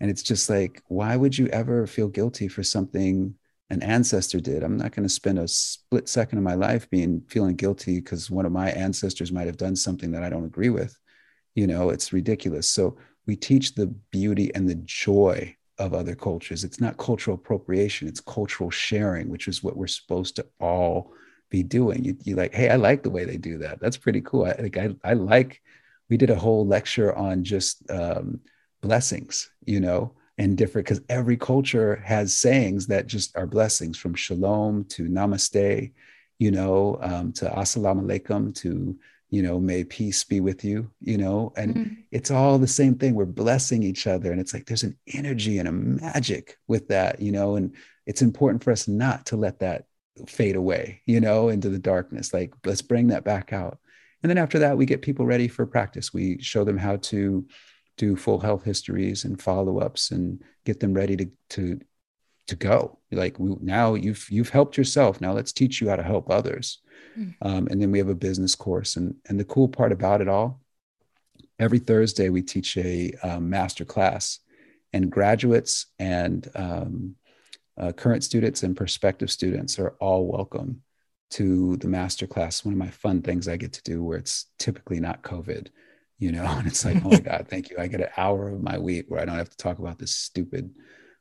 And 0.00 0.10
it's 0.10 0.22
just 0.22 0.48
like, 0.48 0.80
why 0.86 1.16
would 1.16 1.36
you 1.36 1.48
ever 1.48 1.86
feel 1.88 2.08
guilty 2.08 2.46
for 2.46 2.62
something 2.62 3.34
an 3.68 3.82
ancestor 3.82 4.38
did? 4.38 4.62
I'm 4.62 4.76
not 4.76 4.92
going 4.92 5.06
to 5.06 5.12
spend 5.12 5.40
a 5.40 5.48
split 5.48 6.08
second 6.08 6.38
of 6.38 6.44
my 6.44 6.54
life 6.54 6.88
being 6.88 7.22
feeling 7.28 7.56
guilty 7.56 8.00
because 8.00 8.30
one 8.30 8.46
of 8.46 8.52
my 8.52 8.70
ancestors 8.70 9.32
might 9.32 9.48
have 9.48 9.56
done 9.56 9.74
something 9.74 10.12
that 10.12 10.22
I 10.22 10.30
don't 10.30 10.46
agree 10.46 10.70
with. 10.70 10.96
You 11.56 11.66
know, 11.66 11.90
it's 11.90 12.12
ridiculous. 12.12 12.68
So 12.68 12.96
we 13.26 13.34
teach 13.34 13.74
the 13.74 13.88
beauty 14.12 14.54
and 14.54 14.68
the 14.68 14.76
joy 14.76 15.56
of 15.78 15.94
other 15.94 16.14
cultures. 16.14 16.62
It's 16.62 16.80
not 16.80 16.96
cultural 16.96 17.34
appropriation, 17.34 18.06
it's 18.06 18.20
cultural 18.20 18.70
sharing, 18.70 19.28
which 19.28 19.48
is 19.48 19.64
what 19.64 19.76
we're 19.76 19.88
supposed 19.88 20.36
to 20.36 20.46
all 20.60 21.12
be 21.50 21.62
doing. 21.62 22.04
You, 22.04 22.16
you 22.24 22.36
like, 22.36 22.54
hey, 22.54 22.68
I 22.68 22.76
like 22.76 23.02
the 23.02 23.10
way 23.10 23.24
they 23.24 23.36
do 23.36 23.58
that. 23.58 23.80
That's 23.80 23.96
pretty 23.96 24.20
cool. 24.20 24.44
I 24.44 24.54
like, 24.60 24.76
I, 24.76 24.94
I 25.04 25.14
like, 25.14 25.62
we 26.08 26.16
did 26.16 26.30
a 26.30 26.36
whole 26.36 26.66
lecture 26.66 27.14
on 27.14 27.44
just 27.44 27.88
um, 27.90 28.40
blessings, 28.80 29.50
you 29.64 29.80
know, 29.80 30.12
and 30.38 30.56
different, 30.56 30.86
because 30.86 31.02
every 31.08 31.36
culture 31.36 31.96
has 32.04 32.36
sayings 32.36 32.86
that 32.86 33.06
just 33.06 33.36
are 33.36 33.46
blessings 33.46 33.98
from 33.98 34.14
shalom 34.14 34.84
to 34.84 35.04
namaste, 35.04 35.92
you 36.38 36.50
know, 36.50 36.98
um, 37.02 37.32
to 37.32 37.46
assalamu 37.46 38.04
alaikum 38.04 38.54
to 38.56 38.96
you 39.30 39.42
know 39.42 39.60
may 39.60 39.84
peace 39.84 40.24
be 40.24 40.40
with 40.40 40.64
you 40.64 40.90
you 41.00 41.18
know 41.18 41.52
and 41.56 41.74
mm-hmm. 41.74 41.94
it's 42.10 42.30
all 42.30 42.58
the 42.58 42.66
same 42.66 42.94
thing 42.94 43.14
we're 43.14 43.26
blessing 43.26 43.82
each 43.82 44.06
other 44.06 44.32
and 44.32 44.40
it's 44.40 44.54
like 44.54 44.66
there's 44.66 44.84
an 44.84 44.96
energy 45.12 45.58
and 45.58 45.68
a 45.68 45.72
magic 45.72 46.56
with 46.66 46.88
that 46.88 47.20
you 47.20 47.30
know 47.30 47.56
and 47.56 47.74
it's 48.06 48.22
important 48.22 48.64
for 48.64 48.70
us 48.70 48.88
not 48.88 49.26
to 49.26 49.36
let 49.36 49.58
that 49.58 49.84
fade 50.26 50.56
away 50.56 51.02
you 51.06 51.20
know 51.20 51.48
into 51.48 51.68
the 51.68 51.78
darkness. 51.78 52.32
Like 52.32 52.52
let's 52.64 52.82
bring 52.82 53.08
that 53.08 53.24
back 53.24 53.52
out. 53.52 53.78
And 54.22 54.30
then 54.30 54.38
after 54.38 54.58
that 54.60 54.76
we 54.76 54.86
get 54.86 55.02
people 55.02 55.26
ready 55.26 55.48
for 55.48 55.66
practice. 55.66 56.12
We 56.12 56.40
show 56.42 56.64
them 56.64 56.78
how 56.78 56.96
to 56.96 57.46
do 57.96 58.16
full 58.16 58.38
health 58.38 58.64
histories 58.64 59.24
and 59.24 59.40
follow-ups 59.40 60.10
and 60.10 60.42
get 60.64 60.80
them 60.80 60.94
ready 60.94 61.16
to 61.16 61.30
to 61.50 61.80
to 62.46 62.56
go. 62.56 62.98
Like 63.12 63.38
we, 63.38 63.56
now 63.60 63.94
you've 63.94 64.26
you've 64.30 64.50
helped 64.50 64.76
yourself. 64.76 65.20
Now 65.20 65.32
let's 65.32 65.52
teach 65.52 65.80
you 65.80 65.88
how 65.88 65.96
to 65.96 66.02
help 66.02 66.30
others. 66.30 66.80
Mm. 67.18 67.34
Um, 67.42 67.68
and 67.70 67.80
then 67.80 67.92
we 67.92 67.98
have 67.98 68.08
a 68.08 68.14
business 68.14 68.54
course. 68.54 68.96
And, 68.96 69.14
and 69.28 69.38
the 69.38 69.44
cool 69.44 69.68
part 69.68 69.92
about 69.92 70.20
it 70.20 70.28
all, 70.28 70.60
every 71.58 71.78
Thursday 71.78 72.28
we 72.28 72.42
teach 72.42 72.76
a 72.76 73.12
um, 73.22 73.50
master 73.50 73.84
class, 73.84 74.40
and 74.92 75.10
graduates 75.10 75.86
and 75.98 76.48
um, 76.54 77.14
uh, 77.78 77.92
current 77.92 78.24
students 78.24 78.62
and 78.62 78.76
prospective 78.76 79.30
students 79.30 79.78
are 79.78 79.94
all 80.00 80.26
welcome 80.26 80.82
to 81.30 81.76
the 81.76 81.88
master 81.88 82.26
class. 82.26 82.64
One 82.64 82.74
of 82.74 82.78
my 82.78 82.90
fun 82.90 83.22
things 83.22 83.48
I 83.48 83.56
get 83.56 83.72
to 83.74 83.82
do 83.82 84.02
where 84.02 84.18
it's 84.18 84.46
typically 84.58 85.00
not 85.00 85.22
COVID, 85.22 85.68
you 86.18 86.32
know, 86.32 86.44
and 86.48 86.66
it's 86.66 86.84
like, 86.84 87.04
oh 87.04 87.10
my 87.10 87.20
God, 87.20 87.46
thank 87.48 87.70
you. 87.70 87.76
I 87.78 87.86
get 87.86 88.00
an 88.00 88.08
hour 88.16 88.48
of 88.48 88.62
my 88.62 88.78
week 88.78 89.06
where 89.08 89.20
I 89.20 89.24
don't 89.24 89.36
have 89.36 89.50
to 89.50 89.56
talk 89.56 89.78
about 89.78 89.98
this 89.98 90.14
stupid 90.14 90.70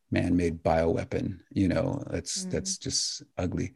man-made 0.10 0.64
bioweapon, 0.64 1.40
you 1.52 1.68
know, 1.68 2.02
that's 2.10 2.46
mm. 2.46 2.52
that's 2.52 2.78
just 2.78 3.24
ugly 3.38 3.74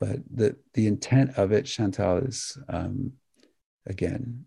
but 0.00 0.18
the 0.30 0.56
the 0.74 0.86
intent 0.86 1.36
of 1.38 1.52
it 1.52 1.64
chantal 1.64 2.18
is 2.18 2.58
um, 2.68 3.12
again 3.86 4.44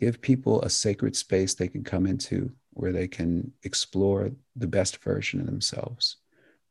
give 0.00 0.20
people 0.20 0.60
a 0.62 0.70
sacred 0.70 1.16
space 1.16 1.54
they 1.54 1.68
can 1.68 1.84
come 1.84 2.06
into 2.06 2.50
where 2.70 2.92
they 2.92 3.08
can 3.08 3.52
explore 3.62 4.30
the 4.56 4.66
best 4.66 4.98
version 4.98 5.40
of 5.40 5.46
themselves 5.46 6.16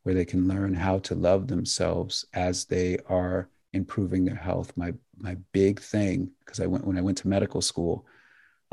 where 0.06 0.14
they 0.14 0.24
can 0.24 0.48
learn 0.48 0.72
how 0.72 1.00
to 1.00 1.16
love 1.16 1.48
themselves 1.48 2.26
as 2.34 2.66
they 2.66 2.96
are 3.08 3.50
improving 3.74 4.24
their 4.24 4.36
health. 4.36 4.72
My 4.78 4.94
my 5.18 5.36
big 5.52 5.80
thing 5.80 6.30
because 6.40 6.60
i 6.60 6.68
went 6.68 6.86
when 6.86 6.98
i 6.98 7.02
went 7.02 7.18
to 7.18 7.28
medical 7.28 7.62
school 7.62 8.06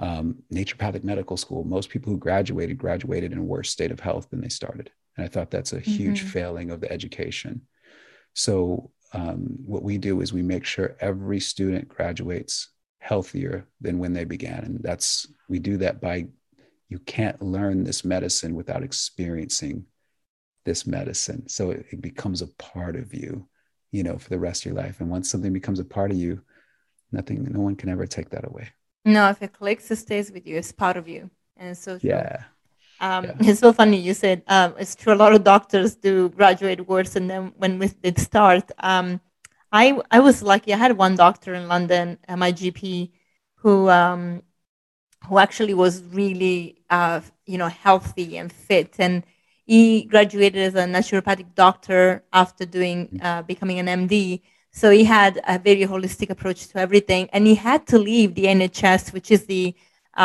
um, 0.00 0.42
naturopathic 0.52 1.04
medical 1.04 1.36
school 1.36 1.62
most 1.62 1.88
people 1.88 2.12
who 2.12 2.18
graduated 2.18 2.76
graduated 2.76 3.32
in 3.32 3.38
a 3.38 3.42
worse 3.44 3.70
state 3.70 3.92
of 3.92 4.00
health 4.00 4.28
than 4.30 4.40
they 4.40 4.48
started. 4.48 4.90
And 5.16 5.24
i 5.24 5.28
thought 5.28 5.50
that's 5.50 5.72
a 5.72 5.80
huge 5.80 6.20
mm-hmm. 6.20 6.28
failing 6.28 6.70
of 6.70 6.80
the 6.80 6.92
education. 6.92 7.62
So 8.34 8.90
um, 9.14 9.58
what 9.64 9.82
we 9.82 9.98
do 9.98 10.20
is 10.20 10.32
we 10.32 10.42
make 10.42 10.64
sure 10.64 10.96
every 11.00 11.40
student 11.40 11.88
graduates 11.88 12.68
healthier 12.98 13.66
than 13.80 13.98
when 13.98 14.12
they 14.12 14.24
began. 14.24 14.64
And 14.64 14.82
that's 14.82 15.26
we 15.48 15.58
do 15.58 15.76
that 15.78 16.00
by 16.00 16.26
you 16.88 16.98
can't 16.98 17.40
learn 17.40 17.84
this 17.84 18.04
medicine 18.04 18.54
without 18.54 18.82
experiencing 18.82 19.86
this 20.64 20.86
medicine. 20.86 21.48
So 21.48 21.70
it, 21.70 21.86
it, 21.90 22.00
becomes 22.00 22.42
a 22.42 22.46
part 22.46 22.96
of 22.96 23.14
you 23.14 23.46
you 23.90 24.02
know 24.02 24.18
for 24.18 24.28
the 24.30 24.38
rest 24.38 24.62
of 24.62 24.72
your 24.72 24.82
life. 24.82 25.00
And 25.00 25.10
once 25.10 25.30
something 25.30 25.52
becomes 25.52 25.80
a 25.80 25.84
part 25.84 26.10
of 26.10 26.16
you 26.16 26.42
nothing 27.10 27.44
no 27.44 27.60
one 27.60 27.76
can 27.76 27.88
ever 27.88 28.06
take 28.06 28.30
that 28.30 28.46
away. 28.46 28.68
No 29.04 29.28
if 29.30 29.42
it 29.42 29.52
clicks 29.52 29.90
it 29.90 29.96
stays 29.96 30.30
with 30.30 30.46
you. 30.46 30.56
It's 30.56 30.72
part 30.72 30.96
of 30.96 31.08
you. 31.08 31.30
And 31.56 31.76
so 31.76 31.98
yeah. 32.02 32.44
Um, 33.00 33.24
yeah. 33.24 33.32
It's 33.40 33.60
so 33.60 33.72
funny 33.72 33.98
you 33.98 34.14
said 34.14 34.42
um, 34.46 34.74
it's 34.78 34.94
true. 34.94 35.12
A 35.12 35.16
lot 35.16 35.34
of 35.34 35.42
doctors 35.42 35.96
do 35.96 36.28
graduate 36.28 36.86
worse, 36.86 37.16
and 37.16 37.28
then 37.28 37.52
when 37.56 37.78
we 37.80 37.88
did 37.88 38.18
start, 38.18 38.70
um, 38.78 39.20
I 39.72 40.00
I 40.10 40.20
was 40.20 40.42
lucky. 40.42 40.72
I 40.72 40.76
had 40.76 40.96
one 40.96 41.16
doctor 41.16 41.52
in 41.54 41.66
London, 41.66 42.18
uh, 42.28 42.36
my 42.36 42.52
GP, 42.52 43.10
who 43.56 43.88
um, 43.88 44.42
who 45.28 45.38
actually 45.38 45.74
was 45.74 46.02
really 46.04 46.78
uh, 46.90 47.20
you 47.46 47.58
know 47.58 47.68
healthy 47.68 48.36
and 48.36 48.52
fit, 48.52 48.96
and 48.98 49.24
he 49.72 50.02
graduated 50.02 50.60
as 50.68 50.74
a 50.74 50.84
naturopathic 50.96 51.54
doctor 51.54 52.22
after 52.30 52.66
doing 52.66 52.98
uh, 53.22 53.40
becoming 53.40 53.78
an 53.78 53.86
MD. 54.02 54.42
So 54.70 54.90
he 54.90 55.04
had 55.04 55.40
a 55.48 55.58
very 55.58 55.86
holistic 55.92 56.28
approach 56.28 56.68
to 56.68 56.78
everything, 56.78 57.30
and 57.32 57.46
he 57.46 57.54
had 57.54 57.86
to 57.86 57.96
leave 57.98 58.34
the 58.34 58.44
NHS, 58.58 59.14
which 59.14 59.30
is 59.30 59.46
the 59.46 59.74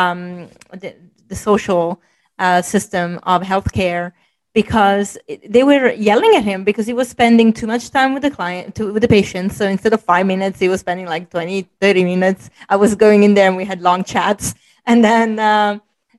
um, 0.00 0.48
the, 0.82 0.94
the 1.28 1.34
social 1.34 1.98
uh, 2.38 2.60
system 2.60 3.20
of 3.22 3.40
healthcare 3.40 4.12
because 4.52 5.16
they 5.56 5.62
were 5.62 5.92
yelling 5.92 6.34
at 6.36 6.44
him 6.44 6.62
because 6.62 6.86
he 6.86 6.92
was 6.92 7.08
spending 7.08 7.48
too 7.60 7.66
much 7.66 7.90
time 7.90 8.12
with 8.12 8.24
the 8.24 8.30
client 8.38 8.74
to, 8.74 8.92
with 8.92 9.02
the 9.02 9.12
patient 9.18 9.52
so 9.52 9.64
instead 9.66 9.92
of 9.92 10.02
five 10.02 10.26
minutes 10.26 10.58
he 10.58 10.68
was 10.68 10.80
spending 10.80 11.06
like 11.06 11.30
20 11.30 11.62
30 11.80 12.04
minutes. 12.04 12.50
I 12.68 12.76
was 12.76 12.94
going 12.94 13.22
in 13.22 13.32
there 13.34 13.48
and 13.48 13.56
we 13.56 13.64
had 13.64 13.80
long 13.80 14.04
chats. 14.04 14.54
And 14.84 15.02
then 15.02 15.38
uh, 15.38 15.78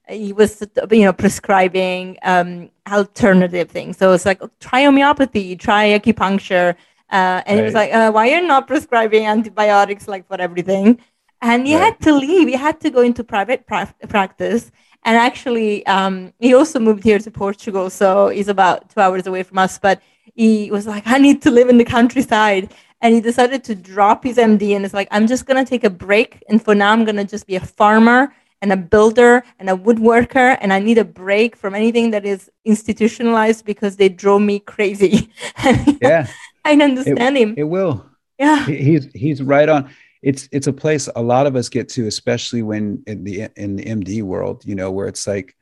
he 0.10 0.34
was 0.34 0.62
you 0.91 1.05
know 1.05 1.14
prescribing 1.14 2.18
um, 2.24 2.70
alternative 2.91 3.70
things 3.70 3.97
so 3.97 4.12
it's 4.14 4.26
like 4.26 4.41
try 4.60 4.84
homeopathy 4.84 5.55
try 5.55 5.88
acupuncture 5.97 6.76
uh, 7.12 7.41
and 7.45 7.47
right. 7.47 7.57
he 7.57 7.62
was 7.62 7.74
like 7.74 7.93
uh, 7.93 8.12
why 8.12 8.30
are 8.30 8.41
you 8.41 8.47
not 8.47 8.68
prescribing 8.68 9.26
antibiotics 9.26 10.07
like 10.07 10.28
for 10.28 10.39
everything 10.39 10.99
and 11.41 11.68
he 11.68 11.76
right. 11.76 11.84
had 11.84 11.99
to 11.99 12.14
leave 12.14 12.47
he 12.47 12.55
had 12.55 12.80
to 12.80 12.89
go 12.89 13.01
into 13.01 13.24
private 13.24 13.66
pra- 13.68 13.93
practice 14.07 14.72
and 15.03 15.16
actually, 15.18 15.86
um, 15.86 16.34
he 16.39 16.53
also 16.53 16.80
moved 16.80 17.03
here 17.03 17.20
to 17.20 17.32
Portugal, 17.32 17.89
so 17.89 18.30
he's 18.30 18.49
about 18.49 18.89
two 18.89 18.99
hours 18.99 19.28
away 19.28 19.43
from 19.43 19.57
us. 19.57 19.80
But 19.80 20.01
he 20.36 20.70
was 20.72 20.88
like, 20.88 21.03
I 21.05 21.18
need 21.18 21.41
to 21.43 21.51
live 21.51 21.70
in 21.70 21.78
the 21.78 21.86
countryside. 21.86 22.74
And 23.01 23.16
he 23.16 23.22
decided 23.22 23.64
to 23.66 23.76
drop 23.76 24.26
his 24.26 24.36
MD 24.36 24.76
and 24.76 24.84
it's 24.84 24.93
like, 24.93 25.07
I'm 25.10 25.26
just 25.26 25.45
going 25.45 25.64
to 25.64 25.70
take 25.70 25.86
a 25.86 25.89
break. 25.89 26.43
And 26.49 26.62
for 26.62 26.76
now, 26.76 26.91
I'm 26.91 27.05
going 27.05 27.16
to 27.16 27.24
just 27.24 27.47
be 27.47 27.55
a 27.55 27.62
farmer 27.62 28.34
and 28.62 28.72
a 28.72 28.78
builder 28.78 29.43
and 29.60 29.70
a 29.70 29.76
woodworker. 29.76 30.57
And 30.60 30.74
I 30.74 30.80
need 30.80 30.97
a 30.97 31.05
break 31.05 31.55
from 31.55 31.76
anything 31.76 32.12
that 32.12 32.26
is 32.26 32.51
institutionalized 32.66 33.66
because 33.66 33.95
they 33.95 34.10
drove 34.10 34.41
me 34.41 34.60
crazy. 34.60 35.32
yeah. 36.01 36.28
I 36.66 36.74
understand 36.74 37.38
it, 37.38 37.41
him. 37.41 37.55
It 37.57 37.64
will. 37.64 38.05
Yeah. 38.38 38.66
He's, 38.66 39.07
he's 39.14 39.41
right 39.41 39.68
on 39.68 39.89
it's 40.22 40.49
it's 40.51 40.68
a 40.68 40.74
place 40.74 41.07
a 41.16 41.22
lot 41.22 41.47
of 41.47 41.55
us 41.55 41.70
get 41.70 41.89
to 41.89 42.07
especially 42.07 42.62
when 42.62 43.01
in 43.07 43.24
the 43.24 43.47
in 43.55 43.76
the 43.76 43.86
md 43.86 44.22
world 44.24 44.64
you 44.66 44.76
know 44.76 44.91
where 44.91 45.07
it's 45.07 45.26
like 45.26 45.55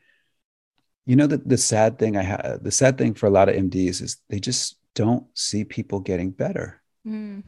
you 1.05 1.15
know 1.15 1.27
the, 1.27 1.37
the 1.37 1.57
sad 1.57 1.99
thing 1.99 2.17
i 2.17 2.21
have 2.21 2.59
the 2.63 2.71
sad 2.71 2.97
thing 2.97 3.13
for 3.13 3.27
a 3.27 3.31
lot 3.31 3.49
of 3.49 3.55
mds 3.55 4.01
is 4.01 4.17
they 4.29 4.39
just 4.39 4.77
don't 4.95 5.25
see 5.37 5.63
people 5.63 5.99
getting 5.99 6.31
better 6.31 6.81
mm. 7.07 7.43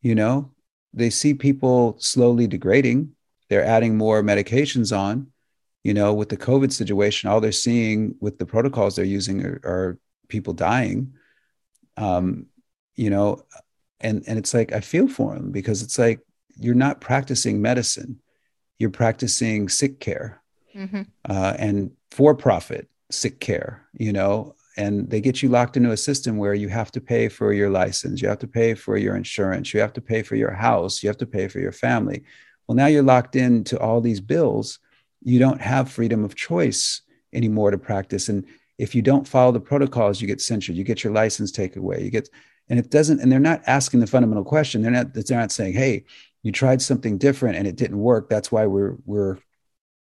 you 0.00 0.14
know 0.14 0.50
they 0.92 1.10
see 1.10 1.34
people 1.34 1.96
slowly 1.98 2.46
degrading 2.46 3.10
they're 3.54 3.64
adding 3.64 3.96
more 3.96 4.22
medications 4.22 4.96
on 4.96 5.28
you 5.84 5.94
know 5.94 6.12
with 6.12 6.28
the 6.28 6.36
covid 6.36 6.72
situation 6.72 7.30
all 7.30 7.40
they're 7.40 7.52
seeing 7.52 8.14
with 8.20 8.38
the 8.38 8.46
protocols 8.46 8.96
they're 8.96 9.04
using 9.04 9.44
are, 9.44 9.60
are 9.64 9.98
people 10.28 10.52
dying 10.52 11.12
um 11.96 12.46
you 12.96 13.10
know 13.10 13.40
and 14.00 14.24
and 14.26 14.38
it's 14.38 14.54
like 14.54 14.72
i 14.72 14.80
feel 14.80 15.06
for 15.06 15.34
them 15.34 15.52
because 15.52 15.82
it's 15.82 15.98
like 15.98 16.20
you're 16.56 16.74
not 16.74 17.00
practicing 17.00 17.62
medicine 17.62 18.20
you're 18.78 18.90
practicing 18.90 19.68
sick 19.68 20.00
care 20.00 20.42
mm-hmm. 20.74 21.02
uh, 21.28 21.54
and 21.58 21.92
for 22.10 22.34
profit 22.34 22.88
sick 23.10 23.40
care, 23.40 23.86
you 23.96 24.12
know, 24.12 24.54
and 24.76 25.08
they 25.08 25.20
get 25.20 25.42
you 25.42 25.48
locked 25.48 25.76
into 25.76 25.92
a 25.92 25.96
system 25.96 26.36
where 26.36 26.54
you 26.54 26.68
have 26.68 26.90
to 26.92 27.00
pay 27.00 27.28
for 27.28 27.52
your 27.52 27.70
license, 27.70 28.20
you 28.20 28.28
have 28.28 28.40
to 28.40 28.48
pay 28.48 28.74
for 28.74 28.96
your 28.96 29.16
insurance, 29.16 29.72
you 29.72 29.80
have 29.80 29.92
to 29.92 30.00
pay 30.00 30.22
for 30.22 30.34
your 30.34 30.50
house, 30.50 31.02
you 31.02 31.08
have 31.08 31.18
to 31.18 31.26
pay 31.26 31.46
for 31.48 31.60
your 31.60 31.72
family. 31.72 32.24
Well, 32.66 32.76
now 32.76 32.86
you're 32.86 33.02
locked 33.02 33.36
into 33.36 33.78
all 33.78 34.00
these 34.00 34.20
bills. 34.20 34.78
You 35.22 35.38
don't 35.38 35.60
have 35.60 35.90
freedom 35.90 36.24
of 36.24 36.34
choice 36.34 37.02
anymore 37.32 37.70
to 37.70 37.78
practice. 37.78 38.28
And 38.28 38.46
if 38.78 38.94
you 38.94 39.02
don't 39.02 39.28
follow 39.28 39.52
the 39.52 39.60
protocols, 39.60 40.20
you 40.20 40.26
get 40.26 40.40
censured, 40.40 40.76
you 40.76 40.84
get 40.84 41.04
your 41.04 41.12
license 41.12 41.52
taken 41.52 41.82
away, 41.82 42.02
you 42.02 42.10
get, 42.10 42.28
and 42.68 42.78
it 42.78 42.90
doesn't, 42.90 43.20
and 43.20 43.30
they're 43.30 43.40
not 43.40 43.62
asking 43.66 44.00
the 44.00 44.06
fundamental 44.06 44.44
question. 44.44 44.82
They're 44.82 44.90
not, 44.90 45.14
they're 45.14 45.38
not 45.38 45.52
saying, 45.52 45.74
hey, 45.74 46.04
you 46.42 46.52
tried 46.52 46.82
something 46.82 47.18
different 47.18 47.56
and 47.56 47.66
it 47.66 47.76
didn't 47.76 47.98
work. 47.98 48.28
That's 48.28 48.50
why 48.52 48.66
we're, 48.66 48.96
we're 49.06 49.38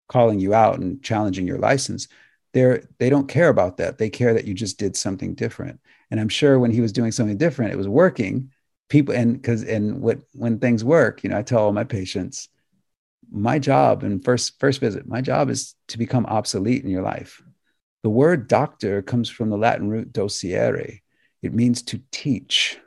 calling 0.07 0.39
you 0.39 0.53
out 0.53 0.79
and 0.79 1.01
challenging 1.03 1.47
your 1.47 1.59
license 1.59 2.07
they're 2.53 2.83
they 2.97 3.09
don't 3.09 3.27
care 3.27 3.49
about 3.49 3.77
that 3.77 3.97
they 3.97 4.09
care 4.09 4.33
that 4.33 4.45
you 4.45 4.53
just 4.53 4.79
did 4.79 4.95
something 4.95 5.33
different 5.33 5.79
and 6.11 6.19
i'm 6.19 6.29
sure 6.29 6.59
when 6.59 6.71
he 6.71 6.81
was 6.81 6.91
doing 6.91 7.11
something 7.11 7.37
different 7.37 7.71
it 7.71 7.77
was 7.77 7.87
working 7.87 8.51
people 8.89 9.13
and 9.13 9.33
because 9.33 9.63
and 9.63 10.01
what 10.01 10.19
when 10.33 10.59
things 10.59 10.83
work 10.83 11.23
you 11.23 11.29
know 11.29 11.37
i 11.37 11.41
tell 11.41 11.59
all 11.59 11.71
my 11.71 11.83
patients 11.83 12.49
my 13.31 13.59
job 13.59 14.03
and 14.03 14.23
first 14.25 14.59
first 14.59 14.79
visit 14.79 15.07
my 15.07 15.21
job 15.21 15.49
is 15.49 15.75
to 15.87 15.97
become 15.97 16.25
obsolete 16.25 16.83
in 16.83 16.89
your 16.89 17.03
life 17.03 17.41
the 18.03 18.09
word 18.09 18.47
doctor 18.47 19.01
comes 19.01 19.29
from 19.29 19.49
the 19.49 19.57
latin 19.57 19.89
root 19.89 20.11
docere 20.11 20.99
it 21.41 21.53
means 21.53 21.81
to 21.81 22.01
teach 22.11 22.79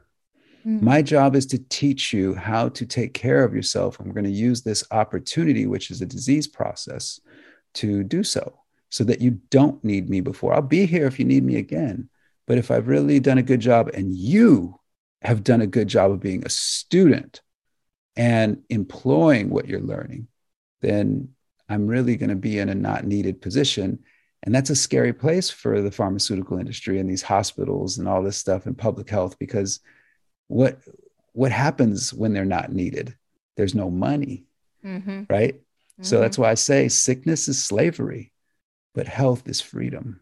mm. 0.67 0.83
my 0.83 1.01
job 1.01 1.37
is 1.37 1.47
to 1.47 1.59
teach 1.69 2.13
you 2.13 2.35
how 2.35 2.69
to 2.69 2.85
take 2.85 3.15
care 3.15 3.45
of 3.45 3.55
yourself 3.55 3.99
and 3.99 4.09
we're 4.09 4.15
going 4.15 4.25
to 4.25 4.31
use 4.31 4.63
this 4.63 4.85
opportunity 4.91 5.67
which 5.67 5.91
is 5.91 6.03
a 6.03 6.07
disease 6.07 6.49
process 6.49 7.21
to 7.75 8.03
do 8.03 8.23
so 8.23 8.59
so 8.93 9.05
that 9.05 9.23
you 9.23 9.41
don't 9.49 9.83
need 9.83 10.11
me 10.11 10.21
before. 10.21 10.53
I'll 10.53 10.61
be 10.61 10.85
here 10.85 11.07
if 11.07 11.19
you 11.19 11.25
need 11.25 11.45
me 11.45 11.57
again. 11.57 12.11
But 12.47 12.59
if 12.59 12.71
I've 12.71 12.89
really 12.89 13.21
done 13.21 13.39
a 13.39 13.43
good 13.43 13.61
job 13.61 13.89
and 13.95 14.15
you 14.15 14.79
have 15.23 15.45
done 15.45 15.61
a 15.61 15.67
good 15.67 15.89
job 15.89 16.11
of 16.11 16.21
being 16.21 16.45
a 16.45 16.51
student 16.51 17.41
and 18.17 18.63
employing 18.69 19.51
what 19.51 19.69
you're 19.69 19.81
learning, 19.81 20.29
then 20.81 21.31
I'm 21.69 21.87
really 21.87 22.17
going 22.17 22.31
to 22.31 22.37
be 22.37 22.59
in 22.59 22.69
a 22.69 22.75
not 22.75 23.05
needed 23.05 23.41
position. 23.41 24.01
And 24.43 24.55
that's 24.55 24.71
a 24.71 24.77
scary 24.77 25.13
place 25.13 25.49
for 25.49 25.81
the 25.81 25.91
pharmaceutical 25.91 26.59
industry 26.59 26.99
and 26.99 27.09
these 27.09 27.23
hospitals 27.23 27.99
and 27.99 28.09
all 28.09 28.23
this 28.23 28.37
stuff 28.37 28.67
in 28.67 28.75
public 28.75 29.09
health 29.09 29.39
because 29.39 29.81
what 30.49 30.79
what 31.35 31.53
happens 31.53 32.13
when 32.13 32.35
they're 32.35 32.45
not 32.45 32.73
needed? 32.73 33.17
There's 33.57 33.75
no 33.75 33.91
money, 33.91 34.45
mm-hmm. 34.85 35.23
right? 35.31 35.55
Mm-hmm. 35.55 36.03
So 36.03 36.21
that's 36.21 36.37
why 36.37 36.51
I 36.51 36.55
say 36.55 36.89
sickness 36.89 37.49
is 37.49 37.63
slavery 37.63 38.33
but 38.95 39.07
health 39.07 39.49
is 39.49 39.61
freedom. 39.61 40.21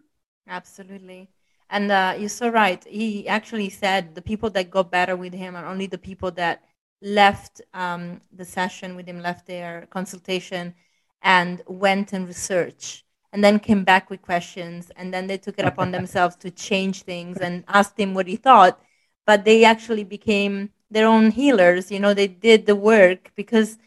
Absolutely. 0.49 1.29
And 1.71 1.91
uh, 1.93 2.17
you're 2.19 2.29
so 2.29 2.49
right. 2.49 2.83
He 2.85 3.29
actually 3.29 3.71
said 3.71 4.15
the 4.15 4.23
people 4.23 4.51
that 4.51 4.71
got 4.71 4.91
better 4.91 5.17
with 5.17 5.33
him 5.33 5.55
are 5.55 5.67
only 5.67 5.87
the 5.87 5.99
people 5.99 6.33
that 6.33 6.65
left 7.01 7.63
um, 7.73 8.21
the 8.33 8.45
session 8.45 8.97
with 8.97 9.07
him, 9.07 9.23
left 9.23 9.47
their 9.47 9.87
consultation, 9.91 10.75
and 11.23 11.63
went 11.67 12.13
and 12.13 12.27
research, 12.27 13.05
and 13.33 13.43
then 13.45 13.61
came 13.61 13.85
back 13.85 14.11
with 14.11 14.21
questions, 14.21 14.91
and 14.97 15.15
then 15.15 15.29
they 15.29 15.39
took 15.39 15.59
it 15.59 15.65
upon 15.65 15.91
themselves 15.97 16.35
to 16.37 16.51
change 16.51 17.03
things 17.03 17.39
and 17.39 17.65
asked 17.69 17.99
him 17.99 18.15
what 18.15 18.27
he 18.27 18.37
thought. 18.37 18.81
But 19.25 19.45
they 19.45 19.65
actually 19.65 20.05
became 20.05 20.71
their 20.91 21.07
own 21.07 21.31
healers. 21.31 21.93
You 21.93 22.01
know, 22.01 22.15
they 22.15 22.27
did 22.27 22.67
the 22.67 22.75
work 22.75 23.31
because 23.37 23.79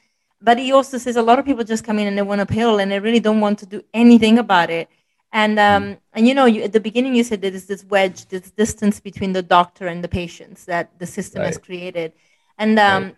but 0.41 0.57
he 0.59 0.73
also 0.73 0.97
says 0.97 1.15
a 1.15 1.21
lot 1.21 1.39
of 1.39 1.45
people 1.45 1.63
just 1.63 1.85
come 1.85 1.97
in 1.99 2.07
and 2.07 2.17
they 2.17 2.21
want 2.21 2.41
a 2.41 2.45
pill 2.45 2.79
and 2.79 2.91
they 2.91 2.99
really 2.99 3.21
don't 3.21 3.39
want 3.39 3.59
to 3.59 3.65
do 3.65 3.81
anything 3.93 4.37
about 4.37 4.69
it 4.69 4.89
and 5.33 5.59
um, 5.59 5.97
and 6.13 6.27
you 6.27 6.33
know 6.33 6.45
you, 6.45 6.61
at 6.61 6.71
the 6.71 6.79
beginning 6.79 7.13
you 7.15 7.23
said 7.23 7.41
there's 7.41 7.65
this 7.65 7.83
wedge 7.85 8.25
this 8.27 8.51
distance 8.51 8.99
between 8.99 9.33
the 9.33 9.41
doctor 9.41 9.87
and 9.87 10.03
the 10.03 10.07
patients 10.07 10.63
that 10.65 10.97
the 10.99 11.05
system 11.05 11.41
right. 11.41 11.47
has 11.47 11.57
created 11.57 12.13
and 12.57 12.79
um, 12.79 13.03
right. 13.03 13.15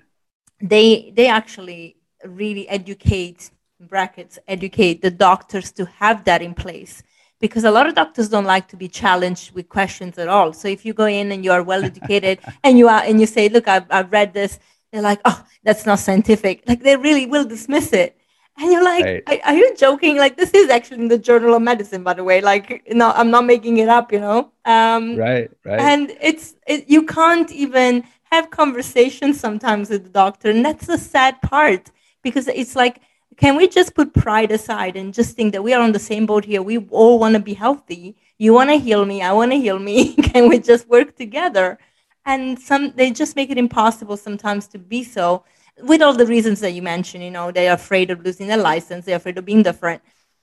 they 0.61 1.13
they 1.15 1.27
actually 1.27 1.97
really 2.25 2.67
educate 2.69 3.51
brackets 3.79 4.39
educate 4.47 5.01
the 5.01 5.11
doctors 5.11 5.71
to 5.71 5.85
have 5.85 6.23
that 6.23 6.41
in 6.41 6.53
place 6.53 7.03
because 7.41 7.65
a 7.65 7.71
lot 7.71 7.85
of 7.85 7.93
doctors 7.93 8.29
don't 8.29 8.45
like 8.45 8.67
to 8.67 8.77
be 8.77 8.87
challenged 8.87 9.51
with 9.51 9.67
questions 9.69 10.17
at 10.17 10.29
all 10.29 10.53
so 10.53 10.67
if 10.67 10.85
you 10.85 10.93
go 10.93 11.05
in 11.05 11.31
and 11.33 11.43
you 11.43 11.51
are 11.51 11.61
well 11.61 11.83
educated 11.83 12.39
and 12.63 12.79
you 12.79 12.87
are 12.87 13.01
and 13.03 13.19
you 13.19 13.27
say 13.27 13.49
look 13.49 13.67
I've, 13.67 13.85
I've 13.91 14.11
read 14.11 14.33
this 14.33 14.57
they're 14.95 15.01
like, 15.01 15.19
oh, 15.25 15.45
that's 15.61 15.85
not 15.85 15.99
scientific. 15.99 16.63
Like 16.65 16.81
they 16.81 16.95
really 16.95 17.25
will 17.25 17.43
dismiss 17.43 17.91
it. 17.91 18.14
And 18.57 18.71
you're 18.71 18.83
like, 18.83 19.03
right. 19.03 19.23
are, 19.27 19.51
are, 19.51 19.55
you 19.55 19.75
joking? 19.75 20.17
Like 20.17 20.37
this 20.37 20.51
is 20.51 20.69
actually 20.69 21.01
in 21.01 21.07
the 21.09 21.17
Journal 21.17 21.55
of 21.55 21.61
Medicine, 21.61 22.03
by 22.03 22.13
the 22.13 22.23
way. 22.23 22.39
Like, 22.41 22.87
no, 22.91 23.11
I'm 23.11 23.29
not 23.29 23.45
making 23.45 23.77
it 23.77 23.89
up, 23.89 24.11
you 24.13 24.19
know? 24.19 24.51
Um, 24.63 25.17
right, 25.17 25.51
right. 25.65 25.79
And 25.79 26.15
it's, 26.21 26.55
it, 26.65 26.85
you 26.87 27.05
can't 27.05 27.51
even 27.51 28.05
have 28.31 28.51
conversations 28.51 29.39
sometimes 29.39 29.89
with 29.89 30.05
the 30.05 30.09
doctor. 30.09 30.49
And 30.49 30.63
that's 30.63 30.87
the 30.87 30.97
sad 30.97 31.41
part 31.41 31.91
because 32.23 32.47
it's 32.47 32.75
like, 32.75 33.01
can 33.35 33.57
we 33.57 33.67
just 33.67 33.93
put 33.93 34.13
pride 34.13 34.51
aside 34.51 34.95
and 34.95 35.13
just 35.13 35.35
think 35.35 35.51
that 35.51 35.61
we 35.61 35.73
are 35.73 35.81
on 35.81 35.91
the 35.91 35.99
same 35.99 36.25
boat 36.25 36.45
here? 36.45 36.61
We 36.61 36.77
all 36.77 37.19
want 37.19 37.33
to 37.35 37.41
be 37.41 37.53
healthy. 37.53 38.15
You 38.37 38.53
want 38.53 38.69
to 38.69 38.77
heal 38.77 39.05
me. 39.05 39.21
I 39.21 39.33
want 39.33 39.51
to 39.51 39.57
heal 39.57 39.79
me. 39.79 40.15
can 40.31 40.47
we 40.47 40.59
just 40.59 40.87
work 40.87 41.17
together? 41.17 41.77
and 42.25 42.59
some 42.59 42.91
they 42.95 43.11
just 43.11 43.35
make 43.35 43.49
it 43.49 43.57
impossible 43.57 44.17
sometimes 44.17 44.67
to 44.67 44.79
be 44.79 45.03
so 45.03 45.43
with 45.81 46.01
all 46.01 46.13
the 46.13 46.25
reasons 46.25 46.59
that 46.61 46.71
you 46.71 46.81
mentioned 46.81 47.23
you 47.23 47.31
know 47.31 47.51
they're 47.51 47.73
afraid 47.73 48.09
of 48.09 48.23
losing 48.23 48.47
their 48.47 48.57
license 48.57 49.05
they're 49.05 49.17
afraid 49.17 49.37
of 49.37 49.45
being 49.45 49.63
different. 49.63 50.01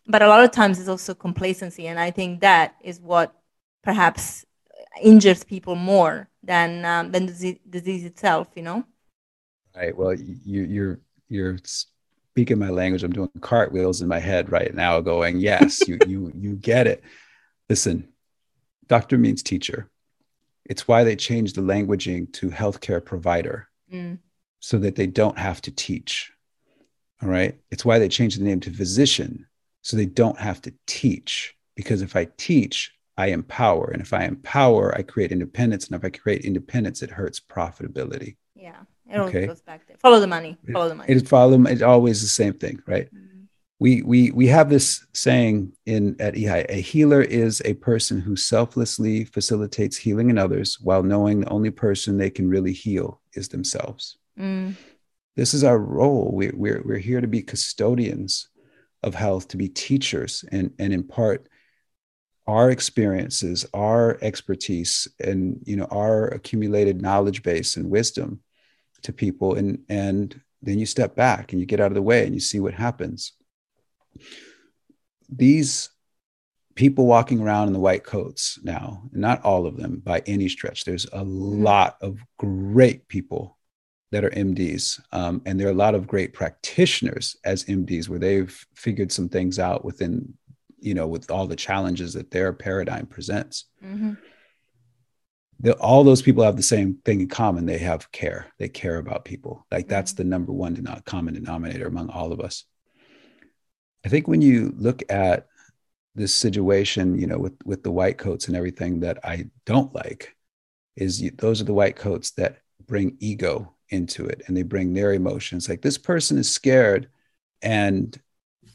But 0.08 0.20
a 0.20 0.26
lot 0.26 0.42
of 0.42 0.50
times 0.50 0.80
it's 0.80 0.88
also 0.88 1.14
complacency 1.14 1.86
and 1.86 1.98
i 1.98 2.10
think 2.10 2.40
that 2.40 2.74
is 2.82 3.00
what 3.00 3.34
perhaps 3.82 4.44
injures 5.00 5.44
people 5.44 5.74
more 5.74 6.28
than 6.42 6.84
um, 6.84 7.12
than 7.12 7.26
the 7.26 7.58
disease 7.68 8.04
itself 8.04 8.48
you 8.54 8.62
know? 8.62 8.84
Right. 9.74 9.96
Well 9.96 10.14
you 10.14 10.62
you're 10.62 11.00
you're 11.28 11.58
speaking 11.64 12.58
my 12.58 12.68
language. 12.68 13.04
I'm 13.04 13.12
doing 13.12 13.30
cartwheels 13.40 14.02
in 14.02 14.08
my 14.08 14.18
head 14.18 14.50
right 14.50 14.74
now 14.74 15.00
going 15.00 15.38
yes 15.38 15.86
you 15.88 15.98
you 16.06 16.32
you 16.34 16.56
get 16.56 16.86
it. 16.86 17.02
Listen 17.70 18.08
doctor 18.88 19.16
means 19.16 19.42
teacher. 19.42 19.88
It's 20.64 20.86
why 20.86 21.02
they 21.04 21.16
changed 21.16 21.56
the 21.56 21.62
languaging 21.62 22.32
to 22.34 22.50
healthcare 22.50 23.04
provider. 23.04 23.68
Mm. 23.92 24.18
So 24.62 24.78
that 24.78 24.94
they 24.94 25.06
don't 25.06 25.38
have 25.38 25.60
to 25.60 25.70
teach. 25.72 26.32
All 27.20 27.28
right. 27.28 27.58
It's 27.70 27.84
why 27.84 27.98
they 27.98 28.08
changed 28.08 28.40
the 28.40 28.44
name 28.44 28.60
to 28.60 28.72
physician 28.72 29.46
so 29.82 29.96
they 29.96 30.06
don't 30.06 30.38
have 30.38 30.62
to 30.62 30.72
teach. 30.86 31.54
Because 31.74 32.00
if 32.00 32.14
I 32.16 32.28
teach, 32.36 32.92
I 33.16 33.26
empower. 33.28 33.90
And 33.90 34.00
if 34.00 34.12
I 34.12 34.24
empower, 34.24 34.96
I 34.96 35.02
create 35.02 35.32
independence. 35.32 35.88
And 35.88 35.96
if 35.96 36.04
I 36.04 36.10
create 36.10 36.44
independence, 36.44 37.02
it 37.02 37.10
hurts 37.10 37.40
profitability. 37.40 38.36
Yeah. 38.54 38.80
It 39.10 39.18
okay. 39.18 39.46
goes 39.46 39.60
back 39.60 39.86
there. 39.88 39.96
Follow 39.98 40.20
the 40.20 40.26
money. 40.26 40.56
Follow 40.72 40.88
the 40.88 40.94
money. 40.94 41.10
It, 41.10 41.18
it 41.18 41.28
follow 41.28 41.60
it's 41.66 41.82
always 41.82 42.22
the 42.22 42.28
same 42.28 42.54
thing, 42.54 42.80
right? 42.86 43.12
Mm 43.12 43.32
we 43.82 44.00
we 44.02 44.30
we 44.30 44.46
have 44.46 44.70
this 44.70 45.04
saying 45.12 45.72
in 45.86 46.14
at 46.20 46.34
EHI, 46.34 46.66
a 46.68 46.80
healer 46.80 47.20
is 47.20 47.60
a 47.64 47.74
person 47.74 48.20
who 48.20 48.36
selflessly 48.36 49.24
facilitates 49.24 49.96
healing 49.96 50.30
in 50.30 50.38
others 50.38 50.78
while 50.80 51.02
knowing 51.02 51.40
the 51.40 51.48
only 51.48 51.72
person 51.72 52.16
they 52.16 52.30
can 52.30 52.48
really 52.48 52.72
heal 52.72 53.20
is 53.34 53.48
themselves. 53.48 54.18
Mm. 54.38 54.76
This 55.36 55.54
is 55.54 55.64
our 55.64 55.78
role. 55.78 56.30
We, 56.32 56.50
we're 56.50 56.82
we're 56.84 56.98
here 56.98 57.20
to 57.20 57.26
be 57.26 57.42
custodians 57.42 58.48
of 59.02 59.14
health, 59.14 59.48
to 59.48 59.56
be 59.56 59.68
teachers, 59.68 60.44
and 60.52 60.72
and 60.78 60.92
impart 60.92 61.48
our 62.46 62.70
experiences, 62.70 63.64
our 63.72 64.18
expertise, 64.20 65.08
and 65.20 65.60
you 65.64 65.76
know 65.76 65.86
our 65.90 66.28
accumulated 66.28 67.00
knowledge 67.00 67.42
base 67.42 67.76
and 67.76 67.90
wisdom 67.90 68.40
to 69.02 69.12
people, 69.12 69.54
and 69.54 69.78
and 69.88 70.40
then 70.60 70.78
you 70.78 70.86
step 70.86 71.16
back 71.16 71.52
and 71.52 71.60
you 71.60 71.66
get 71.66 71.80
out 71.80 71.90
of 71.90 71.94
the 71.94 72.02
way 72.02 72.24
and 72.24 72.34
you 72.34 72.40
see 72.40 72.60
what 72.60 72.74
happens 72.74 73.32
these 75.28 75.90
people 76.74 77.06
walking 77.06 77.40
around 77.40 77.68
in 77.68 77.72
the 77.72 77.80
white 77.80 78.04
coats 78.04 78.58
now, 78.62 79.02
not 79.12 79.44
all 79.44 79.66
of 79.66 79.76
them 79.76 80.00
by 80.04 80.22
any 80.26 80.48
stretch, 80.48 80.84
there's 80.84 81.06
a 81.12 81.24
lot 81.24 81.96
of 82.00 82.20
great 82.38 83.08
people 83.08 83.58
that 84.12 84.24
are 84.24 84.30
MDs. 84.30 85.00
Um, 85.10 85.42
and 85.46 85.58
there 85.58 85.66
are 85.66 85.72
a 85.72 85.74
lot 85.74 85.94
of 85.94 86.06
great 86.06 86.34
practitioners 86.34 87.34
as 87.44 87.64
MDs 87.64 88.08
where 88.08 88.18
they've 88.18 88.66
figured 88.74 89.10
some 89.10 89.28
things 89.28 89.58
out 89.58 89.84
within, 89.84 90.34
you 90.78 90.92
know, 90.92 91.08
with 91.08 91.30
all 91.30 91.46
the 91.46 91.56
challenges 91.56 92.12
that 92.12 92.30
their 92.30 92.52
paradigm 92.52 93.06
presents. 93.06 93.64
Mm-hmm. 93.82 94.12
The, 95.60 95.74
all 95.78 96.04
those 96.04 96.20
people 96.20 96.44
have 96.44 96.56
the 96.56 96.62
same 96.62 96.98
thing 97.06 97.22
in 97.22 97.28
common. 97.28 97.64
They 97.64 97.78
have 97.78 98.12
care. 98.12 98.52
They 98.58 98.68
care 98.68 98.98
about 98.98 99.24
people. 99.24 99.66
Like 99.72 99.88
that's 99.88 100.12
mm-hmm. 100.12 100.22
the 100.22 100.28
number 100.28 100.52
one 100.52 101.02
common 101.06 101.34
denominator 101.34 101.86
among 101.86 102.10
all 102.10 102.32
of 102.32 102.40
us. 102.40 102.64
I 104.04 104.10
think 104.10 104.28
when 104.28 104.42
you 104.42 104.74
look 104.76 105.02
at 105.10 105.46
this 106.14 106.34
situation, 106.34 107.18
you 107.18 107.26
know, 107.26 107.38
with 107.38 107.54
with 107.64 107.82
the 107.82 107.92
white 107.92 108.18
coats 108.18 108.48
and 108.48 108.56
everything 108.56 109.00
that 109.00 109.20
I 109.24 109.46
don't 109.64 109.94
like, 109.94 110.36
is 110.96 111.22
you, 111.22 111.30
those 111.30 111.62
are 111.62 111.64
the 111.64 111.72
white 111.72 111.96
coats 111.96 112.32
that 112.32 112.58
bring 112.86 113.16
ego 113.20 113.74
into 113.92 114.26
it 114.26 114.42
and 114.46 114.56
they 114.56 114.62
bring 114.62 114.94
their 114.94 115.12
emotions. 115.12 115.68
Like 115.68 115.82
this 115.82 115.98
person 115.98 116.38
is 116.38 116.50
scared 116.50 117.08
and 117.62 118.20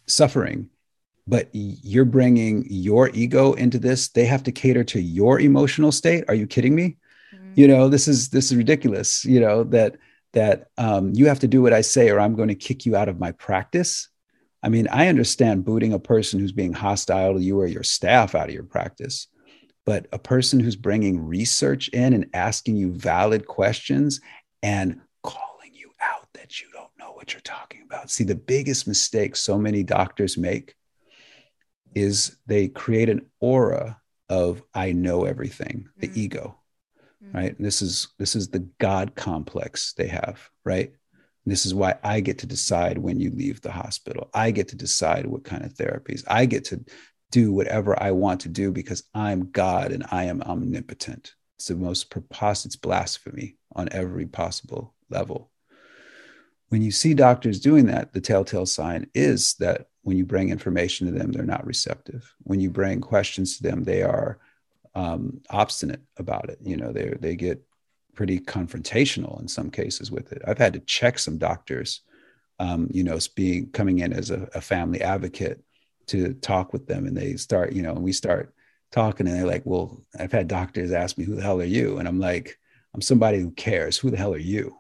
suffering 0.08 0.70
but 1.28 1.50
you're 1.52 2.06
bringing 2.06 2.66
your 2.70 3.10
ego 3.14 3.54
into 3.54 3.78
this 3.78 4.08
they 4.10 4.26
have 4.26 4.44
to 4.44 4.52
cater 4.52 4.84
to 4.84 5.00
your 5.00 5.40
emotional 5.40 5.92
state 5.92 6.24
are 6.28 6.34
you 6.34 6.48
kidding 6.48 6.74
me 6.74 6.98
mm-hmm. 7.34 7.52
you 7.56 7.68
know 7.68 7.90
this 7.90 8.08
is 8.08 8.30
this 8.30 8.52
is 8.52 8.58
ridiculous 8.58 9.26
you 9.26 9.40
know 9.40 9.64
that 9.64 9.98
that 10.34 10.68
um, 10.78 11.12
you 11.14 11.28
have 11.28 11.40
to 11.40 11.48
do 11.48 11.62
what 11.62 11.74
i 11.74 11.82
say 11.82 12.10
or 12.10 12.20
i'm 12.20 12.36
going 12.36 12.48
to 12.48 12.56
kick 12.56 12.86
you 12.86 12.96
out 12.96 13.10
of 13.10 13.20
my 13.20 13.32
practice 13.34 14.10
i 14.64 14.70
mean 14.70 14.88
i 14.90 15.08
understand 15.08 15.66
booting 15.66 15.94
a 15.94 16.00
person 16.00 16.40
who's 16.40 16.52
being 16.52 16.74
hostile 16.74 17.34
to 17.34 17.42
you 17.42 17.60
or 17.60 17.68
your 17.68 17.84
staff 17.84 18.34
out 18.34 18.48
of 18.48 18.56
your 18.56 18.64
practice 18.64 19.28
but 19.86 20.08
a 20.12 20.20
person 20.20 20.60
who's 20.60 20.76
bringing 20.76 21.26
research 21.26 21.88
in 21.90 22.14
and 22.14 22.30
asking 22.34 22.76
you 22.76 22.92
valid 22.92 23.48
questions 23.48 24.22
and 24.64 25.00
calling 25.00 25.00
you 25.00 25.00
out 25.00 25.07
that 26.48 26.62
you 26.62 26.68
don't 26.72 26.90
know 26.98 27.12
what 27.12 27.34
you're 27.34 27.42
talking 27.42 27.82
about 27.86 28.10
see 28.10 28.24
the 28.24 28.36
biggest 28.36 28.88
mistake 28.88 29.36
so 29.36 29.58
many 29.58 29.84
doctors 29.84 30.38
make 30.38 30.76
is 31.94 32.38
they 32.46 32.68
create 32.68 33.10
an 33.10 33.26
aura 33.40 34.00
of 34.30 34.62
I 34.74 34.92
know 34.92 35.26
everything, 35.26 35.88
the 35.98 36.08
mm-hmm. 36.08 36.20
ego, 36.20 36.60
mm-hmm. 37.24 37.38
right? 37.38 37.58
And 37.58 37.66
this 37.66 37.82
is 37.82 38.10
this 38.20 38.36
is 38.36 38.50
the 38.50 38.68
God 38.80 39.16
complex 39.16 39.94
they 39.94 40.08
have, 40.08 40.50
right? 40.66 40.90
And 40.90 41.52
this 41.52 41.66
is 41.66 41.74
why 41.74 41.96
I 42.04 42.20
get 42.20 42.40
to 42.40 42.46
decide 42.46 42.98
when 42.98 43.20
you 43.20 43.32
leave 43.32 43.62
the 43.62 43.72
hospital. 43.72 44.30
I 44.34 44.52
get 44.52 44.68
to 44.70 44.76
decide 44.76 45.26
what 45.26 45.44
kind 45.44 45.64
of 45.64 45.74
therapies. 45.74 46.24
I 46.28 46.46
get 46.46 46.66
to 46.66 46.84
do 47.32 47.52
whatever 47.52 48.02
I 48.02 48.12
want 48.12 48.42
to 48.42 48.50
do 48.50 48.72
because 48.72 49.04
I'm 49.14 49.52
God 49.52 49.92
and 49.92 50.06
I 50.12 50.26
am 50.26 50.42
omnipotent. 50.42 51.34
It's 51.58 51.68
the 51.68 51.76
most 51.76 52.10
preposterous 52.10 52.76
blasphemy 52.76 53.58
on 53.76 53.90
every 53.92 54.26
possible 54.28 54.94
level. 55.10 55.52
When 56.70 56.82
you 56.82 56.92
see 56.92 57.14
doctors 57.14 57.60
doing 57.60 57.86
that, 57.86 58.14
the 58.14 58.22
telltale 58.22 58.66
sign 58.66 59.10
is 59.14 59.54
that 59.56 59.88
when 60.02 60.18
you 60.18 60.26
bring 60.26 60.50
information 60.50 61.08
to 61.08 61.18
them, 61.18 61.32
they're 61.32 61.44
not 61.44 61.66
receptive. 61.66 62.34
When 62.44 62.60
you 62.60 62.70
bring 62.70 63.02
questions 63.02 63.58
to 63.58 63.64
them, 63.64 63.84
they 63.84 64.04
are 64.04 64.40
um, 64.96 65.42
obstinate 65.50 66.02
about 66.18 66.50
it. 66.50 66.60
You 66.64 66.78
know, 66.78 66.92
they 66.92 67.14
they 67.20 67.36
get 67.36 67.62
pretty 68.16 68.40
confrontational 68.40 69.40
in 69.40 69.48
some 69.48 69.70
cases 69.70 70.12
with 70.12 70.32
it. 70.32 70.42
I've 70.48 70.58
had 70.58 70.74
to 70.74 70.80
check 70.80 71.20
some 71.20 71.38
doctors, 71.38 72.02
um, 72.60 72.90
you 72.92 73.04
know, 73.04 73.20
being 73.36 73.70
coming 73.70 74.00
in 74.00 74.12
as 74.12 74.32
a, 74.32 74.50
a 74.56 74.62
family 74.62 75.02
advocate 75.02 75.62
to 76.08 76.34
talk 76.36 76.74
with 76.74 76.88
them, 76.88 77.06
and 77.06 77.16
they 77.16 77.36
start, 77.36 77.74
you 77.74 77.82
know, 77.82 77.92
and 77.92 78.04
we 78.04 78.12
start 78.12 78.54
talking, 78.92 79.28
and 79.28 79.36
they're 79.36 79.46
like, 79.46 79.66
"Well, 79.66 80.02
I've 80.20 80.32
had 80.32 80.48
doctors 80.48 80.92
ask 80.92 81.18
me, 81.18 81.26
who 81.26 81.36
the 81.36 81.44
hell 81.44 81.62
are 81.62 81.66
you?" 81.66 82.00
And 82.00 82.08
I'm 82.08 82.20
like, 82.20 82.58
"I'm 82.94 83.02
somebody 83.02 83.40
who 83.40 83.52
cares. 83.52 83.98
Who 83.98 84.10
the 84.10 84.18
hell 84.18 84.34
are 84.34 84.38
you?" 84.38 84.78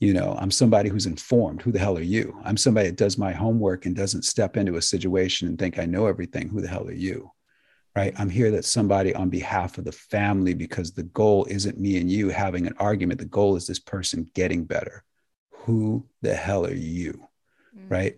You 0.00 0.12
know 0.12 0.36
i'm 0.40 0.50
somebody 0.50 0.88
who's 0.88 1.06
informed 1.06 1.62
who 1.62 1.70
the 1.70 1.78
hell 1.78 1.96
are 1.96 2.02
you? 2.02 2.36
I'm 2.44 2.56
somebody 2.56 2.88
that 2.88 2.96
does 2.96 3.16
my 3.16 3.32
homework 3.32 3.86
and 3.86 3.94
doesn't 3.94 4.24
step 4.24 4.56
into 4.56 4.76
a 4.76 4.82
situation 4.82 5.46
and 5.46 5.58
think 5.58 5.78
i 5.78 5.86
know 5.86 6.06
everything 6.06 6.48
who 6.48 6.60
the 6.60 6.68
hell 6.68 6.88
are 6.88 6.92
you? 6.92 7.30
Right? 7.96 8.14
I'm 8.18 8.30
here 8.30 8.52
that 8.52 8.64
somebody 8.64 9.14
on 9.14 9.30
behalf 9.30 9.76
of 9.76 9.84
the 9.84 9.92
family 9.92 10.54
because 10.54 10.92
the 10.92 11.02
goal 11.02 11.46
isn't 11.50 11.78
me 11.78 11.98
and 11.98 12.08
you 12.08 12.28
having 12.28 12.68
an 12.68 12.74
argument. 12.78 13.18
The 13.18 13.26
goal 13.26 13.56
is 13.56 13.66
this 13.66 13.80
person 13.80 14.30
getting 14.32 14.64
better. 14.64 15.02
Who 15.50 16.06
the 16.22 16.32
hell 16.32 16.64
are 16.64 16.72
you? 16.72 17.26
Mm-hmm. 17.76 17.88
right? 17.88 18.16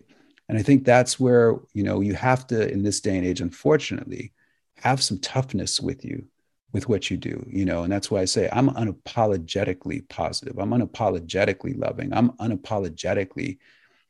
And 0.49 0.57
i 0.57 0.61
think 0.61 0.85
that's 0.85 1.19
where 1.19 1.55
you 1.73 1.83
know 1.83 2.01
you 2.01 2.13
have 2.13 2.45
to 2.47 2.71
in 2.71 2.83
this 2.83 3.01
day 3.01 3.17
and 3.17 3.25
age 3.25 3.41
unfortunately 3.41 4.33
have 4.77 5.01
some 5.01 5.19
toughness 5.19 5.79
with 5.79 6.03
you 6.03 6.25
with 6.73 6.89
what 6.89 7.09
you 7.11 7.17
do, 7.17 7.45
you 7.47 7.65
know, 7.65 7.83
and 7.83 7.93
that's 7.93 8.09
why 8.09 8.19
I 8.19 8.25
say 8.25 8.49
I'm 8.51 8.69
unapologetically 8.71 10.09
positive. 10.09 10.57
I'm 10.57 10.71
unapologetically 10.71 11.77
loving. 11.77 12.11
I'm 12.11 12.31
unapologetically 12.31 13.59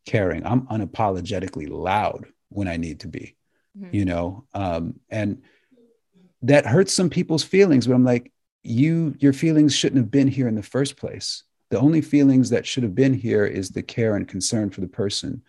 caring. 0.06 0.46
I'm 0.46 0.66
unapologetically 0.68 1.70
loud 1.70 2.26
when 2.50 2.70
I 2.70 2.78
need 2.78 3.02
to 3.02 3.10
be, 3.10 3.36
mm-hmm. 3.78 3.94
you 3.94 4.06
know, 4.06 4.46
um, 4.54 5.00
and 5.10 5.42
that 6.44 6.66
hurts 6.66 6.94
some 6.94 7.10
people's 7.10 7.44
feelings. 7.44 7.86
But 7.86 7.96
I'm 7.96 8.06
like, 8.06 8.32
you, 8.64 9.14
your 9.20 9.34
feelings 9.34 9.76
shouldn't 9.76 10.02
have 10.02 10.12
been 10.12 10.30
here 10.30 10.48
in 10.48 10.56
the 10.56 10.64
first 10.64 10.96
place. 10.96 11.44
The 11.70 11.80
only 11.80 12.02
feelings 12.02 12.50
that 12.52 12.66
should 12.66 12.84
have 12.84 12.96
been 12.96 13.14
here 13.14 13.46
is 13.46 13.70
the 13.70 13.84
care 13.84 14.16
and 14.16 14.28
concern 14.28 14.70
for 14.70 14.80
the 14.80 14.88
person 14.88 15.42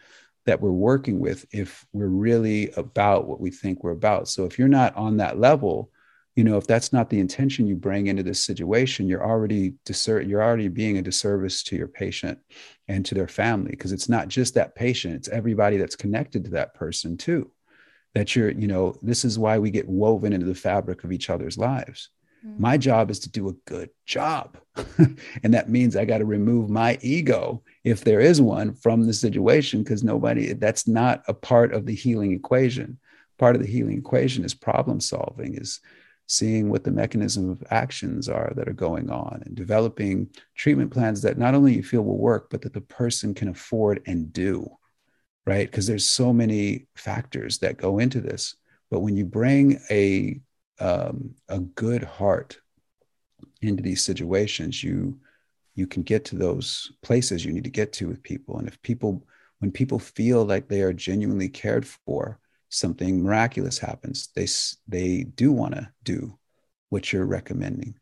that 0.47 0.61
we're 0.61 0.71
working 0.71 1.21
with 1.21 1.47
if 1.53 1.87
we're 1.93 2.07
really 2.07 2.71
about 2.73 3.27
what 3.27 3.41
we 3.41 3.51
think 3.51 3.85
we're 3.85 3.93
about. 3.93 4.29
So 4.29 4.45
if 4.45 4.59
you're 4.59 4.69
not 4.69 4.97
on 4.97 5.19
that 5.19 5.39
level, 5.39 5.91
you 6.37 6.43
know 6.43 6.57
if 6.57 6.67
that's 6.67 6.93
not 6.93 7.11
the 7.11 7.21
intention 7.21 7.67
you 7.67 7.77
bring 7.77 8.07
into 8.07 8.23
this 8.23 8.43
situation 8.43 9.09
you're 9.09 9.25
already 9.25 9.75
disser- 9.87 10.27
you're 10.27 10.43
already 10.43 10.69
being 10.69 10.99
a 10.99 11.03
disservice 11.03 11.63
to 11.63 11.77
your 11.77 11.89
patient 11.89 12.39
and 12.89 13.05
to 13.07 13.15
their 13.15 13.29
family 13.29 13.71
because 13.71 13.93
it's 13.93 14.09
not 14.09 14.29
just 14.29 14.55
that 14.55 14.75
patient 14.75 15.15
it's 15.15 15.29
everybody 15.29 15.77
that's 15.77 15.97
connected 15.97 16.45
to 16.45 16.51
that 16.51 16.75
person 16.75 17.17
too 17.17 17.51
that 18.15 18.35
you're 18.35 18.51
you 18.51 18.67
know 18.67 18.97
this 19.03 19.25
is 19.25 19.39
why 19.39 19.59
we 19.59 19.71
get 19.71 19.89
woven 19.89 20.33
into 20.33 20.47
the 20.47 20.55
fabric 20.55 21.05
of 21.05 21.13
each 21.13 21.31
other's 21.31 21.59
lives 21.59 22.11
mm-hmm. 22.45 22.61
my 22.61 22.77
job 22.77 23.11
is 23.11 23.19
to 23.21 23.31
do 23.31 23.49
a 23.49 23.55
good 23.67 23.91
job 24.07 24.59
and 25.43 25.55
that 25.55 25.69
means 25.69 25.97
i 25.97 26.05
got 26.05 26.19
to 26.19 26.25
remove 26.25 26.69
my 26.69 26.99
ego 27.01 27.63
if 27.85 28.03
there 28.03 28.21
is 28.21 28.41
one 28.41 28.75
from 28.75 29.07
the 29.07 29.13
situation 29.13 29.83
because 29.83 30.03
nobody 30.03 30.53
that's 30.53 30.89
not 30.89 31.23
a 31.29 31.35
part 31.35 31.73
of 31.73 31.87
the 31.87 31.95
healing 31.95 32.33
equation 32.33 32.99
part 33.39 33.57
of 33.57 33.63
the 33.63 33.69
healing 33.69 33.99
equation 33.99 34.45
is 34.45 34.55
problem 34.55 35.01
solving 35.01 35.57
is 35.57 35.81
seeing 36.27 36.71
what 36.71 36.85
the 36.85 36.91
mechanism 36.91 37.51
of 37.51 37.63
actions 37.71 38.29
are 38.29 38.53
that 38.57 38.69
are 38.69 38.73
going 38.73 39.11
on 39.11 39.43
and 39.45 39.55
developing 39.55 40.29
treatment 40.55 40.91
plans 40.91 41.21
that 41.23 41.39
not 41.39 41.55
only 41.55 41.75
you 41.75 41.83
feel 41.83 42.03
will 42.03 42.19
work 42.19 42.49
but 42.51 42.63
that 42.63 42.73
the 42.73 42.81
person 42.81 43.35
can 43.35 43.49
afford 43.49 44.03
and 44.07 44.33
do 44.33 44.69
right? 45.47 45.71
Because 45.71 45.87
there's 45.87 46.09
so 46.09 46.33
many 46.33 46.87
factors 46.97 47.59
that 47.59 47.77
go 47.77 47.99
into 47.99 48.21
this. 48.21 48.57
But 48.91 49.01
when 49.01 49.17
you 49.17 49.25
bring 49.25 49.81
a 49.91 50.41
um, 50.81 51.35
a 51.49 51.61
good 51.61 52.03
heart 52.03 52.59
into 53.63 53.81
these 53.81 54.03
situations 54.03 54.83
you 54.83 55.17
you 55.77 55.87
can 55.87 56.03
get 56.03 56.25
to 56.25 56.37
those 56.37 56.91
places 57.01 57.45
you 57.45 57.53
need 57.53 57.65
to 57.65 57.71
get 57.71 57.93
to 57.93 58.09
with 58.09 58.23
people. 58.25 58.59
And 58.59 58.67
if 58.67 58.81
people 58.83 59.25
when 59.61 59.71
people 59.71 60.01
feel 60.01 60.45
like 60.45 60.69
they 60.69 60.83
are 60.83 60.93
genuinely 60.93 61.49
cared 61.49 61.87
for 61.87 62.41
something 62.75 63.23
miraculous 63.23 63.79
happens 63.79 64.29
they 64.35 64.47
they 64.89 65.25
do 65.25 65.53
want 65.53 65.75
to 65.75 65.89
do 66.03 66.39
what 66.91 67.13
you're 67.13 67.27
recommending. 67.27 67.95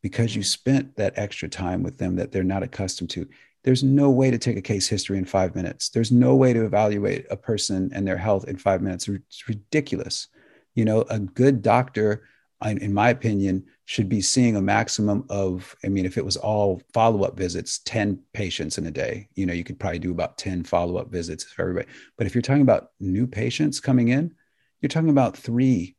Because 0.00 0.36
you 0.36 0.42
mm. 0.42 0.46
spent 0.46 0.96
that 0.96 1.14
extra 1.16 1.48
time 1.48 1.82
with 1.82 1.98
them 1.98 2.16
that 2.16 2.30
they're 2.30 2.44
not 2.44 2.62
accustomed 2.62 3.10
to 3.10 3.28
there's 3.64 3.82
no 3.82 4.08
way 4.08 4.30
to 4.30 4.38
take 4.38 4.56
a 4.56 4.62
case 4.62 4.88
history 4.88 5.18
in 5.18 5.24
5 5.24 5.54
minutes. 5.56 5.88
There's 5.88 6.12
no 6.12 6.36
way 6.36 6.52
to 6.52 6.64
evaluate 6.64 7.26
a 7.28 7.36
person 7.36 7.90
and 7.92 8.06
their 8.06 8.16
health 8.16 8.46
in 8.46 8.56
5 8.56 8.80
minutes. 8.82 9.08
It's 9.08 9.48
ridiculous. 9.48 10.28
You 10.74 10.84
know 10.84 11.02
a 11.10 11.18
good 11.18 11.60
doctor 11.60 12.22
in 12.64 12.94
my 12.94 13.10
opinion 13.10 13.64
should 13.88 14.06
be 14.06 14.20
seeing 14.20 14.54
a 14.54 14.60
maximum 14.60 15.24
of 15.30 15.74
i 15.82 15.88
mean 15.88 16.04
if 16.04 16.18
it 16.18 16.24
was 16.24 16.36
all 16.36 16.82
follow-up 16.92 17.38
visits 17.38 17.78
10 17.86 18.20
patients 18.34 18.76
in 18.76 18.84
a 18.84 18.90
day 18.90 19.26
you 19.34 19.46
know 19.46 19.52
you 19.54 19.64
could 19.64 19.80
probably 19.80 19.98
do 19.98 20.10
about 20.10 20.36
10 20.36 20.62
follow-up 20.62 21.10
visits 21.10 21.42
for 21.44 21.62
everybody 21.62 21.88
but 22.18 22.26
if 22.26 22.34
you're 22.34 22.42
talking 22.42 22.60
about 22.60 22.90
new 23.00 23.26
patients 23.26 23.80
coming 23.80 24.08
in 24.08 24.34
you're 24.82 24.90
talking 24.90 25.08
about 25.08 25.38
three 25.38 25.96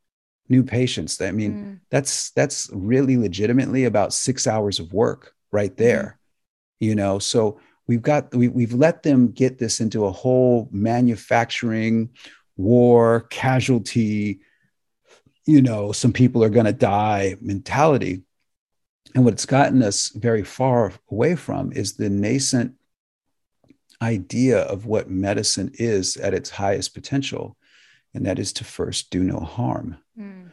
new 0.49 0.63
patients 0.63 1.19
i 1.19 1.31
mean 1.31 1.53
mm. 1.53 1.79
that's 1.89 2.29
that's 2.31 2.69
really 2.73 3.17
legitimately 3.17 3.85
about 3.85 4.13
six 4.13 4.45
hours 4.45 4.79
of 4.79 4.93
work 4.93 5.33
right 5.51 5.71
mm-hmm. 5.71 5.83
there 5.83 6.19
mm. 6.83 6.87
you 6.87 6.93
know 6.93 7.17
so 7.17 7.59
we've 7.87 8.03
got 8.03 8.33
we, 8.35 8.49
we've 8.49 8.73
let 8.73 9.01
them 9.01 9.31
get 9.31 9.57
this 9.57 9.81
into 9.81 10.05
a 10.05 10.11
whole 10.11 10.69
manufacturing 10.71 12.07
war 12.55 13.21
casualty 13.31 14.41
you 15.49 15.63
know, 15.63 15.91
some 15.91 16.13
people 16.13 16.43
are 16.43 16.49
going 16.49 16.67
to 16.67 16.73
die 16.73 17.35
mentality. 17.41 18.21
And 19.15 19.25
what 19.25 19.33
it's 19.33 19.47
gotten 19.47 19.81
us 19.81 20.09
very 20.09 20.43
far 20.43 20.93
away 21.09 21.35
from 21.35 21.71
is 21.71 21.93
the 21.93 22.09
nascent 22.09 22.75
idea 23.99 24.59
of 24.59 24.85
what 24.85 25.09
medicine 25.09 25.71
is 25.73 26.17
at 26.17 26.35
its 26.35 26.51
highest 26.51 26.93
potential, 26.93 27.57
and 28.13 28.27
that 28.27 28.37
is 28.37 28.53
to 28.53 28.63
first 28.63 29.09
do 29.09 29.23
no 29.23 29.39
harm. 29.39 29.97
Mm. 30.17 30.51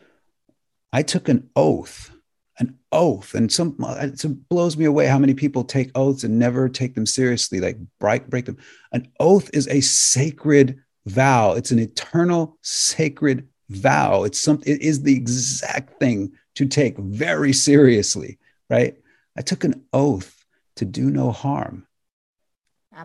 I 0.95 1.03
took 1.03 1.29
an 1.29 1.51
oath, 1.55 2.11
an 2.59 2.79
oath, 2.91 3.35
and 3.35 3.53
some 3.53 3.77
it 3.79 4.49
blows 4.49 4.79
me 4.79 4.87
away 4.87 5.07
how 5.07 5.19
many 5.19 5.35
people 5.35 5.63
take 5.63 5.91
oaths 5.95 6.25
and 6.25 6.39
never 6.39 6.71
take 6.71 6.95
them 6.95 7.05
seriously, 7.05 7.61
like 7.61 7.77
break, 8.01 8.29
break 8.29 8.47
them. 8.47 8.57
An 8.93 9.09
oath 9.21 9.51
is 9.53 9.69
a 9.69 9.83
sacred 9.83 10.81
vow, 11.05 11.53
it's 11.53 11.71
an 11.71 11.79
eternal 11.79 12.57
sacred 12.63 13.47
vow. 13.69 14.25
It's 14.25 14.41
something, 14.41 14.73
it 14.73 14.83
is 14.83 15.03
the 15.03 15.14
exact 15.17 15.99
thing 15.99 16.33
to 16.55 16.67
take 16.67 16.97
very 16.99 17.53
seriously, 17.53 18.39
right? 18.71 18.97
I 19.37 19.43
took 19.43 19.64
an 19.64 19.85
oath 19.93 20.45
to 20.77 20.85
do 20.85 21.11
no 21.11 21.31
harm. 21.33 21.87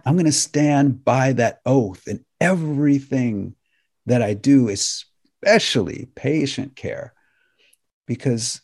I'm 0.05 0.15
going 0.15 0.25
to 0.25 0.31
stand 0.31 1.03
by 1.03 1.33
that 1.33 1.59
oath 1.65 2.07
in 2.07 2.23
everything 2.39 3.55
that 4.05 4.21
I 4.21 4.33
do, 4.33 4.69
especially 4.69 6.07
patient 6.15 6.75
care, 6.75 7.13
because 8.07 8.61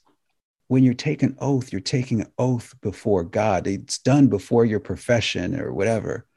when 0.67 0.83
you 0.83 0.93
take 0.93 1.23
an 1.23 1.35
oath, 1.39 1.71
you're 1.71 1.81
taking 1.81 2.21
an 2.21 2.31
oath 2.37 2.73
before 2.81 3.23
God. 3.23 3.67
It's 3.67 3.99
done 3.99 4.27
before 4.27 4.65
your 4.65 4.79
profession 4.79 5.59
or 5.59 5.73
whatever. 5.73 6.27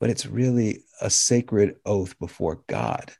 but 0.00 0.10
it's 0.10 0.26
really 0.26 0.84
a 1.00 1.10
sacred 1.10 1.76
oath 1.84 2.18
before 2.18 2.62
God. 2.66 3.12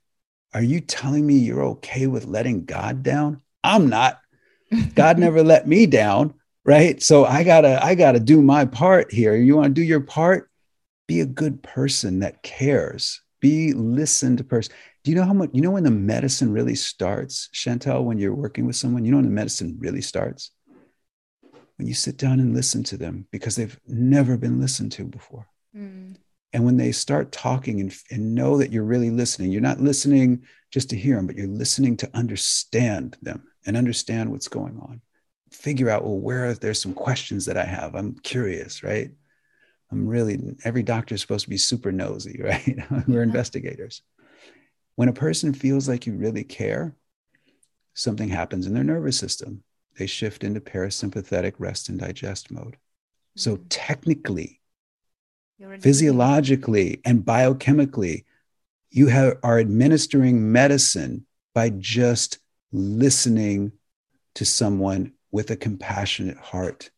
Are 0.53 0.63
you 0.63 0.81
telling 0.81 1.25
me 1.25 1.35
you're 1.35 1.63
okay 1.63 2.07
with 2.07 2.25
letting 2.25 2.65
God 2.65 3.03
down? 3.03 3.41
I'm 3.63 3.89
not. 3.89 4.19
God 4.95 5.17
never 5.17 5.43
let 5.43 5.67
me 5.67 5.85
down, 5.85 6.33
right? 6.65 7.01
So 7.01 7.25
I 7.25 7.43
got 7.43 7.61
to 7.61 7.83
I 7.83 7.95
got 7.95 8.13
to 8.13 8.19
do 8.19 8.41
my 8.41 8.65
part 8.65 9.11
here. 9.11 9.35
You 9.35 9.55
want 9.55 9.75
to 9.75 9.81
do 9.81 9.85
your 9.85 10.01
part? 10.01 10.49
Be 11.07 11.21
a 11.21 11.25
good 11.25 11.63
person 11.63 12.19
that 12.19 12.43
cares. 12.43 13.21
Be 13.39 13.73
listened 13.73 14.47
person. 14.49 14.73
Do 15.03 15.11
you 15.11 15.17
know 15.17 15.23
how 15.23 15.33
much 15.33 15.49
you 15.53 15.61
know 15.61 15.71
when 15.71 15.83
the 15.83 15.91
medicine 15.91 16.51
really 16.51 16.75
starts, 16.75 17.49
Chantel, 17.53 18.03
when 18.03 18.17
you're 18.17 18.35
working 18.35 18.65
with 18.65 18.75
someone, 18.75 19.05
you 19.05 19.11
know 19.11 19.17
when 19.17 19.25
the 19.25 19.31
medicine 19.31 19.77
really 19.79 20.01
starts? 20.01 20.51
When 21.77 21.87
you 21.87 21.93
sit 21.93 22.17
down 22.17 22.39
and 22.39 22.53
listen 22.53 22.83
to 22.85 22.97
them 22.97 23.25
because 23.31 23.55
they've 23.55 23.79
never 23.87 24.37
been 24.37 24.59
listened 24.59 24.91
to 24.93 25.05
before. 25.05 25.47
Mm. 25.75 26.17
And 26.53 26.65
when 26.65 26.77
they 26.77 26.91
start 26.91 27.31
talking 27.31 27.79
and, 27.79 27.95
and 28.09 28.33
know 28.33 28.57
that 28.57 28.71
you're 28.71 28.83
really 28.83 29.11
listening, 29.11 29.51
you're 29.51 29.61
not 29.61 29.79
listening 29.79 30.43
just 30.71 30.89
to 30.89 30.97
hear 30.97 31.15
them, 31.15 31.27
but 31.27 31.35
you're 31.35 31.47
listening 31.47 31.97
to 31.97 32.09
understand 32.13 33.17
them 33.21 33.43
and 33.65 33.77
understand 33.77 34.31
what's 34.31 34.47
going 34.47 34.77
on. 34.79 35.01
Figure 35.51 35.89
out, 35.89 36.03
well, 36.03 36.17
where 36.17 36.47
are 36.47 36.53
there's 36.53 36.81
some 36.81 36.93
questions 36.93 37.45
that 37.45 37.57
I 37.57 37.65
have. 37.65 37.95
I'm 37.95 38.15
curious, 38.19 38.83
right? 38.83 39.11
I'm 39.91 40.07
really, 40.07 40.39
every 40.63 40.83
doctor 40.83 41.15
is 41.15 41.21
supposed 41.21 41.45
to 41.45 41.49
be 41.49 41.57
super 41.57 41.91
nosy, 41.91 42.39
right? 42.43 42.79
We're 43.07 43.23
investigators. 43.23 44.01
When 44.95 45.09
a 45.09 45.13
person 45.13 45.53
feels 45.53 45.87
like 45.87 46.05
you 46.05 46.13
really 46.13 46.43
care, 46.43 46.95
something 47.93 48.29
happens 48.29 48.65
in 48.65 48.73
their 48.73 48.83
nervous 48.83 49.17
system. 49.17 49.63
They 49.97 50.07
shift 50.07 50.43
into 50.43 50.61
parasympathetic 50.61 51.53
rest 51.57 51.89
and 51.89 51.99
digest 51.99 52.51
mode. 52.51 52.73
Mm-hmm. 52.73 53.39
So, 53.39 53.57
technically, 53.69 54.58
physiologically, 55.81 57.01
and 57.05 57.25
biochemically, 57.25 58.25
you 58.91 59.07
have, 59.07 59.37
are 59.43 59.59
administering 59.59 60.51
medicine 60.51 61.25
by 61.53 61.69
just 61.69 62.39
listening 62.71 63.71
to 64.35 64.45
someone 64.45 65.13
with 65.31 65.51
a 65.51 65.55
compassionate 65.55 66.37
heart. 66.37 66.89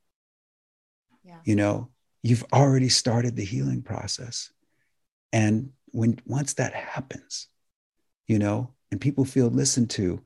Yeah. 1.24 1.40
You 1.44 1.56
know, 1.56 1.90
you've 2.24 2.46
already 2.54 2.90
started 2.90 3.36
the 3.36 3.46
healing 3.46 3.82
process. 3.82 4.52
And 5.34 5.72
when 5.88 6.20
once 6.26 6.54
that 6.54 6.74
happens, 6.74 7.48
you 8.28 8.40
know, 8.40 8.74
and 8.92 9.02
people 9.02 9.26
feel 9.26 9.48
listened 9.48 9.90
to, 9.92 10.22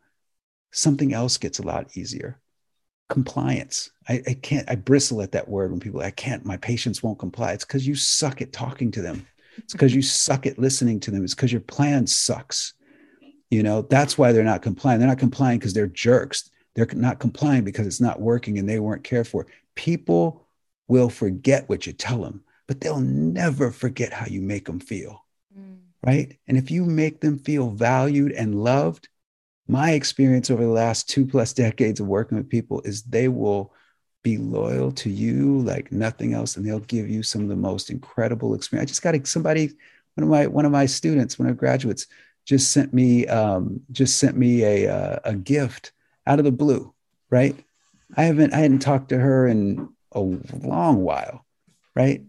something 0.72 1.14
else 1.14 1.38
gets 1.38 1.60
a 1.60 1.64
lot 1.64 1.96
easier. 1.96 2.40
Compliance. 3.10 3.92
I, 4.08 4.22
I 4.28 4.34
can't, 4.34 4.70
I 4.70 4.76
bristle 4.76 5.22
at 5.22 5.32
that 5.34 5.48
word 5.48 5.72
when 5.72 5.80
people, 5.80 6.02
I 6.02 6.12
can't, 6.12 6.46
my 6.46 6.58
patients 6.58 7.04
won't 7.04 7.20
comply. 7.20 7.54
It's 7.54 7.66
because 7.66 7.88
you 7.88 7.96
suck 7.96 8.42
at 8.42 8.54
talking 8.54 8.92
to 8.92 9.02
them. 9.02 9.26
It's 9.58 9.74
because 9.74 9.96
you 9.96 10.02
suck 10.02 10.46
at 10.46 10.60
listening 10.60 11.00
to 11.02 11.12
them. 11.12 11.24
It's 11.24 11.36
because 11.36 11.52
your 11.52 11.62
plan 11.62 12.08
sucks. 12.08 12.74
You 13.50 13.64
know, 13.64 13.84
that's 13.84 14.18
why 14.18 14.32
they're 14.32 14.44
not 14.44 14.62
complying. 14.62 15.00
They're 15.00 15.08
not 15.08 15.20
complying 15.20 15.60
because 15.60 15.74
they're 15.74 15.88
jerks. 15.88 16.50
They're 16.74 16.88
not 16.94 17.20
complying 17.20 17.64
because 17.64 17.88
it's 17.88 18.02
not 18.02 18.20
working 18.20 18.60
and 18.60 18.68
they 18.68 18.80
weren't 18.80 19.04
cared 19.04 19.28
for. 19.28 19.48
People 19.76 20.46
will 20.88 21.10
forget 21.10 21.70
what 21.70 21.88
you 21.88 21.94
tell 21.94 22.22
them, 22.22 22.44
but 22.68 22.82
they'll 22.82 23.00
never 23.00 23.72
forget 23.72 24.12
how 24.12 24.26
you 24.26 24.42
make 24.42 24.66
them 24.66 24.80
feel. 24.80 25.24
Mm. 25.58 25.78
Right. 26.06 26.38
And 26.48 26.58
if 26.58 26.70
you 26.70 26.84
make 26.84 27.22
them 27.22 27.40
feel 27.40 27.70
valued 27.70 28.34
and 28.34 28.62
loved, 28.62 29.08
my 29.68 29.92
experience 29.92 30.50
over 30.52 30.64
the 30.64 30.70
last 30.70 31.10
two 31.10 31.26
plus 31.26 31.54
decades 31.54 32.00
of 32.00 32.08
working 32.08 32.38
with 32.38 32.50
people 32.50 32.82
is 32.82 33.04
they 33.04 33.28
will 33.28 33.74
be 34.24 34.38
loyal 34.38 34.92
to 34.92 35.10
you 35.10 35.60
like 35.60 35.92
nothing 35.92 36.34
else 36.34 36.58
and 36.58 36.66
they'll 36.66 36.80
give 36.80 37.08
you 37.08 37.22
some 37.22 37.44
of 37.44 37.50
the 37.50 37.56
most 37.56 37.92
incredible 37.92 38.56
experience 38.56 38.88
i 38.88 38.92
just 38.92 39.02
got 39.04 39.28
somebody 39.28 39.70
one 40.16 40.24
of 40.24 40.30
my 40.30 40.48
one 40.48 40.66
of 40.66 40.72
my 40.72 40.86
students 40.86 41.38
one 41.38 41.48
of 41.48 41.58
graduates 41.58 42.08
just 42.46 42.72
sent 42.72 42.94
me 42.94 43.26
um, 43.28 43.82
just 43.92 44.20
sent 44.20 44.38
me 44.38 44.64
a, 44.64 44.88
uh, 44.88 45.20
a 45.26 45.34
gift 45.34 45.92
out 46.28 46.40
of 46.40 46.46
the 46.46 46.52
blue, 46.52 46.94
right? 47.30 47.56
I 48.16 48.24
haven't 48.24 48.54
I 48.54 48.58
hadn't 48.58 48.80
talked 48.80 49.10
to 49.10 49.18
her 49.18 49.48
in 49.48 49.90
a 50.12 50.22
long 50.22 51.02
while, 51.02 51.46
right? 51.96 52.24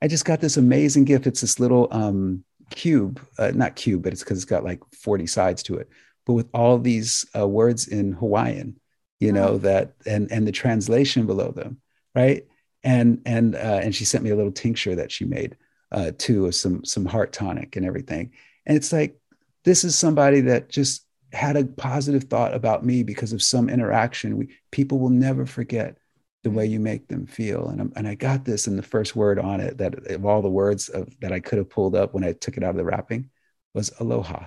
I 0.00 0.08
just 0.08 0.24
got 0.24 0.40
this 0.40 0.56
amazing 0.56 1.04
gift. 1.04 1.26
It's 1.26 1.40
this 1.40 1.58
little 1.58 1.88
um, 1.90 2.44
cube, 2.70 3.20
uh, 3.38 3.52
not 3.54 3.76
cube, 3.76 4.02
but 4.02 4.12
it's 4.12 4.22
because 4.22 4.38
it's 4.38 4.44
got 4.44 4.64
like 4.64 4.80
40 4.94 5.26
sides 5.26 5.62
to 5.64 5.76
it, 5.76 5.88
but 6.26 6.34
with 6.34 6.48
all 6.54 6.78
these 6.78 7.24
uh, 7.36 7.46
words 7.46 7.88
in 7.88 8.12
Hawaiian, 8.12 8.78
you 9.20 9.32
know, 9.32 9.50
oh. 9.50 9.58
that 9.58 9.94
and 10.06 10.30
and 10.32 10.46
the 10.46 10.52
translation 10.52 11.26
below 11.26 11.50
them, 11.50 11.80
right? 12.14 12.44
And 12.82 13.22
and 13.26 13.54
uh, 13.54 13.80
and 13.82 13.94
she 13.94 14.04
sent 14.04 14.24
me 14.24 14.30
a 14.30 14.36
little 14.36 14.52
tincture 14.52 14.96
that 14.96 15.12
she 15.12 15.24
made 15.24 15.56
uh, 15.92 16.12
too, 16.18 16.46
of 16.46 16.54
some 16.54 16.84
some 16.84 17.06
heart 17.06 17.32
tonic 17.32 17.76
and 17.76 17.86
everything. 17.86 18.32
And 18.66 18.76
it's 18.76 18.92
like 18.92 19.16
this 19.64 19.84
is 19.84 19.96
somebody 19.96 20.40
that 20.42 20.68
just 20.68 21.06
had 21.32 21.56
a 21.56 21.64
positive 21.64 22.24
thought 22.24 22.54
about 22.54 22.84
me 22.84 23.02
because 23.02 23.32
of 23.32 23.42
some 23.42 23.68
interaction. 23.68 24.36
We, 24.36 24.48
people 24.70 24.98
will 24.98 25.10
never 25.10 25.46
forget 25.46 25.96
the 26.42 26.50
way 26.50 26.66
you 26.66 26.80
make 26.80 27.08
them 27.08 27.26
feel. 27.26 27.68
And, 27.68 27.80
I'm, 27.80 27.92
and 27.96 28.08
I 28.08 28.14
got 28.14 28.44
this, 28.44 28.66
and 28.66 28.76
the 28.76 28.82
first 28.82 29.14
word 29.14 29.38
on 29.38 29.60
it 29.60 29.78
that 29.78 30.10
of 30.10 30.26
all 30.26 30.42
the 30.42 30.50
words 30.50 30.88
of, 30.88 31.08
that 31.20 31.32
I 31.32 31.40
could 31.40 31.58
have 31.58 31.70
pulled 31.70 31.94
up 31.94 32.12
when 32.12 32.24
I 32.24 32.32
took 32.32 32.56
it 32.56 32.64
out 32.64 32.70
of 32.70 32.76
the 32.76 32.84
wrapping 32.84 33.30
was 33.74 33.92
aloha. 34.00 34.46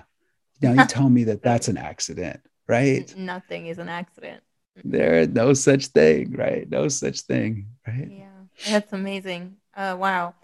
Now 0.62 0.72
you 0.80 0.86
tell 0.86 1.08
me 1.08 1.24
that 1.24 1.42
that's 1.42 1.68
an 1.68 1.76
accident, 1.76 2.40
right? 2.66 3.12
Nothing 3.16 3.66
is 3.66 3.78
an 3.78 3.88
accident. 3.88 4.42
There 4.84 5.20
is 5.20 5.28
no 5.28 5.54
such 5.54 5.86
thing, 5.86 6.32
right? 6.32 6.68
No 6.68 6.88
such 6.88 7.20
thing, 7.22 7.66
right? 7.86 8.08
Yeah, 8.10 8.70
that's 8.70 8.92
amazing. 8.92 9.56
Uh, 9.74 9.96
wow. 9.98 10.34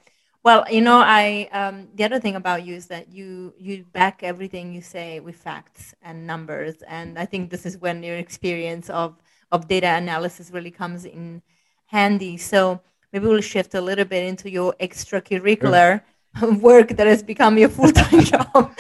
Well, 0.45 0.65
you 0.71 0.81
know, 0.81 0.99
I 0.99 1.49
um, 1.53 1.89
the 1.95 2.05
other 2.05 2.19
thing 2.19 2.35
about 2.35 2.67
you 2.67 2.75
is 2.75 2.87
that 2.87 3.13
you 3.13 3.55
you 3.59 3.85
back 3.93 4.23
everything 4.23 4.75
you 4.75 4.83
say 4.83 5.21
with 5.21 5.37
facts 5.37 5.95
and 6.03 6.27
numbers, 6.27 6.83
and 6.89 7.19
I 7.19 7.27
think 7.27 7.51
this 7.51 7.65
is 7.65 7.79
when 7.79 8.03
your 8.03 8.17
experience 8.17 8.91
of 8.91 9.17
of 9.53 9.69
data 9.69 9.87
analysis 9.89 10.51
really 10.51 10.71
comes 10.71 11.05
in 11.05 11.43
handy. 11.87 12.39
So 12.39 12.81
maybe 13.13 13.27
we'll 13.29 13.41
shift 13.41 13.75
a 13.75 13.81
little 13.81 14.05
bit 14.07 14.25
into 14.25 14.51
your 14.51 14.75
extracurricular 14.81 16.01
sure. 16.01 16.05
work 16.61 16.89
that 16.97 17.07
has 17.07 17.23
become 17.23 17.59
your 17.59 17.69
full 17.69 17.93
time 17.93 18.21
job. 18.33 18.73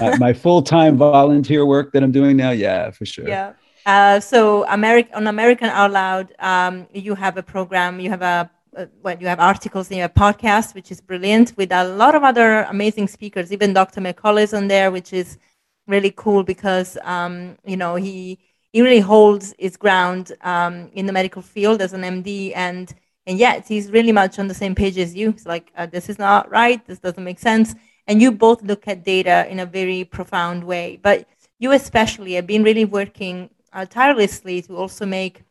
my, 0.00 0.16
my 0.18 0.32
full 0.32 0.62
time 0.62 0.96
volunteer 0.96 1.66
work 1.66 1.92
that 1.92 2.02
I'm 2.02 2.12
doing 2.12 2.36
now, 2.36 2.50
yeah, 2.50 2.90
for 2.90 3.06
sure. 3.06 3.28
Yeah. 3.28 3.52
Uh, 3.84 4.20
so 4.20 4.64
American 4.68 5.14
on 5.14 5.26
America 5.26 5.64
Out 5.64 5.90
Loud, 5.90 6.34
um, 6.38 6.86
you 6.92 7.14
have 7.14 7.36
a 7.36 7.42
program, 7.42 7.98
you 7.98 8.10
have 8.10 8.22
a 8.22 8.50
uh, 8.74 8.86
well, 9.02 9.16
you 9.20 9.26
have 9.26 9.38
articles 9.38 9.90
in 9.90 9.98
your 9.98 10.08
podcast, 10.08 10.74
which 10.74 10.90
is 10.90 11.00
brilliant, 11.00 11.54
with 11.58 11.70
a 11.72 11.84
lot 11.84 12.14
of 12.14 12.24
other 12.24 12.62
amazing 12.70 13.06
speakers. 13.06 13.52
Even 13.52 13.74
Dr. 13.74 14.00
McCullough 14.00 14.44
is 14.44 14.54
on 14.54 14.68
there, 14.68 14.90
which 14.90 15.12
is 15.12 15.36
really 15.86 16.12
cool 16.16 16.42
because 16.42 16.96
um, 17.02 17.58
you 17.66 17.76
know 17.76 17.96
he 17.96 18.38
he 18.72 18.80
really 18.80 19.00
holds 19.00 19.54
his 19.58 19.76
ground 19.76 20.32
um, 20.40 20.90
in 20.94 21.06
the 21.06 21.12
medical 21.12 21.42
field 21.42 21.82
as 21.82 21.92
an 21.92 22.02
MD, 22.02 22.52
and 22.54 22.94
and 23.26 23.38
yet 23.38 23.66
he's 23.66 23.90
really 23.90 24.12
much 24.12 24.38
on 24.38 24.48
the 24.48 24.54
same 24.54 24.74
page 24.74 24.98
as 24.98 25.14
you. 25.14 25.30
It's 25.30 25.46
like 25.46 25.72
uh, 25.76 25.86
this 25.86 26.08
is 26.08 26.18
not 26.18 26.50
right, 26.50 26.84
this 26.86 26.98
doesn't 26.98 27.22
make 27.22 27.38
sense, 27.38 27.74
and 28.06 28.20
you 28.20 28.32
both 28.32 28.62
look 28.62 28.88
at 28.88 29.04
data 29.04 29.46
in 29.50 29.60
a 29.60 29.66
very 29.66 30.04
profound 30.04 30.64
way. 30.64 30.98
But 31.02 31.28
you 31.58 31.72
especially 31.72 32.32
have 32.34 32.46
been 32.46 32.64
really 32.64 32.84
working 32.84 33.50
uh, 33.72 33.86
tirelessly 33.86 34.62
to 34.62 34.76
also 34.76 35.06
make 35.06 35.42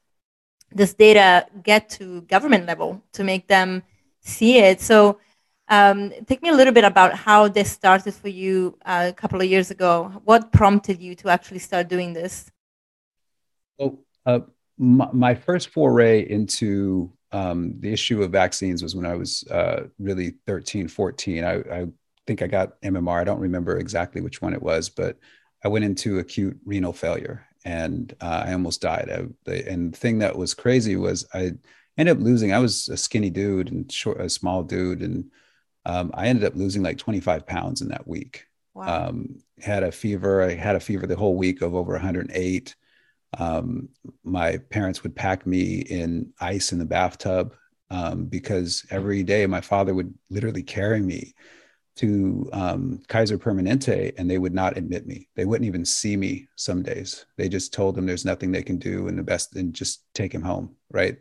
this 0.72 0.94
data 0.94 1.48
get 1.64 1.90
to 1.90 2.22
government 2.22 2.66
level 2.66 3.02
to 3.14 3.24
make 3.24 3.48
them 3.48 3.84
see 4.22 4.58
it. 4.60 4.82
So 4.82 5.20
um, 5.68 6.12
take 6.28 6.42
me 6.42 6.50
a 6.50 6.54
little 6.54 6.74
bit 6.74 6.84
about 6.84 7.14
how 7.14 7.48
this 7.48 7.72
started 7.72 8.14
for 8.14 8.28
you 8.28 8.78
uh, 8.86 9.08
a 9.10 9.14
couple 9.14 9.40
of 9.40 9.48
years 9.48 9.72
ago. 9.72 10.22
What 10.26 10.52
prompted 10.52 11.02
you 11.02 11.16
to 11.16 11.30
actually 11.30 11.60
start 11.60 11.88
doing 11.88 12.14
this? 12.14 12.52
Well, 13.78 14.00
uh, 14.26 14.42
my, 14.78 15.10
my, 15.14 15.36
first 15.36 15.70
foray 15.70 16.30
into 16.30 17.12
um, 17.32 17.76
the 17.80 17.94
issue 17.94 18.22
of 18.22 18.32
vaccines 18.32 18.84
was 18.84 18.96
when 18.96 19.06
I 19.06 19.16
was 19.16 19.44
uh, 19.50 19.88
really 20.00 20.36
13, 20.48 20.88
14. 20.88 21.44
I, 21.44 21.54
I, 21.54 21.88
think 22.28 22.44
I 22.44 22.48
got 22.48 22.80
MMR. 22.82 23.20
I 23.20 23.24
don't 23.24 23.40
remember 23.40 23.80
exactly 23.80 24.22
which 24.22 24.44
one 24.44 24.54
it 24.54 24.62
was, 24.62 24.90
but 24.90 25.18
I 25.66 25.70
went 25.70 25.86
into 25.86 26.20
acute 26.20 26.56
renal 26.66 26.94
failure 26.94 27.48
and 27.66 28.14
uh, 28.22 28.44
I 28.46 28.54
almost 28.54 28.80
died. 28.80 29.10
I, 29.10 29.52
and 29.52 29.92
the 29.92 29.98
thing 29.98 30.20
that 30.20 30.38
was 30.38 30.54
crazy 30.54 30.96
was 30.96 31.26
I 31.34 31.54
ended 31.98 32.18
up 32.18 32.24
losing. 32.24 32.54
I 32.54 32.60
was 32.60 32.90
a 32.90 32.98
skinny 32.98 33.30
dude 33.30 33.72
and 33.72 33.92
short, 33.92 34.22
a 34.22 34.30
small 34.30 34.64
dude, 34.64 35.02
and 35.02 35.32
um, 35.86 36.12
I 36.14 36.28
ended 36.28 36.46
up 36.46 36.56
losing 36.56 36.84
like 36.84 36.98
25 36.98 37.46
pounds 37.46 37.82
in 37.82 37.90
that 37.90 38.08
week. 38.08 38.46
Wow. 38.74 39.08
Um, 39.08 39.40
had 39.60 39.84
a 39.84 39.92
fever. 39.92 40.44
I 40.44 40.54
had 40.54 40.76
a 40.76 40.80
fever 40.80 41.08
the 41.08 41.16
whole 41.16 41.36
week 41.36 41.62
of 41.62 41.76
over 41.76 41.94
108. 41.94 42.76
Um, 43.38 43.90
my 44.24 44.58
parents 44.58 45.04
would 45.04 45.16
pack 45.16 45.46
me 45.46 45.80
in 45.80 46.34
ice 46.40 46.72
in 46.72 46.80
the 46.80 46.86
bathtub 46.86 47.56
um, 47.90 48.26
because 48.26 48.86
every 48.90 49.24
day 49.24 49.46
my 49.46 49.62
father 49.62 49.94
would 49.94 50.14
literally 50.30 50.64
carry 50.64 51.02
me 51.02 51.34
to 51.98 52.50
um, 52.54 53.02
Kaiser 53.08 53.38
Permanente 53.38 54.14
and 54.18 54.30
they 54.30 54.38
would 54.38 54.54
not 54.54 54.78
admit 54.78 55.06
me. 55.06 55.28
They 55.36 55.46
wouldn't 55.46 55.68
even 55.68 55.86
see 55.86 56.16
me 56.16 56.48
some 56.56 56.84
days. 56.84 57.26
They 57.38 57.50
just 57.50 57.74
told 57.74 57.98
him 57.98 58.06
there's 58.06 58.26
nothing 58.26 58.52
they 58.52 58.64
can 58.64 58.78
do 58.78 59.08
and 59.08 59.18
the 59.18 59.24
best 59.24 59.56
and 59.56 59.74
just 59.74 60.04
take 60.14 60.34
him 60.34 60.42
home. 60.42 60.76
Right. 60.90 61.18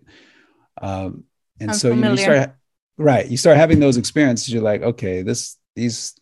Um, 0.80 1.24
and 1.58 1.74
so 1.74 1.92
you, 1.92 2.08
you, 2.08 2.16
start, 2.16 2.54
right. 2.96 3.26
You 3.26 3.36
start 3.36 3.56
having 3.56 3.80
those 3.80 3.96
experiences. 3.96 4.52
You're 4.52 4.62
like, 4.62 4.82
okay, 4.82 5.22
this, 5.22 5.56
these 5.74 6.14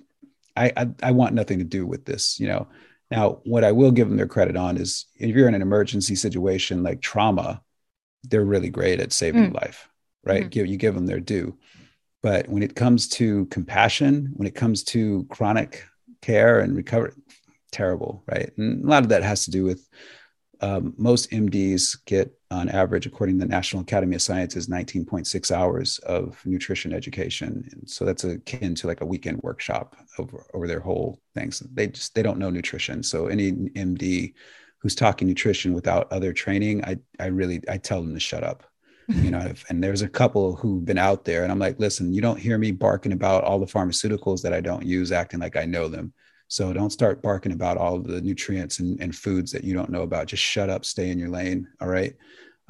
I, 0.56 0.72
I, 0.76 0.88
I 1.02 1.10
want 1.12 1.34
nothing 1.34 1.58
to 1.58 1.64
do 1.64 1.86
with 1.86 2.04
this, 2.04 2.40
you 2.40 2.48
know. 2.48 2.66
Now, 3.10 3.40
what 3.44 3.64
I 3.64 3.72
will 3.72 3.90
give 3.90 4.08
them 4.08 4.16
their 4.16 4.26
credit 4.26 4.56
on 4.56 4.76
is 4.76 5.06
if 5.14 5.34
you're 5.34 5.48
in 5.48 5.54
an 5.54 5.62
emergency 5.62 6.14
situation 6.14 6.82
like 6.82 7.00
trauma, 7.00 7.62
they're 8.24 8.44
really 8.44 8.68
great 8.68 9.00
at 9.00 9.12
saving 9.12 9.50
mm. 9.50 9.54
life, 9.54 9.88
right? 10.24 10.44
Mm. 10.44 10.50
Give 10.50 10.66
you 10.66 10.76
give 10.76 10.94
them 10.94 11.06
their 11.06 11.20
due. 11.20 11.56
But 12.22 12.48
when 12.48 12.62
it 12.62 12.74
comes 12.74 13.08
to 13.10 13.46
compassion, 13.46 14.32
when 14.34 14.46
it 14.46 14.54
comes 14.54 14.82
to 14.84 15.26
chronic 15.30 15.84
care 16.20 16.60
and 16.60 16.76
recovery, 16.76 17.12
terrible, 17.70 18.24
right? 18.26 18.50
And 18.58 18.84
a 18.84 18.88
lot 18.88 19.04
of 19.04 19.10
that 19.10 19.22
has 19.22 19.44
to 19.44 19.50
do 19.50 19.64
with 19.64 19.88
um, 20.60 20.94
most 20.96 21.30
MDs 21.30 22.04
get 22.06 22.32
on 22.50 22.68
average, 22.68 23.06
according 23.06 23.38
to 23.38 23.44
the 23.44 23.50
National 23.50 23.82
Academy 23.82 24.16
of 24.16 24.22
Sciences, 24.22 24.66
19.6 24.66 25.50
hours 25.50 25.98
of 26.00 26.40
nutrition 26.44 26.92
education. 26.92 27.68
And 27.72 27.88
so 27.88 28.04
that's 28.04 28.24
akin 28.24 28.74
to 28.76 28.86
like 28.86 29.00
a 29.00 29.06
weekend 29.06 29.40
workshop 29.42 29.96
over, 30.18 30.46
over 30.54 30.66
their 30.66 30.80
whole 30.80 31.20
things. 31.34 31.60
They 31.60 31.88
just, 31.88 32.14
they 32.14 32.22
don't 32.22 32.38
know 32.38 32.50
nutrition. 32.50 33.02
So 33.02 33.26
any 33.26 33.52
MD 33.52 34.34
who's 34.78 34.94
talking 34.94 35.28
nutrition 35.28 35.74
without 35.74 36.12
other 36.12 36.32
training, 36.32 36.84
I, 36.84 36.96
I 37.20 37.26
really, 37.26 37.62
I 37.68 37.78
tell 37.78 38.00
them 38.00 38.14
to 38.14 38.20
shut 38.20 38.42
up. 38.42 38.64
you 39.08 39.30
know, 39.30 39.52
and 39.70 39.82
there's 39.82 40.02
a 40.02 40.08
couple 40.08 40.54
who've 40.56 40.84
been 40.84 40.98
out 40.98 41.24
there 41.24 41.42
and 41.42 41.50
I'm 41.50 41.58
like, 41.58 41.80
listen, 41.80 42.12
you 42.12 42.20
don't 42.20 42.38
hear 42.38 42.58
me 42.58 42.72
barking 42.72 43.12
about 43.12 43.42
all 43.42 43.58
the 43.58 43.64
pharmaceuticals 43.64 44.42
that 44.42 44.52
I 44.52 44.60
don't 44.60 44.84
use, 44.84 45.12
acting 45.12 45.40
like 45.40 45.56
I 45.56 45.64
know 45.64 45.88
them. 45.88 46.12
So 46.48 46.72
don't 46.72 46.90
start 46.90 47.22
barking 47.22 47.52
about 47.52 47.76
all 47.76 47.98
the 47.98 48.20
nutrients 48.20 48.80
and, 48.80 49.00
and 49.00 49.14
foods 49.14 49.52
that 49.52 49.64
you 49.64 49.74
don't 49.74 49.90
know 49.90 50.02
about. 50.02 50.26
Just 50.26 50.42
shut 50.42 50.70
up, 50.70 50.84
stay 50.84 51.10
in 51.10 51.18
your 51.18 51.28
lane. 51.28 51.68
All 51.80 51.88
right. 51.88 52.14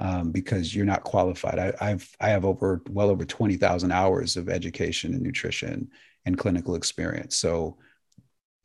Um, 0.00 0.30
because 0.30 0.74
you're 0.74 0.84
not 0.84 1.04
qualified. 1.04 1.58
I, 1.58 1.72
I've 1.80 2.08
I 2.20 2.28
have 2.28 2.44
over 2.44 2.82
well 2.88 3.10
over 3.10 3.24
twenty 3.24 3.56
thousand 3.56 3.90
hours 3.90 4.36
of 4.36 4.48
education 4.48 5.12
and 5.12 5.22
nutrition 5.22 5.90
and 6.24 6.38
clinical 6.38 6.76
experience. 6.76 7.36
So 7.36 7.78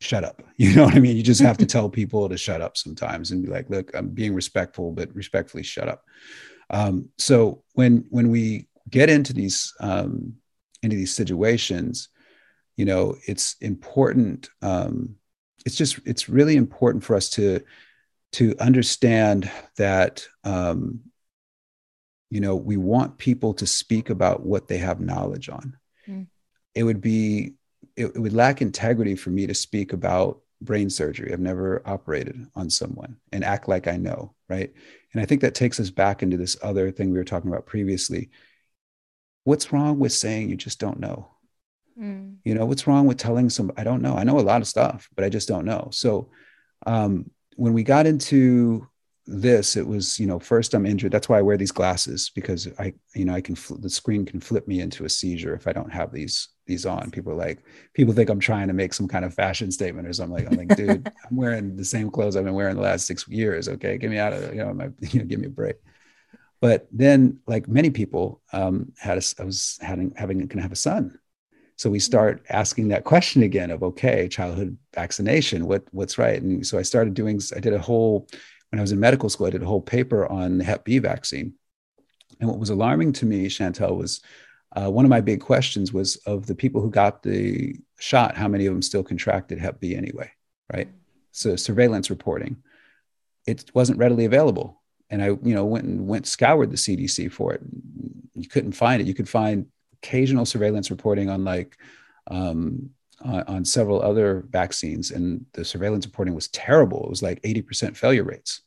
shut 0.00 0.24
up. 0.24 0.42
You 0.56 0.74
know 0.74 0.84
what 0.84 0.94
I 0.94 1.00
mean? 1.00 1.16
You 1.16 1.22
just 1.24 1.40
have 1.40 1.58
to 1.58 1.66
tell 1.74 1.88
people 1.88 2.28
to 2.28 2.36
shut 2.36 2.60
up 2.60 2.76
sometimes 2.76 3.32
and 3.32 3.42
be 3.42 3.50
like, 3.50 3.68
look, 3.68 3.90
I'm 3.94 4.08
being 4.10 4.34
respectful, 4.34 4.92
but 4.92 5.12
respectfully 5.14 5.64
shut 5.64 5.88
up. 5.88 6.04
Um, 6.70 7.08
so 7.18 7.62
when 7.72 8.04
when 8.10 8.30
we 8.30 8.68
get 8.90 9.10
into 9.10 9.32
these 9.32 9.72
um, 9.80 10.34
into 10.82 10.96
these 10.96 11.14
situations, 11.14 12.08
you 12.76 12.84
know 12.84 13.16
it's 13.26 13.56
important 13.60 14.50
um, 14.62 15.16
it's 15.64 15.76
just 15.76 15.98
it's 16.04 16.28
really 16.28 16.56
important 16.56 17.02
for 17.04 17.16
us 17.16 17.30
to 17.30 17.60
to 18.32 18.54
understand 18.58 19.50
that 19.76 20.26
um, 20.42 21.00
you 22.30 22.40
know 22.40 22.56
we 22.56 22.76
want 22.76 23.18
people 23.18 23.54
to 23.54 23.66
speak 23.66 24.10
about 24.10 24.44
what 24.44 24.68
they 24.68 24.78
have 24.78 25.00
knowledge 25.00 25.48
on. 25.48 25.76
Mm. 26.08 26.26
it 26.74 26.82
would 26.82 27.00
be 27.00 27.54
it, 27.96 28.06
it 28.06 28.18
would 28.18 28.34
lack 28.34 28.60
integrity 28.60 29.16
for 29.16 29.30
me 29.30 29.46
to 29.46 29.54
speak 29.54 29.92
about 29.92 30.40
brain 30.60 30.90
surgery. 30.90 31.32
I've 31.32 31.40
never 31.40 31.82
operated 31.86 32.46
on 32.54 32.68
someone 32.68 33.16
and 33.32 33.44
act 33.44 33.68
like 33.68 33.86
i 33.86 33.96
know 33.96 34.34
right? 34.48 34.72
And 35.12 35.22
i 35.22 35.24
think 35.24 35.40
that 35.40 35.54
takes 35.54 35.80
us 35.80 35.90
back 35.90 36.22
into 36.22 36.36
this 36.36 36.56
other 36.62 36.90
thing 36.90 37.10
we 37.10 37.18
were 37.18 37.24
talking 37.24 37.50
about 37.50 37.66
previously. 37.66 38.30
What's 39.44 39.72
wrong 39.72 39.98
with 39.98 40.12
saying 40.12 40.50
you 40.50 40.56
just 40.56 40.80
don't 40.80 41.00
know 41.00 41.33
Mm. 41.98 42.36
You 42.44 42.54
know, 42.54 42.66
what's 42.66 42.86
wrong 42.86 43.06
with 43.06 43.18
telling 43.18 43.50
some? 43.50 43.72
I 43.76 43.84
don't 43.84 44.02
know. 44.02 44.16
I 44.16 44.24
know 44.24 44.38
a 44.38 44.40
lot 44.40 44.60
of 44.60 44.68
stuff, 44.68 45.08
but 45.14 45.24
I 45.24 45.28
just 45.28 45.48
don't 45.48 45.64
know. 45.64 45.88
So 45.92 46.30
um, 46.86 47.30
when 47.56 47.72
we 47.72 47.82
got 47.82 48.06
into 48.06 48.88
this, 49.26 49.76
it 49.76 49.86
was, 49.86 50.18
you 50.20 50.26
know, 50.26 50.38
first 50.38 50.74
I'm 50.74 50.84
injured. 50.84 51.12
That's 51.12 51.28
why 51.28 51.38
I 51.38 51.42
wear 51.42 51.56
these 51.56 51.72
glasses 51.72 52.30
because 52.34 52.68
I, 52.78 52.92
you 53.14 53.24
know, 53.24 53.34
I 53.34 53.40
can, 53.40 53.54
fl- 53.54 53.76
the 53.76 53.88
screen 53.88 54.26
can 54.26 54.38
flip 54.38 54.68
me 54.68 54.80
into 54.80 55.04
a 55.04 55.08
seizure 55.08 55.54
if 55.54 55.66
I 55.66 55.72
don't 55.72 55.92
have 55.92 56.12
these, 56.12 56.48
these 56.66 56.84
on. 56.84 57.10
People 57.10 57.32
are 57.32 57.36
like, 57.36 57.64
people 57.94 58.12
think 58.12 58.28
I'm 58.28 58.40
trying 58.40 58.68
to 58.68 58.74
make 58.74 58.92
some 58.92 59.08
kind 59.08 59.24
of 59.24 59.32
fashion 59.32 59.70
statement 59.70 60.06
or 60.06 60.12
something. 60.12 60.44
Like, 60.44 60.52
I'm 60.52 60.58
like, 60.58 60.76
dude, 60.76 61.10
I'm 61.30 61.36
wearing 61.36 61.74
the 61.74 61.84
same 61.84 62.10
clothes 62.10 62.36
I've 62.36 62.44
been 62.44 62.54
wearing 62.54 62.76
the 62.76 62.82
last 62.82 63.06
six 63.06 63.26
years. 63.26 63.68
Okay. 63.68 63.96
Get 63.96 64.10
me 64.10 64.18
out 64.18 64.34
of, 64.34 64.54
you 64.54 64.62
know, 64.62 64.74
my, 64.74 64.90
you 65.00 65.20
know, 65.20 65.26
give 65.26 65.40
me 65.40 65.46
a 65.46 65.50
break. 65.50 65.76
But 66.60 66.86
then 66.92 67.38
like 67.46 67.66
many 67.66 67.90
people 67.90 68.42
um, 68.52 68.92
had, 68.98 69.18
a, 69.18 69.22
I 69.38 69.44
was 69.44 69.78
having, 69.80 70.12
having, 70.16 70.38
going 70.38 70.48
to 70.48 70.62
have 70.62 70.72
a 70.72 70.76
son 70.76 71.18
so 71.76 71.90
we 71.90 71.98
start 71.98 72.44
asking 72.50 72.88
that 72.88 73.04
question 73.04 73.42
again 73.42 73.70
of 73.70 73.82
okay 73.82 74.28
childhood 74.28 74.76
vaccination 74.94 75.66
what 75.66 75.84
what's 75.92 76.18
right? 76.18 76.40
And 76.40 76.66
so 76.66 76.78
i 76.78 76.82
started 76.82 77.14
doing 77.14 77.40
i 77.56 77.60
did 77.60 77.72
a 77.72 77.78
whole 77.78 78.28
when 78.70 78.78
i 78.78 78.82
was 78.82 78.92
in 78.92 79.00
medical 79.00 79.28
school 79.28 79.46
i 79.46 79.50
did 79.50 79.62
a 79.62 79.66
whole 79.66 79.80
paper 79.80 80.26
on 80.26 80.58
the 80.58 80.64
hep 80.64 80.84
b 80.84 80.98
vaccine. 80.98 81.54
And 82.40 82.48
what 82.48 82.58
was 82.58 82.70
alarming 82.70 83.12
to 83.14 83.26
me 83.26 83.46
chantel 83.46 83.96
was 83.96 84.20
uh, 84.76 84.90
one 84.90 85.04
of 85.04 85.08
my 85.08 85.20
big 85.20 85.40
questions 85.40 85.92
was 85.92 86.16
of 86.26 86.46
the 86.46 86.54
people 86.54 86.80
who 86.80 86.90
got 86.90 87.22
the 87.22 87.76
shot 87.98 88.36
how 88.36 88.48
many 88.48 88.66
of 88.66 88.72
them 88.72 88.82
still 88.82 89.04
contracted 89.04 89.58
hep 89.58 89.80
b 89.80 89.94
anyway 89.94 90.30
right? 90.72 90.88
So 91.32 91.56
surveillance 91.56 92.10
reporting 92.10 92.56
it 93.46 93.70
wasn't 93.74 93.98
readily 93.98 94.24
available. 94.24 94.80
And 95.10 95.22
i 95.22 95.26
you 95.26 95.54
know 95.54 95.64
went 95.64 95.84
and 95.84 96.08
went 96.08 96.26
scoured 96.26 96.70
the 96.70 96.76
cdc 96.76 97.30
for 97.30 97.52
it. 97.52 97.60
You 98.34 98.48
couldn't 98.48 98.72
find 98.72 99.00
it. 99.00 99.06
You 99.06 99.14
could 99.14 99.28
find 99.28 99.66
occasional 100.04 100.44
surveillance 100.44 100.90
reporting 100.90 101.30
on 101.30 101.44
like 101.44 101.78
um, 102.30 102.90
on, 103.22 103.42
on, 103.44 103.64
several 103.64 104.02
other 104.02 104.44
vaccines, 104.50 105.10
and 105.10 105.44
the 105.52 105.64
surveillance 105.64 106.04
reporting 106.06 106.34
was 106.34 106.48
terrible. 106.48 107.04
It 107.04 107.10
was 107.10 107.22
like 107.22 107.40
80% 107.42 107.96
failure 107.96 108.24
rates, 108.24 108.62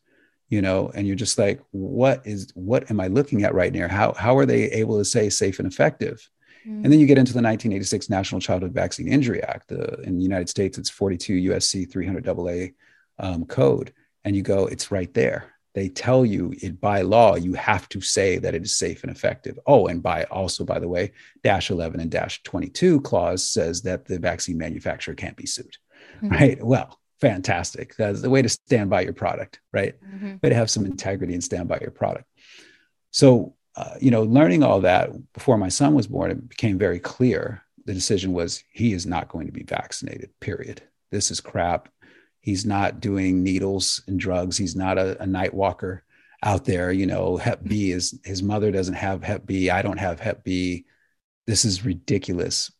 you 0.49 0.61
know, 0.61 0.91
and 0.95 1.05
you're 1.05 1.15
just 1.15 1.37
like, 1.37 1.61
what 1.71 2.25
is 2.25 2.51
what 2.55 2.89
am 2.89 2.99
I 2.99 3.07
looking 3.07 3.43
at 3.43 3.53
right 3.53 3.73
now? 3.73 3.87
How 3.87 4.13
how 4.13 4.37
are 4.37 4.45
they 4.45 4.63
able 4.71 4.97
to 4.97 5.05
say 5.05 5.29
safe 5.29 5.59
and 5.59 5.71
effective? 5.71 6.27
Mm. 6.67 6.83
And 6.83 6.91
then 6.91 6.99
you 6.99 7.05
get 7.05 7.19
into 7.19 7.33
the 7.33 7.37
1986 7.37 8.09
National 8.09 8.41
Childhood 8.41 8.73
Vaccine 8.73 9.07
Injury 9.07 9.43
Act. 9.43 9.71
Uh, 9.71 10.01
in 10.03 10.17
the 10.17 10.23
United 10.23 10.49
States, 10.49 10.77
it's 10.77 10.89
42 10.89 11.51
USC 11.51 11.91
300 11.91 12.27
AA 12.27 12.73
um, 13.19 13.45
code, 13.45 13.93
and 14.23 14.35
you 14.35 14.41
go, 14.41 14.65
it's 14.65 14.91
right 14.91 15.13
there 15.13 15.53
they 15.77 15.89
tell 15.89 16.25
you 16.25 16.51
it 16.59 16.81
by 16.81 17.01
law 17.01 17.35
you 17.35 17.53
have 17.53 17.87
to 17.89 18.01
say 18.01 18.39
that 18.39 18.55
it 18.55 18.63
is 18.63 18.75
safe 18.75 19.03
and 19.03 19.11
effective. 19.11 19.59
Oh 19.67 19.85
and 19.85 20.01
by 20.01 20.23
also 20.23 20.65
by 20.65 20.79
the 20.79 20.87
way 20.87 21.11
dash 21.43 21.69
11 21.69 21.99
and 21.99 22.09
dash 22.09 22.41
22 22.41 23.01
clause 23.01 23.47
says 23.47 23.83
that 23.83 24.05
the 24.05 24.17
vaccine 24.17 24.57
manufacturer 24.57 25.13
can't 25.13 25.37
be 25.37 25.45
sued 25.45 25.77
mm-hmm. 26.15 26.29
right? 26.29 26.63
Well 26.63 26.99
fantastic. 27.21 27.95
That's 27.95 28.21
the 28.21 28.29
way 28.29 28.41
to 28.41 28.49
stand 28.49 28.89
by 28.89 29.01
your 29.01 29.13
product 29.13 29.59
right? 29.71 29.93
Mm-hmm. 30.01 30.35
way 30.41 30.49
to 30.49 30.55
have 30.55 30.71
some 30.71 30.85
integrity 30.85 31.35
and 31.35 31.43
stand 31.43 31.67
by 31.67 31.77
your 31.79 31.91
product. 31.91 32.25
So 33.11 33.53
uh, 33.75 33.97
you 34.01 34.09
know 34.09 34.23
learning 34.23 34.63
all 34.63 34.81
that 34.81 35.11
before 35.33 35.59
my 35.59 35.69
son 35.69 35.93
was 35.93 36.07
born 36.07 36.31
it 36.31 36.49
became 36.49 36.79
very 36.79 36.99
clear 36.99 37.61
the 37.85 37.93
decision 37.93 38.33
was 38.33 38.63
he 38.71 38.93
is 38.93 39.05
not 39.05 39.29
going 39.29 39.45
to 39.45 39.53
be 39.53 39.63
vaccinated 39.63 40.31
period. 40.39 40.81
This 41.11 41.29
is 41.29 41.39
crap 41.39 41.87
He's 42.47 42.65
not 42.65 43.01
doing 43.01 43.43
needles 43.43 44.01
and 44.07 44.17
drugs. 44.17 44.57
He's 44.57 44.73
not 44.73 44.97
a, 44.97 45.21
a 45.21 45.27
night 45.27 45.53
walker 45.53 46.05
out 46.41 46.63
there. 46.63 46.93
You 46.93 47.05
know, 47.05 47.35
Hep 47.35 47.61
B 47.61 47.91
is 47.91 48.17
his 48.23 48.41
mother 48.41 48.71
doesn't 48.71 48.93
have 48.93 49.21
Hep 49.21 49.45
B. 49.45 49.69
I 49.69 49.81
don't 49.81 49.97
have 49.97 50.21
Hep 50.21 50.45
B. 50.45 50.85
This 51.45 51.65
is 51.65 51.83
ridiculous. 51.83 52.71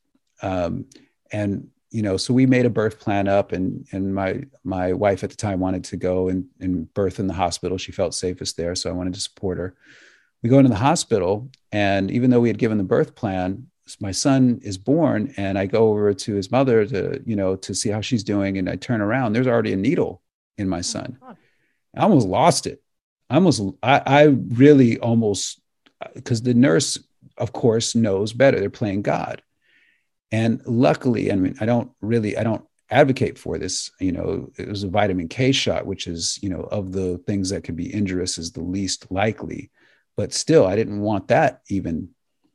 Um, 0.41 0.86
and 1.34 1.68
you 1.91 2.01
know, 2.01 2.15
so 2.15 2.34
we 2.34 2.45
made 2.45 2.65
a 2.65 2.70
birth 2.70 3.01
plan 3.01 3.28
up, 3.28 3.51
and 3.51 3.86
and 3.91 4.15
my 4.15 4.45
my 4.63 4.93
wife 4.93 5.26
at 5.26 5.32
the 5.32 5.36
time 5.36 5.59
wanted 5.59 5.84
to 5.84 5.97
go 5.97 6.30
and, 6.30 6.45
and 6.61 6.93
birth 6.93 7.20
in 7.20 7.28
the 7.28 7.34
hospital. 7.34 7.78
She 7.78 7.91
felt 7.91 8.15
safest 8.15 8.55
there, 8.55 8.74
so 8.74 8.89
I 8.89 8.93
wanted 8.93 9.15
to 9.15 9.20
support 9.20 9.57
her. 9.57 9.76
We 10.43 10.49
go 10.49 10.59
into 10.59 10.70
the 10.70 10.76
hospital, 10.78 11.49
and 11.74 12.09
even 12.09 12.30
though 12.30 12.39
we 12.39 12.47
had 12.47 12.57
given 12.57 12.78
the 12.78 12.86
birth 12.86 13.15
plan, 13.15 13.68
my 14.00 14.12
son 14.12 14.60
is 14.64 14.78
born 14.78 15.34
and 15.38 15.58
I 15.58 15.66
go 15.66 15.90
over 15.90 16.14
to 16.14 16.36
his 16.36 16.52
mother 16.52 16.86
to, 16.86 17.22
you 17.26 17.36
know, 17.36 17.56
to 17.58 17.74
see 17.74 17.90
how 17.90 18.02
she's 18.02 18.24
doing. 18.24 18.58
And 18.58 18.70
I 18.70 18.76
turn 18.76 19.02
around, 19.02 19.34
there's 19.34 19.48
already 19.48 19.74
a 19.74 19.78
needle 19.78 20.22
in 20.58 20.68
my 20.68 20.80
oh 20.80 20.82
son. 20.82 21.18
I 21.96 22.02
almost 22.02 22.28
lost 22.28 22.68
it. 22.68 22.82
I 23.30 23.36
almost, 23.36 23.62
I, 23.82 24.02
I 24.06 24.24
really 24.24 25.00
almost, 25.00 25.62
because 26.14 26.42
the 26.42 26.54
nurse, 26.54 27.00
of 27.38 27.54
course, 27.54 27.96
knows 27.96 28.34
better. 28.34 28.60
They're 28.60 28.70
playing 28.70 29.02
God. 29.02 29.42
And 30.32 30.62
luckily, 30.66 31.32
I 31.32 31.36
mean, 31.36 31.56
I 31.62 31.66
don't 31.66 31.92
really, 32.02 32.38
I 32.38 32.44
don't 32.44 32.66
advocate 32.90 33.38
for 33.38 33.58
this. 33.58 33.92
You 34.00 34.12
know, 34.12 34.52
it 34.58 34.68
was 34.68 34.84
a 34.84 34.90
vitamin 34.90 35.28
K 35.28 35.52
shot, 35.52 35.86
which 35.86 36.08
is, 36.08 36.40
you 36.42 36.50
know, 36.50 36.62
of 36.62 36.92
the 36.92 37.18
things 37.20 37.50
that 37.50 37.64
could 37.64 37.76
be 37.76 37.94
injurious 37.94 38.38
is 38.38 38.52
the 38.52 38.62
least 38.64 39.12
likely. 39.12 39.72
But 40.16 40.34
still, 40.34 40.66
I 40.66 40.76
didn't 40.76 41.00
want 41.02 41.28
that 41.30 41.62
even 41.70 42.10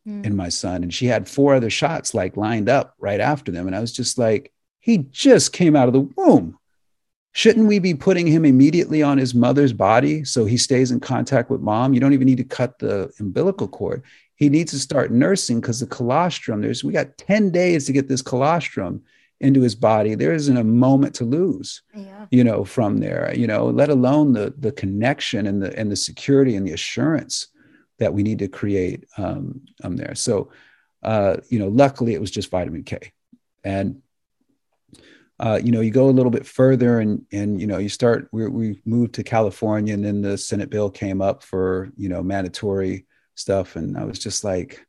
mm. 0.07 0.25
in 0.25 0.37
my 0.37 0.49
son. 0.49 0.83
And 0.83 0.93
she 0.93 1.07
had 1.07 1.29
four 1.29 1.55
other 1.55 1.71
shots 1.71 2.15
like 2.15 2.37
lined 2.37 2.69
up 2.69 2.95
right 2.99 3.21
after 3.21 3.53
them. 3.53 3.67
And 3.67 3.77
I 3.77 3.81
was 3.81 3.93
just 3.93 4.19
like, 4.19 4.53
he 4.81 4.99
just 4.99 5.53
came 5.53 5.77
out 5.77 5.89
of 5.89 5.95
the 5.95 6.09
womb. 6.17 6.59
Shouldn't 7.35 7.67
we 7.67 7.79
be 7.79 7.95
putting 7.95 8.27
him 8.27 8.45
immediately 8.45 9.03
on 9.03 9.17
his 9.17 9.35
mother's 9.35 9.73
body 9.73 10.23
so 10.25 10.45
he 10.45 10.59
stays 10.59 10.91
in 10.91 11.01
contact 11.01 11.49
with 11.49 11.63
mom? 11.63 11.95
You 11.95 12.01
don't 12.01 12.13
even 12.13 12.27
need 12.27 12.39
to 12.39 12.45
cut 12.45 12.79
the 12.79 13.11
umbilical 13.19 13.69
cord. 13.69 14.03
He 14.35 14.51
needs 14.51 14.73
to 14.73 14.79
start 14.79 15.13
nursing 15.13 15.61
because 15.61 15.81
the 15.81 15.87
colostrum, 15.87 16.61
there's 16.61 16.85
we 16.85 16.93
got 16.93 17.17
10 17.17 17.51
days 17.51 17.87
to 17.87 17.93
get 17.93 18.09
this 18.09 18.23
colostrum 18.23 19.03
into 19.41 19.61
his 19.61 19.75
body. 19.75 20.15
There 20.15 20.33
isn't 20.33 20.57
a 20.57 20.65
moment 20.65 21.15
to 21.17 21.25
lose, 21.25 21.83
yeah. 21.95 22.27
you 22.31 22.45
know, 22.45 22.65
from 22.65 22.99
there, 22.99 23.33
you 23.35 23.47
know, 23.47 23.67
let 23.67 23.89
alone 23.89 24.33
the 24.33 24.55
the 24.59 24.73
connection 24.73 25.47
and 25.47 25.63
the 25.63 25.77
and 25.79 25.91
the 25.91 25.97
security 25.97 26.55
and 26.55 26.67
the 26.67 26.73
assurance 26.73 27.49
that 28.03 28.13
we 28.13 28.23
need 28.23 28.41
to 28.41 28.49
create 28.49 29.05
um, 29.17 29.63
um, 29.85 29.97
there. 29.97 30.15
So, 30.15 30.51
uh, 31.03 31.37
you 31.49 31.59
know, 31.59 31.69
luckily 31.69 32.15
it 32.15 32.21
was 32.21 32.31
just 32.31 32.51
vitamin 32.51 32.83
K. 32.83 33.13
And 33.65 34.03
uh, 35.41 35.59
you 35.63 35.73
know, 35.73 35.81
you 35.81 35.91
go 35.91 36.09
a 36.09 36.11
little 36.19 36.31
bit 36.31 36.47
further 36.47 37.01
and, 37.01 37.25
and, 37.33 37.61
you 37.61 37.67
know, 37.67 37.79
you 37.79 37.89
start, 37.89 38.29
we, 38.31 38.47
we 38.49 38.81
moved 38.85 39.13
to 39.15 39.25
California 39.25 39.93
and 39.93 40.05
then 40.05 40.23
the 40.23 40.39
Senate 40.39 40.71
bill 40.71 40.89
came 40.89 41.21
up 41.21 41.43
for, 41.43 41.91
you 41.97 42.09
know, 42.09 42.23
mandatory 42.23 43.07
stuff. 43.35 43.75
And 43.75 43.99
I 43.99 44.05
was 44.05 44.21
just 44.21 44.45
like, 44.45 44.87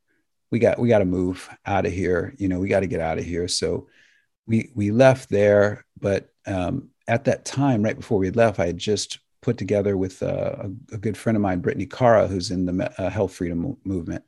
we 0.51 0.59
got, 0.59 0.78
we 0.78 0.89
got 0.89 0.99
to 0.99 1.05
move 1.05 1.49
out 1.66 1.88
of 1.88 1.91
here. 1.91 2.36
You 2.38 2.49
know, 2.49 2.59
we 2.59 2.68
got 2.68 2.82
to 2.82 2.88
get 2.88 3.01
out 3.01 3.18
of 3.18 3.26
here. 3.26 3.47
So 3.47 3.88
we, 4.45 4.70
we 4.76 4.91
left 4.91 5.30
there, 5.30 5.86
but 5.99 6.30
um, 6.45 6.89
at 7.07 7.24
that 7.26 7.45
time, 7.45 7.82
right 7.82 7.97
before 7.97 8.20
we 8.20 8.30
left, 8.30 8.59
I 8.59 8.68
had 8.68 8.78
just 8.78 9.20
put 9.44 9.58
together 9.58 9.96
with 9.98 10.22
a, 10.22 10.72
a 10.91 10.98
good 10.98 11.18
friend 11.18 11.36
of 11.36 11.41
mine, 11.41 11.60
Brittany 11.60 11.86
Cara, 11.86 12.28
who's 12.28 12.50
in 12.50 12.66
the 12.66 13.02
uh, 13.02 13.10
health 13.10 13.36
freedom 13.36 13.78
movement, 13.84 14.24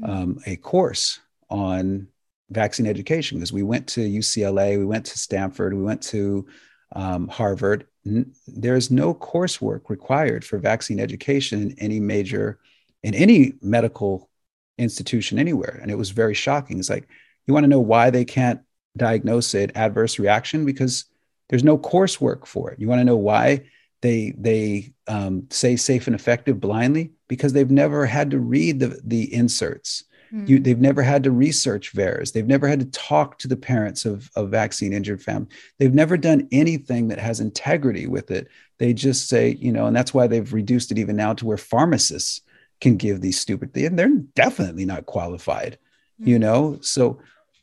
mm-hmm. 0.00 0.10
um, 0.10 0.38
a 0.46 0.56
course 0.56 1.18
on 1.48 2.06
vaccine 2.50 2.86
education 2.86 3.38
because 3.38 3.52
we 3.52 3.62
went 3.62 3.86
to 3.88 4.00
UCLA, 4.00 4.78
we 4.78 4.84
went 4.84 5.06
to 5.06 5.18
Stanford, 5.18 5.74
we 5.74 5.82
went 5.82 6.02
to 6.02 6.46
um, 6.94 7.26
Harvard. 7.28 7.86
N- 8.06 8.32
there's 8.46 8.90
no 8.90 9.14
coursework 9.14 9.88
required 9.88 10.44
for 10.44 10.58
vaccine 10.58 11.00
education 11.00 11.62
in 11.62 11.78
any 11.78 11.98
major, 11.98 12.60
in 13.02 13.14
any 13.14 13.54
medical 13.62 14.28
institution 14.78 15.38
anywhere. 15.38 15.78
And 15.80 15.90
it 15.90 15.98
was 15.98 16.10
very 16.10 16.34
shocking. 16.34 16.78
It's 16.78 16.90
like, 16.90 17.08
you 17.46 17.54
want 17.54 17.64
to 17.64 17.68
know 17.68 17.80
why 17.80 18.10
they 18.10 18.24
can't 18.24 18.60
diagnose 18.96 19.54
it 19.54 19.72
adverse 19.74 20.18
reaction? 20.18 20.64
Because 20.64 21.06
there's 21.48 21.64
no 21.64 21.78
coursework 21.78 22.46
for 22.46 22.70
it. 22.70 22.80
You 22.80 22.88
want 22.88 23.00
to 23.00 23.04
know 23.04 23.16
why 23.16 23.64
they 24.02 24.34
they 24.36 24.92
um, 25.06 25.46
say 25.50 25.76
safe 25.76 26.06
and 26.06 26.14
effective 26.14 26.60
blindly? 26.60 27.12
Because 27.28 27.52
they've 27.52 27.70
never 27.70 28.06
had 28.06 28.30
to 28.32 28.38
read 28.38 28.80
the, 28.80 29.00
the 29.04 29.32
inserts 29.32 30.04
Mm. 30.32 30.48
You, 30.48 30.58
they've 30.60 30.80
never 30.80 31.02
had 31.02 31.24
to 31.24 31.30
research 31.30 31.92
VAERS. 31.92 32.32
They've 32.32 32.46
never 32.46 32.68
had 32.68 32.80
to 32.80 32.86
talk 32.86 33.38
to 33.38 33.48
the 33.48 33.56
parents 33.56 34.04
of, 34.04 34.30
of 34.36 34.50
vaccine 34.50 34.92
injured 34.92 35.22
families. 35.22 35.52
They've 35.78 35.94
never 35.94 36.16
done 36.16 36.48
anything 36.52 37.08
that 37.08 37.18
has 37.18 37.40
integrity 37.40 38.06
with 38.06 38.30
it. 38.30 38.48
They 38.78 38.92
just 38.92 39.28
say, 39.28 39.56
you 39.60 39.72
know, 39.72 39.86
and 39.86 39.96
that's 39.96 40.14
why 40.14 40.26
they've 40.26 40.52
reduced 40.52 40.90
it 40.92 40.98
even 40.98 41.16
now 41.16 41.34
to 41.34 41.46
where 41.46 41.56
pharmacists 41.56 42.42
can 42.80 42.96
give 42.96 43.20
these 43.20 43.38
stupid. 43.38 43.76
And 43.76 43.98
they're 43.98 44.08
definitely 44.34 44.84
not 44.84 45.06
qualified, 45.06 45.78
mm. 46.20 46.28
you 46.28 46.38
know? 46.38 46.78
So, 46.80 47.20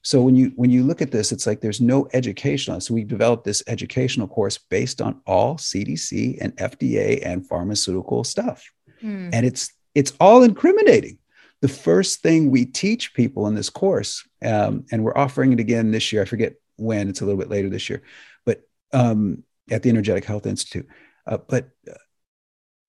so 0.08 0.22
when 0.22 0.38
you 0.38 0.53
when 0.55 0.70
you 0.70 0.84
look 0.84 1.01
at 1.01 1.12
this, 1.12 1.34
it's 1.34 1.45
like 1.45 1.60
there's 1.60 1.82
no 1.82 2.08
educational. 2.14 2.80
So 2.80 2.93
we 2.93 3.03
developed 3.03 3.43
this 3.43 3.62
educational 3.68 4.30
course 4.30 4.58
based 4.58 5.01
on 5.01 5.20
all 5.28 5.58
CDC 5.58 6.38
and 6.39 6.55
FDA 6.55 7.20
and 7.26 7.45
pharmaceutical 7.45 8.24
stuff, 8.24 8.72
mm. 9.03 9.30
and 9.34 9.45
it's 9.45 9.74
it's 9.95 10.14
all 10.22 10.43
incriminating 10.43 11.18
the 11.60 11.68
first 11.68 12.22
thing 12.22 12.49
we 12.49 12.64
teach 12.64 13.14
people 13.16 13.47
in 13.47 13.55
this 13.55 13.70
course, 13.70 14.26
um, 14.45 14.86
and 14.93 15.03
we're 15.03 15.18
offering 15.18 15.51
it 15.51 15.60
again 15.60 15.91
this 15.91 16.14
year. 16.14 16.22
I 16.22 16.26
forget 16.26 16.53
when; 16.78 17.10
it's 17.10 17.20
a 17.20 17.26
little 17.26 17.38
bit 17.38 17.49
later 17.49 17.70
this 17.70 17.89
year, 17.89 18.01
but 18.45 18.62
um, 18.93 19.43
at 19.70 19.84
the 19.84 19.89
Energetic 19.89 20.24
Health 20.24 20.45
Institute. 20.45 20.88
Uh, 21.26 21.39
but 21.49 21.72
uh, 21.86 21.95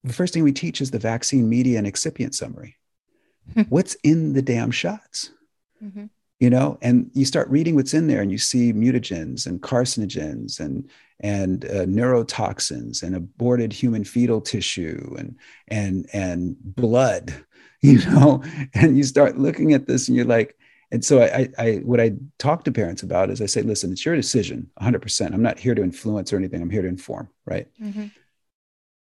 the 0.04 0.12
first 0.12 0.34
thing 0.34 0.44
we 0.44 0.52
teach 0.52 0.80
is 0.80 0.92
the 0.92 1.00
vaccine 1.00 1.48
media 1.48 1.78
and 1.78 1.86
excipient 1.92 2.36
summary. 2.36 2.76
what's 3.70 3.94
in 4.04 4.34
the 4.34 4.42
damn 4.42 4.70
shots? 4.70 5.32
Mm-hmm. 5.82 6.04
You 6.40 6.50
know, 6.50 6.78
and 6.82 7.10
you 7.14 7.24
start 7.24 7.48
reading 7.50 7.74
what's 7.74 7.94
in 7.94 8.06
there, 8.06 8.22
and 8.22 8.30
you 8.30 8.38
see 8.38 8.72
mutagens 8.72 9.46
and 9.46 9.60
carcinogens 9.60 10.60
and 10.60 10.88
and 11.20 11.64
uh, 11.64 11.84
neurotoxins 11.84 13.02
and 13.02 13.16
aborted 13.16 13.72
human 13.72 14.04
fetal 14.04 14.40
tissue 14.40 15.16
and 15.18 15.36
and 15.66 16.08
and 16.12 16.56
blood 16.60 17.44
you 17.80 17.98
know, 18.10 18.42
and 18.74 18.96
you 18.96 19.04
start 19.04 19.38
looking 19.38 19.72
at 19.72 19.86
this 19.86 20.08
and 20.08 20.16
you're 20.16 20.26
like, 20.26 20.56
and 20.90 21.04
so 21.04 21.22
I, 21.22 21.48
I, 21.58 21.74
what 21.84 22.00
I 22.00 22.14
talk 22.38 22.64
to 22.64 22.72
parents 22.72 23.04
about 23.04 23.30
is 23.30 23.40
I 23.40 23.46
say, 23.46 23.62
listen, 23.62 23.92
it's 23.92 24.04
your 24.04 24.16
decision, 24.16 24.68
100%. 24.80 25.32
I'm 25.32 25.42
not 25.42 25.60
here 25.60 25.76
to 25.76 25.82
influence 25.82 26.32
or 26.32 26.38
anything. 26.38 26.60
I'm 26.60 26.70
here 26.70 26.82
to 26.82 26.88
inform, 26.88 27.28
right? 27.44 27.68
Mm-hmm. 27.80 28.06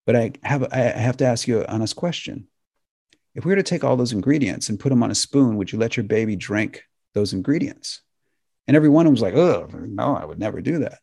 But 0.05 0.15
I 0.15 0.33
have, 0.43 0.71
I 0.71 0.77
have 0.77 1.17
to 1.17 1.25
ask 1.25 1.47
you 1.47 1.61
an 1.61 1.65
honest 1.69 1.95
question. 1.95 2.47
If 3.33 3.45
we 3.45 3.51
were 3.51 3.55
to 3.55 3.63
take 3.63 3.83
all 3.83 3.97
those 3.97 4.13
ingredients 4.13 4.69
and 4.69 4.79
put 4.79 4.89
them 4.89 5.01
on 5.01 5.11
a 5.11 5.15
spoon, 5.15 5.57
would 5.57 5.71
you 5.71 5.79
let 5.79 5.97
your 5.97 6.03
baby 6.03 6.35
drink 6.35 6.83
those 7.13 7.33
ingredients? 7.33 8.01
And 8.67 8.75
every 8.75 8.89
one 8.89 9.05
of 9.05 9.07
them 9.07 9.13
was 9.13 9.21
like, 9.21 9.35
oh, 9.35 9.69
no, 9.71 10.15
I 10.15 10.25
would 10.25 10.39
never 10.39 10.61
do 10.61 10.79
that. 10.79 10.99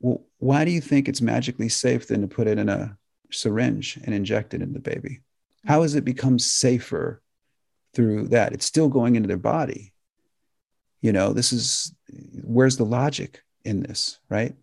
Well, 0.00 0.24
why 0.38 0.64
do 0.64 0.70
you 0.70 0.80
think 0.80 1.08
it's 1.08 1.20
magically 1.20 1.68
safe 1.68 2.06
then 2.06 2.20
to 2.20 2.28
put 2.28 2.46
it 2.46 2.58
in 2.58 2.68
a 2.68 2.96
syringe 3.32 3.98
and 4.04 4.14
inject 4.14 4.54
it 4.54 4.62
in 4.62 4.72
the 4.72 4.78
baby? 4.78 5.20
How 5.66 5.82
has 5.82 5.96
it 5.96 6.04
become 6.04 6.38
safer 6.38 7.20
through 7.94 8.28
that? 8.28 8.52
It's 8.52 8.66
still 8.66 8.88
going 8.88 9.16
into 9.16 9.26
their 9.26 9.36
body. 9.36 9.92
You 11.00 11.12
know, 11.12 11.32
this 11.32 11.52
is 11.52 11.94
where's 12.42 12.76
the 12.76 12.84
logic 12.84 13.42
in 13.64 13.82
this, 13.82 14.18
right? 14.28 14.54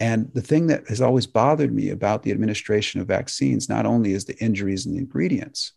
And 0.00 0.32
the 0.34 0.42
thing 0.42 0.66
that 0.68 0.88
has 0.88 1.00
always 1.00 1.26
bothered 1.26 1.72
me 1.72 1.90
about 1.90 2.24
the 2.24 2.32
administration 2.32 3.00
of 3.00 3.06
vaccines 3.06 3.68
not 3.68 3.86
only 3.86 4.12
is 4.12 4.24
the 4.24 4.36
injuries 4.38 4.86
and 4.86 4.94
the 4.94 4.98
ingredients, 4.98 5.72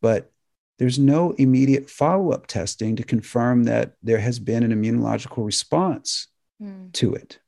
but 0.00 0.32
there's 0.78 0.98
no 0.98 1.32
immediate 1.32 1.88
follow 1.88 2.32
up 2.32 2.46
testing 2.46 2.96
to 2.96 3.02
confirm 3.02 3.64
that 3.64 3.94
there 4.02 4.18
has 4.18 4.38
been 4.38 4.62
an 4.62 4.72
immunological 4.72 5.44
response 5.44 6.28
mm. 6.60 6.92
to 6.92 7.14
it 7.14 7.38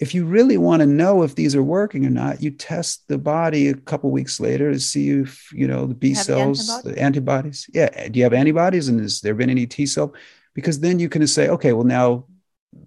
if 0.00 0.14
you 0.14 0.24
really 0.24 0.56
want 0.56 0.80
to 0.80 0.86
know 0.86 1.22
if 1.22 1.34
these 1.34 1.54
are 1.54 1.62
working 1.62 2.06
or 2.06 2.10
not, 2.10 2.42
you 2.42 2.50
test 2.50 3.06
the 3.08 3.18
body 3.18 3.68
a 3.68 3.74
couple 3.74 4.10
weeks 4.10 4.40
later 4.40 4.72
to 4.72 4.80
see 4.80 5.10
if 5.10 5.52
you 5.52 5.68
know 5.68 5.86
the 5.86 5.94
B 5.94 6.14
cells, 6.14 6.66
the 6.66 6.72
antibodies? 6.72 6.94
the 6.94 7.02
antibodies. 7.02 7.70
Yeah, 7.74 8.08
do 8.08 8.18
you 8.18 8.24
have 8.24 8.32
antibodies, 8.32 8.88
and 8.88 8.98
has 8.98 9.20
there 9.20 9.34
been 9.34 9.50
any 9.50 9.66
T 9.66 9.84
cell? 9.84 10.14
Because 10.54 10.80
then 10.80 10.98
you 10.98 11.10
can 11.10 11.26
say, 11.26 11.48
okay, 11.48 11.74
well 11.74 11.84
now 11.84 12.24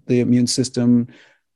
the 0.06 0.20
immune 0.20 0.48
system 0.48 1.06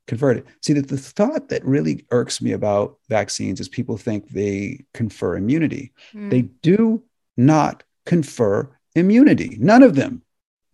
converted. 0.07 0.45
See 0.61 0.73
that 0.73 0.87
the 0.87 0.97
thought 0.97 1.49
that 1.49 1.65
really 1.65 2.05
irks 2.09 2.41
me 2.41 2.53
about 2.53 2.97
vaccines 3.09 3.59
is 3.59 3.67
people 3.67 3.97
think 3.97 4.29
they 4.29 4.85
confer 4.93 5.35
immunity. 5.35 5.91
Mm. 6.13 6.29
They 6.31 6.41
do 6.43 7.03
not 7.35 7.83
confer 8.09 8.67
immunity. 8.95 9.55
None 9.59 9.83
of 9.83 9.93
them. 9.93 10.23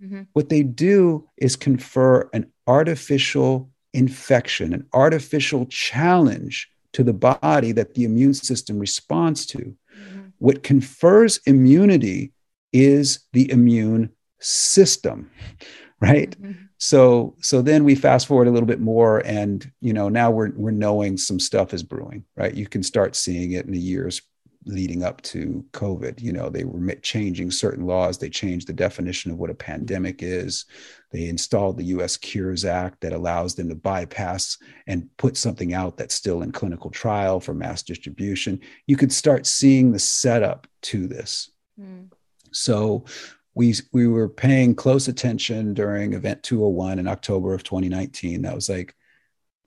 Mm-hmm. 0.01 0.21
What 0.31 0.47
they 0.47 0.63
do 0.63 1.27
is 1.35 1.57
confer 1.57 2.29
an 2.33 2.49
artificial 2.65 3.69
infection, 3.93 4.73
an 4.73 4.87
artificial 4.93 5.65
challenge 5.65 6.69
to 6.93 7.03
the 7.03 7.13
body 7.13 7.73
that 7.73 7.93
the 7.93 8.05
immune 8.05 8.33
system 8.33 8.79
responds 8.79 9.45
to. 9.47 9.57
Mm-hmm. 9.57 10.21
What 10.37 10.63
confers 10.63 11.41
immunity 11.45 12.31
is 12.71 13.19
the 13.33 13.51
immune 13.51 14.11
system, 14.39 15.29
right? 15.99 16.41
Mm-hmm. 16.41 16.61
So 16.77 17.35
so 17.41 17.61
then 17.61 17.83
we 17.83 17.95
fast 17.95 18.27
forward 18.27 18.47
a 18.47 18.51
little 18.51 18.67
bit 18.67 18.79
more 18.79 19.19
and 19.25 19.69
you 19.81 19.91
know 19.91 20.07
now 20.07 20.31
we're 20.31 20.51
we're 20.55 20.71
knowing 20.71 21.17
some 21.17 21.39
stuff 21.41 21.73
is 21.73 21.83
brewing, 21.83 22.23
right? 22.37 22.53
You 22.53 22.67
can 22.67 22.83
start 22.83 23.17
seeing 23.17 23.51
it 23.51 23.65
in 23.65 23.73
the 23.73 23.79
years 23.79 24.21
leading 24.65 25.03
up 25.03 25.21
to 25.21 25.63
COVID. 25.71 26.21
You 26.21 26.33
know, 26.33 26.49
they 26.49 26.63
were 26.63 26.95
changing 26.95 27.51
certain 27.51 27.85
laws. 27.85 28.17
They 28.17 28.29
changed 28.29 28.67
the 28.67 28.73
definition 28.73 29.31
of 29.31 29.37
what 29.37 29.49
a 29.49 29.55
pandemic 29.55 30.21
is. 30.21 30.65
They 31.11 31.27
installed 31.27 31.77
the 31.77 31.85
US 31.85 32.17
Cures 32.17 32.65
Act 32.65 33.01
that 33.01 33.13
allows 33.13 33.55
them 33.55 33.69
to 33.69 33.75
bypass 33.75 34.57
and 34.87 35.09
put 35.17 35.37
something 35.37 35.73
out 35.73 35.97
that's 35.97 36.15
still 36.15 36.41
in 36.41 36.51
clinical 36.51 36.89
trial 36.89 37.39
for 37.39 37.53
mass 37.53 37.83
distribution. 37.83 38.59
You 38.87 38.97
could 38.97 39.13
start 39.13 39.45
seeing 39.45 39.91
the 39.91 39.99
setup 39.99 40.67
to 40.83 41.07
this. 41.07 41.51
Mm. 41.79 42.11
So 42.51 43.05
we, 43.53 43.75
we 43.93 44.07
were 44.07 44.29
paying 44.29 44.75
close 44.75 45.07
attention 45.07 45.73
during 45.73 46.13
event 46.13 46.43
201 46.43 46.99
in 46.99 47.07
October 47.07 47.53
of 47.53 47.63
2019. 47.63 48.41
That 48.41 48.55
was 48.55 48.69
like, 48.69 48.95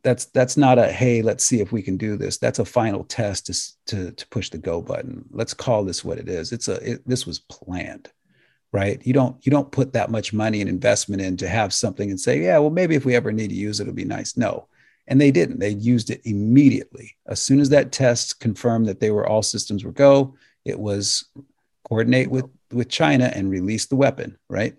that's 0.03 0.27
that's 0.27 0.57
not 0.57 0.79
a 0.79 0.91
hey 0.91 1.23
let's 1.23 1.45
see 1.45 1.61
if 1.61 1.73
we 1.73 1.83
can 1.83 1.97
do 1.97 2.17
this. 2.17 2.39
That's 2.39 2.59
a 2.59 2.65
final 2.65 3.05
test 3.05 3.47
to 3.47 3.97
to, 3.97 4.13
to 4.13 4.29
push 4.29 4.51
the 4.51 4.59
go 4.59 4.81
button. 4.81 5.25
Let's 5.31 5.55
call 5.55 5.85
this 5.85 6.05
what 6.05 6.19
it 6.19 6.29
is. 6.29 6.53
It's 6.53 6.69
a 6.69 6.93
it, 6.93 7.09
this 7.09 7.27
was 7.27 7.41
planned 7.41 8.11
right? 8.73 9.01
You 9.07 9.13
don't 9.13 9.45
you 9.45 9.51
don't 9.51 9.73
put 9.73 9.93
that 9.95 10.11
much 10.11 10.33
money 10.33 10.61
and 10.61 10.69
investment 10.69 11.23
in 11.23 11.37
to 11.39 11.49
have 11.49 11.73
something 11.73 12.11
and 12.11 12.21
say 12.21 12.43
yeah 12.43 12.59
well 12.59 12.71
maybe 12.71 12.95
if 12.95 13.05
we 13.05 13.15
ever 13.15 13.33
need 13.33 13.49
to 13.49 13.57
use 13.57 13.81
it 13.81 13.85
it'll 13.85 13.95
be 13.95 14.05
nice. 14.05 14.37
No. 14.37 14.69
And 15.07 15.19
they 15.19 15.31
didn't. 15.31 15.59
They 15.59 15.71
used 15.71 16.11
it 16.11 16.21
immediately. 16.25 17.17
As 17.27 17.41
soon 17.41 17.61
as 17.61 17.71
that 17.71 17.93
test 17.93 18.41
confirmed 18.41 18.87
that 18.89 19.01
they 19.01 19.11
were 19.11 19.27
all 19.27 19.43
systems 19.43 19.85
were 19.85 19.93
go 19.93 20.35
it 20.65 20.79
was 20.79 21.25
coordinate 21.89 22.31
with 22.31 22.45
with 22.73 22.91
china 22.91 23.33
and 23.35 23.51
release 23.51 23.87
the 23.87 23.97
weapon 23.97 24.37
right? 24.49 24.77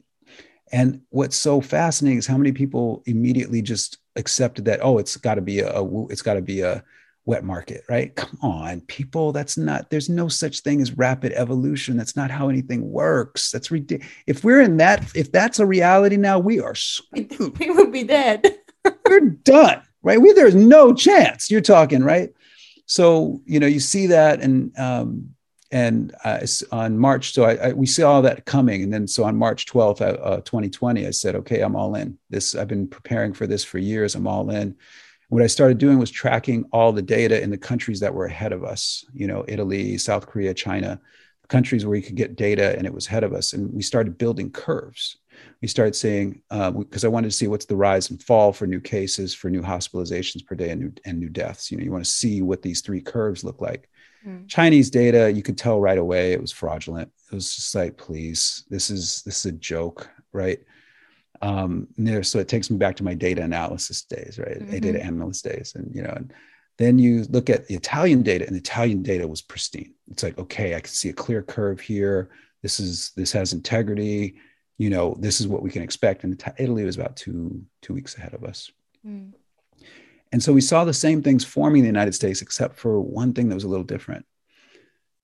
And 0.72 1.01
what's 1.09 1.36
so 1.36 1.61
fascinating 1.61 2.20
is 2.20 2.28
how 2.28 2.38
many 2.38 2.51
people 2.51 3.01
immediately 3.07 3.63
just 3.63 3.97
accepted 4.16 4.66
that 4.66 4.80
oh 4.82 4.97
it's 4.97 5.18
got 5.18 5.36
to 5.36 5.41
be 5.41 5.60
a, 5.60 5.72
a 5.72 6.07
it's 6.07 6.22
got 6.22 6.34
to 6.36 6.41
be 6.41 6.62
a 6.62 6.84
wet 7.26 7.43
market 7.43 7.84
right? 7.89 8.16
Come 8.16 8.38
on 8.41 8.82
people 8.82 9.32
that's 9.32 9.57
not 9.57 9.89
there's 9.89 10.10
no 10.10 10.28
such 10.28 10.62
thing 10.62 10.82
as 10.82 10.97
rapid 10.97 11.32
evolution. 11.34 11.95
That's 11.95 12.16
not 12.16 12.32
how 12.32 12.49
anything 12.49 12.89
works. 12.89 13.51
That's 13.51 13.70
ridiculous 13.70 14.12
if 14.26 14.43
we're 14.43 14.62
in 14.62 14.78
that 14.78 15.16
if 15.16 15.32
that's 15.32 15.60
a 15.60 15.66
reality 15.66 16.18
now 16.18 16.39
we 16.39 16.60
are 16.60 16.76
screwed. 16.76 17.32
we 17.60 17.70
would 17.70 17.91
be 17.91 18.03
dead. 18.03 18.57
We're 19.05 19.20
done 19.20 19.82
right? 20.01 20.22
We 20.22 20.34
there's 20.34 20.55
no 20.55 20.93
chance 20.93 21.51
you're 21.51 21.62
talking 21.62 22.03
right? 22.03 22.32
So 22.86 23.41
you 23.45 23.60
know 23.60 23.68
you 23.68 23.80
see 23.80 24.07
that 24.07 24.41
and 24.41 24.78
um 24.80 25.36
and 25.72 26.15
uh, 26.24 26.39
on 26.72 26.97
March, 26.97 27.34
so 27.34 27.43
I, 27.43 27.70
I, 27.70 27.74
we 27.74 27.86
saw 27.86 28.22
that 28.22 28.45
coming, 28.45 28.82
and 28.82 28.91
then 28.91 29.07
so 29.07 29.24
on 29.24 29.36
March 29.36 29.67
12th, 29.67 30.01
uh, 30.01 30.41
2020, 30.41 31.05
I 31.05 31.11
said, 31.11 31.36
okay, 31.36 31.61
I'm 31.61 31.76
all 31.76 31.95
in. 31.95 32.17
This 32.30 32.55
I've 32.55 32.67
been 32.67 32.88
preparing 32.88 33.34
for 33.34 33.45
this 33.45 33.63
for 33.63 33.78
years. 33.78 34.15
I'm 34.15 34.28
all 34.28 34.49
in. 34.49 34.76
What 35.30 35.43
I 35.43 35.47
started 35.47 35.78
doing 35.78 35.99
was 35.99 36.09
tracking 36.09 36.65
all 36.74 36.91
the 36.91 37.03
data 37.03 37.39
in 37.39 37.51
the 37.51 37.57
countries 37.57 37.99
that 37.99 38.13
were 38.13 38.26
ahead 38.26 38.51
of 38.51 38.63
us. 38.63 39.05
You 39.13 39.28
know, 39.28 39.45
Italy, 39.47 39.95
South 39.99 40.26
Korea, 40.26 40.55
China, 40.55 40.99
countries 41.49 41.86
where 41.86 41.95
you 41.95 42.01
could 42.01 42.15
get 42.15 42.36
data, 42.36 42.76
and 42.76 42.88
it 42.88 42.93
was 42.93 43.05
ahead 43.05 43.24
of 43.24 43.34
us. 43.34 43.53
And 43.53 43.72
we 43.72 43.84
started 43.84 44.17
building 44.17 44.49
curves. 44.49 45.17
We 45.61 45.67
started 45.67 45.95
saying 45.95 46.41
because 46.49 47.03
uh, 47.03 47.07
I 47.07 47.11
wanted 47.11 47.30
to 47.30 47.38
see 47.38 47.47
what's 47.47 47.65
the 47.65 47.76
rise 47.76 48.09
and 48.09 48.22
fall 48.24 48.51
for 48.53 48.65
new 48.65 48.82
cases, 48.82 49.36
for 49.36 49.51
new 49.51 49.61
hospitalizations 49.61 50.43
per 50.43 50.55
day, 50.55 50.72
and 50.72 50.82
new 50.82 50.93
and 51.05 51.20
new 51.20 51.30
deaths. 51.30 51.70
You 51.70 51.78
know, 51.78 51.84
you 51.84 51.91
want 51.91 52.03
to 52.03 52.09
see 52.09 52.41
what 52.41 52.63
these 52.63 52.82
three 52.82 53.01
curves 53.01 53.43
look 53.43 53.61
like 53.61 53.88
Mm. 54.26 54.47
Chinese 54.47 54.89
data, 54.89 55.32
you 55.32 55.41
could 55.41 55.57
tell 55.57 55.80
right 55.80 55.97
away 55.97 56.34
it 56.34 56.41
was 56.41 56.51
fraudulent. 56.51 57.11
It 57.32 57.36
was 57.36 57.55
just 57.55 57.74
like, 57.76 57.97
please, 57.97 58.65
this 58.70 58.89
is 58.89 59.22
this 59.24 59.45
is 59.45 59.53
a 59.53 59.57
joke, 59.57 60.09
right? 60.34 60.59
Um, 61.41 61.88
there, 61.97 62.24
so 62.24 62.39
it 62.39 62.47
takes 62.47 62.70
me 62.70 62.78
back 62.78 62.95
to 62.97 63.03
my 63.03 63.13
data 63.13 63.41
analysis 63.41 64.03
days, 64.03 64.38
right? 64.39 64.59
Mm-hmm. 64.59 64.80
Data 64.80 65.03
analyst 65.03 65.43
days, 65.45 65.74
and 65.76 65.93
you 65.95 66.01
know, 66.01 66.13
and 66.15 66.34
then 66.78 66.99
you 66.99 67.24
look 67.30 67.49
at 67.49 67.67
the 67.67 67.76
Italian 67.76 68.24
data, 68.24 68.45
and 68.45 68.55
the 68.55 68.59
Italian 68.59 69.03
data 69.03 69.28
was 69.28 69.41
pristine. 69.41 69.93
It's 70.11 70.24
like, 70.24 70.38
okay, 70.38 70.76
I 70.76 70.80
can 70.82 70.89
see 70.89 71.09
a 71.09 71.13
clear 71.13 71.41
curve 71.41 71.80
here. 71.80 72.30
This 72.61 72.80
is 72.80 73.11
this 73.15 73.32
has 73.32 73.53
integrity. 73.53 74.36
You 74.78 74.89
know, 74.89 75.15
this 75.20 75.39
is 75.39 75.47
what 75.47 75.61
we 75.61 75.70
can 75.70 75.82
expect. 75.82 76.24
And 76.24 76.41
Italy 76.57 76.84
was 76.84 76.97
about 76.97 77.15
two 77.15 77.63
two 77.82 77.93
weeks 77.93 78.17
ahead 78.17 78.34
of 78.34 78.43
us. 78.43 78.72
Mm. 79.05 79.34
And 80.32 80.41
so 80.43 80.53
we 80.53 80.61
saw 80.61 80.86
the 80.86 80.93
same 80.93 81.23
things 81.23 81.43
forming 81.43 81.80
in 81.80 81.86
the 81.86 81.99
United 81.99 82.13
States, 82.13 82.41
except 82.41 82.77
for 82.77 83.01
one 83.01 83.34
thing 83.34 83.49
that 83.49 83.55
was 83.55 83.63
a 83.63 83.69
little 83.69 83.86
different. 83.86 84.25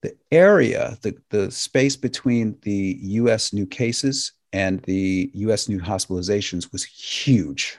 The 0.02 0.16
area, 0.30 0.98
the, 1.02 1.16
the 1.30 1.50
space 1.50 1.96
between 1.96 2.58
the 2.62 2.98
US 3.02 3.52
new 3.52 3.66
cases 3.66 4.32
and 4.52 4.80
the 4.82 5.30
US 5.34 5.68
new 5.68 5.80
hospitalizations 5.80 6.72
was 6.72 6.84
huge, 6.84 7.78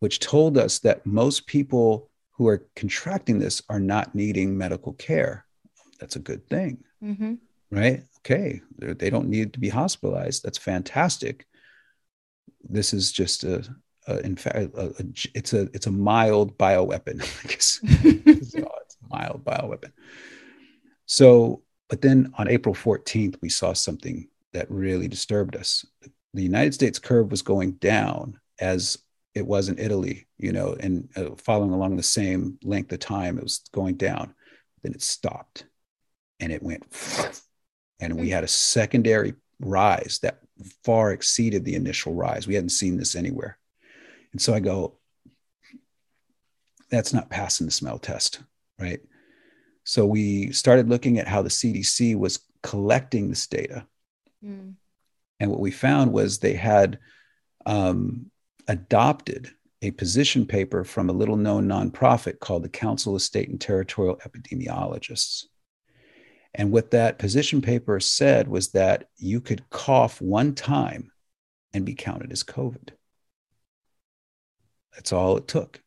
which 0.00 0.20
told 0.20 0.58
us 0.58 0.78
that 0.80 1.06
most 1.06 1.46
people 1.46 2.10
who 2.32 2.48
are 2.48 2.66
contracting 2.76 3.38
this 3.38 3.62
are 3.68 3.80
not 3.80 4.14
needing 4.14 4.56
medical 4.56 4.92
care. 4.94 5.46
That's 5.98 6.16
a 6.16 6.20
good 6.20 6.46
thing, 6.48 6.84
mm-hmm. 7.02 7.34
right? 7.70 8.02
Okay, 8.20 8.60
they 8.78 9.08
don't 9.08 9.28
need 9.28 9.52
to 9.54 9.60
be 9.60 9.68
hospitalized. 9.68 10.42
That's 10.42 10.58
fantastic. 10.58 11.46
This 12.68 12.92
is 12.92 13.12
just 13.12 13.44
a, 13.44 13.64
uh, 14.08 14.18
in 14.18 14.36
fact, 14.36 14.56
a, 14.56 14.70
a, 14.76 15.04
it's 15.34 15.52
a 15.52 15.62
it's 15.74 15.86
a 15.86 15.90
mild 15.90 16.56
bioweapon. 16.58 17.20
I 17.44 17.48
guess 17.48 17.80
it's 17.82 18.54
a 18.54 18.64
mild 19.08 19.44
bioweapon. 19.44 19.92
So, 21.06 21.62
but 21.88 22.02
then 22.02 22.32
on 22.38 22.48
April 22.48 22.74
14th, 22.74 23.36
we 23.40 23.48
saw 23.48 23.72
something 23.72 24.28
that 24.52 24.70
really 24.70 25.08
disturbed 25.08 25.56
us. 25.56 25.84
The 26.34 26.42
United 26.42 26.74
States 26.74 26.98
curve 26.98 27.30
was 27.30 27.42
going 27.42 27.72
down 27.72 28.38
as 28.58 28.98
it 29.34 29.46
was 29.46 29.68
in 29.68 29.78
Italy, 29.78 30.26
you 30.38 30.52
know, 30.52 30.76
and 30.80 31.08
uh, 31.16 31.34
following 31.36 31.72
along 31.72 31.96
the 31.96 32.02
same 32.02 32.58
length 32.62 32.90
of 32.92 33.00
time, 33.00 33.36
it 33.38 33.42
was 33.42 33.60
going 33.72 33.96
down. 33.96 34.34
Then 34.82 34.92
it 34.92 35.02
stopped, 35.02 35.66
and 36.40 36.50
it 36.50 36.62
went, 36.62 36.84
and 38.00 38.18
we 38.18 38.30
had 38.30 38.44
a 38.44 38.48
secondary 38.48 39.34
rise 39.60 40.20
that 40.22 40.40
far 40.84 41.12
exceeded 41.12 41.64
the 41.64 41.74
initial 41.74 42.14
rise. 42.14 42.46
We 42.46 42.54
hadn't 42.54 42.70
seen 42.70 42.96
this 42.96 43.14
anywhere. 43.14 43.58
And 44.32 44.40
so 44.40 44.54
I 44.54 44.60
go, 44.60 44.98
that's 46.90 47.12
not 47.12 47.30
passing 47.30 47.66
the 47.66 47.72
smell 47.72 47.98
test, 47.98 48.40
right? 48.78 49.00
So 49.84 50.06
we 50.06 50.52
started 50.52 50.88
looking 50.88 51.18
at 51.18 51.28
how 51.28 51.42
the 51.42 51.48
CDC 51.48 52.16
was 52.16 52.40
collecting 52.62 53.28
this 53.28 53.46
data. 53.46 53.86
Mm. 54.44 54.74
And 55.38 55.50
what 55.50 55.60
we 55.60 55.70
found 55.70 56.12
was 56.12 56.38
they 56.38 56.54
had 56.54 56.98
um, 57.66 58.30
adopted 58.68 59.50
a 59.82 59.90
position 59.92 60.46
paper 60.46 60.84
from 60.84 61.08
a 61.08 61.12
little 61.12 61.36
known 61.36 61.68
nonprofit 61.68 62.40
called 62.40 62.64
the 62.64 62.68
Council 62.68 63.14
of 63.14 63.22
State 63.22 63.48
and 63.48 63.60
Territorial 63.60 64.18
Epidemiologists. 64.26 65.44
And 66.54 66.72
what 66.72 66.90
that 66.92 67.18
position 67.18 67.60
paper 67.60 68.00
said 68.00 68.48
was 68.48 68.70
that 68.70 69.08
you 69.18 69.40
could 69.40 69.68
cough 69.68 70.20
one 70.22 70.54
time 70.54 71.12
and 71.74 71.84
be 71.84 71.94
counted 71.94 72.32
as 72.32 72.42
COVID. 72.42 72.90
That's 74.96 75.12
all 75.12 75.36
it 75.36 75.46
took. 75.46 75.80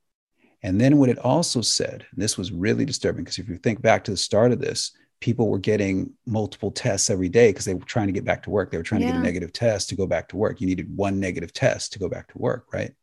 And 0.62 0.80
then 0.80 0.98
what 0.98 1.10
it 1.10 1.20
also 1.20 1.62
said, 1.62 2.06
this 2.14 2.38
was 2.38 2.52
really 2.52 2.86
disturbing 2.86 3.24
because 3.24 3.40
if 3.40 3.50
you 3.50 3.58
think 3.58 3.82
back 3.82 4.04
to 4.06 4.12
the 4.12 4.18
start 4.18 4.52
of 4.52 4.60
this, 4.60 4.92
people 5.22 5.50
were 5.50 5.60
getting 5.60 6.12
multiple 6.26 6.72
tests 6.72 7.10
every 7.10 7.30
day 7.30 7.50
because 7.50 7.66
they 7.66 7.74
were 7.74 7.86
trying 7.86 8.08
to 8.08 8.14
get 8.14 8.26
back 8.26 8.44
to 8.44 8.50
work. 8.50 8.72
They 8.72 8.78
were 8.78 8.84
trying 8.84 9.02
yeah. 9.02 9.08
to 9.08 9.14
get 9.14 9.20
a 9.20 9.24
negative 9.24 9.54
test 9.54 9.90
to 9.90 9.96
go 9.96 10.08
back 10.08 10.30
to 10.30 10.38
work. 10.38 10.62
You 10.62 10.68
needed 10.68 10.96
one 10.96 11.20
negative 11.20 11.54
test 11.54 11.94
to 11.94 12.00
go 12.00 12.10
back 12.10 12.32
to 12.32 12.38
work, 12.38 12.68
right? 12.74 12.94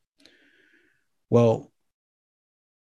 Well, 1.28 1.70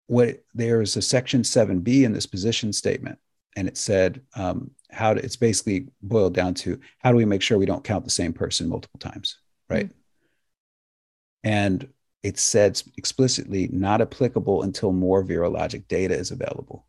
what 0.07 0.43
there's 0.55 0.97
a 0.97 1.03
section 1.03 1.43
7b 1.43 2.03
in 2.03 2.13
this 2.13 2.27
position 2.27 2.73
statement, 2.73 3.19
and 3.57 3.69
it 3.69 3.77
said 3.77 4.23
um, 4.35 4.73
how 4.91 5.15
to, 5.15 5.25
it's 5.25 5.37
basically 5.37 5.87
boiled 6.03 6.35
down 6.35 6.55
to 6.55 6.81
how 6.99 7.13
do 7.13 7.17
we 7.17 7.25
make 7.25 7.43
sure 7.43 7.59
we 7.59 7.67
don't 7.67 7.85
count 7.85 8.05
the 8.05 8.11
same 8.11 8.33
person 8.33 8.69
multiple 8.69 8.99
times, 8.99 9.39
right? 9.69 9.87
Mm-hmm. 9.87 9.95
And 11.45 11.89
it 12.23 12.39
said 12.39 12.83
explicitly 12.97 13.69
not 13.73 14.01
applicable 14.01 14.63
until 14.63 14.93
more 14.93 15.25
virologic 15.25 15.89
data 15.89 16.15
is 16.15 16.31
available. 16.31 16.87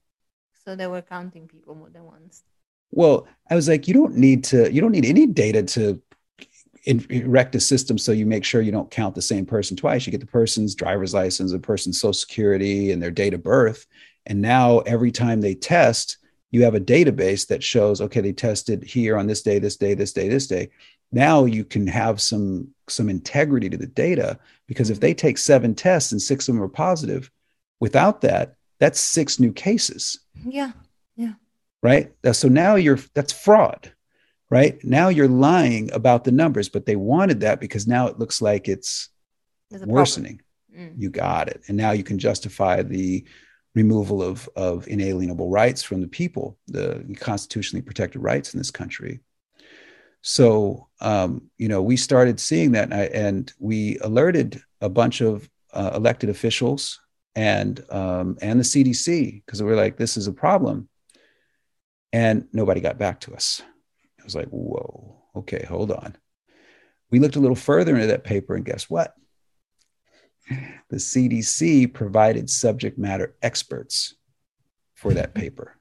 So 0.66 0.76
they 0.76 0.88
were 0.88 1.02
counting 1.02 1.48
people 1.48 1.76
more 1.76 1.90
than 1.90 2.04
once. 2.04 2.44
Well, 2.92 3.28
I 3.50 3.56
was 3.56 3.68
like, 3.70 3.88
you 3.88 3.94
don't 3.94 4.18
need 4.18 4.44
to, 4.46 4.72
you 4.72 4.82
don't 4.82 4.92
need 4.92 5.06
any 5.06 5.26
data 5.26 5.64
to 5.64 6.02
erect 6.86 7.56
a 7.56 7.60
system 7.60 7.98
so 7.98 8.12
you 8.12 8.26
make 8.26 8.44
sure 8.44 8.62
you 8.62 8.72
don't 8.72 8.92
count 8.92 9.16
the 9.16 9.22
same 9.22 9.46
person 9.46 9.78
twice. 9.78 10.06
You 10.06 10.12
get 10.12 10.20
the 10.20 10.28
person's 10.28 10.76
driver's 10.76 11.14
license, 11.14 11.52
the 11.52 11.60
person's 11.60 12.00
social 12.00 12.14
security, 12.14 12.92
and 12.92 13.02
their 13.02 13.12
date 13.12 13.34
of 13.34 13.44
birth. 13.44 13.86
And 14.26 14.42
now 14.42 14.80
every 14.80 15.12
time 15.12 15.42
they 15.42 15.56
test, 15.56 16.18
you 16.52 16.64
have 16.64 16.76
a 16.76 16.82
database 16.82 17.48
that 17.48 17.64
shows, 17.64 18.02
okay, 18.02 18.20
they 18.20 18.34
tested 18.34 18.84
here 18.84 19.18
on 19.18 19.26
this 19.26 19.42
day, 19.42 19.58
this 19.58 19.78
day, 19.78 19.94
this 19.94 20.12
day, 20.12 20.28
this 20.28 20.48
day 20.48 20.70
now 21.12 21.46
you 21.46 21.66
can 21.66 21.88
have 21.88 22.22
some 22.22 22.70
some 22.88 23.10
integrity 23.10 23.70
to 23.70 23.78
the 23.78 23.88
data 23.88 24.38
because 24.68 24.90
if 24.90 25.00
they 25.00 25.14
take 25.14 25.38
seven 25.38 25.76
tests 25.76 26.12
and 26.12 26.22
six 26.22 26.48
of 26.48 26.56
them 26.56 26.64
are 26.64 26.70
positive 26.70 27.32
without 27.80 28.22
that 28.22 28.56
that's 28.80 29.00
six 29.00 29.40
new 29.40 29.54
cases. 29.54 30.20
Yeah 30.46 30.72
yeah. 31.16 31.34
Right? 31.84 32.12
So 32.34 32.48
now 32.48 32.76
you're 32.76 33.00
that's 33.14 33.34
fraud 33.34 33.92
right? 34.50 34.84
Now 34.84 35.08
you're 35.08 35.30
lying 35.30 35.92
about 35.94 36.24
the 36.24 36.32
numbers 36.32 36.70
but 36.70 36.86
they 36.86 36.96
wanted 36.96 37.42
that 37.42 37.60
because 37.60 37.88
now 37.88 38.08
it 38.08 38.20
looks 38.20 38.42
like 38.42 38.68
it's 38.68 39.10
worsening. 39.72 40.42
Mm. 40.76 40.94
you 40.98 41.10
got 41.10 41.50
it. 41.50 41.62
And 41.68 41.76
now 41.76 41.92
you 41.92 42.04
can 42.04 42.18
justify 42.18 42.82
the 42.82 43.26
removal 43.76 44.22
of 44.22 44.50
of 44.56 44.88
inalienable 44.88 45.50
rights 45.50 45.84
from 45.84 46.02
the 46.02 46.08
people 46.08 46.58
the 46.68 47.04
constitutionally 47.20 47.82
protected 47.82 48.22
rights 48.22 48.54
in 48.54 48.58
this 48.58 48.72
country 48.72 49.22
so, 50.22 50.88
um, 51.00 51.50
you 51.58 51.68
know, 51.68 51.82
we 51.82 51.98
started 51.98 52.40
seeing 52.40 52.74
that, 52.74 52.86
and, 52.86 52.94
I, 52.94 53.04
and 53.06 53.54
we 53.60 53.98
alerted 54.00 54.62
a 54.80 54.90
bunch 54.90 55.22
of 55.22 55.50
uh, 55.74 55.92
elected 55.96 56.30
officials 56.30 57.00
and 57.34 57.84
um, 57.90 58.38
and 58.42 58.60
the 58.60 58.64
CDC 58.64 59.44
because 59.46 59.64
we 59.64 59.70
were 59.70 59.76
like, 59.76 59.98
this 59.98 60.18
is 60.18 60.28
a 60.28 60.34
problem, 60.34 60.90
and 62.14 62.48
nobody 62.54 62.82
got 62.82 63.00
back 63.00 63.22
to 63.22 63.34
us. 63.34 63.62
I 64.20 64.24
was 64.24 64.36
like, 64.36 64.50
whoa, 64.50 65.24
okay, 65.38 65.66
hold 65.68 65.92
on. 65.92 66.16
We 67.10 67.20
looked 67.20 67.38
a 67.38 67.40
little 67.40 67.56
further 67.56 67.96
into 67.96 68.08
that 68.08 68.24
paper, 68.24 68.56
and 68.56 68.66
guess 68.66 68.90
what? 68.90 69.16
The 70.90 70.98
CDC 70.98 71.94
provided 71.94 72.50
subject 72.50 72.98
matter 72.98 73.36
experts 73.42 74.16
for 74.94 75.14
that 75.14 75.34
paper 75.34 75.81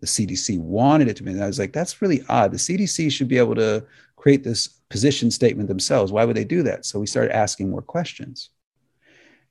the 0.00 0.06
CDC 0.06 0.58
wanted 0.58 1.08
it 1.08 1.16
to 1.16 1.22
be. 1.22 1.32
And 1.32 1.42
I 1.42 1.46
was 1.46 1.58
like, 1.58 1.72
that's 1.72 2.02
really 2.02 2.22
odd. 2.28 2.52
The 2.52 2.56
CDC 2.56 3.12
should 3.12 3.28
be 3.28 3.38
able 3.38 3.54
to 3.56 3.84
create 4.16 4.42
this 4.42 4.68
position 4.88 5.30
statement 5.30 5.68
themselves. 5.68 6.10
Why 6.10 6.24
would 6.24 6.36
they 6.36 6.44
do 6.44 6.62
that? 6.64 6.84
So 6.84 6.98
we 6.98 7.06
started 7.06 7.34
asking 7.34 7.70
more 7.70 7.82
questions. 7.82 8.50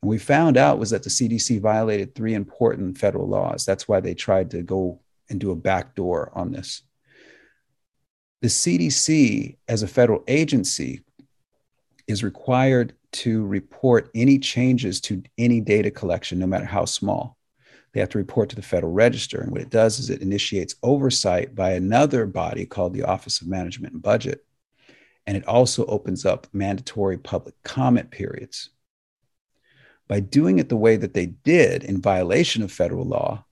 And 0.02 0.10
we 0.10 0.18
found 0.18 0.58
out 0.58 0.80
was 0.80 0.90
that 0.90 1.04
the 1.04 1.10
CDC 1.10 1.60
violated 1.62 2.16
three 2.16 2.34
important 2.34 2.98
federal 2.98 3.28
laws. 3.28 3.66
That's 3.66 3.88
why 3.88 4.00
they 4.00 4.14
tried 4.14 4.52
to 4.52 4.64
go 4.64 5.00
and 5.30 5.40
do 5.40 5.52
a 5.52 5.56
backdoor 5.56 6.32
on 6.34 6.52
this. 6.52 6.82
The 8.42 8.48
CDC, 8.48 9.58
as 9.68 9.84
a 9.84 9.88
federal 9.88 10.24
agency, 10.28 11.02
is 12.08 12.24
required 12.24 12.94
to 13.12 13.46
report 13.46 14.10
any 14.16 14.40
changes 14.40 15.02
to 15.02 15.22
any 15.38 15.62
data 15.62 15.92
collection, 15.92 16.40
no 16.40 16.48
matter 16.48 16.66
how 16.66 16.86
small 16.86 17.38
they 17.92 18.00
have 18.00 18.10
to 18.10 18.18
report 18.18 18.50
to 18.50 18.56
the 18.56 18.62
Federal 18.62 18.92
Register. 18.92 19.42
And 19.42 19.52
what 19.52 19.62
it 19.62 19.70
does 19.70 20.00
is 20.00 20.10
it 20.10 20.22
initiates 20.22 20.76
oversight 20.84 21.56
by 21.56 21.72
another 21.72 22.26
body 22.26 22.66
called 22.66 22.94
the 22.94 23.04
Office 23.04 23.42
of 23.42 23.48
Management 23.48 23.94
and 23.94 24.02
Budget. 24.02 24.46
And 25.26 25.36
it 25.36 25.48
also 25.48 25.86
opens 25.86 26.26
up 26.26 26.48
mandatory 26.54 27.18
public 27.18 27.56
comment 27.64 28.12
periods. 28.12 28.70
By 30.08 30.20
doing 30.20 30.60
it 30.60 30.70
the 30.70 30.78
way 30.78 30.98
that 30.98 31.14
they 31.14 31.28
did 31.28 31.84
in 31.84 32.02
violation 32.02 32.64
of 32.64 32.72
federal 32.72 33.06
law, 33.06 33.46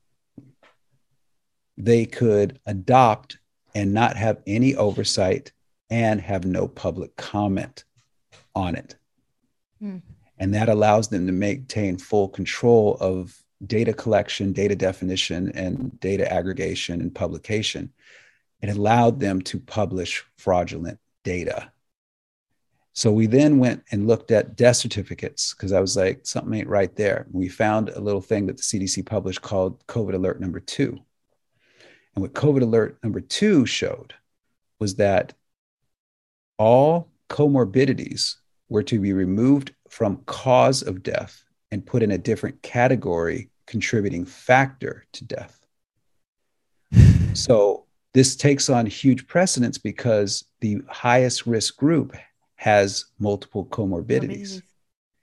they 1.78 2.06
could 2.06 2.60
adopt 2.66 3.38
and 3.76 3.94
not 3.94 4.18
have 4.18 4.42
any 4.48 4.76
oversight 4.76 5.52
and 5.90 6.20
have 6.20 6.46
no 6.46 6.68
public 6.68 7.16
comment 7.16 7.86
on 8.56 8.76
it. 8.76 8.96
Mm. 9.82 10.02
And 10.40 10.54
that 10.54 10.70
allows 10.70 11.10
them 11.10 11.28
to 11.28 11.34
maintain 11.34 11.98
full 11.98 12.28
control 12.30 12.98
of 13.00 13.40
data 13.66 13.94
collection, 13.94 14.54
data 14.54 14.76
definition, 14.76 15.52
and 15.54 16.00
data 16.00 16.32
aggregation 16.32 17.02
and 17.02 17.14
publication. 17.14 17.92
It 18.62 18.70
allowed 18.70 19.20
them 19.20 19.42
to 19.44 19.60
publish 19.60 20.24
fraudulent 20.38 21.00
data. 21.24 21.72
So 22.94 23.12
we 23.12 23.28
then 23.28 23.60
went 23.60 23.84
and 23.92 24.08
looked 24.08 24.32
at 24.32 24.56
death 24.56 24.78
certificates 24.78 25.54
because 25.54 25.72
I 25.72 25.80
was 25.80 25.96
like, 25.96 26.26
something 26.26 26.54
ain't 26.54 26.68
right 26.68 26.96
there. 26.96 27.28
We 27.32 27.48
found 27.48 27.90
a 27.90 28.00
little 28.00 28.22
thing 28.22 28.48
that 28.48 28.58
the 28.58 28.64
CDC 28.64 29.06
published 29.06 29.42
called 29.42 29.86
COVID 29.86 30.16
alert 30.16 30.42
number 30.42 30.60
two. 30.60 30.98
And 32.16 32.24
what 32.24 32.34
COVID 32.34 32.64
alert 32.64 32.98
number 33.04 33.22
two 33.22 33.68
showed 33.68 34.16
was 34.80 34.96
that 34.96 35.34
all 36.58 37.12
comorbidities 37.30 38.36
were 38.70 38.84
to 38.84 39.00
be 39.00 39.14
removed 39.14 39.76
from 39.90 40.24
cause 40.26 40.82
of 40.82 41.04
death 41.04 41.44
and 41.72 41.86
put 41.86 42.04
in 42.04 42.12
a 42.12 42.18
different 42.18 42.62
category 42.62 43.50
contributing 43.66 44.26
factor 44.26 45.06
to 45.14 45.26
death. 45.26 45.66
so 47.34 47.86
this 48.14 48.36
takes 48.36 48.70
on 48.70 48.86
huge 48.86 49.28
precedence 49.28 49.78
because 49.78 50.46
the 50.62 50.82
highest 50.88 51.46
risk 51.46 51.78
group 51.78 52.16
has 52.56 53.06
multiple 53.20 53.66
comorbidities. 53.66 54.62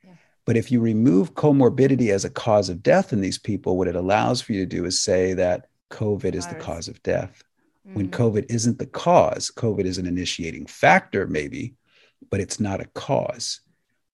Yeah. 0.04 0.12
But 0.44 0.56
if 0.56 0.70
you 0.70 0.80
remove 0.80 1.34
comorbidity 1.34 2.10
as 2.10 2.24
a 2.24 2.30
cause 2.30 2.68
of 2.68 2.82
death 2.82 3.12
in 3.12 3.20
these 3.20 3.38
people, 3.38 3.76
what 3.76 3.88
it 3.88 3.96
allows 3.96 4.40
for 4.40 4.52
you 4.52 4.60
to 4.60 4.66
do 4.66 4.84
is 4.84 5.00
say 5.00 5.32
that 5.34 5.66
COVID 5.90 6.34
is 6.34 6.46
the 6.46 6.54
cause 6.54 6.86
of 6.86 7.02
death. 7.02 7.42
Mm-hmm. 7.86 7.96
When 7.96 8.10
COVID 8.10 8.46
isn't 8.48 8.78
the 8.78 8.86
cause, 8.86 9.50
COVID 9.50 9.84
is 9.84 9.98
an 9.98 10.06
initiating 10.06 10.66
factor, 10.66 11.26
maybe, 11.26 11.74
but 12.30 12.40
it's 12.40 12.60
not 12.60 12.80
a 12.80 12.86
cause. 12.94 13.60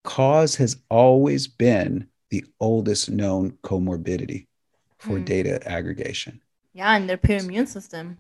Cause 0.05 0.57
has 0.57 0.77
always 0.89 1.47
been 1.47 2.09
the 2.31 2.44
oldest 2.61 3.11
known 3.11 3.52
comorbidity 3.62 4.47
for 4.98 5.19
mm. 5.19 5.24
data 5.24 5.66
aggregation. 5.69 6.40
Yeah, 6.73 6.94
and 6.94 7.09
their 7.09 7.16
pure 7.16 7.39
immune 7.39 7.66
system, 7.66 8.19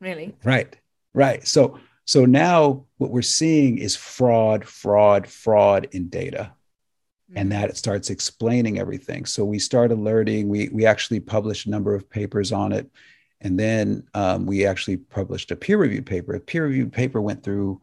really. 0.00 0.34
Right, 0.44 0.76
right. 1.14 1.46
So, 1.46 1.78
so 2.04 2.24
now 2.24 2.84
what 2.98 3.10
we're 3.10 3.22
seeing 3.22 3.78
is 3.78 3.96
fraud, 3.96 4.64
fraud, 4.64 5.26
fraud 5.26 5.88
in 5.92 6.08
data, 6.08 6.52
mm. 7.30 7.34
and 7.36 7.50
that 7.52 7.76
starts 7.76 8.10
explaining 8.10 8.78
everything. 8.78 9.26
So 9.26 9.44
we 9.44 9.58
start 9.58 9.90
alerting. 9.90 10.48
We 10.48 10.68
we 10.68 10.86
actually 10.86 11.20
published 11.20 11.66
a 11.66 11.70
number 11.70 11.94
of 11.94 12.08
papers 12.08 12.52
on 12.52 12.72
it, 12.72 12.88
and 13.40 13.58
then 13.58 14.06
um, 14.14 14.46
we 14.46 14.64
actually 14.64 14.98
published 14.98 15.50
a 15.50 15.56
peer 15.56 15.78
reviewed 15.78 16.06
paper. 16.06 16.34
A 16.34 16.40
peer 16.40 16.64
reviewed 16.64 16.92
paper 16.92 17.20
went 17.20 17.42
through 17.42 17.80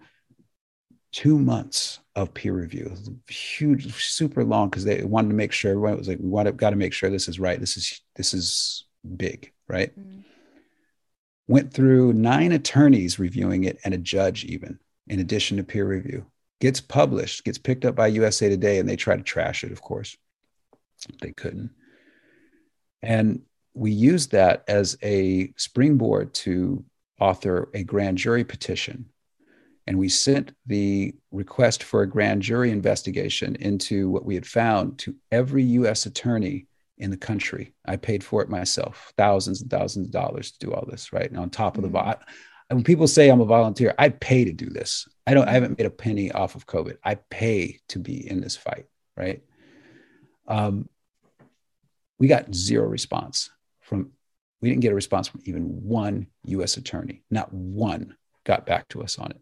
two 1.12 1.38
months 1.38 2.00
of 2.16 2.34
peer 2.34 2.54
review. 2.54 2.96
Huge, 3.28 3.94
super 4.04 4.44
long 4.44 4.70
because 4.70 4.86
they 4.86 5.04
wanted 5.04 5.30
to 5.30 5.36
make 5.36 5.52
sure 5.52 5.72
everyone 5.72 5.98
was 5.98 6.08
like, 6.08 6.20
we 6.20 6.30
want 6.30 6.48
to 6.48 6.54
got 6.54 6.70
to 6.70 6.76
make 6.76 6.94
sure 6.94 7.10
this 7.10 7.28
is 7.28 7.40
right. 7.40 7.60
This 7.60 7.78
is 7.78 8.02
this 8.16 8.34
is 8.34 8.86
big, 9.18 9.52
right? 9.68 9.98
Mm-hmm. 10.00 10.22
Went 11.48 11.74
through 11.74 12.14
nine 12.14 12.54
attorneys 12.54 13.20
reviewing 13.20 13.66
it 13.66 13.80
and 13.84 13.94
a 13.94 13.98
judge 13.98 14.46
even, 14.46 14.80
in 15.08 15.20
addition 15.20 15.58
to 15.58 15.64
peer 15.64 15.86
review. 15.86 16.26
Gets 16.62 16.82
published, 16.82 17.44
gets 17.44 17.58
picked 17.58 17.86
up 17.86 17.96
by 17.96 18.08
USA 18.08 18.50
Today, 18.50 18.80
and 18.80 18.88
they 18.88 18.96
try 18.96 19.16
to 19.16 19.22
trash 19.22 19.64
it, 19.64 19.72
of 19.72 19.82
course. 19.82 20.18
They 21.22 21.34
couldn't. 21.34 21.72
And 23.04 23.42
we 23.76 23.92
used 23.92 24.32
that 24.32 24.64
as 24.68 24.98
a 25.04 25.54
springboard 25.58 26.34
to 26.34 26.84
author 27.20 27.70
a 27.74 27.84
grand 27.84 28.18
jury 28.18 28.44
petition 28.44 29.10
and 29.88 30.00
we 30.00 30.10
sent 30.10 30.54
the 30.66 31.14
request 31.32 31.84
for 31.84 32.02
a 32.02 32.10
grand 32.10 32.42
jury 32.42 32.72
investigation 32.72 33.56
into 33.58 34.10
what 34.10 34.26
we 34.26 34.36
had 34.36 34.46
found 34.46 34.98
to 35.00 35.16
every 35.32 35.64
US 35.64 36.06
attorney 36.06 36.68
in 36.98 37.12
the 37.12 37.18
country. 37.18 37.74
I 37.86 37.98
paid 37.98 38.24
for 38.24 38.42
it 38.42 38.50
myself, 38.50 39.14
thousands 39.18 39.62
and 39.62 39.70
thousands 39.70 40.08
of 40.08 40.14
dollars 40.14 40.52
to 40.52 40.60
do 40.60 40.74
all 40.74 40.86
this, 40.90 41.14
right? 41.14 41.30
And 41.30 41.40
on 41.40 41.50
top 41.50 41.78
of 41.78 41.84
the 41.84 41.90
mm-hmm. 41.90 42.76
when 42.76 42.84
people 42.84 43.08
say 43.08 43.30
I'm 43.30 43.42
a 43.42 43.46
volunteer, 43.46 43.94
I 44.00 44.10
pay 44.10 44.46
to 44.46 44.54
do 44.54 44.70
this. 44.70 45.08
I 45.28 45.34
don't 45.34 45.48
I 45.48 45.54
haven't 45.54 45.78
made 45.78 45.88
a 45.88 45.92
penny 45.92 46.32
off 46.32 46.56
of 46.56 46.66
COVID. 46.66 46.98
I 47.04 47.16
pay 47.16 47.80
to 47.90 48.00
be 48.00 48.28
in 48.28 48.42
this 48.42 48.56
fight, 48.58 48.86
right? 49.18 49.44
Um, 50.48 50.90
we 52.18 52.28
got 52.28 52.54
zero 52.54 52.88
response 52.88 53.50
from 53.82 54.12
we 54.62 54.70
didn't 54.70 54.82
get 54.82 54.94
a 54.94 54.96
response 54.96 55.28
from 55.28 55.42
even 55.46 55.84
one 55.84 56.28
US 56.46 56.78
attorney. 56.78 57.24
Not 57.30 57.54
one 57.54 58.16
got 58.46 58.66
back 58.66 58.88
to 58.90 59.04
us 59.04 59.20
on 59.20 59.32
it. 59.32 59.42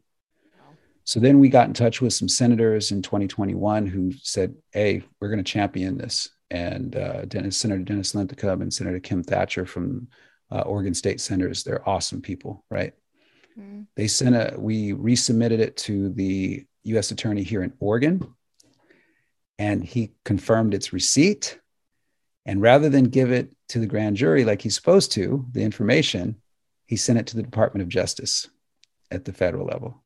So 1.06 1.20
then 1.20 1.40
we 1.40 1.50
got 1.50 1.68
in 1.68 1.74
touch 1.74 2.02
with 2.02 2.14
some 2.14 2.30
senators 2.30 2.92
in 2.92 3.02
2021 3.02 3.88
who 3.88 4.14
said, 4.22 4.56
"Hey, 4.72 5.04
we're 5.20 5.30
going 5.30 5.44
to 5.44 5.52
champion 5.52 5.98
this." 5.98 6.30
And 6.50 6.96
uh, 6.96 7.26
Dennis, 7.26 7.58
Senator 7.58 7.84
Dennis 7.84 8.16
Linthicum 8.16 8.62
and 8.62 8.74
Senator 8.74 9.00
Kim 9.00 9.24
Thatcher 9.24 9.66
from 9.66 10.08
uh, 10.52 10.62
Oregon 10.62 10.94
State 10.94 11.20
Senators, 11.20 11.64
they're 11.64 11.88
awesome 11.88 12.22
people, 12.22 12.64
right? 12.70 12.94
Mm. 13.60 13.88
They 13.96 14.08
sent 14.08 14.36
a. 14.36 14.56
We 14.58 14.94
resubmitted 14.94 15.60
it 15.60 15.76
to 15.78 16.10
the 16.10 16.66
U.S. 16.84 17.12
Attorney 17.12 17.44
here 17.44 17.64
in 17.64 17.74
Oregon, 17.80 18.34
and 19.60 19.84
he 19.84 20.14
confirmed 20.24 20.74
its 20.74 20.94
receipt. 20.94 21.60
And 22.46 22.62
rather 22.62 22.90
than 22.90 23.06
give 23.06 23.32
it 23.32 23.56
to 23.70 23.80
the 23.80 23.88
grand 23.88 24.18
jury 24.18 24.44
like 24.44 24.62
he's 24.62 24.76
supposed 24.76 25.14
to, 25.14 25.46
the 25.54 25.64
information, 25.64 26.42
he 26.86 26.98
sent 26.98 27.18
it 27.18 27.28
to 27.28 27.38
the 27.38 27.44
Department 27.44 27.82
of 27.82 27.88
Justice 27.88 28.50
at 29.10 29.24
the 29.24 29.32
federal 29.32 29.66
level 29.66 30.03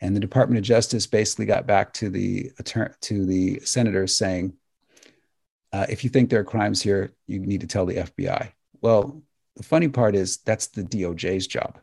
and 0.00 0.14
the 0.14 0.20
Department 0.20 0.58
of 0.58 0.64
Justice 0.64 1.06
basically 1.06 1.46
got 1.46 1.66
back 1.66 1.92
to 1.94 2.08
the 2.08 2.50
to 3.00 3.26
the 3.26 3.60
senators 3.60 4.16
saying, 4.16 4.54
uh, 5.72 5.86
if 5.88 6.04
you 6.04 6.10
think 6.10 6.30
there 6.30 6.40
are 6.40 6.44
crimes 6.44 6.80
here, 6.82 7.12
you 7.26 7.40
need 7.40 7.60
to 7.60 7.66
tell 7.66 7.86
the 7.86 7.96
FBI. 7.96 8.52
Well, 8.80 9.22
the 9.56 9.62
funny 9.62 9.88
part 9.88 10.14
is 10.14 10.38
that's 10.38 10.68
the 10.68 10.84
DOJ's 10.84 11.46
job 11.46 11.78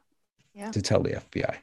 yeah. 0.53 0.71
to 0.71 0.81
tell 0.81 1.01
the 1.01 1.21
FBI. 1.31 1.57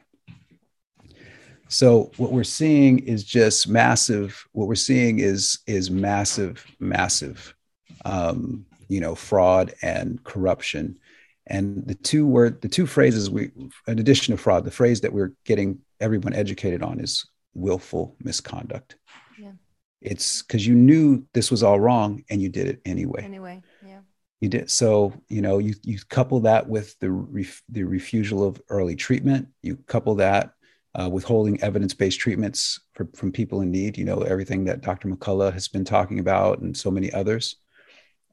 So 1.67 2.11
what 2.17 2.31
we're 2.31 2.43
seeing 2.43 2.99
is 2.99 3.23
just 3.23 3.67
massive. 3.67 4.47
What 4.51 4.67
we're 4.67 4.75
seeing 4.75 5.19
is 5.19 5.59
is 5.65 5.89
massive, 5.89 6.65
massive, 6.79 7.55
um, 8.05 8.67
you 8.87 8.99
know, 8.99 9.15
fraud 9.15 9.73
and 9.81 10.23
corruption. 10.23 10.99
And 11.47 11.85
the 11.85 11.95
two 11.95 12.27
word, 12.27 12.61
the 12.61 12.69
two 12.69 12.85
phrases 12.85 13.29
we, 13.29 13.49
in 13.87 13.99
addition 13.99 14.35
to 14.35 14.41
fraud, 14.41 14.65
the 14.65 14.71
phrase 14.71 15.01
that 15.01 15.13
we're 15.13 15.33
getting 15.45 15.79
everyone 16.03 16.33
educated 16.33 16.83
on 16.83 16.99
is 16.99 17.25
willful 17.53 18.15
misconduct. 18.21 18.97
Yeah. 19.39 19.53
It's 20.01 20.41
because 20.41 20.67
you 20.67 20.75
knew 20.75 21.25
this 21.33 21.49
was 21.49 21.63
all 21.63 21.79
wrong 21.79 22.23
and 22.29 22.41
you 22.41 22.49
did 22.49 22.67
it 22.67 22.81
anyway. 22.85 23.23
Anyway, 23.23 23.61
yeah. 23.85 24.01
You 24.41 24.49
did 24.49 24.69
so. 24.69 25.13
You 25.29 25.41
know, 25.41 25.59
you 25.59 25.73
you 25.83 25.97
couple 26.09 26.41
that 26.41 26.67
with 26.67 26.99
the 26.99 27.09
ref, 27.09 27.63
the 27.69 27.85
refusal 27.85 28.45
of 28.45 28.61
early 28.67 28.97
treatment. 28.97 29.47
You 29.61 29.77
couple 29.87 30.15
that 30.15 30.51
uh, 30.99 31.09
withholding 31.09 31.61
evidence-based 31.63 32.19
treatments 32.19 32.81
for, 32.93 33.07
from 33.15 33.31
people 33.31 33.61
in 33.61 33.71
need. 33.71 33.97
You 33.97 34.03
know, 34.03 34.19
everything 34.21 34.65
that 34.65 34.81
Dr. 34.81 35.07
McCullough 35.07 35.53
has 35.53 35.69
been 35.69 35.85
talking 35.85 36.19
about, 36.19 36.59
and 36.59 36.75
so 36.75 36.91
many 36.91 37.11
others. 37.13 37.55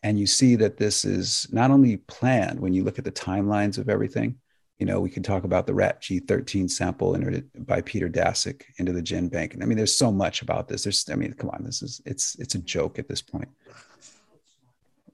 And 0.03 0.19
you 0.19 0.27
see 0.27 0.57
that 0.57 0.79
this 0.79 1.05
is 1.05 1.47
not 1.53 1.71
only 1.71 1.99
planned 1.99 2.59
when 2.59 2.73
you 2.73 2.83
look 2.83 2.99
at 2.99 3.05
the 3.05 3.13
timelines 3.13 3.79
of 3.79 3.89
everything, 3.89 4.41
you 4.81 4.87
know, 4.87 4.99
we 4.99 5.11
could 5.11 5.25
talk 5.25 5.45
about 5.45 5.67
the 5.67 5.75
RaTG13 5.75 6.71
sample 6.71 7.15
entered 7.15 7.49
by 7.67 7.83
Peter 7.83 8.09
Daszak 8.09 8.63
into 8.79 8.93
the 8.93 9.03
GenBank. 9.03 9.53
And 9.53 9.63
I 9.63 9.67
mean, 9.67 9.77
there's 9.77 9.95
so 9.95 10.11
much 10.11 10.41
about 10.41 10.69
this. 10.69 10.85
There's, 10.85 11.05
I 11.11 11.17
mean, 11.17 11.35
come 11.35 11.51
on, 11.51 11.63
this 11.63 11.83
is, 11.83 12.01
it's, 12.07 12.35
it's 12.37 12.55
a 12.55 12.61
joke 12.61 12.99
at 12.99 13.07
this 13.07 13.21
point. 13.21 13.51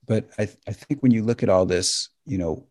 But 0.07 0.31
I, 0.39 0.49
I 0.69 0.73
think 0.73 1.03
when 1.03 1.11
you 1.11 1.25
look 1.25 1.43
at 1.43 1.49
all 1.49 1.67
this, 1.67 2.11
you 2.25 2.39
know, 2.39 2.69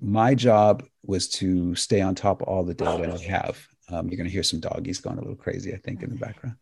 my 0.00 0.36
job 0.36 0.84
was 1.04 1.28
to 1.30 1.74
stay 1.74 2.00
on 2.00 2.14
top 2.14 2.42
of 2.42 2.48
all 2.48 2.62
the 2.62 2.74
data 2.74 3.12
I 3.12 3.24
have. 3.24 3.66
Um, 3.88 4.08
you're 4.08 4.16
going 4.16 4.28
to 4.28 4.32
hear 4.32 4.44
some 4.44 4.60
doggies 4.60 5.00
going 5.00 5.18
a 5.18 5.20
little 5.20 5.34
crazy, 5.34 5.74
I 5.74 5.78
think, 5.78 6.04
in 6.04 6.10
the 6.10 6.16
background. 6.16 6.56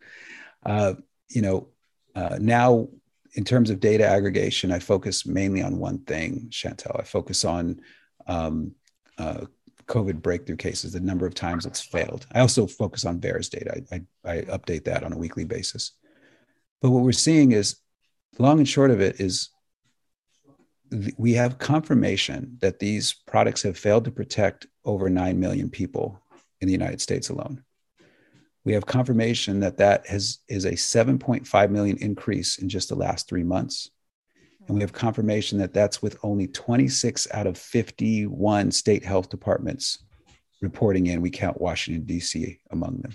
Uh, 0.65 0.95
you 1.29 1.43
know, 1.43 1.69
uh, 2.15 2.39
now 2.41 2.89
in 3.35 3.45
terms 3.45 3.69
of 3.69 3.81
data 3.81 4.07
aggregation, 4.07 4.73
I 4.73 4.79
focus 4.79 5.27
mainly 5.27 5.63
on 5.63 5.79
one 5.79 5.99
thing, 6.05 6.49
Chantel. 6.51 6.99
I 6.99 7.03
focus 7.03 7.45
on 7.45 7.81
um, 8.27 8.75
uh, 9.19 9.47
COVID 9.87 10.23
breakthrough 10.23 10.57
cases, 10.57 10.93
the 10.93 11.01
number 11.01 11.27
of 11.27 11.35
times 11.35 11.67
it's 11.67 11.81
failed. 11.81 12.27
I 12.33 12.41
also 12.41 12.67
focus 12.67 13.05
on 13.05 13.21
VAERS 13.21 13.51
data. 13.51 13.83
I, 13.93 14.03
I, 14.25 14.33
I 14.33 14.43
update 14.43 14.85
that 14.85 15.05
on 15.05 15.13
a 15.13 15.19
weekly 15.19 15.45
basis. 15.45 15.93
But 16.81 16.91
what 16.91 17.03
we're 17.03 17.13
seeing 17.13 17.53
is, 17.53 17.77
long 18.39 18.59
and 18.59 18.69
short 18.69 18.91
of 18.91 19.01
it 19.01 19.21
is, 19.21 19.51
th- 20.91 21.15
we 21.17 21.33
have 21.35 21.59
confirmation 21.59 22.59
that 22.61 22.79
these 22.79 23.15
products 23.27 23.63
have 23.63 23.79
failed 23.79 24.05
to 24.05 24.11
protect 24.11 24.67
over 24.85 25.09
9 25.09 25.39
million 25.39 25.71
people 25.71 26.21
in 26.61 26.67
the 26.67 26.73
United 26.73 27.01
States 27.01 27.31
alone. 27.31 27.63
We 28.65 28.73
have 28.73 28.87
confirmation 28.87 29.61
that 29.61 29.77
that 29.77 30.07
has 30.07 30.39
is 30.49 30.65
a 30.65 30.73
7.5 30.73 31.71
million 31.71 31.99
increase 31.99 32.59
in 32.59 32.69
just 32.69 32.89
the 32.89 32.95
last 32.95 33.29
three 33.29 33.43
months. 33.43 33.91
And 34.67 34.77
we 34.77 34.81
have 34.81 34.93
confirmation 34.93 35.59
that 35.59 35.75
that's 35.75 36.01
with 36.01 36.17
only 36.23 36.47
26 36.47 37.29
out 37.33 37.47
of 37.47 37.59
51 37.59 38.71
state 38.71 39.05
health 39.05 39.29
departments 39.29 39.99
reporting 40.61 41.07
in. 41.07 41.21
We 41.21 41.31
count 41.31 41.61
Washington, 41.61 42.05
D.C. 42.05 42.61
among 42.71 42.99
them. 42.99 43.13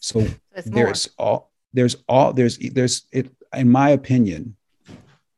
So 0.00 0.26
there's 0.66 1.08
all, 1.18 1.52
there's 1.72 1.96
all, 2.08 2.32
there's, 2.32 2.58
there's, 2.58 3.06
it, 3.12 3.30
in 3.54 3.70
my 3.70 3.90
opinion, 3.90 4.56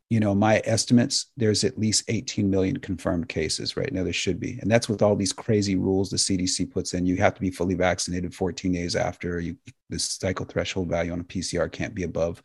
you 0.09 0.21
know, 0.21 0.35
my 0.35 0.63
estimates, 0.65 1.27
there's 1.37 1.65
at 1.65 1.79
least 1.79 2.05
18 2.09 2.49
million 2.49 2.77
confirmed 2.79 3.29
cases 3.29 3.77
right 3.77 3.93
now. 3.93 4.05
There 4.05 4.13
should 4.13 4.39
be. 4.39 4.59
And 4.61 4.71
that's 4.71 4.89
with 4.89 5.03
all 5.03 5.17
these 5.17 5.33
crazy 5.33 5.75
rules 5.75 6.11
the 6.11 6.17
CDC 6.17 6.71
puts 6.71 6.95
in. 6.95 7.07
You 7.07 7.17
have 7.17 7.35
to 7.35 7.41
be 7.41 7.51
fully 7.51 7.75
vaccinated 7.75 8.35
14 8.35 8.73
days 8.73 8.95
after 8.95 9.41
you, 9.41 9.57
the 9.91 9.99
cycle 9.99 10.47
threshold 10.47 10.89
value 10.89 11.13
on 11.13 11.21
a 11.21 11.25
PCR 11.25 11.71
can't 11.71 11.95
be 11.95 12.05
above 12.05 12.41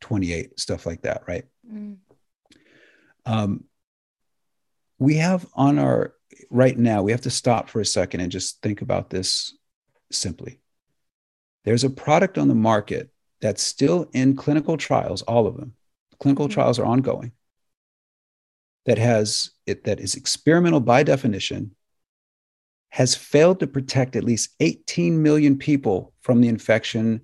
28, 0.00 0.58
stuff 0.58 0.86
like 0.86 1.02
that, 1.02 1.22
right? 1.28 1.44
Mm. 1.70 1.96
Um, 3.24 3.64
we 4.98 5.16
have 5.16 5.46
on 5.54 5.78
our, 5.78 6.14
right 6.50 6.76
now, 6.76 7.02
we 7.02 7.12
have 7.12 7.22
to 7.22 7.30
stop 7.30 7.68
for 7.68 7.80
a 7.80 7.86
second 7.86 8.20
and 8.20 8.32
just 8.32 8.60
think 8.62 8.82
about 8.82 9.10
this 9.10 9.56
simply. 10.10 10.60
There's 11.64 11.84
a 11.84 11.90
product 11.90 12.38
on 12.38 12.48
the 12.48 12.54
market 12.54 13.10
that's 13.40 13.62
still 13.62 14.08
in 14.12 14.36
clinical 14.36 14.76
trials, 14.76 15.22
all 15.22 15.46
of 15.46 15.56
them 15.56 15.74
clinical 16.22 16.46
mm-hmm. 16.46 16.54
trials 16.54 16.78
are 16.78 16.86
ongoing 16.86 17.32
that 18.86 18.98
has 18.98 19.50
it 19.66 19.84
that 19.84 20.00
is 20.00 20.14
experimental 20.14 20.80
by 20.80 21.02
definition 21.02 21.74
has 22.90 23.14
failed 23.14 23.58
to 23.58 23.66
protect 23.66 24.16
at 24.16 24.24
least 24.24 24.54
18 24.60 25.20
million 25.20 25.58
people 25.58 26.12
from 26.20 26.40
the 26.40 26.48
infection 26.48 27.20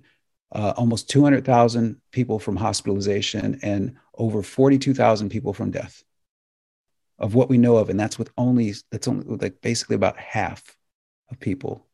uh, 0.51 0.73
almost 0.77 1.09
200,000 1.09 2.01
people 2.11 2.39
from 2.39 2.55
hospitalization 2.55 3.59
and 3.61 3.95
over 4.19 4.43
42,000 4.43 5.29
people 5.29 5.53
from 5.53 5.71
death 5.71 6.03
of 7.17 7.33
what 7.33 7.49
we 7.49 7.57
know 7.57 7.77
of 7.77 7.89
and 7.89 7.99
that's 7.99 8.19
with 8.19 8.29
only 8.37 8.73
that's 8.91 9.07
only 9.07 9.25
like 9.37 9.61
basically 9.61 9.95
about 9.95 10.17
half 10.17 10.77
of 11.31 11.39
people 11.39 11.85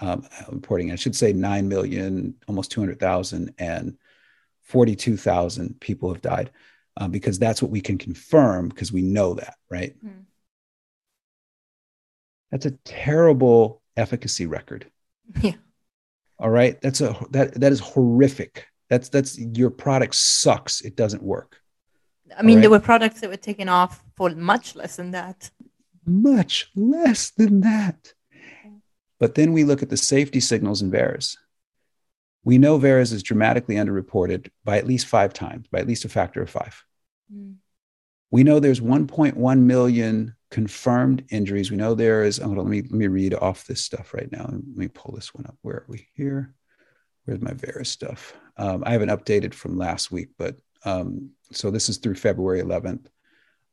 um, 0.00 0.26
reporting 0.50 0.90
i 0.90 0.96
should 0.96 1.14
say 1.14 1.32
9 1.32 1.68
million 1.68 2.34
almost 2.48 2.72
200,000 2.72 3.54
and 3.58 3.96
42,000 4.64 5.78
people 5.80 6.12
have 6.12 6.22
died 6.22 6.50
uh, 6.96 7.08
because 7.08 7.38
that's 7.38 7.62
what 7.62 7.70
we 7.70 7.80
can 7.80 7.98
confirm 7.98 8.68
because 8.68 8.92
we 8.92 9.02
know 9.02 9.34
that, 9.34 9.54
right? 9.70 9.94
Mm. 10.04 10.24
That's 12.50 12.66
a 12.66 12.72
terrible 12.84 13.82
efficacy 13.96 14.46
record. 14.46 14.90
Yeah. 15.40 15.54
All 16.38 16.50
right. 16.50 16.80
That's 16.80 17.00
a 17.00 17.16
that 17.30 17.60
that 17.60 17.72
is 17.72 17.80
horrific. 17.80 18.66
That's 18.90 19.08
that's 19.08 19.38
your 19.38 19.70
product 19.70 20.14
sucks. 20.14 20.80
It 20.80 20.96
doesn't 20.96 21.22
work. 21.22 21.60
I 22.38 22.42
mean, 22.42 22.56
right? 22.56 22.62
there 22.62 22.70
were 22.70 22.80
products 22.80 23.20
that 23.20 23.30
were 23.30 23.36
taken 23.36 23.68
off 23.68 24.02
for 24.16 24.30
much 24.30 24.76
less 24.76 24.96
than 24.96 25.12
that. 25.12 25.50
Much 26.06 26.70
less 26.74 27.30
than 27.30 27.60
that. 27.60 28.12
But 29.18 29.34
then 29.34 29.52
we 29.52 29.64
look 29.64 29.82
at 29.82 29.90
the 29.90 29.96
safety 29.96 30.40
signals 30.40 30.82
in 30.82 30.90
VAERS. 30.90 31.36
We 32.44 32.58
know 32.58 32.78
VAERS 32.78 33.12
is 33.12 33.22
dramatically 33.22 33.76
underreported 33.76 34.50
by 34.64 34.76
at 34.76 34.86
least 34.86 35.06
five 35.06 35.32
times, 35.32 35.66
by 35.68 35.78
at 35.78 35.86
least 35.86 36.04
a 36.04 36.10
factor 36.10 36.42
of 36.42 36.50
five. 36.50 36.84
Mm. 37.32 37.54
We 38.30 38.42
know 38.42 38.60
there's 38.60 38.80
1.1 38.80 39.58
million 39.60 40.34
confirmed 40.50 41.24
injuries. 41.30 41.70
We 41.70 41.76
know 41.76 41.94
there 41.94 42.24
is, 42.24 42.40
on, 42.40 42.54
let 42.56 42.66
me, 42.66 42.82
let 42.82 42.92
me 42.92 43.06
read 43.06 43.34
off 43.34 43.66
this 43.66 43.82
stuff 43.82 44.12
right 44.12 44.30
now. 44.30 44.44
Let 44.50 44.76
me 44.76 44.88
pull 44.88 45.14
this 45.14 45.34
one 45.34 45.46
up. 45.46 45.56
Where 45.62 45.76
are 45.76 45.86
we 45.88 46.08
here? 46.14 46.52
Where's 47.24 47.40
my 47.40 47.52
VAERS 47.52 47.86
stuff? 47.86 48.34
Um, 48.56 48.82
I 48.84 48.92
haven't 48.92 49.08
updated 49.08 49.54
from 49.54 49.78
last 49.78 50.12
week, 50.12 50.30
but 50.36 50.56
um, 50.84 51.30
so 51.56 51.70
this 51.70 51.88
is 51.88 51.98
through 51.98 52.14
February 52.16 52.62
11th. 52.62 53.06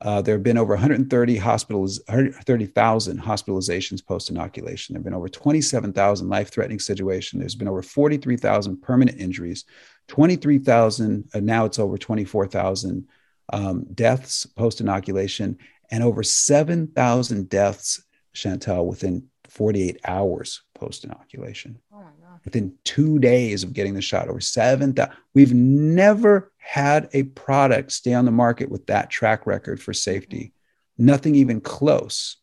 Uh, 0.02 0.20
there 0.20 0.34
have 0.34 0.44
been 0.44 0.58
over 0.58 0.74
130 0.74 1.38
hospitals, 1.38 2.02
130,000 2.08 3.22
hospitalizations 3.22 4.03
post 4.03 4.32
inoculation. 4.32 4.94
There 4.94 4.99
have 4.99 5.06
been 5.06 5.14
over 5.14 5.30
27,000 5.30 6.28
life 6.28 6.52
threatening 6.52 6.80
situations. 6.80 7.40
There's 7.40 7.56
been 7.56 7.68
over 7.68 7.84
43,000 7.84 8.82
permanent 8.82 9.20
injuries, 9.20 9.66
23,000, 10.08 11.30
uh, 11.34 11.40
now 11.40 11.66
it's 11.66 11.78
over 11.78 11.98
24,000 11.98 13.08
um, 13.53 13.86
deaths 13.94 14.45
post 14.45 14.82
inoculation, 14.82 15.58
and 15.91 16.03
over 16.03 16.24
7,000 16.24 17.49
deaths, 17.49 18.03
Chantel, 18.34 18.86
within 18.86 19.28
48 19.49 19.99
hours 20.06 20.64
post 20.74 21.03
inoculation. 21.03 21.80
Oh 21.94 22.08
within 22.45 22.74
two 22.84 23.20
days 23.20 23.64
of 23.64 23.74
getting 23.74 23.94
the 23.94 24.02
shot, 24.02 24.28
over 24.28 24.40
7,000. 24.40 25.14
We've 25.34 25.53
never 25.53 26.52
had 26.58 27.10
a 27.14 27.24
product 27.24 27.91
stay 27.91 28.14
on 28.14 28.26
the 28.26 28.32
market 28.32 28.70
with 28.70 28.88
that 28.88 29.10
track 29.10 29.45
record 29.45 29.82
for 29.82 29.94
safety. 29.94 30.53
Nothing 30.98 31.36
even 31.36 31.62
close. 31.62 32.38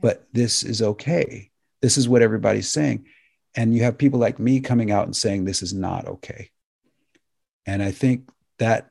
But 0.00 0.26
this 0.32 0.62
is 0.62 0.82
okay. 0.82 1.50
This 1.80 1.96
is 1.96 2.08
what 2.08 2.22
everybody's 2.22 2.68
saying. 2.68 3.06
And 3.54 3.74
you 3.74 3.84
have 3.84 3.98
people 3.98 4.18
like 4.18 4.38
me 4.38 4.60
coming 4.60 4.90
out 4.90 5.06
and 5.06 5.16
saying 5.16 5.44
this 5.44 5.62
is 5.62 5.72
not 5.72 6.06
okay. 6.06 6.50
And 7.66 7.82
I 7.82 7.92
think 7.92 8.28
that 8.58 8.90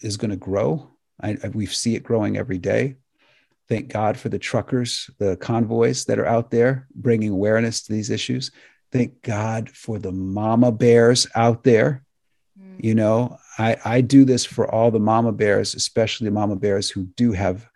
is 0.00 0.16
going 0.16 0.30
to 0.30 0.36
grow. 0.36 0.90
I, 1.20 1.36
I, 1.42 1.48
we 1.48 1.66
see 1.66 1.94
it 1.94 2.02
growing 2.02 2.36
every 2.36 2.58
day. 2.58 2.96
Thank 3.68 3.88
God 3.88 4.16
for 4.16 4.28
the 4.28 4.38
truckers, 4.38 5.10
the 5.18 5.36
convoys 5.36 6.04
that 6.04 6.18
are 6.18 6.26
out 6.26 6.50
there 6.50 6.86
bringing 6.94 7.30
awareness 7.30 7.82
to 7.82 7.92
these 7.92 8.10
issues. 8.10 8.52
Thank 8.92 9.22
God 9.22 9.70
for 9.70 9.98
the 9.98 10.12
mama 10.12 10.72
bears 10.72 11.26
out 11.34 11.64
there. 11.64 12.04
Mm. 12.58 12.84
You 12.84 12.94
know, 12.94 13.38
I, 13.58 13.76
I 13.84 14.00
do 14.00 14.24
this 14.24 14.44
for 14.44 14.72
all 14.72 14.90
the 14.90 15.00
mama 15.00 15.32
bears, 15.32 15.74
especially 15.74 16.30
mama 16.30 16.56
bears 16.56 16.90
who 16.90 17.04
do 17.16 17.32
have 17.32 17.68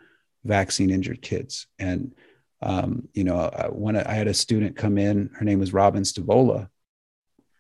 vaccine 0.45 0.91
injured 0.91 1.23
kids. 1.23 1.67
And, 1.79 2.15
um, 2.63 3.09
you 3.13 3.25
know, 3.25 3.37
I, 3.37 3.67
when 3.67 3.97
I 3.97 4.13
had 4.13 4.29
a 4.29 4.35
student 4.35 4.77
come 4.77 4.99
in, 4.99 5.31
her 5.35 5.45
name 5.45 5.59
was 5.59 5.73
Robin 5.73 6.03
Stavola. 6.03 6.69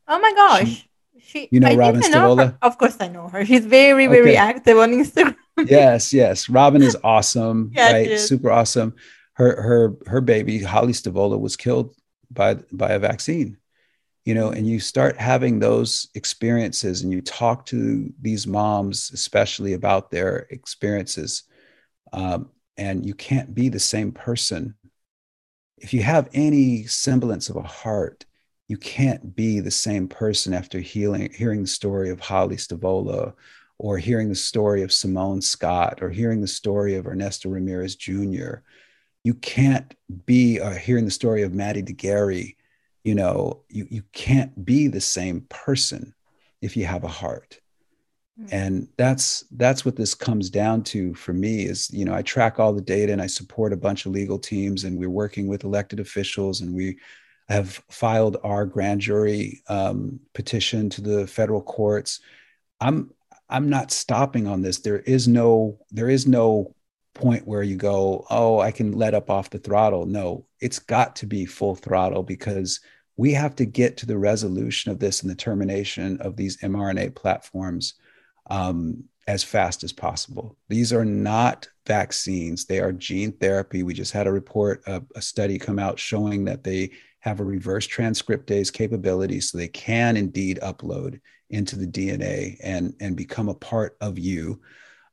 Oh 0.06 0.18
my 0.18 0.32
gosh. 0.32 0.86
She, 1.18 1.20
she 1.20 1.48
you 1.52 1.60
know 1.60 1.68
I 1.68 1.76
Robin 1.76 2.00
Stavola? 2.00 2.56
Of 2.62 2.78
course 2.78 2.96
I 3.00 3.08
know 3.08 3.28
her. 3.28 3.44
She's 3.44 3.66
very, 3.66 4.06
very 4.06 4.30
okay. 4.30 4.36
active 4.36 4.78
on 4.78 4.92
Instagram. 4.92 5.36
yes, 5.66 6.12
yes. 6.12 6.48
Robin 6.48 6.82
is 6.82 6.96
awesome, 7.04 7.70
yeah, 7.74 7.92
right? 7.92 8.18
Super 8.18 8.50
awesome. 8.50 8.94
Her 9.34 9.62
her 9.62 9.96
her 10.06 10.20
baby, 10.20 10.62
Holly 10.62 10.92
Stavola, 10.92 11.38
was 11.38 11.56
killed 11.56 11.94
by 12.30 12.54
by 12.72 12.90
a 12.90 12.98
vaccine 12.98 13.56
you 14.24 14.34
know 14.34 14.50
and 14.50 14.66
you 14.66 14.78
start 14.78 15.16
having 15.16 15.58
those 15.58 16.08
experiences 16.14 17.02
and 17.02 17.12
you 17.12 17.20
talk 17.20 17.66
to 17.66 18.12
these 18.20 18.46
moms 18.46 19.10
especially 19.12 19.72
about 19.72 20.10
their 20.10 20.46
experiences 20.50 21.44
um, 22.12 22.50
and 22.76 23.04
you 23.06 23.14
can't 23.14 23.54
be 23.54 23.68
the 23.68 23.78
same 23.78 24.10
person. 24.10 24.74
If 25.76 25.92
you 25.94 26.02
have 26.02 26.28
any 26.32 26.86
semblance 26.86 27.48
of 27.48 27.56
a 27.56 27.62
heart 27.62 28.24
you 28.68 28.76
can't 28.76 29.34
be 29.34 29.58
the 29.58 29.68
same 29.68 30.06
person 30.06 30.54
after 30.54 30.78
healing, 30.78 31.28
hearing 31.36 31.62
the 31.62 31.66
story 31.66 32.08
of 32.08 32.20
holly 32.20 32.54
stavola 32.54 33.34
or 33.78 33.98
hearing 33.98 34.28
the 34.28 34.34
story 34.36 34.82
of 34.82 34.92
simone 34.92 35.42
scott 35.42 35.98
or 36.02 36.08
hearing 36.08 36.40
the 36.40 36.46
story 36.46 36.94
of 36.94 37.06
ernesto 37.06 37.48
ramirez 37.48 37.96
jr 37.96 38.58
you 39.24 39.34
can't 39.34 39.94
be 40.26 40.60
uh, 40.60 40.74
hearing 40.74 41.04
the 41.04 41.10
story 41.10 41.42
of 41.42 41.52
Maddie 41.52 41.82
de 41.82 41.92
Garay. 41.92 42.56
You 43.04 43.14
know, 43.14 43.62
you, 43.68 43.86
you 43.90 44.02
can't 44.12 44.64
be 44.64 44.88
the 44.88 45.00
same 45.00 45.42
person 45.48 46.14
if 46.60 46.76
you 46.76 46.84
have 46.86 47.04
a 47.04 47.08
heart. 47.08 47.60
Mm-hmm. 48.38 48.54
And 48.54 48.88
that's 48.96 49.44
that's 49.52 49.84
what 49.84 49.96
this 49.96 50.14
comes 50.14 50.50
down 50.50 50.82
to 50.84 51.14
for 51.14 51.32
me 51.32 51.64
is, 51.64 51.90
you 51.92 52.04
know, 52.04 52.14
I 52.14 52.22
track 52.22 52.58
all 52.58 52.72
the 52.72 52.80
data 52.80 53.12
and 53.12 53.20
I 53.20 53.26
support 53.26 53.72
a 53.72 53.78
bunch 53.78 54.06
of 54.06 54.12
legal 54.12 54.38
teams 54.38 54.84
and 54.84 54.98
we're 54.98 55.10
working 55.10 55.46
with 55.46 55.64
elected 55.64 56.00
officials 56.00 56.60
and 56.60 56.74
we 56.74 56.98
have 57.48 57.82
filed 57.90 58.36
our 58.44 58.64
grand 58.64 59.00
jury 59.00 59.62
um, 59.68 60.20
petition 60.34 60.88
to 60.90 61.00
the 61.00 61.26
federal 61.26 61.62
courts. 61.62 62.20
I'm 62.80 63.10
I'm 63.48 63.68
not 63.68 63.90
stopping 63.90 64.46
on 64.46 64.62
this. 64.62 64.78
There 64.78 65.00
is 65.00 65.26
no 65.26 65.78
there 65.90 66.08
is 66.08 66.26
no 66.26 66.74
point 67.14 67.46
where 67.46 67.62
you 67.62 67.76
go, 67.76 68.24
oh, 68.30 68.60
I 68.60 68.70
can 68.70 68.92
let 68.92 69.14
up 69.14 69.30
off 69.30 69.50
the 69.50 69.58
throttle. 69.58 70.06
No, 70.06 70.46
it's 70.60 70.78
got 70.78 71.16
to 71.16 71.26
be 71.26 71.46
full 71.46 71.74
throttle 71.74 72.22
because 72.22 72.80
we 73.16 73.32
have 73.32 73.54
to 73.56 73.66
get 73.66 73.96
to 73.98 74.06
the 74.06 74.18
resolution 74.18 74.90
of 74.90 74.98
this 74.98 75.22
and 75.22 75.30
the 75.30 75.34
termination 75.34 76.20
of 76.20 76.36
these 76.36 76.56
mRNA 76.58 77.14
platforms 77.14 77.94
um, 78.48 79.04
as 79.26 79.44
fast 79.44 79.84
as 79.84 79.92
possible. 79.92 80.56
These 80.68 80.92
are 80.92 81.04
not 81.04 81.68
vaccines, 81.86 82.64
they 82.64 82.80
are 82.80 82.92
gene 82.92 83.32
therapy. 83.32 83.82
We 83.82 83.94
just 83.94 84.12
had 84.12 84.26
a 84.26 84.32
report, 84.32 84.82
a, 84.86 85.02
a 85.14 85.22
study 85.22 85.58
come 85.58 85.78
out 85.78 85.98
showing 85.98 86.44
that 86.46 86.64
they 86.64 86.92
have 87.20 87.40
a 87.40 87.44
reverse 87.44 87.86
transcriptase 87.86 88.72
capability 88.72 89.40
so 89.40 89.58
they 89.58 89.68
can 89.68 90.16
indeed 90.16 90.58
upload 90.62 91.20
into 91.50 91.76
the 91.76 91.86
DNA 91.86 92.56
and, 92.62 92.94
and 93.00 93.16
become 93.16 93.48
a 93.48 93.54
part 93.54 93.96
of 94.00 94.18
you 94.18 94.60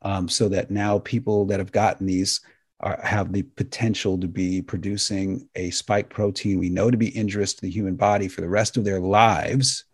um, 0.01 0.29
so 0.29 0.49
that 0.49 0.71
now 0.71 0.99
people 0.99 1.45
that 1.45 1.59
have 1.59 1.71
gotten 1.71 2.07
these 2.07 2.41
are, 2.79 2.99
have 3.03 3.31
the 3.31 3.43
potential 3.43 4.17
to 4.19 4.27
be 4.27 4.61
producing 4.61 5.47
a 5.55 5.71
spike 5.71 6.09
protein 6.09 6.59
we 6.59 6.69
know 6.69 6.91
to 6.91 6.97
be 6.97 7.15
injurious 7.17 7.53
to 7.55 7.61
the 7.61 7.69
human 7.69 7.95
body 7.95 8.27
for 8.27 8.41
the 8.41 8.49
rest 8.49 8.77
of 8.77 8.83
their 8.83 8.99
lives, 8.99 9.85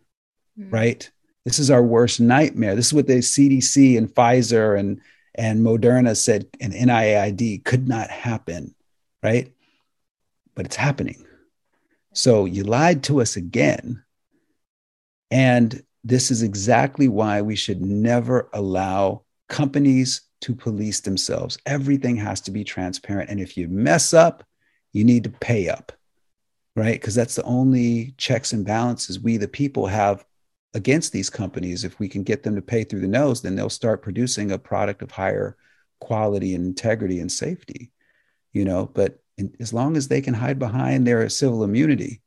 mm-hmm. 0.60 0.70
right? 0.70 1.10
This 1.46 1.60
is 1.60 1.72
our 1.72 1.84
worst 1.84 2.20
nightmare. 2.20 2.76
This 2.76 2.88
is 2.88 2.94
what 2.94 3.08
the 3.08 3.20
CDC 3.20 3.98
and 3.98 4.14
Pfizer 4.14 4.80
and 4.80 5.02
and 5.36 5.66
Moderna 5.66 6.16
said 6.16 6.46
an 6.62 6.72
NIAID 6.72 7.64
could 7.64 7.88
not 7.88 8.10
happen, 8.10 8.76
right? 9.24 9.52
But 10.54 10.68
it's 10.68 10.76
happening. 10.76 11.26
So 12.14 12.46
you 12.46 12.64
lied 12.64 13.04
to 13.04 13.20
us 13.20 13.36
again. 13.36 14.04
And 15.32 15.84
this 16.04 16.30
is 16.30 16.44
exactly 16.44 17.08
why 17.08 17.42
we 17.42 17.56
should 17.56 17.82
never 17.82 18.50
allow 18.54 19.24
companies 19.54 20.22
to 20.42 20.56
police 20.56 21.00
themselves. 21.02 21.60
Everything 21.68 22.16
has 22.16 22.42
to 22.42 22.52
be 22.52 22.64
transparent. 22.64 23.30
And 23.30 23.40
if 23.40 23.56
you 23.56 23.68
mess 23.68 24.12
up, 24.12 24.44
you 24.94 25.04
need 25.04 25.24
to 25.26 25.30
pay 25.30 25.70
up, 25.70 25.92
right? 26.76 27.00
Because 27.00 27.14
that's 27.14 27.36
the 27.36 27.44
only 27.44 28.16
checks 28.18 28.52
and 28.52 28.66
balances 28.66 29.20
we, 29.20 29.38
the 29.38 29.48
people, 29.48 29.86
have 29.86 30.26
against 30.74 31.14
these 31.14 31.30
companies. 31.30 31.84
If 31.84 32.00
we 32.00 32.10
can 32.10 32.24
get 32.24 32.42
them 32.42 32.56
to 32.56 32.64
pay 32.64 32.84
through 32.84 33.02
the 33.02 33.08
nose, 33.08 33.44
then 33.44 33.56
they'll 33.56 33.70
start 33.70 34.02
producing 34.02 34.52
a 34.52 34.58
product 34.58 35.04
of 35.04 35.12
higher 35.12 35.56
quality 36.02 36.56
and 36.56 36.66
integrity 36.66 37.20
and 37.20 37.32
safety, 37.32 37.92
you 38.54 38.66
know. 38.66 38.90
But 38.92 39.20
in, 39.38 39.56
as 39.60 39.72
long 39.72 39.96
as 39.96 40.08
they 40.08 40.22
can 40.22 40.34
hide 40.34 40.58
behind 40.58 41.06
their 41.06 41.30
civil 41.30 41.64
immunity 41.64 42.24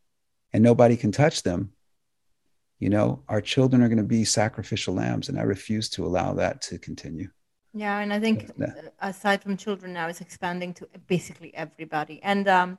and 0.53 0.63
nobody 0.63 0.97
can 0.97 1.11
touch 1.11 1.43
them, 1.43 1.73
you 2.79 2.91
know, 2.91 3.23
our 3.29 3.41
children 3.41 3.83
are 3.83 3.89
going 3.89 3.99
to 3.99 4.05
be 4.05 4.25
sacrificial 4.25 4.95
lambs. 4.95 5.29
And 5.29 5.39
I 5.39 5.43
refuse 5.43 5.89
to 5.91 6.05
allow 6.05 6.35
that 6.35 6.61
to 6.63 6.79
continue. 6.79 7.29
Yeah, 7.73 7.99
and 7.99 8.11
I 8.11 8.19
think 8.19 8.51
aside 9.01 9.43
from 9.43 9.57
children 9.59 9.93
now, 9.93 10.09
it's 10.09 10.23
expanding 10.23 10.73
to 10.75 10.89
basically 11.07 11.55
everybody. 11.55 12.21
And 12.23 12.49
um, 12.49 12.79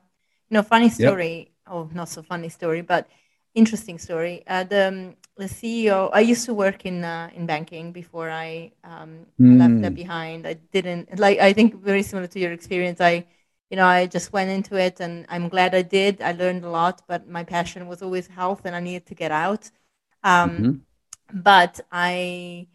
you 0.50 0.54
know, 0.54 0.62
funny 0.62 0.90
story. 0.90 1.36
Yep. 1.36 1.48
Oh, 1.70 1.90
not 1.92 2.08
so 2.08 2.22
funny 2.22 2.48
story, 2.48 2.80
but 2.80 3.08
interesting 3.54 3.98
story. 3.98 4.42
Uh, 4.46 4.64
the 4.64 4.88
um, 4.88 5.16
the 5.36 5.44
CEO. 5.44 6.10
I 6.12 6.20
used 6.20 6.44
to 6.46 6.54
work 6.54 6.84
in 6.84 7.04
uh, 7.04 7.30
in 7.34 7.46
banking 7.46 7.92
before 7.92 8.28
I 8.28 8.72
um, 8.82 9.26
mm. 9.40 9.58
left 9.58 9.82
that 9.82 9.94
behind. 9.94 10.46
I 10.46 10.54
didn't 10.54 11.18
like. 11.18 11.38
I 11.38 11.52
think 11.52 11.80
very 11.82 12.02
similar 12.02 12.26
to 12.26 12.38
your 12.40 12.52
experience. 12.52 13.00
I, 13.00 13.24
you 13.70 13.76
know, 13.76 13.86
I 13.86 14.06
just 14.06 14.32
went 14.32 14.50
into 14.50 14.74
it, 14.76 14.98
and 15.00 15.26
I'm 15.28 15.48
glad 15.48 15.74
I 15.74 15.82
did. 15.82 16.22
I 16.22 16.32
learned 16.32 16.64
a 16.64 16.70
lot, 16.70 17.02
but 17.06 17.28
my 17.28 17.44
passion 17.44 17.86
was 17.86 18.02
always 18.02 18.26
health, 18.26 18.62
and 18.64 18.74
I 18.74 18.80
needed 18.80 19.06
to 19.06 19.14
get 19.14 19.30
out. 19.30 19.70
Um, 20.24 20.50
mm-hmm. 20.50 20.72
But 21.32 21.80
I 21.92 22.66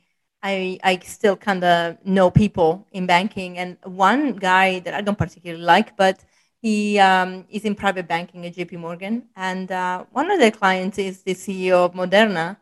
I 0.44 0.80
I 0.84 1.00
still 1.00 1.36
kind 1.36 1.64
of 1.64 2.06
know 2.06 2.30
people 2.30 2.88
in 2.92 3.06
banking, 3.06 3.58
and 3.58 3.78
one 3.84 4.34
guy 4.34 4.80
that 4.80 4.94
I 4.94 5.02
don't 5.02 5.18
particularly 5.18 5.64
like, 5.64 5.98
but 5.98 6.24
he 6.62 7.00
um, 7.00 7.46
is 7.50 7.66
in 7.66 7.76
private 7.76 8.08
banking 8.08 8.46
at 8.46 8.56
JP 8.56 8.80
Morgan, 8.80 9.24
and 9.36 9.72
uh, 9.72 10.06
one 10.12 10.30
of 10.32 10.40
their 10.40 10.52
clients 10.52 10.98
is 10.98 11.24
the 11.24 11.34
CEO 11.34 11.86
of 11.86 11.94
Moderna. 11.94 12.58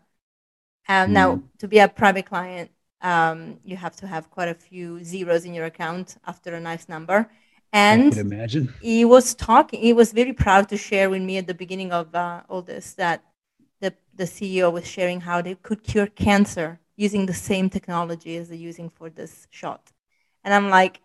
Uh, 0.88 1.06
mm. 1.06 1.10
Now, 1.10 1.44
to 1.60 1.68
be 1.68 1.80
a 1.80 1.88
private 1.88 2.26
client, 2.26 2.72
um, 3.02 3.60
you 3.64 3.78
have 3.78 3.95
to 3.98 4.08
have 4.08 4.30
quite 4.32 4.49
a 4.49 4.56
few 4.56 5.03
zeros 5.03 5.45
in 5.45 5.53
your 5.53 5.66
account 5.66 6.18
after 6.26 6.56
a 6.56 6.60
nice 6.60 6.90
number. 6.90 7.30
And 7.74 8.16
imagine 8.18 8.74
he 8.82 9.06
was 9.06 9.34
talking. 9.34 9.80
He 9.82 9.94
was 9.94 10.12
very 10.12 10.34
proud 10.34 10.68
to 10.70 10.78
share 10.78 11.10
with 11.10 11.22
me 11.22 11.38
at 11.38 11.48
the 11.48 11.53
beginning 11.53 11.91
of 11.91 12.14
uh, 12.14 12.41
all 12.49 12.62
this 12.62 12.94
that 12.94 13.24
the 14.16 14.26
CEO 14.26 14.72
was 14.72 14.88
sharing 14.88 15.22
how 15.22 15.42
they 15.42 15.56
could 15.56 15.84
cure 15.84 16.08
cancer 16.08 16.80
using 16.96 17.26
the 17.26 17.34
same 17.34 17.70
technology 17.70 18.38
as 18.38 18.50
they're 18.50 18.58
using 18.58 18.90
for 18.90 19.10
this 19.10 19.48
shot. 19.50 19.92
And 20.44 20.54
I'm 20.54 20.70
like, 20.70 21.02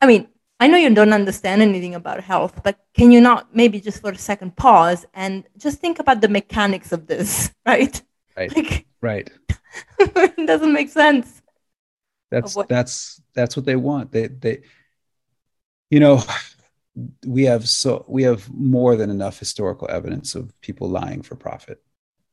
I 0.00 0.06
mean, 0.06 0.28
I 0.60 0.66
know 0.68 0.76
you 0.76 0.94
don't 0.94 1.12
understand 1.12 1.62
anything 1.62 1.94
about 1.94 2.22
health, 2.22 2.62
but 2.62 2.78
can 2.94 3.10
you 3.10 3.20
not 3.20 3.54
maybe 3.54 3.80
just 3.80 4.00
for 4.00 4.10
a 4.10 4.18
second 4.18 4.56
pause 4.56 5.04
and 5.14 5.44
just 5.58 5.80
think 5.80 5.98
about 5.98 6.20
the 6.20 6.28
mechanics 6.28 6.92
of 6.92 7.06
this, 7.06 7.50
right? 7.66 8.00
Right. 8.36 8.54
Like, 8.54 8.86
right. 9.00 9.30
it 9.98 10.46
doesn't 10.46 10.72
make 10.72 10.90
sense. 10.90 11.42
That's 12.30 12.54
what- 12.54 12.68
that's 12.68 13.20
that's 13.34 13.56
what 13.56 13.64
they 13.66 13.76
want. 13.76 14.12
They 14.12 14.26
they 14.26 14.62
you 15.90 16.00
know, 16.00 16.22
we 17.26 17.44
have 17.44 17.68
so 17.68 18.04
we 18.08 18.22
have 18.22 18.48
more 18.52 18.96
than 18.96 19.10
enough 19.10 19.38
historical 19.38 19.88
evidence 19.90 20.34
of 20.34 20.58
people 20.60 20.88
lying 20.88 21.22
for 21.22 21.36
profit 21.36 21.82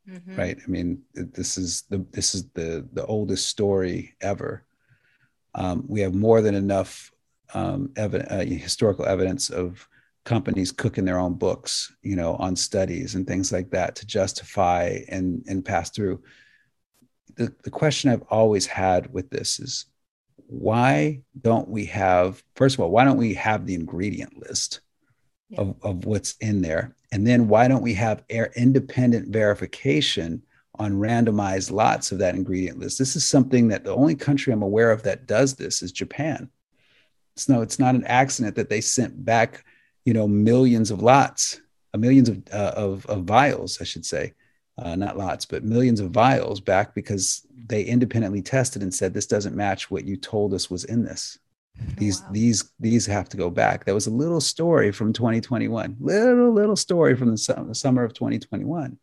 mm-hmm. 0.10 0.36
right? 0.36 0.58
I 0.62 0.68
mean 0.70 1.02
this 1.14 1.58
is 1.58 1.84
the 1.90 2.06
this 2.12 2.36
is 2.36 2.50
the 2.50 2.88
the 2.94 3.06
oldest 3.06 3.48
story 3.48 4.16
ever. 4.22 4.64
Um, 5.56 5.86
we 5.88 6.02
have 6.02 6.16
more 6.16 6.42
than 6.42 6.56
enough 6.56 7.12
um, 7.54 7.92
evidence, 7.96 8.32
uh, 8.32 8.46
historical 8.46 9.06
evidence 9.06 9.50
of 9.50 9.88
companies 10.26 10.72
cooking 10.72 11.06
their 11.06 11.20
own 11.20 11.34
books 11.34 11.94
you 12.02 12.16
know 12.16 12.36
on 12.36 12.56
studies 12.56 13.16
and 13.16 13.28
things 13.28 13.52
like 13.52 13.70
that 13.72 13.96
to 13.96 14.06
justify 14.06 15.00
and 15.10 15.44
and 15.48 15.66
pass 15.66 15.90
through. 15.90 16.22
The, 17.36 17.52
the 17.64 17.72
question 17.72 18.12
i've 18.12 18.22
always 18.30 18.68
had 18.68 19.12
with 19.12 19.32
this 19.32 19.60
is 19.60 19.86
why 20.54 21.20
don't 21.42 21.68
we 21.68 21.86
have 21.86 22.44
first 22.56 22.76
of 22.76 22.82
all 22.82 22.92
why 22.92 23.04
don't 23.04 23.18
we 23.18 23.34
have 23.34 23.66
the 23.66 23.74
ingredient 23.74 24.38
list 24.38 24.82
yeah. 25.50 25.62
of, 25.62 25.76
of 25.82 26.06
what's 26.06 26.36
in 26.42 26.62
there 26.62 26.96
and 27.12 27.26
then 27.26 27.48
why 27.48 27.68
don't 27.68 27.82
we 27.82 27.94
have 27.94 28.24
air 28.30 28.52
independent 28.56 29.30
verification 29.30 30.42
on 30.80 30.94
randomized 30.94 31.72
lots 31.72 32.12
of 32.12 32.18
that 32.20 32.36
ingredient 32.36 32.80
list? 32.80 32.98
This 32.98 33.16
is 33.16 33.24
something 33.24 33.68
that 33.68 33.84
the 33.84 33.94
only 33.94 34.16
country 34.16 34.52
I'm 34.52 34.64
aware 34.64 34.92
of 34.92 35.04
that 35.04 35.28
does 35.28 35.54
this 35.56 35.84
is 35.84 35.92
Japan. 35.92 36.50
It's 37.36 37.48
no, 37.48 37.62
it's 37.62 37.80
not 37.80 37.96
an 37.96 38.04
accident 38.06 38.56
that 38.56 38.70
they 38.70 38.82
sent 38.82 39.24
back, 39.24 39.64
you 40.06 40.14
know, 40.14 40.28
millions 40.28 40.92
of 40.92 41.02
lots, 41.02 41.62
uh, 41.94 41.98
millions 41.98 42.30
of, 42.30 42.42
uh, 42.52 42.74
of, 42.76 43.06
of 43.06 43.24
vials, 43.26 43.80
I 43.82 43.84
should 43.84 44.06
say, 44.06 44.34
uh, 44.78 44.96
not 44.96 45.18
lots, 45.18 45.46
but 45.46 45.64
millions 45.64 46.00
of 46.00 46.12
vials 46.12 46.60
back 46.60 46.96
because 46.96 47.46
they 47.68 47.84
independently 47.84 48.42
tested 48.42 48.82
and 48.82 48.94
said 48.94 49.14
this 49.14 49.28
doesn't 49.28 49.56
match 49.56 49.92
what 49.92 50.06
you 50.06 50.18
told 50.18 50.54
us 50.54 50.70
was 50.70 50.86
in 50.86 51.04
this. 51.04 51.38
Oh, 51.80 51.86
these 51.98 52.22
wow. 52.22 52.28
these 52.32 52.72
these 52.80 53.06
have 53.06 53.30
to 53.30 53.38
go 53.38 53.50
back. 53.50 53.86
That 53.86 53.94
was 53.94 54.08
a 54.08 54.12
little 54.12 54.42
story 54.42 54.92
from 54.92 55.14
2021. 55.14 55.98
Little 56.00 56.52
little 56.52 56.76
story 56.76 57.16
from 57.16 57.36
the, 57.36 57.66
the 57.68 57.76
summer 57.76 58.04
of 58.04 58.14
2021. 58.14 58.98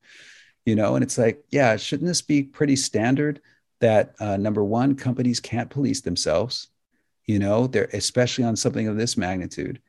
You 0.67 0.77
know, 0.77 0.95
and 0.95 1.03
it's 1.03 1.19
like, 1.19 1.43
yeah, 1.51 1.77
shouldn't 1.77 2.07
this 2.07 2.23
be 2.23 2.43
pretty 2.43 2.77
standard 2.77 3.41
that 3.81 4.15
uh, 4.21 4.37
number 4.37 4.63
one, 4.63 4.95
companies 4.95 5.41
can't 5.41 5.71
police 5.71 6.03
themselves. 6.03 6.69
You 7.27 7.39
know, 7.39 7.67
they're 7.67 7.89
especially 7.93 8.45
on 8.45 8.57
something 8.57 8.87
of 8.89 8.97
this 8.97 9.17
magnitude. 9.17 9.81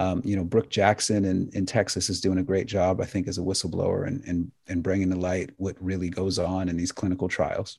Um, 0.00 0.22
you 0.24 0.34
know, 0.34 0.44
Brook 0.44 0.70
Jackson 0.70 1.26
in, 1.26 1.50
in 1.52 1.66
Texas 1.66 2.08
is 2.08 2.22
doing 2.22 2.38
a 2.38 2.42
great 2.42 2.66
job, 2.66 3.02
I 3.02 3.04
think, 3.04 3.28
as 3.28 3.36
a 3.36 3.42
whistleblower 3.42 4.06
and, 4.06 4.24
and, 4.24 4.50
and 4.66 4.82
bringing 4.82 5.10
to 5.10 5.16
light 5.16 5.50
what 5.58 5.76
really 5.78 6.08
goes 6.08 6.38
on 6.38 6.70
in 6.70 6.76
these 6.78 6.90
clinical 6.90 7.28
trials. 7.28 7.78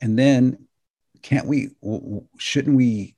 And 0.00 0.16
then 0.16 0.68
can't 1.22 1.46
we 1.46 1.70
shouldn't 2.38 2.76
we 2.76 3.14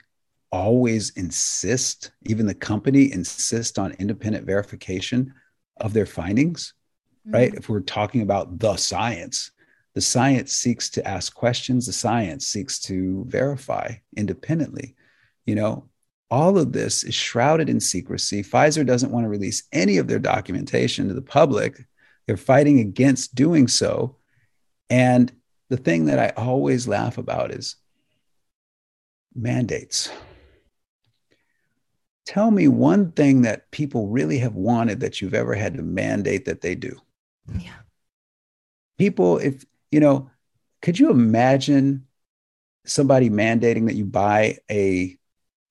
always 0.50 1.10
insist 1.10 2.12
even 2.22 2.46
the 2.46 2.54
company 2.54 3.12
insist 3.12 3.78
on 3.78 3.92
independent 3.98 4.46
verification 4.46 5.32
of 5.76 5.92
their 5.92 6.06
findings 6.06 6.72
mm-hmm. 7.26 7.34
right 7.34 7.54
if 7.54 7.68
we're 7.68 7.80
talking 7.80 8.22
about 8.22 8.58
the 8.58 8.74
science 8.76 9.52
the 9.94 10.00
science 10.00 10.52
seeks 10.52 10.88
to 10.88 11.06
ask 11.06 11.34
questions 11.34 11.86
the 11.86 11.92
science 11.92 12.46
seeks 12.46 12.80
to 12.80 13.24
verify 13.28 13.92
independently 14.16 14.96
you 15.44 15.54
know 15.54 15.88
all 16.30 16.58
of 16.58 16.72
this 16.72 17.02
is 17.04 17.14
shrouded 17.14 17.68
in 17.68 17.80
secrecy 17.80 18.42
pfizer 18.42 18.84
doesn't 18.84 19.12
want 19.12 19.24
to 19.24 19.28
release 19.28 19.64
any 19.72 19.98
of 19.98 20.08
their 20.08 20.18
documentation 20.18 21.08
to 21.08 21.14
the 21.14 21.22
public 21.22 21.86
they're 22.26 22.36
fighting 22.36 22.80
against 22.80 23.34
doing 23.34 23.66
so 23.68 24.16
and 24.88 25.32
the 25.68 25.76
thing 25.76 26.06
that 26.06 26.18
i 26.18 26.28
always 26.40 26.88
laugh 26.88 27.18
about 27.18 27.50
is 27.50 27.76
mandates. 29.34 30.10
Tell 32.26 32.50
me 32.50 32.68
one 32.68 33.12
thing 33.12 33.42
that 33.42 33.70
people 33.70 34.08
really 34.08 34.38
have 34.38 34.54
wanted 34.54 35.00
that 35.00 35.20
you've 35.20 35.34
ever 35.34 35.54
had 35.54 35.74
to 35.74 35.82
mandate 35.82 36.44
that 36.44 36.60
they 36.60 36.74
do. 36.74 36.96
Yeah. 37.58 37.72
People, 38.98 39.38
if, 39.38 39.64
you 39.90 40.00
know, 40.00 40.30
could 40.82 40.98
you 40.98 41.10
imagine 41.10 42.06
somebody 42.86 43.30
mandating 43.30 43.86
that 43.86 43.96
you 43.96 44.04
buy 44.04 44.58
a 44.70 45.18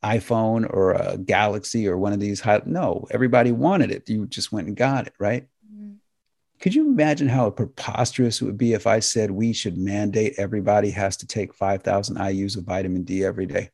iPhone 0.04 0.72
or 0.72 0.92
a 0.92 1.18
Galaxy 1.18 1.88
or 1.88 1.98
one 1.98 2.14
of 2.14 2.20
these 2.20 2.40
high, 2.40 2.62
no, 2.66 3.08
everybody 3.12 3.52
wanted 3.52 3.92
it. 3.92 4.10
You 4.10 4.26
just 4.26 4.52
went 4.52 4.68
and 4.68 4.78
got 4.78 5.08
it, 5.08 5.14
right? 5.20 5.48
Mm-hmm. 5.66 5.94
Could 6.62 6.76
you 6.76 6.88
imagine 6.88 7.28
how 7.28 7.50
preposterous 7.50 8.42
it 8.42 8.46
would 8.46 8.58
be 8.58 8.74
if 8.74 8.88
I 8.88 9.00
said 9.00 9.32
we 9.32 9.54
should 9.54 9.78
mandate 9.78 10.36
everybody 10.38 10.92
has 10.92 11.18
to 11.18 11.28
take 11.28 11.54
5,000 11.54 12.18
IUs 12.18 12.58
of 12.58 12.64
vitamin 12.64 13.04
D 13.04 13.24
every 13.24 13.46
day? 13.46 13.72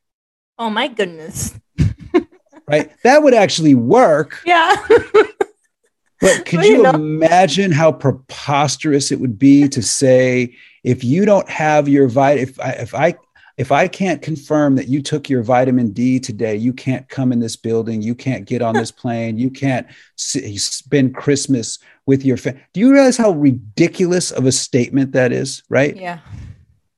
Oh 0.58 0.70
my 0.70 0.88
goodness. 0.88 1.54
right? 2.68 2.90
That 3.02 3.22
would 3.22 3.34
actually 3.34 3.74
work. 3.74 4.40
Yeah. 4.44 4.74
but 6.20 6.46
could 6.46 6.64
you, 6.64 6.76
you 6.76 6.82
know. 6.82 6.90
imagine 6.90 7.70
how 7.70 7.92
preposterous 7.92 9.12
it 9.12 9.20
would 9.20 9.38
be 9.38 9.68
to 9.68 9.82
say 9.82 10.56
if 10.82 11.04
you 11.04 11.24
don't 11.24 11.48
have 11.48 11.88
your 11.88 12.08
vit 12.08 12.38
if 12.38 12.60
I, 12.60 12.70
if 12.72 12.94
I 12.94 13.16
if 13.56 13.72
I 13.72 13.88
can't 13.88 14.20
confirm 14.20 14.76
that 14.76 14.88
you 14.88 15.00
took 15.00 15.30
your 15.30 15.42
vitamin 15.42 15.92
D 15.92 16.20
today, 16.20 16.56
you 16.56 16.72
can't 16.72 17.08
come 17.08 17.32
in 17.32 17.40
this 17.40 17.56
building, 17.56 18.02
you 18.02 18.14
can't 18.14 18.44
get 18.44 18.60
on 18.60 18.74
this 18.74 18.90
plane, 18.90 19.38
you 19.38 19.50
can't 19.50 19.86
spend 20.16 21.14
Christmas 21.14 21.78
with 22.04 22.24
your 22.24 22.36
family. 22.36 22.60
Do 22.74 22.80
you 22.80 22.92
realize 22.92 23.16
how 23.16 23.30
ridiculous 23.30 24.30
of 24.30 24.44
a 24.44 24.52
statement 24.52 25.12
that 25.12 25.32
is, 25.32 25.62
right? 25.70 25.96
Yeah. 25.96 26.18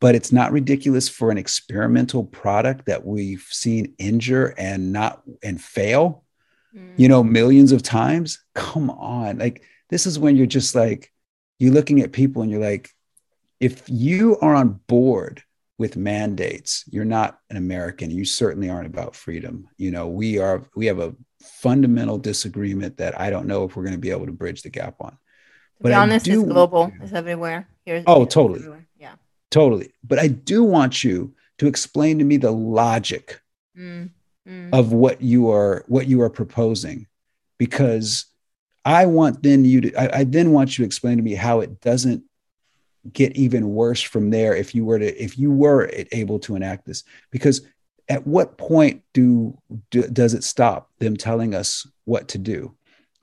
but 0.00 0.14
it's 0.14 0.32
not 0.32 0.52
ridiculous 0.52 1.08
for 1.08 1.30
an 1.30 1.38
experimental 1.38 2.24
product 2.24 2.86
that 2.86 3.04
we've 3.04 3.46
seen 3.50 3.94
injure 3.98 4.54
and 4.56 4.92
not 4.92 5.22
and 5.42 5.60
fail 5.60 6.24
mm. 6.74 6.92
you 6.96 7.08
know 7.08 7.22
millions 7.22 7.72
of 7.72 7.82
times 7.82 8.38
come 8.54 8.90
on 8.90 9.38
like 9.38 9.62
this 9.90 10.06
is 10.06 10.18
when 10.18 10.36
you're 10.36 10.46
just 10.46 10.74
like 10.74 11.12
you're 11.58 11.72
looking 11.72 12.00
at 12.00 12.12
people 12.12 12.42
and 12.42 12.50
you're 12.50 12.60
like 12.60 12.90
if 13.58 13.82
you 13.88 14.38
are 14.38 14.54
on 14.54 14.80
board 14.86 15.42
with 15.78 15.96
mandates. 15.96 16.84
You're 16.90 17.04
not 17.04 17.38
an 17.50 17.56
american. 17.56 18.10
You 18.10 18.24
certainly 18.24 18.68
aren't 18.68 18.86
about 18.86 19.14
freedom. 19.14 19.68
You 19.78 19.90
know 19.92 20.08
we 20.08 20.38
are 20.38 20.64
we 20.74 20.86
have 20.86 20.98
a 20.98 21.14
fundamental 21.40 22.18
disagreement 22.18 22.96
that 22.96 23.18
i 23.18 23.30
don't 23.30 23.46
know 23.46 23.62
if 23.64 23.76
we're 23.76 23.84
going 23.84 23.94
to 23.94 23.98
be 23.98 24.10
able 24.10 24.26
to 24.26 24.32
bridge 24.32 24.62
the 24.62 24.68
gap 24.68 24.96
on. 25.00 25.12
To 25.12 25.16
but 25.80 25.88
be 25.90 25.94
honest 25.94 26.26
it's 26.28 26.42
global. 26.42 26.92
it's 27.00 27.12
everywhere. 27.12 27.68
Here's, 27.84 28.04
oh 28.06 28.24
totally. 28.24 28.58
everywhere. 28.58 28.86
yeah. 28.98 29.14
Totally. 29.50 29.92
But 30.04 30.18
i 30.18 30.26
do 30.26 30.64
want 30.64 31.04
you 31.04 31.34
to 31.58 31.66
explain 31.66 32.18
to 32.18 32.24
me 32.24 32.36
the 32.36 32.50
logic 32.50 33.40
mm, 33.76 34.10
mm. 34.46 34.70
of 34.72 34.92
what 34.92 35.22
you 35.22 35.50
are 35.50 35.84
what 35.86 36.06
you 36.06 36.20
are 36.22 36.30
proposing. 36.30 37.06
Because 37.56 38.26
i 38.84 39.06
want 39.06 39.42
then 39.42 39.64
you 39.64 39.80
to 39.82 39.94
I, 39.94 40.20
I 40.20 40.24
then 40.24 40.50
want 40.52 40.76
you 40.76 40.82
to 40.82 40.86
explain 40.86 41.18
to 41.18 41.22
me 41.22 41.34
how 41.34 41.60
it 41.60 41.80
doesn't 41.80 42.24
get 43.12 43.36
even 43.36 43.70
worse 43.70 44.02
from 44.02 44.30
there 44.30 44.54
if 44.54 44.74
you 44.74 44.84
were 44.84 44.98
to 44.98 45.22
if 45.22 45.38
you 45.38 45.50
were 45.50 45.90
able 46.12 46.38
to 46.40 46.56
enact 46.56 46.86
this? 46.86 47.04
Because 47.30 47.62
at 48.08 48.26
what 48.26 48.56
point 48.56 49.02
do, 49.12 49.58
do, 49.90 50.02
does 50.02 50.34
it 50.34 50.42
stop 50.42 50.90
them 50.98 51.16
telling 51.16 51.54
us 51.54 51.86
what 52.04 52.28
to 52.28 52.38
do? 52.38 52.74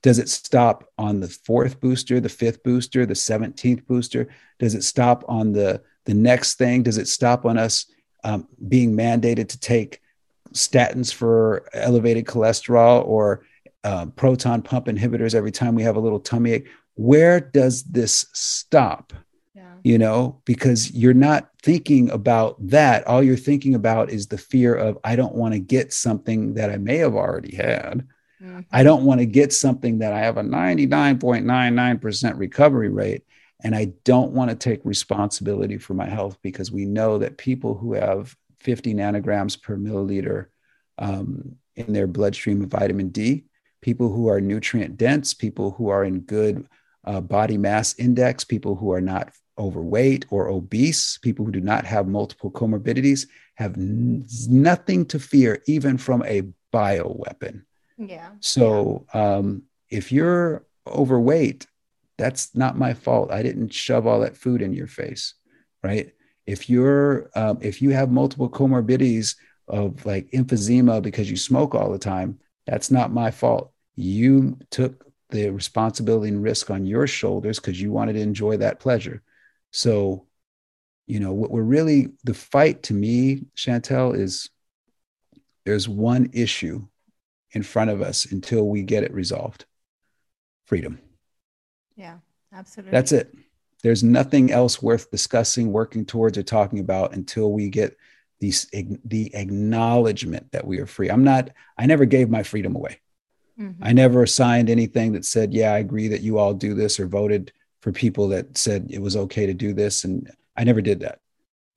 Does 0.04 0.20
it 0.20 0.30
stop 0.30 0.84
on 1.00 1.20
the 1.20 1.28
fourth 1.28 1.80
booster 1.80 2.20
the 2.20 2.30
fifth 2.30 2.64
booster 2.64 3.06
the 3.06 3.16
17th 3.16 3.88
booster? 3.88 4.28
Does 4.60 4.76
it 4.76 4.84
stop 4.84 5.24
on 5.28 5.52
the 5.52 5.82
the 6.06 6.14
next 6.14 6.56
thing? 6.56 6.84
Does 6.84 7.00
it 7.00 7.08
stop 7.08 7.46
on 7.46 7.58
us 7.58 7.88
um, 8.24 8.48
being 8.68 8.96
mandated 8.96 9.50
to 9.50 9.60
take 9.60 10.02
statins 10.54 11.12
for 11.12 11.68
elevated 11.74 12.26
cholesterol 12.26 13.06
or 13.08 13.46
uh, 13.84 14.06
proton 14.16 14.62
pump 14.62 14.86
inhibitors 14.86 15.36
every 15.36 15.52
time 15.52 15.76
we 15.76 15.84
have 15.84 15.96
a 15.96 16.00
little 16.00 16.20
tummy 16.20 16.52
ache? 16.52 16.68
Where 16.94 17.40
does 17.40 17.84
this 17.84 18.28
stop 18.34 19.12
you 19.86 20.00
know, 20.00 20.42
because 20.46 20.92
you're 20.94 21.14
not 21.14 21.52
thinking 21.62 22.10
about 22.10 22.56
that. 22.70 23.06
All 23.06 23.22
you're 23.22 23.38
thinking 23.38 23.76
about 23.76 24.10
is 24.10 24.26
the 24.26 24.38
fear 24.38 24.74
of, 24.74 24.98
I 25.04 25.16
don't 25.16 25.36
want 25.36 25.54
to 25.54 25.60
get 25.60 25.94
something 25.94 26.56
that 26.56 26.72
I 26.72 26.78
may 26.78 26.98
have 26.98 27.14
already 27.14 27.56
had. 27.56 28.08
Mm-hmm. 28.42 28.62
I 28.72 28.82
don't 28.82 29.06
want 29.06 29.20
to 29.20 29.28
get 29.28 29.54
something 29.54 30.00
that 30.00 30.12
I 30.12 30.22
have 30.22 30.38
a 30.38 30.42
99.99% 30.42 32.40
recovery 32.40 32.90
rate. 32.90 33.26
And 33.64 33.76
I 33.76 33.94
don't 34.06 34.32
want 34.32 34.50
to 34.50 34.56
take 34.56 34.82
responsibility 34.84 35.78
for 35.78 35.94
my 35.94 36.08
health 36.08 36.40
because 36.42 36.72
we 36.72 36.86
know 36.86 37.20
that 37.20 37.38
people 37.38 37.78
who 37.78 37.94
have 37.94 38.36
50 38.62 38.96
nanograms 38.96 39.62
per 39.62 39.78
milliliter 39.78 40.48
um, 40.98 41.58
in 41.76 41.94
their 41.94 42.08
bloodstream 42.08 42.64
of 42.64 42.70
vitamin 42.70 43.10
D, 43.10 43.44
people 43.82 44.12
who 44.12 44.30
are 44.30 44.42
nutrient 44.42 44.98
dense, 44.98 45.36
people 45.36 45.70
who 45.70 45.90
are 45.90 46.04
in 46.04 46.22
good 46.22 46.68
uh, 47.04 47.22
body 47.22 47.60
mass 47.60 47.94
index, 48.00 48.44
people 48.44 48.76
who 48.76 48.92
are 48.92 49.02
not 49.02 49.32
overweight 49.58 50.26
or 50.30 50.48
obese, 50.48 51.18
people 51.18 51.46
who 51.46 51.52
do 51.52 51.62
not 51.62 51.86
have 51.86 52.08
multiple 52.08 52.52
comorbidities, 52.52 53.28
have 53.56 53.78
n- 53.78 54.26
nothing 54.50 55.06
to 55.06 55.20
fear, 55.20 55.62
even 55.68 55.98
from 55.98 56.24
a 56.24 56.44
bioweapon. 56.74 57.64
Yeah. 57.98 58.32
So. 58.40 59.06
Um, 59.14 59.64
if 59.90 60.12
you're 60.12 60.66
overweight, 60.88 61.68
that's 62.18 62.56
not 62.56 62.78
my 62.78 62.94
fault. 62.94 63.32
I 63.32 63.42
didn't 63.42 63.74
shove 63.74 64.08
all 64.08 64.22
that 64.22 64.38
food 64.38 64.62
in 64.62 64.74
your 64.74 64.88
face, 64.88 65.34
right? 65.84 66.12
If 66.46 66.70
you're 66.70 67.30
um, 67.36 67.58
if 67.62 67.82
you 67.82 67.90
have 67.92 68.12
multiple 68.12 68.50
comorbidities 68.50 69.36
of 69.68 70.06
like 70.06 70.30
emphysema 70.32 71.02
because 71.02 71.30
you 71.30 71.38
smoke 71.38 71.74
all 71.74 71.92
the 71.92 72.00
time, 72.00 72.40
that's 72.68 72.92
not 72.92 73.12
my 73.12 73.32
fault. 73.32 73.72
You 73.96 74.58
took 74.70 75.06
the 75.30 75.50
responsibility 75.50 76.30
and 76.30 76.44
risk 76.44 76.70
on 76.70 76.86
your 76.86 77.08
shoulders 77.08 77.60
because 77.60 77.82
you 77.82 77.92
wanted 77.92 78.14
to 78.14 78.22
enjoy 78.22 78.58
that 78.58 78.80
pleasure. 78.80 79.24
So, 79.76 80.26
you 81.06 81.20
know, 81.20 81.34
what 81.34 81.52
we're 81.52 81.62
really, 81.62 82.08
the 82.24 82.34
fight 82.34 82.84
to 82.84 82.94
me, 82.94 83.42
Chantel, 83.58 84.18
is 84.18 84.50
there's 85.66 85.90
one 85.90 86.30
issue 86.32 86.88
in 87.52 87.62
front 87.62 87.90
of 87.90 88.02
us 88.02 88.24
until 88.32 88.66
we 88.66 88.84
get 88.84 89.04
it 89.04 89.14
resolved 89.14 89.66
freedom. 90.66 90.98
Yeah, 91.98 92.20
absolutely. 92.54 92.92
That's 92.92 93.12
it. 93.12 93.36
There's 93.84 94.02
nothing 94.02 94.50
else 94.50 94.82
worth 94.82 95.12
discussing, 95.12 95.74
working 95.74 96.06
towards, 96.06 96.38
or 96.38 96.44
talking 96.44 96.80
about 96.80 97.14
until 97.14 97.52
we 97.52 97.68
get 97.68 97.98
these, 98.40 98.70
the 98.72 99.36
acknowledgement 99.36 100.54
that 100.54 100.66
we 100.66 100.80
are 100.80 100.88
free. 100.88 101.10
I'm 101.12 101.26
not, 101.26 101.50
I 101.78 101.86
never 101.86 102.06
gave 102.06 102.30
my 102.30 102.44
freedom 102.44 102.78
away. 102.78 103.02
Mm-hmm. 103.60 103.84
I 103.84 103.92
never 103.92 104.26
signed 104.26 104.70
anything 104.70 105.12
that 105.14 105.26
said, 105.26 105.54
yeah, 105.54 105.74
I 105.74 105.80
agree 105.80 106.08
that 106.08 106.22
you 106.22 106.40
all 106.40 106.54
do 106.54 106.76
this 106.76 106.98
or 106.98 107.08
voted 107.08 107.52
for 107.86 107.92
people 107.92 108.28
that 108.30 108.58
said 108.58 108.88
it 108.90 109.00
was 109.00 109.16
okay 109.16 109.46
to 109.46 109.54
do 109.54 109.72
this. 109.72 110.06
And 110.06 110.32
I 110.58 110.64
never 110.64 110.82
did 110.82 111.02
that. 111.02 111.20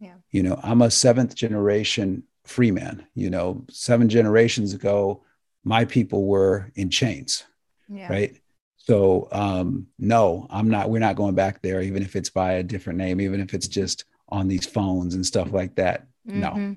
Yeah. 0.00 0.14
You 0.30 0.42
know, 0.42 0.58
I'm 0.62 0.80
a 0.80 0.90
seventh 0.90 1.34
generation 1.34 2.22
free 2.44 2.70
man. 2.70 3.06
You 3.14 3.28
know, 3.28 3.66
seven 3.68 4.08
generations 4.08 4.72
ago, 4.72 5.22
my 5.64 5.84
people 5.84 6.24
were 6.24 6.72
in 6.76 6.88
chains. 6.88 7.44
Yeah. 7.90 8.10
Right. 8.10 8.40
So 8.78 9.28
um, 9.32 9.88
no, 9.98 10.46
I'm 10.48 10.70
not. 10.70 10.88
We're 10.88 10.98
not 10.98 11.16
going 11.16 11.34
back 11.34 11.60
there, 11.60 11.82
even 11.82 12.02
if 12.02 12.16
it's 12.16 12.30
by 12.30 12.52
a 12.52 12.62
different 12.62 12.98
name, 12.98 13.20
even 13.20 13.38
if 13.38 13.52
it's 13.52 13.68
just 13.68 14.06
on 14.30 14.48
these 14.48 14.64
phones 14.64 15.14
and 15.14 15.26
stuff 15.26 15.52
like 15.52 15.74
that. 15.74 16.06
Mm-hmm. 16.26 16.40
No, 16.40 16.76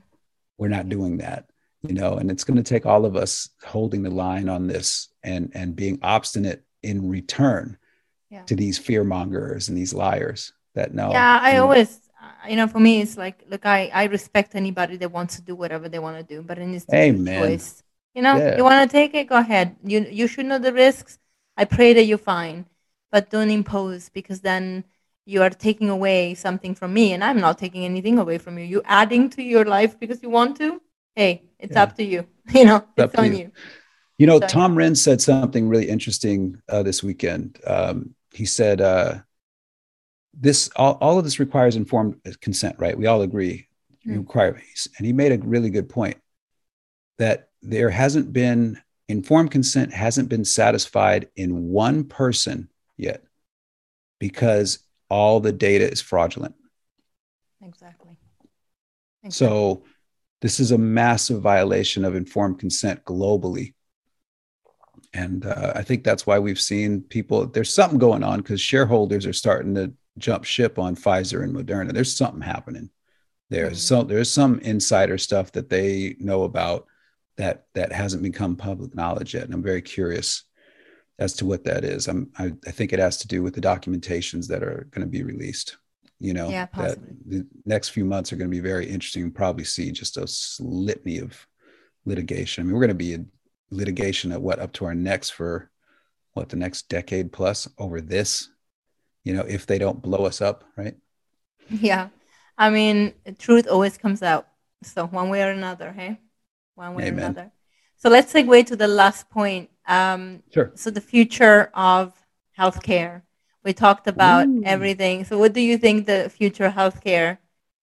we're 0.58 0.68
not 0.68 0.90
doing 0.90 1.20
that. 1.20 1.46
You 1.88 1.94
know, 1.94 2.16
and 2.16 2.30
it's 2.30 2.44
going 2.44 2.62
to 2.62 2.70
take 2.70 2.86
all 2.86 3.06
of 3.06 3.16
us 3.16 3.48
holding 3.64 4.04
the 4.04 4.10
line 4.10 4.50
on 4.50 4.68
this 4.68 5.08
and 5.24 5.54
and 5.56 5.74
being 5.74 6.00
obstinate 6.04 6.66
in 6.84 7.08
return 7.08 7.78
yeah. 8.32 8.44
to 8.44 8.56
these 8.56 8.78
fear 8.78 9.04
mongers 9.04 9.70
and 9.70 9.78
these 9.78 9.94
liars 9.94 10.54
that 10.74 10.94
know. 10.94 11.12
Yeah, 11.12 11.40
I 11.42 11.58
always, 11.58 12.00
uh, 12.20 12.48
you 12.50 12.56
know, 12.56 12.68
for 12.68 12.80
me, 12.80 13.02
it's 13.02 13.18
like, 13.18 13.44
look, 13.50 13.66
I, 13.66 13.92
I 13.94 14.06
respect 14.06 14.56
anybody 14.56 14.96
that 14.98 15.12
wants 15.12 15.36
to 15.36 15.42
do 15.42 15.54
whatever 15.54 15.90
they 15.90 16.00
want 16.00 16.18
to 16.18 16.24
do, 16.24 16.42
but 16.42 16.56
to 16.56 16.82
Amen. 16.94 17.42
choice. 17.42 17.84
You 18.16 18.22
know, 18.22 18.38
yeah. 18.38 18.58
you 18.58 18.64
want 18.64 18.90
to 18.90 18.92
take 18.92 19.14
it, 19.14 19.28
go 19.28 19.38
ahead. 19.38 19.76
You 19.84 20.06
you 20.10 20.28
should 20.28 20.46
know 20.46 20.60
the 20.60 20.74
risks. 20.74 21.18
I 21.56 21.64
pray 21.66 21.94
that 21.94 22.04
you're 22.04 22.18
fine, 22.18 22.66
but 23.10 23.30
don't 23.30 23.50
impose 23.50 24.10
because 24.10 24.42
then 24.42 24.84
you 25.26 25.42
are 25.44 25.50
taking 25.50 25.90
away 25.90 26.34
something 26.34 26.76
from 26.76 26.94
me, 26.94 27.14
and 27.14 27.24
I'm 27.24 27.40
not 27.40 27.58
taking 27.58 27.86
anything 27.86 28.18
away 28.18 28.38
from 28.38 28.58
you. 28.58 28.66
You 28.66 28.82
adding 28.86 29.30
to 29.32 29.44
your 29.44 29.64
life 29.64 29.98
because 29.98 30.22
you 30.22 30.30
want 30.30 30.58
to. 30.58 30.82
Hey, 31.16 31.44
it's 31.58 31.74
yeah. 31.74 31.84
up 31.84 31.96
to 31.98 32.04
you. 32.04 32.28
You 32.54 32.66
know, 32.66 32.84
it's, 32.98 33.14
it's 33.14 33.16
on 33.16 33.32
you. 33.32 33.38
you. 33.38 33.52
You 34.18 34.28
know, 34.28 34.40
so, 34.40 34.48
Tom 34.48 34.76
Renz 34.76 34.98
said 34.98 35.22
something 35.22 35.70
really 35.70 35.88
interesting 35.88 36.62
uh, 36.68 36.84
this 36.84 37.02
weekend. 37.02 37.60
Um, 37.66 38.14
he 38.34 38.46
said, 38.46 38.82
uh, 38.82 39.20
this 40.34 40.70
all, 40.76 40.98
all 41.02 41.18
of 41.18 41.24
this 41.24 41.40
requires 41.40 41.76
informed 41.76 42.16
consent, 42.42 42.76
right? 42.80 42.98
We 42.98 43.06
all 43.06 43.22
agree 43.22 43.68
mm. 44.08 44.18
require, 44.18 44.62
and 44.98 45.06
he 45.06 45.14
made 45.14 45.32
a 45.32 45.46
really 45.46 45.70
good 45.70 45.90
point 45.90 46.18
that 47.18 47.50
there 47.62 47.90
hasn't 47.90 48.34
been 48.34 48.82
informed 49.08 49.52
consent 49.52 49.94
hasn't 49.94 50.30
been 50.30 50.46
satisfied 50.46 51.28
in 51.36 51.68
one 51.68 52.06
person 52.06 52.70
yet 52.98 53.24
because 54.20 54.80
all 55.10 55.40
the 55.40 55.52
data 55.52 55.90
is 55.90 56.02
fraudulent. 56.02 56.56
Exactly. 57.62 58.16
exactly. 59.24 59.32
So 59.32 59.84
this 60.42 60.60
is 60.60 60.72
a 60.72 60.78
massive 60.78 61.42
violation 61.42 62.06
of 62.06 62.16
informed 62.16 62.60
consent 62.60 63.04
globally 63.04 63.74
and 65.14 65.46
uh, 65.46 65.74
I 65.76 65.82
think 65.84 66.04
that's 66.04 66.26
why 66.26 66.40
we've 66.40 66.60
seen 66.60 67.02
people. 67.02 67.46
There's 67.46 67.74
something 67.74 68.00
going 68.00 68.24
on 68.24 68.40
because 68.40 68.62
shareholders 68.62 69.26
are 69.26 69.34
starting 69.34 69.76
to 69.76 69.94
jump 70.18 70.46
ship 70.46 70.80
on 70.80 70.96
Pfizer 70.96 71.44
and 71.44 71.54
Moderna. 71.54 71.94
There's 71.94 72.16
something 72.16 72.42
happening. 72.42 72.90
There's 73.50 73.80
mm-hmm. 73.80 73.96
some 73.96 74.08
there's 74.08 74.32
some 74.32 74.60
insider 74.60 75.18
stuff 75.18 75.52
that 75.54 75.70
they 75.70 76.16
know 76.20 76.44
about 76.44 76.88
that 77.38 77.66
that 77.74 77.92
hasn't 77.92 78.24
become 78.24 78.56
public 78.56 78.96
knowledge 78.96 79.34
yet, 79.34 79.44
and 79.44 79.54
I'm 79.54 79.64
very 79.64 79.82
curious 79.82 80.44
as 81.20 81.34
to 81.34 81.46
what 81.46 81.66
that 81.66 81.84
is. 81.84 82.08
I'm 82.08 82.32
I, 82.38 82.54
I 82.66 82.72
think 82.72 82.94
it 82.94 83.00
has 83.00 83.18
to 83.18 83.28
do 83.28 83.44
with 83.44 83.54
the 83.54 83.62
documentations 83.62 84.48
that 84.48 84.64
are 84.64 84.88
going 84.92 85.06
to 85.06 85.12
be 85.12 85.24
released. 85.24 85.78
You 86.20 86.34
know, 86.34 86.50
yeah, 86.50 86.68
that 86.78 87.00
the 87.26 87.48
next 87.66 87.90
few 87.90 88.06
months 88.06 88.32
are 88.32 88.36
going 88.36 88.50
to 88.50 88.56
be 88.56 88.62
very 88.62 88.88
interesting. 88.88 89.32
probably 89.32 89.64
see 89.64 89.92
just 89.92 90.18
a 90.18 90.28
litany 90.64 91.18
of 91.18 91.48
litigation. 92.06 92.62
I 92.62 92.66
mean, 92.66 92.74
we're 92.74 92.88
going 92.88 92.90
to 92.90 92.96
be 92.96 93.26
litigation 93.72 94.32
at 94.32 94.42
what 94.42 94.60
up 94.60 94.74
to 94.74 94.86
our 94.86 94.94
necks 94.96 95.30
for 95.30 95.70
what 96.34 96.50
the 96.50 96.56
next 96.56 96.90
decade 96.90 97.32
plus 97.32 97.68
over 97.78 98.00
this 98.02 98.50
you 99.24 99.34
know 99.34 99.42
if 99.42 99.66
they 99.66 99.78
don't 99.78 100.02
blow 100.02 100.26
us 100.26 100.42
up 100.42 100.64
right? 100.76 100.96
Yeah. 101.70 102.10
I 102.58 102.70
mean 102.70 103.14
truth 103.40 103.68
always 103.68 103.98
comes 103.98 104.22
out. 104.22 104.48
So 104.84 105.08
one 105.08 105.30
way 105.30 105.44
or 105.44 105.52
another 105.52 105.92
hey? 105.92 106.20
One 106.76 106.96
way 106.96 107.08
Amen. 107.08 107.14
or 107.14 107.26
another. 107.26 107.52
So 107.98 108.10
let's 108.10 108.34
segue 108.34 108.66
to 108.68 108.76
the 108.76 108.88
last 108.88 109.30
point. 109.30 109.70
Um 109.88 110.44
sure. 110.54 110.72
so 110.76 110.90
the 110.90 111.02
future 111.02 111.72
of 111.74 112.14
healthcare. 112.58 113.22
We 113.64 113.74
talked 113.74 114.08
about 114.08 114.48
Ooh. 114.48 114.64
everything. 114.66 115.24
So 115.24 115.38
what 115.38 115.54
do 115.54 115.62
you 115.62 115.78
think 115.78 116.08
the 116.08 116.30
future 116.30 116.70
healthcare 116.70 117.38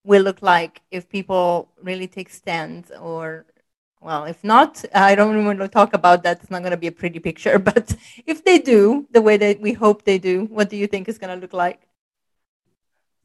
will 0.04 0.22
look 0.22 0.42
like 0.42 0.82
if 0.90 1.08
people 1.08 1.70
really 1.82 2.08
take 2.08 2.30
stands 2.30 2.90
or 2.90 3.46
well 4.00 4.24
if 4.24 4.42
not 4.44 4.84
i 4.94 5.14
don't 5.14 5.32
even 5.32 5.46
want 5.46 5.58
to 5.58 5.68
talk 5.68 5.92
about 5.94 6.22
that. 6.22 6.40
It's 6.40 6.50
not 6.50 6.62
going 6.62 6.72
to 6.72 6.76
be 6.76 6.86
a 6.86 6.92
pretty 6.92 7.18
picture 7.18 7.58
but 7.70 7.94
if 8.26 8.44
they 8.44 8.58
do 8.58 9.06
the 9.10 9.22
way 9.22 9.36
that 9.36 9.60
we 9.60 9.72
hope 9.72 10.04
they 10.04 10.18
do 10.18 10.46
what 10.46 10.70
do 10.70 10.76
you 10.76 10.86
think 10.86 11.08
is 11.08 11.18
going 11.18 11.34
to 11.34 11.40
look 11.40 11.52
like? 11.52 11.88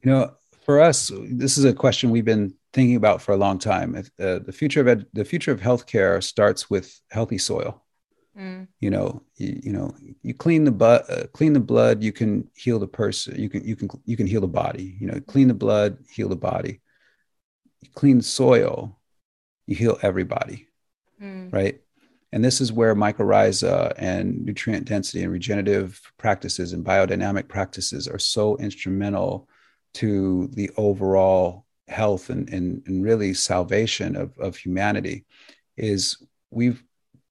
You 0.02 0.10
know 0.10 0.34
for 0.64 0.80
us 0.80 1.10
this 1.30 1.58
is 1.58 1.64
a 1.64 1.72
question 1.72 2.10
we've 2.10 2.24
been 2.24 2.54
thinking 2.74 2.96
about 2.96 3.22
for 3.22 3.32
a 3.32 3.36
long 3.36 3.58
time. 3.58 3.94
Uh, 3.96 4.40
the 4.40 4.52
future 4.52 4.80
of 4.80 4.88
ed- 4.88 5.06
the 5.12 5.24
future 5.24 5.52
of 5.52 5.60
healthcare 5.60 6.22
starts 6.22 6.68
with 6.68 7.00
healthy 7.10 7.38
soil. 7.38 7.80
Mm. 8.36 8.66
you 8.80 8.90
know 8.90 9.22
you, 9.36 9.60
you, 9.62 9.72
know 9.72 9.94
you 10.22 10.34
clean 10.34 10.64
the 10.64 10.72
but 10.72 11.08
uh, 11.08 11.28
clean 11.28 11.52
the 11.52 11.60
blood 11.60 12.02
you 12.02 12.10
can 12.10 12.50
heal 12.56 12.80
the 12.80 12.88
person 12.88 13.38
you 13.40 13.48
can 13.48 13.64
you 13.64 13.76
can 13.76 13.88
you 14.04 14.16
can 14.16 14.26
heal 14.26 14.40
the 14.40 14.48
body. 14.48 14.96
You 14.98 15.06
know 15.06 15.20
clean 15.20 15.46
the 15.46 15.54
blood 15.54 15.98
heal 16.10 16.28
the 16.28 16.36
body. 16.36 16.80
You 17.80 17.90
clean 17.94 18.18
the 18.18 18.24
soil 18.24 18.98
you 19.66 19.76
heal 19.76 19.98
everybody, 20.02 20.68
mm. 21.20 21.52
right? 21.52 21.80
And 22.32 22.44
this 22.44 22.60
is 22.60 22.72
where 22.72 22.96
mycorrhiza 22.96 23.94
and 23.96 24.44
nutrient 24.44 24.86
density 24.86 25.22
and 25.22 25.32
regenerative 25.32 26.00
practices 26.18 26.72
and 26.72 26.84
biodynamic 26.84 27.46
practices 27.46 28.08
are 28.08 28.18
so 28.18 28.56
instrumental 28.56 29.48
to 29.94 30.48
the 30.48 30.68
overall 30.76 31.64
health 31.86 32.30
and, 32.30 32.48
and, 32.48 32.82
and 32.86 33.04
really 33.04 33.34
salvation 33.34 34.16
of, 34.16 34.36
of 34.38 34.56
humanity 34.56 35.24
is 35.76 36.16
we've 36.50 36.82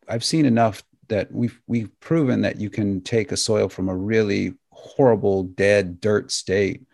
I've 0.08 0.24
seen 0.24 0.46
enough 0.46 0.84
that 1.10 1.32
we've 1.32 1.60
we've 1.68 2.00
proven 2.00 2.42
that 2.42 2.60
you 2.60 2.70
can 2.70 3.02
take 3.02 3.32
a 3.32 3.38
soil 3.38 3.70
from 3.70 3.90
a 3.90 3.96
really 3.96 4.54
horrible 4.72 5.44
dead 5.44 6.00
dirt 6.00 6.32
state 6.32 6.86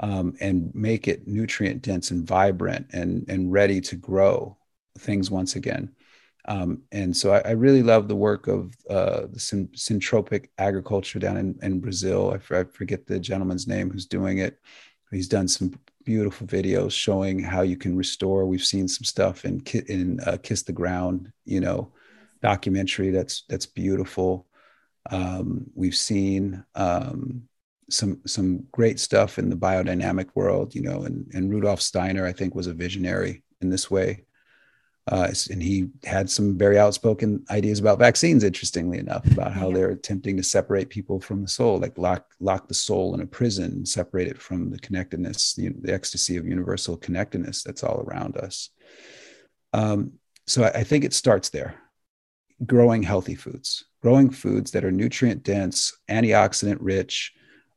um, 0.00 0.34
and 0.40 0.74
make 0.74 1.06
it 1.06 1.26
nutrient 1.26 1.82
dense 1.82 2.10
and 2.10 2.26
vibrant 2.26 2.86
and 2.92 3.24
and 3.28 3.52
ready 3.52 3.80
to 3.82 3.96
grow 3.96 4.56
things 4.98 5.30
once 5.30 5.56
again. 5.56 5.90
Um, 6.46 6.82
and 6.90 7.16
so 7.16 7.32
I, 7.32 7.38
I, 7.50 7.50
really 7.52 7.84
love 7.84 8.08
the 8.08 8.16
work 8.16 8.48
of 8.48 8.74
uh, 8.90 9.26
the 9.30 9.38
agriculture 10.58 11.20
down 11.20 11.36
in, 11.36 11.56
in 11.62 11.78
Brazil. 11.78 12.32
I, 12.34 12.64
forget 12.64 13.06
the 13.06 13.20
gentleman's 13.20 13.68
name 13.68 13.90
who's 13.90 14.06
doing 14.06 14.38
it. 14.38 14.58
He's 15.12 15.28
done 15.28 15.46
some 15.46 15.78
beautiful 16.04 16.48
videos 16.48 16.92
showing 16.92 17.38
how 17.38 17.62
you 17.62 17.76
can 17.76 17.96
restore. 17.96 18.44
We've 18.44 18.64
seen 18.64 18.88
some 18.88 19.04
stuff 19.04 19.44
in 19.44 19.60
in 19.88 20.18
uh, 20.20 20.38
Kiss 20.42 20.62
the 20.62 20.72
Ground, 20.72 21.30
you 21.44 21.60
know, 21.60 21.92
documentary 22.42 23.10
that's 23.10 23.44
that's 23.48 23.66
beautiful. 23.66 24.46
Um, 25.10 25.66
we've 25.74 25.94
seen 25.94 26.64
um, 26.74 27.42
some 27.90 28.20
some 28.26 28.64
great 28.72 28.98
stuff 28.98 29.38
in 29.38 29.48
the 29.48 29.56
biodynamic 29.56 30.30
world, 30.34 30.74
you 30.74 30.82
know, 30.82 31.02
and, 31.02 31.30
and 31.34 31.50
Rudolf 31.50 31.80
Steiner, 31.80 32.26
I 32.26 32.32
think, 32.32 32.54
was 32.54 32.66
a 32.66 32.74
visionary 32.74 33.42
in 33.60 33.70
this 33.70 33.90
way. 33.90 34.24
Uh, 35.10 35.32
and 35.50 35.60
he 35.60 35.88
had 36.04 36.30
some 36.30 36.56
very 36.56 36.78
outspoken 36.78 37.44
ideas 37.50 37.80
about 37.80 37.98
vaccines, 37.98 38.44
interestingly 38.44 38.98
enough, 38.98 39.26
about 39.32 39.52
how 39.52 39.68
yeah. 39.68 39.74
they're 39.74 39.90
attempting 39.90 40.36
to 40.36 40.44
separate 40.44 40.90
people 40.90 41.20
from 41.20 41.42
the 41.42 41.48
soul, 41.48 41.78
like 41.78 41.98
lock 41.98 42.26
lock 42.38 42.68
the 42.68 42.74
soul 42.74 43.12
in 43.14 43.20
a 43.20 43.26
prison, 43.26 43.84
separate 43.84 44.28
it 44.28 44.40
from 44.40 44.70
the 44.70 44.78
connectedness, 44.78 45.54
the, 45.54 45.70
the 45.80 45.92
ecstasy 45.92 46.36
of 46.36 46.46
universal 46.46 46.96
connectedness 46.96 47.64
that's 47.64 47.82
all 47.82 48.04
around 48.06 48.36
us. 48.36 48.70
Um, 49.72 50.12
so 50.46 50.62
I, 50.62 50.68
I 50.68 50.84
think 50.84 51.02
it 51.04 51.14
starts 51.14 51.48
there, 51.48 51.74
growing 52.64 53.02
healthy 53.02 53.34
foods, 53.34 53.84
growing 54.02 54.30
foods 54.30 54.70
that 54.70 54.84
are 54.84 54.92
nutrient 54.92 55.42
dense, 55.42 55.98
antioxidant 56.08 56.78
rich, 56.80 57.32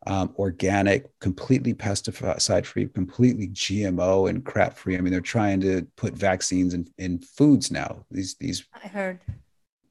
um, 0.08 0.34
organic, 0.38 1.08
completely 1.20 1.74
pesticide 1.74 2.66
free, 2.66 2.88
completely 2.88 3.48
GMO 3.50 4.30
and 4.30 4.46
crap 4.46 4.78
free. 4.78 4.98
I 4.98 5.02
mean, 5.02 5.12
they're 5.12 5.22
trying 5.22 5.60
to 5.62 5.88
put 5.96 6.14
vaccines 6.14 6.74
in, 6.74 6.88
in 6.98 7.20
foods 7.20 7.72
now. 7.72 8.06
These 8.12 8.36
these 8.36 8.66
I 8.84 8.88
heard. 8.88 9.20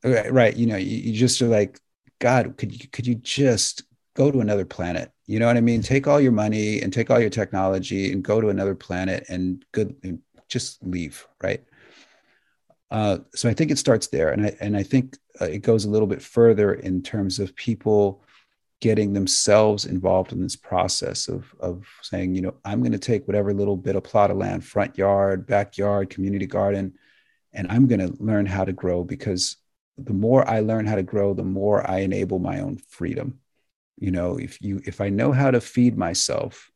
Right, 0.05 0.33
right. 0.33 0.57
You 0.57 0.67
know, 0.67 0.77
you, 0.77 0.97
you 0.99 1.13
just 1.19 1.41
are 1.43 1.49
like, 1.49 1.81
God, 2.21 2.57
could 2.57 2.73
you 2.73 2.89
could 2.89 3.07
you 3.07 3.17
just 3.17 3.85
go 4.15 4.31
to 4.31 4.41
another 4.41 4.65
planet? 4.65 5.11
You 5.27 5.39
know 5.39 5.47
what 5.47 5.57
I 5.57 5.63
mean? 5.63 5.83
Take 5.83 6.07
all 6.07 6.21
your 6.21 6.33
money 6.33 6.81
and 6.83 6.93
take 6.93 7.11
all 7.11 7.21
your 7.21 7.31
technology 7.31 8.13
and 8.13 8.23
go 8.23 8.41
to 8.41 8.51
another 8.51 8.75
planet 8.75 9.25
and 9.29 9.65
good 9.73 9.97
and 10.03 10.21
just 10.49 10.83
leave, 10.85 11.27
right? 11.43 11.65
Uh, 12.91 13.19
so 13.35 13.49
I 13.49 13.55
think 13.55 13.71
it 13.73 13.79
starts 13.79 14.07
there, 14.09 14.31
and 14.31 14.47
I 14.47 14.57
and 14.61 14.77
I 14.77 14.85
think 14.85 15.19
uh, 15.41 15.47
it 15.47 15.63
goes 15.63 15.85
a 15.85 15.91
little 15.91 16.07
bit 16.07 16.23
further 16.23 16.75
in 16.75 17.03
terms 17.03 17.41
of 17.41 17.57
people 17.57 18.23
getting 18.81 19.13
themselves 19.13 19.87
involved 19.87 20.33
in 20.33 20.43
this 20.43 20.57
process 20.57 21.29
of, 21.29 21.55
of 21.61 21.87
saying, 22.03 22.35
you 22.35 22.43
know, 22.43 22.55
I'm 22.65 22.81
going 22.81 22.93
to 22.93 22.99
take 22.99 23.27
whatever 23.27 23.55
little 23.55 23.77
bit 23.77 23.97
of 23.97 24.05
plot 24.05 24.31
of 24.31 24.37
land, 24.37 24.65
front 24.65 24.99
yard, 24.99 25.47
backyard, 25.47 26.11
community 26.11 26.47
garden, 26.47 26.95
and 27.53 27.67
I'm 27.71 27.87
going 27.87 28.01
to 28.01 28.23
learn 28.23 28.47
how 28.47 28.65
to 28.65 28.73
grow 28.73 29.05
because 29.05 29.57
the 29.97 30.13
more 30.13 30.49
I 30.49 30.61
learn 30.61 30.87
how 30.87 30.97
to 30.97 31.03
grow, 31.03 31.35
the 31.35 31.45
more 31.45 31.89
I 31.89 31.99
enable 32.01 32.39
my 32.39 32.61
own 32.61 32.79
freedom. 32.89 33.39
You 33.97 34.11
know, 34.11 34.39
if 34.39 34.61
you 34.61 34.83
if 34.85 35.01
I 35.01 35.09
know 35.09 35.31
how 35.31 35.53
to 35.53 35.61
feed 35.61 35.97
myself, 35.97 36.71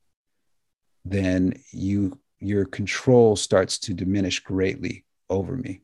then 1.04 1.60
you 1.72 2.18
your 2.38 2.64
control 2.64 3.34
starts 3.34 3.78
to 3.80 3.94
diminish 3.94 4.40
greatly 4.40 5.04
over 5.28 5.56
me. 5.56 5.80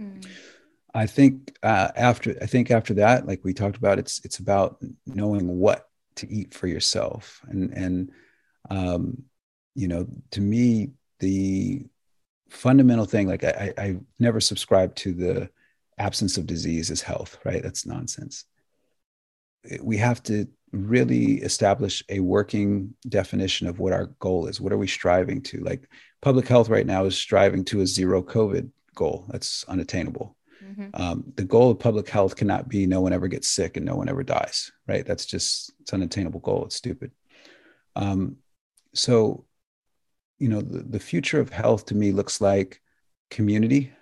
Mm. 0.00 0.26
I 0.94 1.06
think 1.06 1.56
uh, 1.62 1.88
after 1.96 2.36
I 2.40 2.46
think 2.46 2.70
after 2.70 2.94
that, 2.94 3.26
like 3.26 3.40
we 3.44 3.52
talked 3.52 3.76
about, 3.76 3.98
it's 3.98 4.20
it's 4.24 4.38
about 4.38 4.78
knowing 5.06 5.58
what 5.58 5.88
to 6.16 6.30
eat 6.30 6.54
for 6.54 6.66
yourself, 6.66 7.40
and 7.48 7.72
and 7.72 8.10
um, 8.70 9.24
you 9.74 9.88
know, 9.88 10.06
to 10.32 10.40
me, 10.40 10.92
the 11.20 11.86
fundamental 12.48 13.04
thing, 13.04 13.28
like 13.28 13.44
I, 13.44 13.72
I 13.76 13.96
never 14.18 14.40
subscribed 14.40 14.96
to 14.98 15.12
the 15.12 15.50
absence 15.98 16.38
of 16.38 16.46
disease 16.46 16.90
is 16.90 17.02
health, 17.02 17.38
right? 17.44 17.62
That's 17.62 17.86
nonsense. 17.86 18.44
We 19.82 19.98
have 19.98 20.22
to 20.24 20.48
really 20.72 21.34
establish 21.42 22.02
a 22.08 22.20
working 22.20 22.94
definition 23.08 23.66
of 23.66 23.78
what 23.78 23.92
our 23.92 24.06
goal 24.20 24.46
is. 24.46 24.60
What 24.60 24.72
are 24.72 24.78
we 24.78 24.86
striving 24.86 25.42
to? 25.42 25.60
Like 25.60 25.88
public 26.22 26.48
health 26.48 26.68
right 26.68 26.86
now 26.86 27.04
is 27.04 27.16
striving 27.16 27.64
to 27.66 27.80
a 27.80 27.86
zero 27.86 28.22
COVID 28.22 28.70
goal. 28.94 29.26
That's 29.28 29.64
unattainable 29.64 30.36
Mm-hmm. 30.68 30.88
Um, 30.94 31.32
the 31.36 31.44
goal 31.44 31.70
of 31.70 31.78
public 31.78 32.08
health 32.08 32.36
cannot 32.36 32.68
be 32.68 32.86
no 32.86 33.00
one 33.00 33.12
ever 33.12 33.28
gets 33.28 33.48
sick 33.48 33.76
and 33.76 33.86
no 33.86 33.96
one 33.96 34.08
ever 34.08 34.22
dies, 34.22 34.70
right? 34.86 35.04
That's 35.04 35.26
just 35.26 35.72
it's 35.80 35.92
an 35.92 36.02
unattainable 36.02 36.40
goal. 36.40 36.64
It's 36.66 36.76
stupid. 36.76 37.12
Um, 37.96 38.36
so, 38.94 39.46
you 40.38 40.48
know, 40.48 40.60
the, 40.60 40.80
the 40.80 41.00
future 41.00 41.40
of 41.40 41.50
health 41.50 41.86
to 41.86 41.94
me 41.94 42.12
looks 42.12 42.40
like 42.40 42.80
community. 43.30 43.92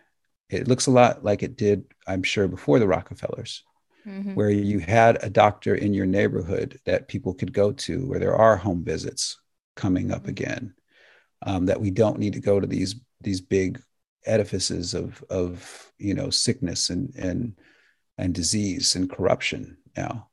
It 0.50 0.68
looks 0.68 0.86
a 0.86 0.92
lot 0.92 1.24
like 1.24 1.42
it 1.42 1.56
did, 1.56 1.84
I'm 2.06 2.22
sure, 2.22 2.48
before 2.48 2.78
the 2.78 2.86
Rockefellers, 2.86 3.62
mm-hmm. 4.06 4.34
where 4.34 4.50
you 4.50 4.78
had 4.78 5.22
a 5.22 5.30
doctor 5.30 5.74
in 5.74 5.94
your 5.94 6.06
neighborhood 6.06 6.78
that 6.84 7.08
people 7.08 7.34
could 7.34 7.52
go 7.52 7.72
to, 7.72 8.06
where 8.06 8.20
there 8.20 8.36
are 8.36 8.56
home 8.56 8.84
visits 8.84 9.40
coming 9.74 10.10
up 10.10 10.22
mm-hmm. 10.22 10.30
again. 10.30 10.74
Um, 11.42 11.66
that 11.66 11.80
we 11.80 11.90
don't 11.90 12.18
need 12.18 12.32
to 12.32 12.40
go 12.40 12.58
to 12.58 12.66
these 12.66 12.96
these 13.20 13.42
big 13.42 13.80
edifices 14.26 14.94
of 14.94 15.22
of 15.30 15.92
you 15.98 16.14
know 16.14 16.30
sickness 16.30 16.90
and 16.90 17.14
and 17.16 17.54
and 18.18 18.34
disease 18.34 18.94
and 18.96 19.10
corruption 19.10 19.76
now. 19.96 20.28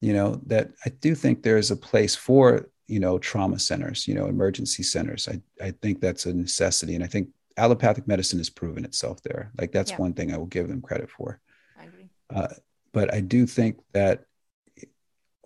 You 0.00 0.14
know 0.14 0.40
that 0.46 0.70
i 0.86 0.88
do 0.88 1.14
think 1.14 1.42
there's 1.42 1.70
a 1.70 1.76
place 1.76 2.16
for 2.16 2.70
you 2.86 3.00
know 3.00 3.18
trauma 3.18 3.58
centers 3.58 4.08
you 4.08 4.14
know 4.14 4.26
emergency 4.26 4.82
centers. 4.82 5.28
I 5.28 5.40
i 5.62 5.72
think 5.82 6.00
that's 6.00 6.26
a 6.26 6.32
necessity 6.32 6.94
and 6.94 7.04
i 7.04 7.06
think 7.06 7.28
allopathic 7.56 8.08
medicine 8.08 8.38
has 8.38 8.48
proven 8.48 8.84
itself 8.84 9.22
there. 9.22 9.52
Like 9.58 9.72
that's 9.72 9.90
yeah. 9.90 9.98
one 9.98 10.14
thing 10.14 10.32
i 10.32 10.38
will 10.38 10.46
give 10.46 10.68
them 10.68 10.80
credit 10.80 11.10
for. 11.10 11.40
I 11.78 11.84
agree. 11.84 12.08
Uh, 12.34 12.48
but 12.92 13.12
i 13.12 13.20
do 13.20 13.46
think 13.46 13.78
that 13.92 14.24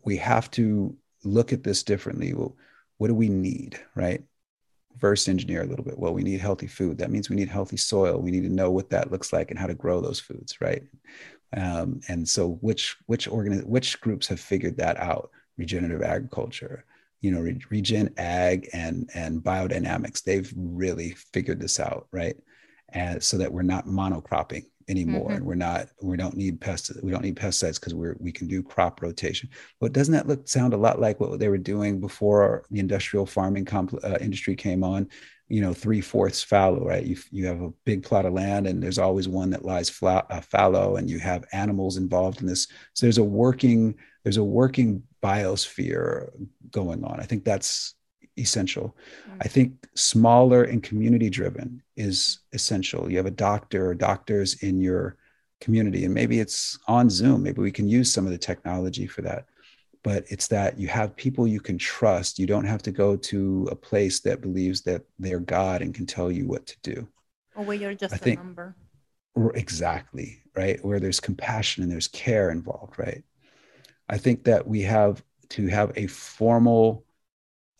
we 0.04 0.18
have 0.18 0.50
to 0.52 0.96
look 1.24 1.52
at 1.52 1.64
this 1.64 1.82
differently. 1.82 2.34
Well, 2.34 2.56
what 2.98 3.08
do 3.08 3.14
we 3.14 3.28
need 3.28 3.80
right 3.94 4.22
reverse 4.94 5.28
engineer 5.28 5.62
a 5.62 5.66
little 5.66 5.84
bit. 5.84 5.98
Well, 5.98 6.14
we 6.14 6.22
need 6.22 6.40
healthy 6.40 6.66
food. 6.66 6.98
That 6.98 7.10
means 7.10 7.28
we 7.28 7.36
need 7.36 7.48
healthy 7.48 7.76
soil. 7.76 8.18
We 8.20 8.30
need 8.30 8.44
to 8.44 8.48
know 8.48 8.70
what 8.70 8.90
that 8.90 9.10
looks 9.10 9.32
like 9.32 9.50
and 9.50 9.58
how 9.58 9.66
to 9.66 9.74
grow 9.74 10.00
those 10.00 10.20
foods, 10.20 10.60
right? 10.60 10.82
Um, 11.56 12.00
and 12.08 12.28
so, 12.28 12.58
which 12.60 12.96
which 13.06 13.28
organ 13.28 13.58
which 13.60 14.00
groups 14.00 14.26
have 14.28 14.40
figured 14.40 14.76
that 14.78 14.96
out? 14.98 15.30
Regenerative 15.56 16.02
agriculture, 16.02 16.84
you 17.20 17.30
know, 17.30 17.40
regen 17.70 18.12
ag 18.16 18.68
and 18.72 19.08
and 19.14 19.42
biodynamics. 19.42 20.22
They've 20.22 20.52
really 20.56 21.10
figured 21.32 21.60
this 21.60 21.78
out, 21.78 22.08
right? 22.10 22.36
And 22.90 23.22
so 23.22 23.38
that 23.38 23.52
we're 23.52 23.62
not 23.62 23.86
monocropping 23.86 24.66
anymore. 24.88 25.28
Mm-hmm. 25.28 25.36
and 25.36 25.46
we're 25.46 25.54
not 25.54 25.88
we 26.02 26.16
don't 26.16 26.36
need 26.36 26.60
pesticides 26.60 27.02
we 27.02 27.10
don't 27.10 27.22
need 27.22 27.36
pesticides 27.36 27.80
because 27.80 27.94
we're 27.94 28.16
we 28.18 28.32
can 28.32 28.46
do 28.46 28.62
crop 28.62 29.02
rotation. 29.02 29.48
But 29.80 29.92
doesn't 29.92 30.14
that 30.14 30.28
look 30.28 30.48
sound 30.48 30.74
a 30.74 30.78
lot 30.78 31.00
like 31.00 31.20
what 31.20 31.38
they 31.38 31.48
were 31.48 31.58
doing 31.58 32.00
before 32.00 32.64
the 32.70 32.80
industrial 32.80 33.26
farming 33.26 33.64
comp- 33.64 34.04
uh, 34.04 34.18
industry 34.20 34.56
came 34.56 34.84
on? 34.84 35.08
You 35.48 35.60
know 35.60 35.74
three 35.74 36.00
fourths 36.00 36.42
fallow 36.42 36.86
right? 36.86 37.04
You, 37.04 37.16
you 37.30 37.46
have 37.46 37.60
a 37.60 37.72
big 37.84 38.02
plot 38.02 38.26
of 38.26 38.32
land 38.32 38.66
and 38.66 38.82
there's 38.82 38.98
always 38.98 39.28
one 39.28 39.50
that 39.50 39.64
lies 39.64 39.90
flat, 39.90 40.26
uh, 40.30 40.40
fallow 40.40 40.96
and 40.96 41.08
you 41.08 41.18
have 41.18 41.44
animals 41.52 41.96
involved 41.96 42.40
in 42.40 42.46
this. 42.46 42.66
So 42.94 43.06
there's 43.06 43.18
a 43.18 43.24
working 43.24 43.94
there's 44.22 44.38
a 44.38 44.44
working 44.44 45.02
biosphere 45.22 46.30
going 46.70 47.04
on. 47.04 47.20
I 47.20 47.24
think 47.24 47.44
that's 47.44 47.94
essential. 48.38 48.96
Mm-hmm. 49.28 49.38
I 49.42 49.48
think 49.48 49.72
smaller 49.94 50.64
and 50.64 50.82
community 50.82 51.30
driven 51.30 51.82
is 51.96 52.40
essential. 52.52 53.10
You 53.10 53.16
have 53.18 53.26
a 53.26 53.30
doctor 53.30 53.88
or 53.88 53.94
doctors 53.94 54.62
in 54.62 54.80
your 54.80 55.16
community, 55.60 56.04
and 56.04 56.14
maybe 56.14 56.40
it's 56.40 56.78
on 56.88 57.08
Zoom. 57.08 57.42
Maybe 57.42 57.62
we 57.62 57.72
can 57.72 57.88
use 57.88 58.12
some 58.12 58.26
of 58.26 58.32
the 58.32 58.38
technology 58.38 59.06
for 59.06 59.22
that. 59.22 59.46
But 60.02 60.24
it's 60.28 60.48
that 60.48 60.78
you 60.78 60.88
have 60.88 61.16
people 61.16 61.46
you 61.46 61.60
can 61.60 61.78
trust. 61.78 62.38
You 62.38 62.46
don't 62.46 62.66
have 62.66 62.82
to 62.82 62.90
go 62.90 63.16
to 63.16 63.68
a 63.70 63.74
place 63.74 64.20
that 64.20 64.42
believes 64.42 64.82
that 64.82 65.02
they're 65.18 65.40
God 65.40 65.80
and 65.80 65.94
can 65.94 66.04
tell 66.04 66.30
you 66.30 66.46
what 66.46 66.66
to 66.66 66.76
do. 66.82 67.08
Or 67.54 67.64
where 67.64 67.76
you're 67.76 67.94
just 67.94 68.12
I 68.12 68.16
a 68.16 68.18
think, 68.18 68.38
number. 68.38 68.76
Exactly, 69.54 70.42
right? 70.54 70.84
Where 70.84 71.00
there's 71.00 71.20
compassion 71.20 71.82
and 71.82 71.90
there's 71.90 72.08
care 72.08 72.50
involved, 72.50 72.98
right? 72.98 73.24
I 74.08 74.18
think 74.18 74.44
that 74.44 74.66
we 74.66 74.82
have 74.82 75.24
to 75.50 75.66
have 75.68 75.92
a 75.96 76.06
formal 76.08 77.03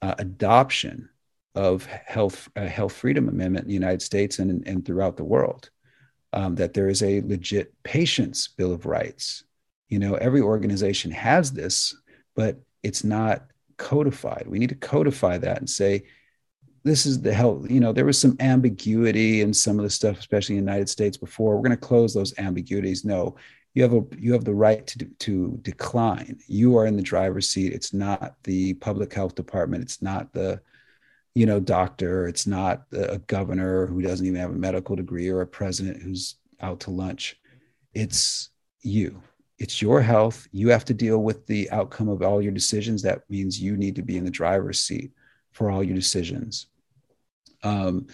uh, 0.05 0.15
adoption 0.19 1.09
of 1.55 1.87
health 1.87 2.51
uh, 2.57 2.67
health 2.67 2.93
freedom 2.93 3.29
amendment 3.29 3.65
in 3.65 3.69
the 3.69 3.75
United 3.85 4.03
States 4.03 4.39
and, 4.39 4.67
and 4.67 4.85
throughout 4.85 5.17
the 5.17 5.25
world. 5.25 5.71
Um, 6.33 6.57
that 6.57 6.75
there 6.75 6.89
is 6.89 7.01
a 7.03 7.21
legit 7.21 7.73
patient's 7.85 8.49
bill 8.49 8.73
of 8.73 8.87
rights. 8.87 9.45
You 9.89 10.01
know, 10.01 10.15
every 10.15 10.41
organization 10.41 11.13
has 11.13 11.53
this, 11.53 11.97
but 12.35 12.61
it's 12.83 13.05
not 13.05 13.47
codified. 13.77 14.47
We 14.49 14.59
need 14.59 14.71
to 14.71 14.75
codify 14.75 15.39
that 15.39 15.59
and 15.59 15.71
say, 15.71 16.05
this 16.83 17.07
is 17.07 17.23
the 17.23 17.33
health. 17.33 17.71
You 17.71 17.79
know, 17.79 17.93
there 17.93 18.05
was 18.05 18.19
some 18.19 18.37
ambiguity 18.41 19.43
in 19.43 19.55
some 19.55 19.79
of 19.79 19.85
the 19.85 19.91
stuff, 19.91 20.19
especially 20.19 20.57
in 20.57 20.65
the 20.65 20.73
United 20.73 20.89
States 20.89 21.17
before. 21.17 21.55
We're 21.55 21.69
going 21.69 21.81
to 21.81 21.89
close 21.89 22.13
those 22.13 22.37
ambiguities. 22.37 23.05
No, 23.05 23.37
you 23.75 23.83
have 23.83 23.93
a 23.93 24.05
you 24.17 24.33
have 24.33 24.45
the 24.45 24.55
right 24.55 24.87
to 24.87 25.05
to 25.05 25.59
decline. 25.63 26.39
You 26.47 26.79
are 26.79 26.87
in 26.87 26.97
the 26.97 27.03
driver's 27.03 27.51
seat. 27.51 27.73
It's 27.73 27.93
not 27.93 28.37
the 28.45 28.75
public 28.75 29.13
health 29.13 29.35
department. 29.35 29.83
It's 29.83 30.01
not 30.01 30.33
the 30.33 30.61
you 31.35 31.45
know 31.45 31.59
doctor. 31.59 32.29
It's 32.29 32.47
not 32.47 32.85
a 32.93 33.19
governor 33.19 33.87
who 33.87 34.01
doesn't 34.01 34.25
even 34.25 34.41
have 34.41 34.51
a 34.51 34.55
medical 34.55 34.95
degree 34.95 35.29
or 35.29 35.41
a 35.41 35.47
president 35.47 36.01
who's 36.01 36.37
out 36.61 36.81
to 36.81 36.93
lunch. 36.93 37.41
It's 37.95 38.51
you. 38.83 39.21
It's 39.59 39.83
your 39.83 40.01
health. 40.01 40.47
You 40.53 40.69
have 40.69 40.85
to 40.87 40.95
deal 40.95 41.23
with 41.23 41.47
the 41.47 41.71
outcome 41.71 42.09
of 42.09 42.23
all 42.23 42.41
your 42.41 42.53
decisions. 42.53 43.03
That 43.03 43.29
means 43.29 43.61
you 43.61 43.77
need 43.77 43.97
to 43.97 44.03
be 44.03 44.17
in 44.17 44.25
the 44.25 44.31
driver's 44.31 44.81
seat 44.81 45.13
for 45.53 45.71
all 45.71 45.83
your 45.83 45.95
decisions. 45.95 46.67
Um, 47.63 48.09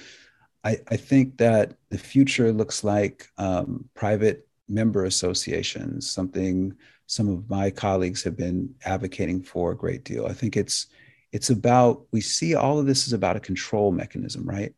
I, 0.62 0.78
I, 0.89 0.97
think 0.97 1.39
that 1.39 1.74
the 1.89 1.99
future 1.99 2.53
looks 2.53 2.85
like 2.85 3.27
um, 3.39 3.89
private 3.95 4.47
member 4.70 5.05
associations, 5.05 6.10
something 6.10 6.74
some 7.06 7.28
of 7.28 7.51
my 7.51 7.70
colleagues 7.70 8.22
have 8.22 8.36
been 8.36 8.72
advocating 8.84 9.42
for 9.42 9.72
a 9.72 9.76
great 9.76 10.05
deal. 10.05 10.26
I 10.26 10.32
think 10.32 10.56
it's 10.56 10.86
it's 11.32 11.51
about 11.51 12.06
we 12.12 12.20
see 12.20 12.55
all 12.55 12.78
of 12.78 12.86
this 12.86 13.06
is 13.06 13.12
about 13.12 13.36
a 13.36 13.40
control 13.40 13.92
mechanism, 13.92 14.48
right? 14.48 14.74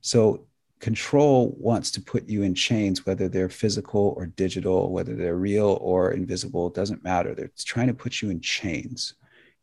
So 0.00 0.46
control 0.80 1.56
wants 1.58 1.90
to 1.92 2.00
put 2.00 2.28
you 2.28 2.42
in 2.42 2.54
chains, 2.54 3.06
whether 3.06 3.28
they're 3.28 3.48
physical 3.48 4.14
or 4.16 4.26
digital, 4.26 4.92
whether 4.92 5.14
they're 5.14 5.36
real 5.36 5.78
or 5.80 6.12
invisible, 6.12 6.70
doesn't 6.70 7.04
matter. 7.04 7.34
They're 7.34 7.50
trying 7.58 7.88
to 7.88 7.94
put 7.94 8.22
you 8.22 8.30
in 8.30 8.40
chains. 8.40 9.14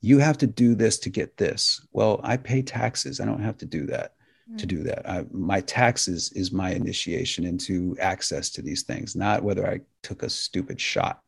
You 0.01 0.19
have 0.19 0.37
to 0.39 0.47
do 0.47 0.75
this 0.75 0.99
to 0.99 1.09
get 1.09 1.37
this. 1.37 1.85
Well, 1.91 2.19
I 2.23 2.37
pay 2.37 2.61
taxes. 2.61 3.19
I 3.19 3.25
don't 3.25 3.43
have 3.43 3.57
to 3.59 3.65
do 3.65 3.85
that 3.87 4.14
to 4.57 4.65
do 4.65 4.83
that. 4.83 5.09
I, 5.09 5.25
my 5.31 5.61
taxes 5.61 6.31
is 6.33 6.51
my 6.51 6.71
initiation 6.71 7.45
into 7.45 7.97
access 7.99 8.49
to 8.51 8.61
these 8.61 8.83
things, 8.83 9.15
not 9.15 9.43
whether 9.43 9.67
I 9.67 9.81
took 10.03 10.23
a 10.23 10.29
stupid 10.29 10.79
shot, 10.79 11.21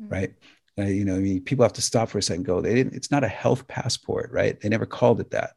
mm-hmm. 0.00 0.12
right? 0.12 0.34
Uh, 0.78 0.84
you 0.84 1.04
know, 1.04 1.16
I 1.16 1.18
mean, 1.18 1.42
people 1.42 1.64
have 1.64 1.74
to 1.74 1.82
stop 1.82 2.08
for 2.08 2.18
a 2.18 2.22
second. 2.22 2.44
go, 2.44 2.60
they 2.60 2.74
didn't. 2.74 2.94
It's 2.94 3.10
not 3.10 3.24
a 3.24 3.28
health 3.28 3.68
passport, 3.68 4.30
right? 4.32 4.58
They 4.58 4.70
never 4.70 4.86
called 4.86 5.20
it 5.20 5.30
that. 5.32 5.52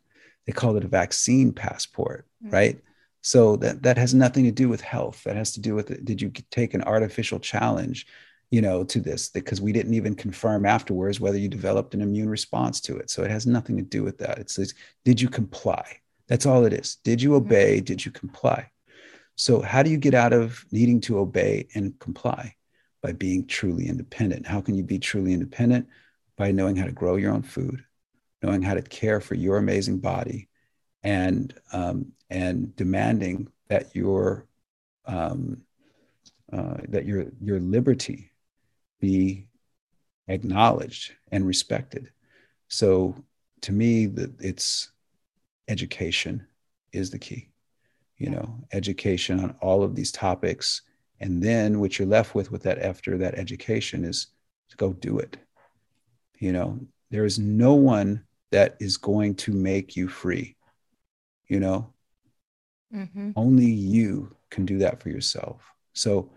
They 0.46 0.52
called 0.52 0.78
it 0.78 0.84
a 0.84 0.90
vaccine 0.90 1.54
passport, 1.54 2.28
mm-hmm. 2.44 2.54
right? 2.54 2.82
So 3.22 3.56
that 3.58 3.82
that 3.84 3.98
has 3.98 4.14
nothing 4.14 4.44
to 4.44 4.52
do 4.52 4.68
with 4.68 4.82
health. 4.82 5.24
That 5.24 5.38
has 5.38 5.54
to 5.54 5.62
do 5.62 5.74
with 5.74 6.04
did 6.04 6.22
you 6.22 6.32
take 6.52 6.74
an 6.74 6.84
artificial 6.84 7.40
challenge, 7.40 8.06
you 8.52 8.62
know, 8.62 8.84
to 8.84 9.00
this? 9.00 9.30
Because 9.30 9.62
we 9.62 9.72
didn't 9.72 9.94
even 9.94 10.16
confirm 10.16 10.66
afterwards 10.66 11.20
whether 11.20 11.38
you 11.38 11.48
developed 11.48 11.96
an 11.96 12.02
immune 12.02 12.30
response 12.30 12.82
to 12.82 12.98
it. 12.98 13.10
So 13.10 13.24
it 13.24 13.32
has 13.32 13.48
nothing 13.48 13.78
to 13.78 13.84
do 13.84 14.04
with 14.04 14.18
that. 14.18 14.38
It 14.38 14.52
says, 14.52 14.76
did 15.06 15.20
you 15.20 15.30
comply? 15.30 16.02
That's 16.28 16.46
all 16.46 16.66
it 16.66 16.74
is. 16.74 16.98
Did 17.04 17.22
you 17.22 17.30
mm-hmm. 17.30 17.46
obey? 17.46 17.80
Did 17.82 18.06
you 18.06 18.12
comply? 18.12 18.72
So, 19.36 19.62
how 19.62 19.84
do 19.84 19.90
you 19.90 19.98
get 19.98 20.14
out 20.14 20.34
of 20.34 20.66
needing 20.72 21.02
to 21.02 21.20
obey 21.20 21.68
and 21.76 21.98
comply? 22.00 22.56
By 23.02 23.12
being 23.12 23.46
truly 23.46 23.88
independent. 23.88 24.48
How 24.48 24.62
can 24.62 24.76
you 24.76 24.84
be 24.84 24.98
truly 24.98 25.34
independent? 25.34 25.88
By 26.38 26.52
knowing 26.52 26.76
how 26.76 26.86
to 26.86 26.92
grow 26.92 27.18
your 27.18 27.34
own 27.34 27.44
food, 27.44 27.84
knowing 28.42 28.64
how 28.64 28.74
to 28.74 28.82
care 28.82 29.22
for 29.22 29.36
your 29.36 29.58
amazing 29.58 30.00
body, 30.00 30.50
and 31.04 31.54
um, 31.72 32.14
and 32.30 32.76
demanding 32.76 33.48
that 33.68 33.96
your 33.96 34.48
um, 35.06 35.62
uh, 36.52 36.78
that 36.90 37.06
your 37.06 37.26
your 37.40 37.60
liberty 37.60 38.32
be 39.00 39.48
acknowledged 40.28 41.14
and 41.32 41.46
respected. 41.46 42.12
So, 42.70 43.16
to 43.62 43.72
me, 43.72 44.08
that 44.08 44.42
it's 44.42 44.90
education 45.68 46.46
is 46.92 47.10
the 47.10 47.20
key 47.20 47.50
you 48.18 48.30
know 48.30 48.60
education 48.72 49.40
on 49.40 49.56
all 49.62 49.84
of 49.84 49.96
these 49.96 50.12
topics. 50.12 50.82
And 51.22 51.42
then 51.42 51.80
what 51.80 51.98
you're 51.98 52.08
left 52.08 52.36
with 52.36 52.52
with 52.52 52.64
that 52.64 52.80
after 52.80 53.18
that 53.18 53.36
education 53.36 54.04
is 54.04 54.28
to 54.70 54.78
go 54.78 54.94
do 54.94 55.20
it. 55.20 55.38
You 56.40 56.52
know 56.52 56.80
there 57.12 57.26
is 57.26 57.40
no 57.40 57.74
one 57.74 58.24
that 58.52 58.76
is 58.80 58.98
going 58.98 59.36
to 59.36 59.52
make 59.52 59.96
you 59.96 60.08
free 60.08 60.56
you 61.48 61.60
know? 61.60 61.92
Mm-hmm. 62.94 63.32
only 63.36 63.70
you 63.70 64.36
can 64.50 64.66
do 64.66 64.78
that 64.78 65.02
for 65.02 65.10
yourself. 65.10 65.74
So 65.94 66.32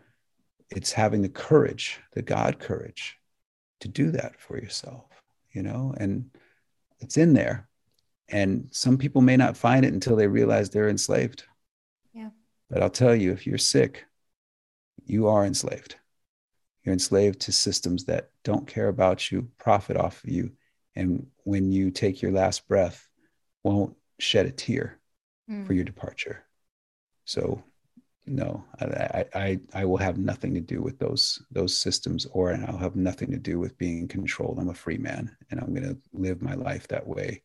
it's 0.71 0.93
having 0.93 1.23
the 1.23 1.29
courage 1.29 2.01
the 2.13 2.23
god 2.23 2.59
courage 2.59 3.19
to 3.81 3.89
do 3.89 4.11
that 4.11 4.41
for 4.41 4.59
yourself 4.59 5.05
you 5.53 5.63
know? 5.63 5.95
And 5.99 6.31
it's 7.01 7.17
in 7.17 7.33
there 7.33 7.68
and 8.31 8.69
some 8.71 8.99
people 8.99 9.23
may 9.23 9.37
not 9.37 9.57
find 9.57 9.85
it 9.85 9.93
until 9.93 10.17
they 10.17 10.27
realize 10.27 10.69
they're 10.69 10.89
enslaved. 10.89 11.45
Yeah. 12.13 12.31
But 12.69 12.83
I'll 12.83 12.91
tell 12.91 13.15
you, 13.15 13.33
if 13.33 13.47
you're 13.47 13.59
sick, 13.59 14.05
you 15.05 15.29
are 15.29 15.47
enslaved. 15.47 15.97
You're 16.85 16.93
enslaved 16.93 17.41
to 17.41 17.53
systems 17.53 18.05
that 18.05 18.31
don't 18.45 18.67
care 18.67 18.89
about 18.89 19.31
you, 19.31 19.49
profit 19.59 19.97
off 19.97 20.23
of 20.25 20.31
you, 20.31 20.53
and 20.95 21.27
when 21.45 21.71
you 21.71 21.91
take 21.91 22.23
your 22.23 22.33
last 22.33 22.67
breath, 22.67 23.09
won't 23.63 23.95
shed 24.19 24.47
a 24.47 24.51
tear 24.51 24.99
mm. 25.51 25.67
for 25.67 25.73
your 25.73 25.85
departure. 25.85 26.45
So, 27.25 27.63
no, 28.27 28.65
I, 28.81 29.25
I, 29.35 29.61
I 29.75 29.85
will 29.85 29.97
have 29.99 30.19
nothing 30.19 30.55
to 30.55 30.61
do 30.61 30.83
with 30.83 30.99
those 30.99 31.43
those 31.51 31.77
systems, 31.77 32.27
or 32.33 32.51
and 32.51 32.65
I'll 32.67 32.79
have 32.79 32.97
nothing 32.97 33.31
to 33.31 33.39
do 33.39 33.59
with 33.59 33.79
being 33.79 34.09
controlled. 34.09 34.59
I'm 34.59 34.71
a 34.71 34.75
free 34.75 34.99
man, 34.99 35.35
and 35.51 35.61
I'm 35.61 35.75
going 35.75 35.89
to 35.89 35.99
live 36.13 36.43
my 36.43 36.55
life 36.55 36.89
that 36.89 37.07
way 37.07 37.43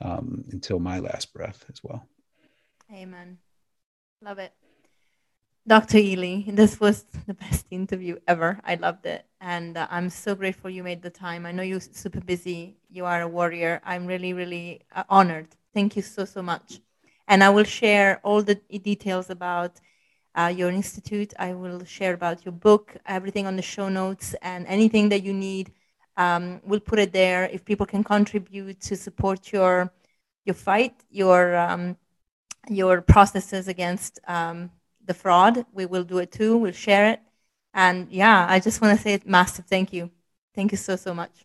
um, 0.00 0.44
until 0.50 0.78
my 0.78 0.98
last 0.98 1.32
breath 1.32 1.64
as 1.68 1.82
well. 1.82 2.06
Amen. 2.92 3.38
Love 4.22 4.38
it. 4.38 4.52
Dr. 5.68 5.98
Ealy, 5.98 6.54
this 6.54 6.78
was 6.78 7.04
the 7.26 7.34
best 7.34 7.66
interview 7.70 8.18
ever. 8.28 8.60
I 8.64 8.76
loved 8.76 9.04
it. 9.04 9.26
And 9.40 9.76
uh, 9.76 9.88
I'm 9.90 10.10
so 10.10 10.34
grateful 10.34 10.70
you 10.70 10.84
made 10.84 11.02
the 11.02 11.10
time. 11.10 11.44
I 11.44 11.52
know 11.52 11.64
you're 11.64 11.80
super 11.80 12.20
busy. 12.20 12.76
You 12.88 13.04
are 13.04 13.22
a 13.22 13.28
warrior. 13.28 13.80
I'm 13.84 14.06
really, 14.06 14.32
really 14.32 14.82
uh, 14.94 15.02
honored. 15.08 15.48
Thank 15.74 15.96
you 15.96 16.02
so, 16.02 16.24
so 16.24 16.40
much. 16.40 16.80
And 17.26 17.42
I 17.42 17.50
will 17.50 17.64
share 17.64 18.20
all 18.22 18.42
the 18.42 18.54
details 18.54 19.28
about 19.28 19.80
uh, 20.36 20.52
your 20.54 20.70
institute. 20.70 21.34
I 21.38 21.54
will 21.54 21.84
share 21.84 22.14
about 22.14 22.44
your 22.44 22.52
book, 22.52 22.96
everything 23.04 23.46
on 23.46 23.56
the 23.56 23.62
show 23.62 23.88
notes, 23.88 24.36
and 24.42 24.66
anything 24.68 25.08
that 25.08 25.24
you 25.24 25.32
need 25.32 25.72
um, 26.16 26.60
we'll 26.64 26.80
put 26.80 26.98
it 26.98 27.12
there. 27.12 27.44
If 27.44 27.64
people 27.64 27.86
can 27.86 28.02
contribute 28.02 28.80
to 28.82 28.96
support 28.96 29.52
your 29.52 29.92
your 30.44 30.54
fight, 30.54 30.94
your 31.10 31.56
um, 31.56 31.96
your 32.68 33.00
processes 33.00 33.68
against 33.68 34.20
um, 34.26 34.70
the 35.04 35.14
fraud, 35.14 35.66
we 35.72 35.86
will 35.86 36.04
do 36.04 36.18
it 36.18 36.32
too. 36.32 36.56
We'll 36.56 36.72
share 36.72 37.10
it. 37.10 37.20
And 37.74 38.10
yeah, 38.10 38.46
I 38.48 38.60
just 38.60 38.80
want 38.80 38.96
to 38.96 39.02
say 39.02 39.14
a 39.14 39.20
massive 39.24 39.66
thank 39.66 39.92
you. 39.92 40.10
Thank 40.54 40.72
you 40.72 40.78
so 40.78 40.96
so 40.96 41.12
much. 41.14 41.44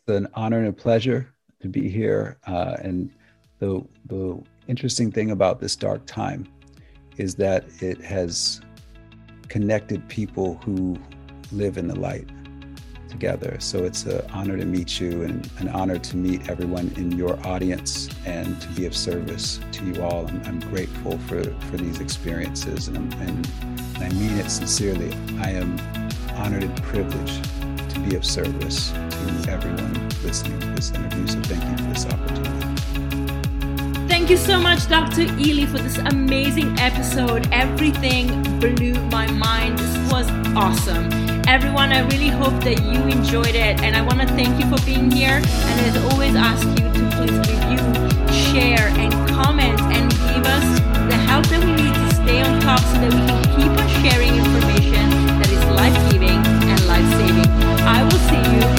It's 0.00 0.16
an 0.16 0.28
honor 0.34 0.58
and 0.58 0.68
a 0.68 0.72
pleasure 0.72 1.32
to 1.60 1.68
be 1.68 1.88
here. 1.88 2.38
Uh, 2.46 2.76
and 2.82 3.10
the 3.58 3.84
the 4.06 4.42
interesting 4.66 5.12
thing 5.12 5.30
about 5.30 5.60
this 5.60 5.76
dark 5.76 6.04
time 6.06 6.46
is 7.16 7.34
that 7.36 7.64
it 7.80 8.00
has 8.00 8.60
connected 9.48 10.06
people 10.08 10.56
who 10.64 10.96
live 11.52 11.78
in 11.78 11.88
the 11.88 11.98
light 11.98 12.28
together. 13.08 13.56
So 13.60 13.84
it's 13.84 14.04
an 14.04 14.22
honor 14.32 14.56
to 14.56 14.64
meet 14.64 15.00
you 15.00 15.22
and 15.22 15.48
an 15.58 15.68
honor 15.68 15.98
to 15.98 16.16
meet 16.16 16.48
everyone 16.48 16.92
in 16.96 17.12
your 17.12 17.38
audience 17.46 18.08
and 18.26 18.60
to 18.60 18.68
be 18.68 18.86
of 18.86 18.94
service 18.96 19.60
to 19.72 19.84
you 19.84 20.02
all. 20.02 20.26
I'm, 20.26 20.42
I'm 20.44 20.60
grateful 20.60 21.18
for, 21.18 21.42
for 21.42 21.76
these 21.76 22.00
experiences 22.00 22.88
and, 22.88 22.96
and, 23.14 23.50
and 23.96 24.04
I 24.04 24.08
mean 24.10 24.38
it 24.38 24.50
sincerely. 24.50 25.12
I 25.40 25.50
am 25.50 25.78
honored 26.36 26.62
and 26.62 26.82
privileged 26.82 27.44
to 27.90 28.00
be 28.00 28.16
of 28.16 28.24
service 28.24 28.90
to 28.90 29.46
everyone 29.48 30.08
listening 30.22 30.60
to 30.60 30.66
this 30.68 30.90
interview. 30.92 31.26
So 31.26 31.40
thank 31.42 31.64
you 31.64 31.84
for 31.84 31.92
this 31.92 32.06
opportunity. 32.06 32.67
Thank 34.28 34.40
you 34.40 34.46
so 34.46 34.60
much, 34.60 34.86
Dr. 34.90 35.24
Ealy, 35.40 35.66
for 35.66 35.78
this 35.78 35.96
amazing 35.96 36.78
episode. 36.78 37.48
Everything 37.50 38.26
blew 38.60 38.92
my 39.08 39.26
mind. 39.26 39.78
This 39.78 40.12
was 40.12 40.28
awesome. 40.54 41.08
Everyone, 41.48 41.94
I 41.94 42.00
really 42.00 42.28
hope 42.28 42.62
that 42.64 42.78
you 42.84 43.00
enjoyed 43.08 43.54
it. 43.54 43.80
And 43.80 43.96
I 43.96 44.02
want 44.02 44.20
to 44.20 44.26
thank 44.26 44.62
you 44.62 44.68
for 44.68 44.84
being 44.84 45.10
here. 45.10 45.40
And 45.40 45.80
as 45.80 45.96
always, 46.12 46.34
ask 46.36 46.62
you 46.68 46.92
to 46.92 47.02
please 47.16 47.38
review, 47.48 47.80
share, 48.52 48.88
and 49.00 49.10
comment 49.30 49.80
and 49.96 50.10
give 50.10 50.44
us 50.44 50.78
the 51.08 51.16
help 51.16 51.46
that 51.46 51.64
we 51.64 51.72
need 51.72 51.94
to 51.94 52.14
stay 52.16 52.42
on 52.42 52.60
top 52.60 52.80
so 52.80 53.00
that 53.00 53.10
we 53.10 53.24
can 53.24 53.44
keep 53.56 53.72
on 53.80 53.88
sharing 54.04 54.34
information 54.36 55.08
that 55.40 55.48
is 55.48 55.64
life 55.72 56.12
giving 56.12 56.36
and 56.68 56.86
life 56.86 57.08
saving. 57.16 57.48
I 57.80 58.02
will 58.04 58.20
see 58.28 58.76
you 58.76 58.77